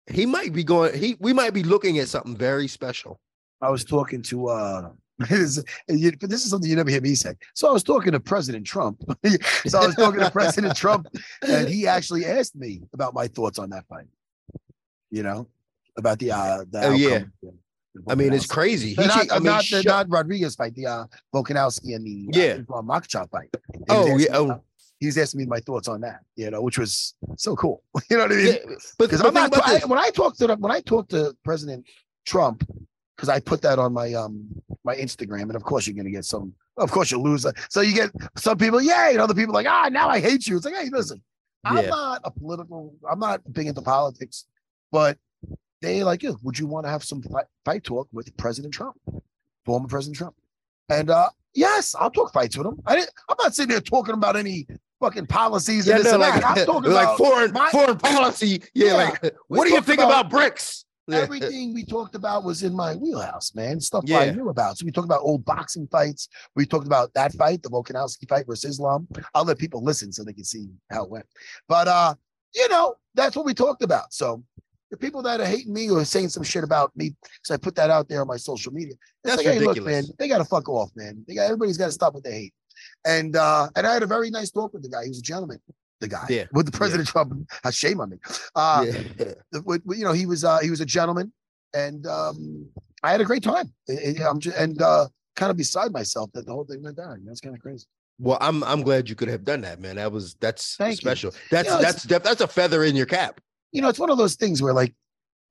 he 0.08 0.26
might 0.26 0.52
be 0.52 0.62
going, 0.62 0.94
he 0.98 1.16
we 1.20 1.32
might 1.32 1.54
be 1.54 1.62
looking 1.62 1.98
at 1.98 2.08
something 2.08 2.36
very 2.36 2.68
special. 2.68 3.18
I 3.62 3.70
was 3.70 3.84
talking 3.84 4.22
to 4.22 4.48
uh 4.48 4.90
this 5.30 5.62
this 5.86 6.44
is 6.44 6.50
something 6.50 6.68
you 6.68 6.76
never 6.76 6.90
hear 6.90 7.00
me 7.00 7.14
say. 7.14 7.34
So 7.54 7.68
I 7.68 7.72
was 7.72 7.82
talking 7.82 8.12
to 8.12 8.20
President 8.20 8.66
Trump. 8.66 9.02
so 9.66 9.78
I 9.80 9.86
was 9.86 9.94
talking 9.94 10.20
to 10.20 10.30
President 10.30 10.76
Trump, 10.76 11.06
and 11.46 11.68
he 11.68 11.86
actually 11.86 12.26
asked 12.26 12.54
me 12.54 12.82
about 12.92 13.14
my 13.14 13.26
thoughts 13.26 13.58
on 13.58 13.70
that 13.70 13.86
fight. 13.88 14.06
You 15.10 15.22
know, 15.22 15.48
about 15.96 16.18
the 16.18 16.32
uh 16.32 16.64
the 16.70 16.80
Oh, 16.86 16.90
yeah. 16.92 17.06
outcome 17.08 17.32
of 17.44 18.04
the 18.04 18.12
I 18.12 18.14
mean, 18.14 18.32
it's 18.34 18.46
crazy. 18.46 18.90
He 18.94 18.98
Uh, 19.02 19.06
not, 19.06 19.18
should- 19.22 19.30
I 19.30 19.34
mean, 19.36 19.44
not, 19.44 19.58
the, 19.60 19.64
shut- 19.82 19.84
not 19.86 20.10
Rodriguez 20.10 20.54
fight, 20.54 20.74
the 20.74 20.86
uh, 20.86 21.04
Volkanovski 21.34 21.94
and 21.96 22.04
the 22.06 22.28
uh, 22.28 22.38
Yeah. 22.38 22.56
Makhachev 22.82 23.30
fight. 23.30 23.48
He 23.72 23.84
Oh, 23.88 24.06
yeah, 24.06 24.14
me 24.16 24.28
oh. 24.32 24.44
about- 24.44 24.64
He 25.00 25.06
was 25.06 25.16
asking 25.16 25.40
me 25.40 25.46
my 25.46 25.60
thoughts 25.60 25.88
on 25.88 26.02
that, 26.02 26.20
you 26.36 26.50
know, 26.50 26.60
which 26.60 26.78
was 26.78 27.14
so 27.36 27.56
cool. 27.56 27.82
You 28.10 28.18
know 28.18 28.24
what 28.24 28.32
I 28.32 28.36
mean? 28.36 28.46
Yeah, 28.48 28.58
but, 28.98 29.08
because 29.08 29.22
I'm 29.22 29.32
not 29.32 29.50
I, 29.66 29.78
when 29.86 29.98
I 29.98 30.10
talked 30.10 30.38
to 30.40 30.46
the, 30.46 30.56
when 30.56 30.72
I 30.72 30.80
talked 30.82 31.10
to 31.12 31.34
President 31.42 31.86
Trump 32.26 32.68
because 33.16 33.28
I 33.28 33.40
put 33.40 33.62
that 33.62 33.78
on 33.78 33.92
my 33.92 34.12
um 34.14 34.46
my 34.84 34.94
Instagram 34.96 35.42
and 35.42 35.56
of 35.56 35.62
course 35.64 35.86
you're 35.86 35.96
gonna 35.96 36.10
get 36.10 36.24
some 36.24 36.52
of 36.76 36.90
course 36.90 37.10
you'll 37.10 37.22
lose 37.24 37.46
so 37.70 37.80
you 37.80 37.94
get 37.94 38.10
some 38.36 38.58
people 38.58 38.80
yay 38.80 39.10
and 39.12 39.20
other 39.20 39.34
people 39.34 39.54
like 39.54 39.66
ah 39.66 39.88
now 39.90 40.08
I 40.08 40.20
hate 40.20 40.46
you 40.46 40.56
it's 40.56 40.64
like 40.66 40.74
hey 40.74 40.88
listen 40.90 41.22
I'm 41.64 41.86
not 41.86 42.20
a 42.24 42.30
political 42.30 42.94
I'm 43.10 43.18
not 43.18 43.40
big 43.52 43.66
into 43.66 43.82
politics 43.82 44.46
but 44.92 45.18
they 45.82 46.04
like 46.04 46.22
you 46.22 46.36
would 46.42 46.58
you 46.58 46.66
want 46.66 46.86
to 46.86 46.90
have 46.90 47.02
some 47.04 47.22
fight, 47.22 47.46
fight 47.64 47.84
talk 47.84 48.08
with 48.12 48.34
President 48.36 48.72
Trump 48.74 48.96
former 49.64 49.88
President 49.88 50.16
Trump 50.16 50.34
and 50.88 51.10
uh 51.10 51.28
yes 51.54 51.94
I'll 51.98 52.10
talk 52.10 52.32
fights 52.32 52.56
with 52.56 52.66
him 52.66 52.80
I 52.86 52.96
didn't 52.96 53.10
I'm 53.28 53.36
not 53.40 53.54
sitting 53.54 53.70
there 53.70 53.80
talking 53.80 54.14
about 54.14 54.36
any 54.36 54.66
fucking 55.00 55.26
policies 55.26 55.86
Yeah, 55.86 55.96
and 55.96 56.04
this 56.04 56.12
no, 56.12 56.20
and 56.20 56.22
like, 56.22 56.40
that 56.40 56.58
I'm 56.58 56.66
talking 56.66 56.90
like 56.92 57.04
about 57.04 57.18
foreign 57.18 57.52
my- 57.52 57.70
foreign 57.70 57.98
policy. 57.98 58.62
Yeah, 58.74 58.86
Yeah. 58.86 58.94
like 58.94 59.34
what 59.48 59.66
do 59.66 59.74
you 59.74 59.80
think 59.82 60.00
about- 60.00 60.26
about, 60.26 60.54
BRICS? 60.54 60.84
Yeah. 61.08 61.18
everything 61.18 61.72
we 61.72 61.84
talked 61.84 62.14
about 62.14 62.44
was 62.44 62.62
in 62.62 62.74
my 62.74 62.94
wheelhouse, 62.96 63.54
man. 63.54 63.80
Stuff 63.80 64.04
I 64.12 64.30
knew 64.30 64.48
about. 64.48 64.76
So 64.78 64.84
we 64.84 64.90
talked 64.90 65.04
about 65.04 65.20
old 65.22 65.44
boxing 65.44 65.86
fights. 65.86 66.28
We 66.56 66.66
talked 66.66 66.86
about 66.86 67.14
that 67.14 67.32
fight, 67.34 67.62
the 67.62 67.70
Volkanovski 67.70 68.28
fight 68.28 68.46
versus 68.46 68.72
Islam. 68.72 69.06
I'll 69.34 69.44
let 69.44 69.58
people 69.58 69.84
listen 69.84 70.12
so 70.12 70.24
they 70.24 70.32
can 70.32 70.44
see 70.44 70.68
how 70.90 71.04
it 71.04 71.10
went. 71.10 71.26
But 71.68 71.86
uh, 71.86 72.14
you 72.54 72.68
know, 72.68 72.96
that's 73.14 73.36
what 73.36 73.46
we 73.46 73.54
talked 73.54 73.82
about. 73.82 74.12
So 74.12 74.42
the 74.90 74.96
people 74.96 75.22
that 75.22 75.40
are 75.40 75.46
hating 75.46 75.72
me 75.72 75.90
or 75.90 76.04
saying 76.04 76.30
some 76.30 76.42
shit 76.42 76.64
about 76.64 76.96
me, 76.96 77.14
because 77.22 77.50
I 77.50 77.56
put 77.56 77.74
that 77.76 77.90
out 77.90 78.08
there 78.08 78.20
on 78.20 78.26
my 78.26 78.36
social 78.36 78.72
media. 78.72 78.94
That's 79.24 79.38
like, 79.38 79.46
hey, 79.46 79.58
look, 79.58 79.76
ridiculous. 79.76 80.08
man, 80.08 80.16
they 80.18 80.28
gotta 80.28 80.44
fuck 80.44 80.68
off, 80.68 80.90
man. 80.96 81.24
They 81.26 81.34
got 81.34 81.44
everybody's 81.44 81.78
gotta 81.78 81.92
stop 81.92 82.14
what 82.14 82.24
they 82.24 82.32
hate. 82.32 82.54
And 83.04 83.36
uh, 83.36 83.68
and 83.76 83.86
I 83.86 83.92
had 83.92 84.02
a 84.02 84.06
very 84.06 84.30
nice 84.30 84.50
talk 84.50 84.72
with 84.72 84.82
the 84.82 84.88
guy. 84.88 85.04
He 85.04 85.10
was 85.10 85.18
a 85.18 85.22
gentleman. 85.22 85.60
The 86.00 86.08
guy. 86.08 86.26
Yeah, 86.28 86.44
With 86.52 86.66
the 86.66 86.72
President 86.72 87.08
Trump 87.08 87.32
has 87.64 87.74
shame 87.74 88.00
on 88.00 88.10
me. 88.10 88.18
Uh, 88.54 88.84
yeah. 88.86 89.02
the- 89.52 89.62
with- 89.62 89.84
with- 89.84 89.98
you 89.98 90.04
know, 90.04 90.12
he 90.12 90.26
was 90.26 90.44
uh, 90.44 90.58
he 90.58 90.70
was 90.70 90.80
a 90.80 90.86
gentleman, 90.86 91.32
and 91.74 92.06
um, 92.06 92.68
I 93.02 93.10
had 93.12 93.20
a 93.20 93.24
great 93.24 93.42
time. 93.42 93.72
I- 93.88 94.14
I- 94.20 94.28
I'm 94.28 94.38
just, 94.40 94.56
and 94.56 94.80
uh, 94.82 95.08
kind 95.36 95.50
of 95.50 95.56
beside 95.56 95.92
myself 95.92 96.30
that 96.34 96.46
the 96.46 96.52
whole 96.52 96.64
thing 96.64 96.82
went 96.82 96.96
down. 96.96 97.22
That's 97.26 97.40
kind 97.40 97.54
of 97.54 97.60
crazy. 97.62 97.86
Well, 98.18 98.38
I'm 98.40 98.64
I'm 98.64 98.82
glad 98.82 99.08
you 99.08 99.14
could 99.14 99.28
have 99.28 99.44
done 99.44 99.60
that, 99.62 99.80
man. 99.80 99.96
That 99.96 100.10
was 100.12 100.34
that's 100.40 100.76
Thank 100.76 100.92
you. 100.92 100.96
special. 100.96 101.32
That's 101.50 101.68
know, 101.68 101.80
that's 101.80 102.02
that's 102.04 102.40
a 102.40 102.48
feather 102.48 102.84
in 102.84 102.96
your 102.96 103.06
cap. 103.06 103.40
You 103.72 103.82
know, 103.82 103.88
it's 103.88 103.98
one 103.98 104.10
of 104.10 104.16
those 104.18 104.36
things 104.36 104.62
where 104.62 104.72
like, 104.72 104.94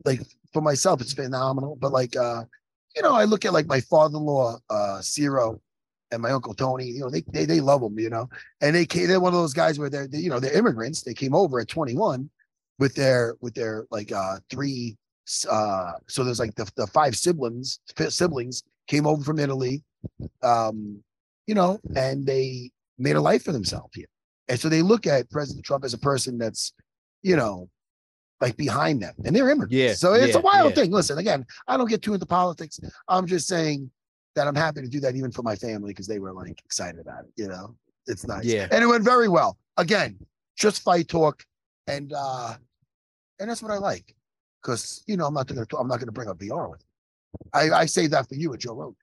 like 0.03 0.21
for 0.51 0.61
myself, 0.61 1.01
it's 1.01 1.13
phenomenal. 1.13 1.75
But 1.79 1.91
like, 1.91 2.15
uh, 2.15 2.43
you 2.95 3.01
know, 3.03 3.13
I 3.13 3.25
look 3.25 3.45
at 3.45 3.53
like 3.53 3.67
my 3.67 3.81
father-in-law, 3.81 4.57
uh, 4.69 5.01
Ciro, 5.01 5.61
and 6.15 6.23
my 6.23 6.31
uncle 6.31 6.53
Tony. 6.55 6.85
You 6.87 7.01
know, 7.01 7.09
they 7.09 7.23
they, 7.31 7.45
they 7.45 7.61
love 7.61 7.81
them, 7.81 7.99
You 7.99 8.09
know, 8.09 8.27
and 8.61 8.75
they 8.75 8.85
came, 8.85 9.07
they're 9.07 9.19
one 9.19 9.33
of 9.33 9.39
those 9.39 9.53
guys 9.53 9.77
where 9.77 9.89
they're 9.89 10.07
they, 10.07 10.17
you 10.17 10.29
know 10.29 10.39
they're 10.39 10.57
immigrants. 10.57 11.03
They 11.03 11.13
came 11.13 11.35
over 11.35 11.59
at 11.59 11.67
21 11.67 12.29
with 12.79 12.95
their 12.95 13.35
with 13.41 13.53
their 13.53 13.85
like 13.91 14.11
uh 14.11 14.37
three 14.49 14.97
uh 15.49 15.93
so 16.07 16.23
there's 16.23 16.39
like 16.39 16.53
the, 16.55 16.69
the 16.75 16.87
five 16.87 17.15
siblings 17.15 17.79
siblings 18.09 18.63
came 18.87 19.07
over 19.07 19.23
from 19.23 19.39
Italy 19.39 19.81
um 20.43 21.01
you 21.47 21.55
know 21.55 21.79
and 21.95 22.25
they 22.25 22.69
made 22.99 23.15
a 23.15 23.21
life 23.21 23.43
for 23.43 23.51
themselves 23.51 23.89
here 23.95 24.05
and 24.49 24.59
so 24.59 24.69
they 24.69 24.81
look 24.81 25.07
at 25.07 25.29
President 25.31 25.65
Trump 25.65 25.83
as 25.83 25.93
a 25.93 25.97
person 25.97 26.37
that's 26.37 26.73
you 27.23 27.35
know 27.35 27.69
like 28.41 28.55
behind 28.57 29.01
them 29.01 29.15
and 29.25 29.35
they're 29.35 29.49
immigrants 29.49 29.73
Yeah, 29.73 29.93
so 29.93 30.13
it's 30.13 30.33
yeah, 30.33 30.39
a 30.39 30.43
wild 30.43 30.75
yeah. 30.75 30.83
thing 30.83 30.91
listen 30.91 31.17
again 31.17 31.45
I 31.67 31.77
don't 31.77 31.89
get 31.89 32.01
too 32.03 32.13
into 32.13 32.25
politics 32.27 32.79
I'm 33.07 33.25
just 33.25 33.47
saying 33.47 33.89
that 34.35 34.47
I'm 34.47 34.55
happy 34.55 34.81
to 34.81 34.87
do 34.87 34.99
that 35.01 35.15
even 35.15 35.31
for 35.31 35.41
my 35.43 35.55
family 35.55 35.91
because 35.91 36.07
they 36.07 36.19
were 36.19 36.33
like 36.33 36.59
excited 36.65 36.99
about 36.99 37.23
it 37.25 37.31
you 37.35 37.47
know 37.47 37.75
it's 38.07 38.25
nice 38.27 38.45
Yeah. 38.45 38.67
and 38.71 38.83
it 38.83 38.87
went 38.87 39.03
very 39.03 39.27
well 39.29 39.57
again 39.77 40.17
just 40.57 40.81
fight 40.83 41.07
talk 41.07 41.43
and 41.87 42.13
uh 42.15 42.55
and 43.39 43.49
that's 43.49 43.61
what 43.61 43.71
I 43.71 43.77
like 43.77 44.15
because 44.61 45.03
you 45.07 45.17
know 45.17 45.25
I'm 45.25 45.33
not 45.33 45.47
gonna 45.47 45.65
I'm 45.77 45.87
not 45.87 45.99
gonna 45.99 46.11
bring 46.11 46.29
up 46.29 46.37
VR 46.39 46.69
with. 46.71 46.83
I 47.53 47.69
I 47.71 47.85
say 47.85 48.07
that 48.07 48.29
for 48.29 48.35
you 48.35 48.53
at 48.53 48.59
Joe 48.59 48.73
Rogan. 48.73 48.95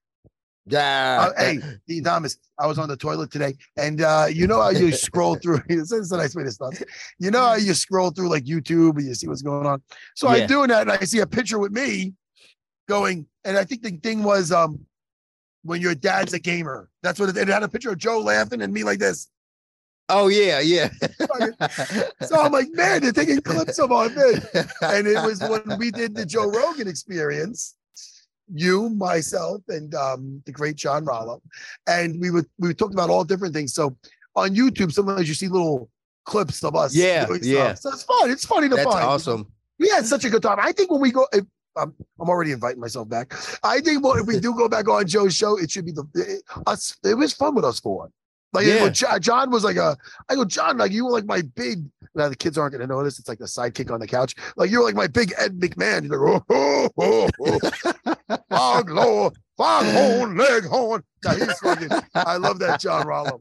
Yeah. 0.67 1.27
Uh, 1.37 1.41
hey, 1.43 1.61
Din 1.89 2.05
Thomas, 2.05 2.39
I 2.59 2.67
was 2.69 2.79
on 2.79 2.89
the 2.89 2.97
toilet 2.97 3.31
today, 3.33 3.55
and 3.77 4.01
uh, 4.01 4.27
you 4.33 4.47
know 4.47 4.63
how 4.63 4.71
you 4.71 4.93
scroll 5.07 5.35
through. 5.37 5.61
This 5.69 5.91
is 5.93 6.13
a 6.13 6.17
nice 6.17 6.35
way 6.37 6.45
to 6.45 6.51
start. 6.53 6.81
You 7.19 7.31
know 7.33 7.41
how 7.41 7.55
you 7.57 7.75
scroll 7.75 8.11
through 8.11 8.29
like 8.31 8.45
YouTube 8.45 8.97
and 8.97 9.07
you 9.07 9.15
see 9.15 9.27
what's 9.27 9.43
going 9.43 9.67
on. 9.67 9.83
So 10.15 10.29
Yeah. 10.33 10.43
I'm 10.43 10.49
doing 10.49 10.69
that, 10.69 10.83
and 10.83 10.93
I 10.93 11.01
see 11.05 11.19
a 11.19 11.27
picture 11.27 11.59
with 11.59 11.73
me 11.73 12.15
going, 12.89 13.27
and 13.45 13.59
I 13.59 13.65
think 13.65 13.83
the 13.83 13.91
thing 13.91 14.23
was 14.23 14.53
um 14.53 14.79
when 15.63 15.81
your 15.81 15.95
dad's 15.95 16.33
a 16.33 16.39
gamer. 16.39 16.89
That's 17.03 17.19
what 17.21 17.29
it, 17.29 17.37
it 17.37 17.49
had 17.49 17.63
a 17.63 17.69
picture 17.69 17.91
of 17.91 17.99
Joe 17.99 18.21
laughing 18.21 18.63
and 18.63 18.73
me 18.73 18.85
like 18.85 18.99
this. 18.99 19.29
Oh 20.09 20.29
yeah, 20.29 20.61
yeah. 20.61 20.91
So 22.23 22.41
I'm 22.41 22.53
like, 22.53 22.69
man, 22.73 23.03
they're 23.03 23.13
taking 23.13 23.41
clips 23.41 23.79
of 23.79 23.93
our 23.93 24.09
thing. 24.09 24.43
and 24.83 25.07
it 25.07 25.25
was 25.25 25.41
when 25.41 25.79
we 25.79 25.91
did 25.91 26.15
the 26.15 26.27
Joe 26.27 26.51
Rogan 26.51 26.89
experience. 26.89 27.77
You, 28.55 28.91
myself, 28.91 29.63
and 29.69 29.95
um, 29.95 30.43
the 30.45 30.53
great 30.53 30.77
John 30.77 31.05
Rollo, 31.05 31.41
and 31.87 32.21
we 32.21 32.31
would 32.31 32.47
we 32.59 32.75
talked 32.75 32.93
about 32.93 33.09
all 33.09 33.25
different 33.25 33.55
things. 33.55 33.73
So 33.73 33.97
on 34.37 34.55
YouTube, 34.55 34.93
sometimes 34.93 35.29
you 35.29 35.35
see 35.35 35.49
little 35.49 35.89
clips 36.25 36.63
of 36.63 36.75
us. 36.75 36.95
Yeah, 36.95 37.27
doing 37.27 37.41
yeah. 37.43 37.75
stuff. 37.75 37.79
So 37.79 37.91
it's 37.91 38.03
fun. 38.03 38.31
It's 38.31 38.45
funny 38.45 38.69
to 38.69 38.77
That's 38.77 38.91
find. 38.91 39.05
awesome. 39.05 39.53
We 39.79 39.89
had 39.89 40.05
such 40.05 40.25
a 40.25 40.31
good 40.31 40.43
time. 40.43 40.59
I 40.61 40.73
think 40.73 40.91
when 40.91 41.01
we 41.01 41.13
go, 41.13 41.27
if, 41.33 41.45
I'm, 41.77 41.95
I'm 42.21 42.29
already 42.29 42.53
inviting 42.53 42.81
myself 42.81 43.09
back. 43.09 43.35
I 43.63 43.81
think 43.81 44.05
well, 44.05 44.15
if 44.15 44.27
we 44.27 44.41
do 44.41 44.55
go 44.55 44.69
back 44.69 44.89
on 44.89 45.07
Joe's 45.07 45.35
show, 45.35 45.59
it 45.59 45.71
should 45.71 45.87
be 45.87 45.93
the 45.93 46.05
it, 46.15 46.43
us. 46.67 46.97
It 47.05 47.15
was 47.15 47.33
fun 47.33 47.55
with 47.55 47.65
us 47.65 47.81
four. 47.81 48.11
Like 48.53 48.67
Yeah. 48.67 48.91
yeah. 48.95 49.19
John, 49.19 49.51
was 49.51 49.65
like 49.65 49.77
a, 49.77 49.97
I 50.29 50.35
go 50.35 50.45
John, 50.45 50.77
like 50.77 50.93
you 50.93 51.07
were 51.07 51.13
like 51.13 51.25
my 51.25 51.43
big. 51.55 51.85
Now 52.15 52.29
the 52.29 52.37
kids 52.37 52.59
aren't 52.59 52.73
gonna 52.73 52.87
know 52.87 53.03
this. 53.03 53.19
It's 53.19 53.29
like 53.29 53.39
the 53.39 53.47
sidekick 53.47 53.91
on 53.91 54.01
the 54.01 54.07
couch. 54.07 54.35
Like 54.57 54.71
you 54.71 54.81
were 54.81 54.85
like 54.85 54.95
my 54.95 55.07
big 55.07 55.33
Ed 55.39 55.59
McMahon. 55.59 56.07
You're 56.07 56.31
like 56.31 56.43
oh, 56.51 56.91
oh, 56.99 57.31
oh, 57.41 57.61
oh. 57.97 58.37
fog 58.51 58.91
lower, 58.91 59.31
fog 59.57 59.87
horn, 59.87 60.37
leg 60.37 60.67
horn. 60.67 61.03
Now 61.25 61.35
he's 61.35 61.59
fucking. 61.61 61.89
I 62.15 62.37
love 62.37 62.59
that 62.59 62.81
John 62.81 63.07
Rollo. 63.07 63.41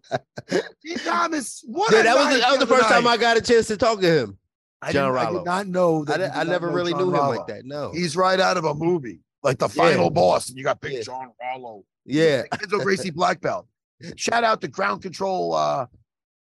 He 0.82 0.96
Thomas, 0.96 1.64
what? 1.68 1.92
Yeah, 1.92 2.00
a 2.00 2.04
that 2.04 2.16
was 2.16 2.34
the, 2.34 2.40
that 2.40 2.52
was 2.52 2.60
the 2.60 2.68
first 2.68 2.88
time. 2.88 3.08
I 3.08 3.18
got 3.18 3.36
a 3.36 3.42
chance 3.42 3.68
to 3.68 3.78
talk 3.78 4.00
to 4.00 4.08
him. 4.08 4.38
I 4.82 4.92
John 4.92 5.14
didn't- 5.14 5.28
I 5.28 5.32
did 5.32 5.46
not 5.46 5.68
know 5.68 6.06
that. 6.06 6.14
I, 6.16 6.18
did 6.18 6.32
I 6.32 6.44
never 6.44 6.70
really 6.70 6.92
John 6.92 7.02
knew 7.10 7.14
him 7.16 7.28
like 7.28 7.48
that. 7.48 7.66
No. 7.66 7.92
He's 7.92 8.16
right 8.16 8.40
out 8.40 8.58
of 8.58 8.66
a 8.66 8.74
movie, 8.74 9.20
like 9.44 9.60
the 9.60 9.68
Yeah. 9.68 9.84
final 9.84 10.10
boss, 10.10 10.50
and 10.50 10.58
you 10.58 10.64
got 10.64 10.82
Big 10.82 10.94
Yeah. 10.94 11.02
John 11.04 11.32
Rollo. 11.40 11.84
Yeah. 12.06 12.44
Renzo 12.60 12.80
Gracie 12.80 13.10
Black 13.12 13.42
Belt. 13.42 13.68
Shout 14.16 14.44
out 14.44 14.62
to 14.62 14.68
Ground 14.68 15.04
Control 15.04 15.54
uh, 15.54 15.86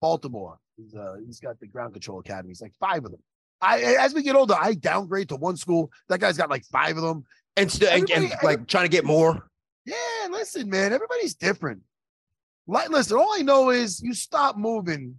Baltimore. 0.01 0.59
He's, 0.79 0.95
uh, 0.95 1.17
he's 1.25 1.39
got 1.41 1.61
the 1.61 1.67
Ground 1.67 1.93
Control 1.93 2.21
Academy. 2.21 2.49
He's 2.49 2.63
like 2.63 2.75
five 2.81 3.05
of 3.05 3.11
them. 3.11 3.21
I 3.61 3.81
as 4.01 4.15
we 4.15 4.23
get 4.23 4.35
older, 4.35 4.55
I 4.59 4.75
downgrade 4.75 5.29
to 5.29 5.37
one 5.37 5.57
school. 5.57 5.93
That 6.09 6.19
guy's 6.19 6.37
got 6.39 6.49
like 6.51 6.65
five 6.65 6.97
of 6.97 7.03
them. 7.03 7.25
And 7.57 7.71
still 7.71 7.91
and, 7.91 8.11
and 8.11 8.33
like 8.43 8.67
trying 8.67 8.85
to 8.87 8.89
get 8.89 9.05
more. 9.05 9.47
Yeah, 9.85 9.95
listen, 10.31 10.71
man, 10.71 10.93
everybody's 10.93 11.35
different. 11.35 11.83
Like, 12.67 12.89
listen, 12.89 13.19
all 13.19 13.35
I 13.39 13.43
know 13.43 13.71
is 13.71 14.01
you 14.03 14.15
stop 14.15 14.57
moving, 14.57 15.17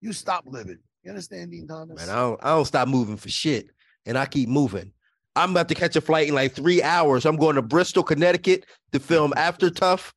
you 0.00 0.12
stop 0.12 0.44
living. 0.46 0.78
You 1.06 1.10
understand, 1.10 1.52
Din 1.52 1.68
Thomas? 1.68 2.04
Man, 2.04 2.10
I 2.10 2.20
don't 2.20 2.40
I 2.42 2.48
don't 2.48 2.64
stop 2.64 2.88
moving 2.88 3.16
for 3.16 3.28
shit. 3.28 3.68
And 4.06 4.18
I 4.18 4.26
keep 4.26 4.48
moving. 4.48 4.92
I'm 5.36 5.52
about 5.52 5.68
to 5.68 5.74
catch 5.76 5.94
a 5.94 6.00
flight 6.00 6.26
in 6.26 6.34
like 6.34 6.52
three 6.52 6.82
hours. 6.82 7.24
I'm 7.26 7.36
going 7.36 7.54
to 7.54 7.62
Bristol, 7.62 8.02
Connecticut 8.02 8.66
to 8.90 8.98
film 8.98 9.32
After 9.36 9.70
Tough. 9.70 10.12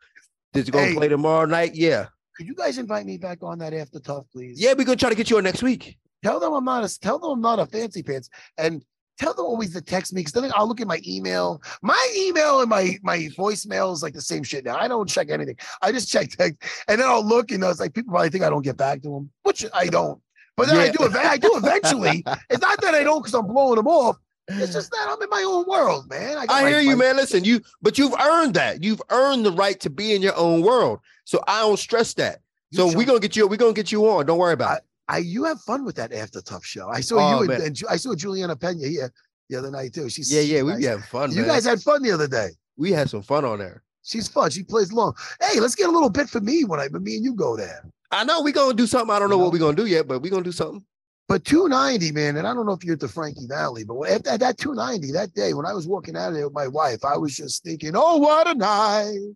That's 0.53 0.71
gonna 0.71 0.87
Hey. 0.87 0.95
play 0.95 1.07
tomorrow 1.07 1.45
night. 1.45 1.75
Yeah. 1.75 2.07
Could 2.35 2.47
you 2.47 2.55
guys 2.55 2.79
invite 2.79 3.05
me 3.05 3.19
back 3.19 3.43
on 3.43 3.59
that 3.59 3.71
after 3.73 3.99
tough, 3.99 4.25
please? 4.31 4.59
Yeah, 4.59 4.73
we're 4.75 4.85
gonna 4.85 4.95
try 4.95 5.09
to 5.09 5.15
get 5.15 5.29
you 5.29 5.37
on 5.37 5.43
next 5.43 5.61
week. 5.61 5.95
Tell 6.23 6.39
them 6.39 6.53
I'm 6.53 6.65
not 6.65 6.83
a 6.83 6.99
tell 6.99 7.19
them 7.19 7.31
I'm 7.33 7.41
not 7.41 7.59
a 7.59 7.67
fancy 7.67 8.01
pants 8.01 8.29
and 8.57 8.83
tell 9.19 9.35
them 9.35 9.45
always 9.45 9.73
to 9.73 9.81
text 9.81 10.11
me 10.11 10.21
because 10.21 10.33
then 10.33 10.51
I'll 10.55 10.67
look 10.67 10.81
at 10.81 10.87
my 10.87 11.01
email. 11.05 11.61
My 11.83 12.13
email 12.17 12.61
and 12.61 12.69
my 12.69 12.97
my 13.03 13.29
voicemail 13.37 13.93
is 13.93 14.01
like 14.01 14.13
the 14.15 14.21
same 14.21 14.41
shit 14.41 14.65
now. 14.65 14.75
I 14.75 14.87
don't 14.87 15.07
check 15.07 15.29
anything. 15.29 15.57
I 15.83 15.91
just 15.91 16.09
check 16.09 16.29
text 16.31 16.57
and 16.87 16.99
then 16.99 17.07
I'll 17.07 17.23
look 17.23 17.51
and 17.51 17.63
it's 17.63 17.79
like 17.79 17.93
people 17.93 18.11
probably 18.11 18.29
think 18.31 18.43
I 18.43 18.49
don't 18.49 18.63
get 18.63 18.77
back 18.77 19.03
to 19.03 19.09
them, 19.09 19.29
which 19.43 19.65
I 19.73 19.85
don't. 19.87 20.19
But 20.59 20.67
then 20.67 20.77
I 20.77 20.89
do. 20.89 21.03
I 21.17 21.37
do 21.37 21.51
eventually. 21.55 22.23
it's 22.49 22.61
not 22.61 22.79
that 22.81 22.93
I 22.93 23.03
don't 23.03 23.19
because 23.19 23.33
I'm 23.33 23.47
blowing 23.47 23.75
them 23.77 23.87
off. 23.87 24.17
It's 24.51 24.73
just 24.73 24.89
that 24.91 25.07
I'm 25.09 25.21
in 25.21 25.29
my 25.29 25.43
own 25.47 25.65
world, 25.67 26.09
man. 26.09 26.33
got 26.35 26.45
I 26.49 26.63
my- 26.63 26.69
hear 26.69 26.79
you, 26.79 26.95
my- 26.97 27.05
man. 27.05 27.15
Listen, 27.17 27.43
you 27.43 27.61
but 27.81 27.97
you've 27.97 28.13
earned 28.19 28.53
that. 28.55 28.83
You've 28.83 29.01
earned 29.09 29.45
the 29.45 29.51
right 29.51 29.79
to 29.81 29.89
be 29.89 30.13
in 30.13 30.21
your 30.21 30.35
own 30.35 30.61
world. 30.61 30.99
So 31.25 31.41
I 31.47 31.61
don't 31.61 31.77
stress 31.77 32.13
that. 32.15 32.39
You 32.71 32.77
So 32.77 32.97
we're 32.97 33.05
gonna 33.05 33.19
get 33.19 33.35
you, 33.35 33.47
we're 33.47 33.57
gonna 33.57 33.73
get 33.73 33.91
you 33.91 34.07
on. 34.09 34.25
Don't 34.25 34.37
worry 34.39 34.53
about 34.53 34.77
it. 34.79 34.83
I 35.07 35.17
you 35.19 35.43
have 35.45 35.59
fun 35.61 35.85
with 35.85 35.95
that 35.95 36.11
after 36.13 36.41
tough 36.41 36.65
show. 36.65 36.87
I 36.89 37.01
saw 37.01 37.17
Oh, 37.39 37.43
you 37.43 37.51
and, 37.51 37.63
and 37.63 37.81
I 37.89 37.95
saw 37.95 38.13
Julianna 38.15 38.55
Peña 38.55 38.87
here 38.89 39.11
the 39.49 39.55
other 39.57 39.71
night 39.71 39.93
too. 39.93 40.09
She's 40.09 40.31
Yeah, 40.31 40.41
yeah, 40.41 40.61
we 40.63 40.73
nice. 40.73 40.85
having 40.85 41.03
fun, 41.03 41.31
You 41.31 41.41
man. 41.41 41.47
guys 41.47 41.65
had 41.65 41.81
fun 41.81 42.01
the 42.03 42.11
other 42.11 42.27
day. 42.27 42.49
we 42.77 42.91
had 42.91 43.09
some 43.09 43.21
fun 43.21 43.45
on 43.45 43.59
there. 43.59 43.83
She's 44.03 44.27
fun. 44.27 44.49
She 44.49 44.63
plays 44.63 44.91
long. 44.91 45.13
Hey, 45.41 45.59
let's 45.59 45.75
get 45.75 45.89
a 45.89 45.91
little 45.91 46.09
bit 46.09 46.27
for 46.29 46.39
me 46.41 46.63
when 46.63 46.79
I 46.79 46.87
when 46.87 47.03
me 47.03 47.15
and 47.17 47.23
you 47.23 47.33
go 47.35 47.55
there. 47.55 47.83
I 48.11 48.23
know 48.23 48.41
we're 48.41 48.53
gonna 48.53 48.73
do 48.73 48.87
something. 48.87 49.15
I 49.15 49.19
don't 49.19 49.29
know 49.29 49.37
what 49.37 49.51
we're 49.51 49.59
gonna 49.59 49.75
do 49.75 49.85
yet, 49.85 50.07
but 50.07 50.21
we're 50.21 50.31
gonna 50.31 50.43
do 50.43 50.51
something. 50.51 50.83
But 51.27 51.45
290, 51.45 52.11
man, 52.11 52.37
and 52.37 52.47
I 52.47 52.55
don't 52.55 52.65
know 52.65 52.71
if 52.71 52.83
you're 52.83 52.95
at 52.95 52.99
the 52.99 53.07
Frankie 53.07 53.45
Valley, 53.45 53.83
but 53.83 54.01
at 54.09 54.23
that, 54.23 54.39
that 54.39 54.57
290 54.57 55.11
that 55.11 55.31
day 55.35 55.53
when 55.53 55.67
I 55.67 55.73
was 55.73 55.87
walking 55.87 56.15
out 56.17 56.29
of 56.29 56.33
there 56.33 56.47
with 56.47 56.55
my 56.55 56.67
wife, 56.67 57.05
I 57.05 57.17
was 57.17 57.35
just 57.35 57.63
thinking, 57.63 57.91
oh, 57.93 58.17
what 58.17 58.47
a 58.47 58.55
night. 58.55 59.35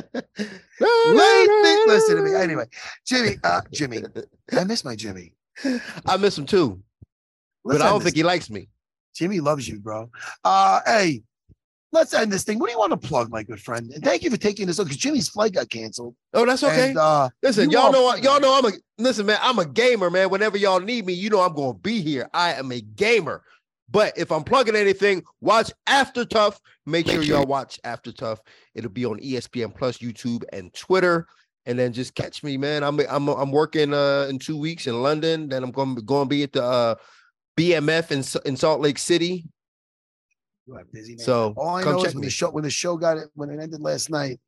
Listen 0.80 2.16
to 2.16 2.22
me. 2.22 2.34
Anyway, 2.34 2.64
Jimmy, 3.06 3.36
uh, 3.44 3.60
Jimmy, 3.70 4.04
I 4.56 4.64
miss 4.64 4.86
my 4.86 4.96
Jimmy. 4.96 5.34
I 6.06 6.16
miss 6.16 6.38
him 6.38 6.46
too, 6.46 6.80
but 7.62 7.82
I 7.82 7.90
don't 7.90 7.98
this. 7.98 8.04
think 8.04 8.16
he 8.16 8.22
likes 8.22 8.48
me. 8.48 8.68
Jimmy 9.14 9.40
loves 9.40 9.68
you, 9.68 9.80
bro. 9.80 10.10
Uh, 10.44 10.80
hey, 10.86 11.22
let's 11.92 12.14
end 12.14 12.32
this 12.32 12.44
thing. 12.44 12.58
What 12.58 12.66
do 12.66 12.72
you 12.72 12.78
want 12.78 13.00
to 13.00 13.08
plug, 13.08 13.30
my 13.30 13.42
good 13.42 13.60
friend? 13.60 13.90
And 13.92 14.04
thank 14.04 14.22
you 14.22 14.30
for 14.30 14.36
taking 14.36 14.66
this 14.66 14.78
because 14.78 14.96
Jimmy's 14.96 15.28
flight 15.28 15.52
got 15.52 15.70
canceled. 15.70 16.14
Oh, 16.34 16.44
that's 16.44 16.62
okay. 16.62 16.90
And, 16.90 16.98
uh, 16.98 17.28
listen, 17.42 17.70
y'all 17.70 17.92
know, 17.92 18.10
fun, 18.10 18.22
y'all 18.22 18.40
know, 18.40 18.58
I'm 18.58 18.66
a 18.66 18.72
listen, 18.98 19.26
man. 19.26 19.38
I'm 19.40 19.58
a 19.58 19.66
gamer, 19.66 20.10
man. 20.10 20.30
Whenever 20.30 20.56
y'all 20.56 20.80
need 20.80 21.06
me, 21.06 21.12
you 21.12 21.30
know 21.30 21.40
I'm 21.40 21.54
gonna 21.54 21.74
be 21.74 22.00
here. 22.00 22.28
I 22.32 22.54
am 22.54 22.72
a 22.72 22.80
gamer. 22.80 23.42
But 23.90 24.18
if 24.18 24.30
I'm 24.30 24.44
plugging 24.44 24.76
anything, 24.76 25.24
watch 25.40 25.72
After 25.86 26.24
Tough. 26.24 26.60
Make 26.84 27.08
sure 27.08 27.22
y'all 27.22 27.46
watch 27.46 27.80
After 27.84 28.12
Tough. 28.12 28.40
It'll 28.74 28.90
be 28.90 29.06
on 29.06 29.18
ESPN 29.20 29.74
Plus, 29.74 29.98
YouTube, 29.98 30.44
and 30.52 30.72
Twitter. 30.74 31.26
And 31.64 31.78
then 31.78 31.92
just 31.92 32.14
catch 32.14 32.42
me, 32.42 32.56
man. 32.56 32.82
I'm 32.82 33.00
I'm 33.08 33.28
I'm 33.28 33.50
working 33.50 33.94
uh 33.94 34.26
in 34.28 34.38
two 34.38 34.58
weeks 34.58 34.86
in 34.86 35.02
London. 35.02 35.48
Then 35.48 35.62
I'm 35.62 35.70
going 35.70 35.96
to 35.96 36.02
going 36.02 36.26
to 36.26 36.28
be 36.28 36.42
at 36.42 36.52
the 36.52 36.62
uh 36.62 36.94
BMF 37.58 38.10
in 38.10 38.48
in 38.48 38.56
Salt 38.56 38.80
Lake 38.80 38.98
City. 38.98 39.46
You 40.68 40.84
busy, 40.92 41.16
man. 41.16 41.24
So 41.24 41.54
All 41.56 41.76
I 41.76 41.82
come 41.82 41.92
know 41.92 41.98
is 41.98 42.04
check 42.04 42.14
when 42.14 42.20
me. 42.20 42.26
the 42.26 42.30
show 42.30 42.50
when 42.50 42.64
the 42.64 42.70
show 42.70 42.96
got 42.96 43.16
it 43.16 43.28
when 43.34 43.50
it 43.50 43.58
ended 43.60 43.80
last 43.80 44.10
night, 44.10 44.38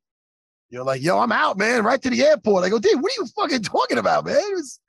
you're 0.69 0.83
like, 0.83 1.01
"Yo, 1.01 1.17
I'm 1.17 1.31
out, 1.31 1.57
man, 1.57 1.83
right 1.83 2.01
to 2.01 2.09
the 2.09 2.23
airport." 2.23 2.63
I 2.63 2.69
go, 2.69 2.77
"Dude, 2.77 3.01
what 3.01 3.11
are 3.11 3.21
you 3.23 3.27
fucking 3.35 3.63
talking 3.63 3.97
about, 3.97 4.25
man? 4.25 4.37
It 4.37 4.55
was 4.55 4.79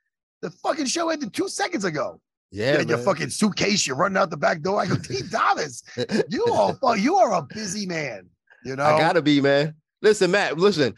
the 0.43 0.51
fucking 0.51 0.87
show 0.87 1.09
ended 1.09 1.33
two 1.33 1.49
seconds 1.49 1.85
ago. 1.85 2.21
Yeah, 2.51 2.79
and 2.79 2.89
your 2.89 2.99
fucking 2.99 3.31
suitcase, 3.31 3.87
you're 3.87 3.97
running 3.97 4.19
out 4.19 4.29
the 4.29 4.37
back 4.37 4.61
door. 4.61 4.79
I 4.79 4.87
go, 4.87 4.97
T. 4.97 5.23
Thomas, 5.33 5.83
you 6.29 6.45
are 6.45 6.75
fu- 6.75 6.97
you 6.97 7.17
are 7.17 7.33
a 7.33 7.43
busy 7.43 7.87
man. 7.87 8.29
You 8.65 8.77
know, 8.77 8.85
I 8.85 8.99
gotta 8.99 9.23
be, 9.23 9.41
man. 9.41 9.75
Listen, 10.03 10.31
Matt. 10.31 10.59
Listen, 10.59 10.95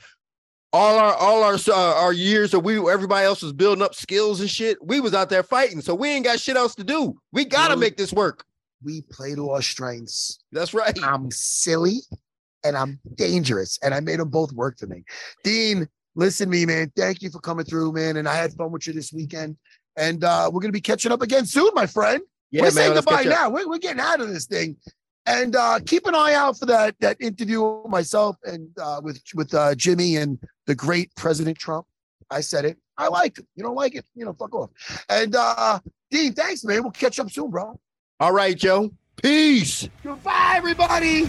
all 0.73 0.99
our 0.99 1.15
all 1.15 1.45
our 1.45 1.55
uh, 1.55 1.95
our 1.95 2.13
years 2.13 2.51
that 2.51 2.59
we 2.59 2.77
everybody 2.91 3.25
else 3.25 3.41
was 3.41 3.53
building 3.53 3.83
up 3.83 3.95
skills 3.95 4.41
and 4.41 4.51
shit. 4.51 4.85
We 4.85 4.99
was 4.99 5.15
out 5.15 5.31
there 5.31 5.45
fighting, 5.45 5.81
so 5.81 5.95
we 5.95 6.09
ain't 6.09 6.25
got 6.25 6.41
shit 6.41 6.57
else 6.57 6.75
to 6.75 6.85
do. 6.85 7.15
We 7.33 7.45
gotta 7.45 7.77
make 7.77 7.97
this 7.97 8.13
work. 8.13 8.45
We 8.85 9.03
play 9.03 9.35
to 9.35 9.51
our 9.51 9.63
strengths. 9.63 10.39
That's 10.53 10.75
right. 10.75 10.97
I'm 11.03 11.31
silly 11.31 12.01
and 12.65 12.77
I'm 12.77 12.99
dangerous, 13.15 13.79
and 13.83 13.95
I 13.95 14.01
made 14.01 14.21
them 14.21 14.31
both 14.31 14.53
work 14.53 14.79
for 14.79 14.87
me. 14.87 15.05
Din, 15.43 15.89
listen 16.15 16.47
to 16.47 16.51
me, 16.51 16.65
man. 16.65 16.93
Thank 16.97 17.23
you 17.23 17.31
for 17.31 17.41
coming 17.41 17.65
through, 17.65 17.93
man. 17.93 18.17
And 18.17 18.29
I 18.29 18.35
had 18.35 18.53
fun 18.53 18.73
with 18.73 18.87
you 18.87 18.93
this 18.93 19.13
weekend. 19.13 19.57
And 19.97 20.25
uh, 20.25 20.51
we're 20.53 20.61
gonna 20.61 20.73
be 20.73 20.81
catching 20.81 21.13
up 21.13 21.23
again 21.23 21.47
soon, 21.47 21.71
my 21.75 21.87
friend. 21.87 22.23
Yeah, 22.51 22.63
we're 22.63 22.67
man, 22.67 22.73
saying 22.73 22.95
goodbye 22.95 23.25
now. 23.25 23.51
We're, 23.51 23.69
we're 23.69 23.79
getting 23.79 24.01
out 24.01 24.21
of 24.21 24.29
this 24.29 24.47
thing. 24.47 24.77
And 25.27 25.57
uh, 25.57 25.81
keep 25.87 26.07
an 26.07 26.15
eye 26.15 26.35
out 26.35 26.59
for 26.59 26.67
that 26.67 26.97
that 27.01 27.17
interview 27.21 27.63
with 27.63 27.91
myself 27.91 28.37
and 28.45 28.69
uh, 28.81 29.01
with 29.03 29.23
with 29.35 29.55
uh, 29.55 29.75
Jimmy 29.75 30.17
and 30.17 30.39
the 30.67 30.75
great 30.75 31.15
President 31.17 31.59
Trump. 31.59 31.87
I 32.31 32.41
said 32.41 32.65
it. 32.65 32.79
I 32.97 33.09
like 33.09 33.39
it. 33.39 33.47
You 33.55 33.63
don't 33.63 33.75
like 33.75 33.95
it, 33.95 34.05
you 34.15 34.25
know, 34.25 34.33
fuck 34.33 34.55
off. 34.55 34.71
And 35.09 35.35
uh, 35.35 35.79
Din, 36.11 36.33
thanks, 36.33 36.65
man. 36.65 36.83
We'll 36.83 36.93
catch 36.93 37.19
up 37.19 37.31
soon, 37.31 37.51
bro. 37.51 37.79
All 38.21 38.33
right, 38.33 38.57
Joe. 38.57 38.93
Peace. 39.23 39.89
Goodbye, 40.03 40.55
everybody. 40.57 41.29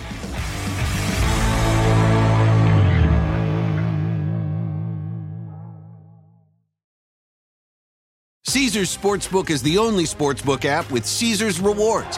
Caesars 8.48 8.96
Sportsbook 8.96 9.50
is 9.50 9.62
the 9.64 9.78
only 9.78 10.06
sportsbook 10.06 10.66
app 10.66 10.90
with 10.92 11.06
Caesars 11.06 11.60
rewards. 11.60 12.18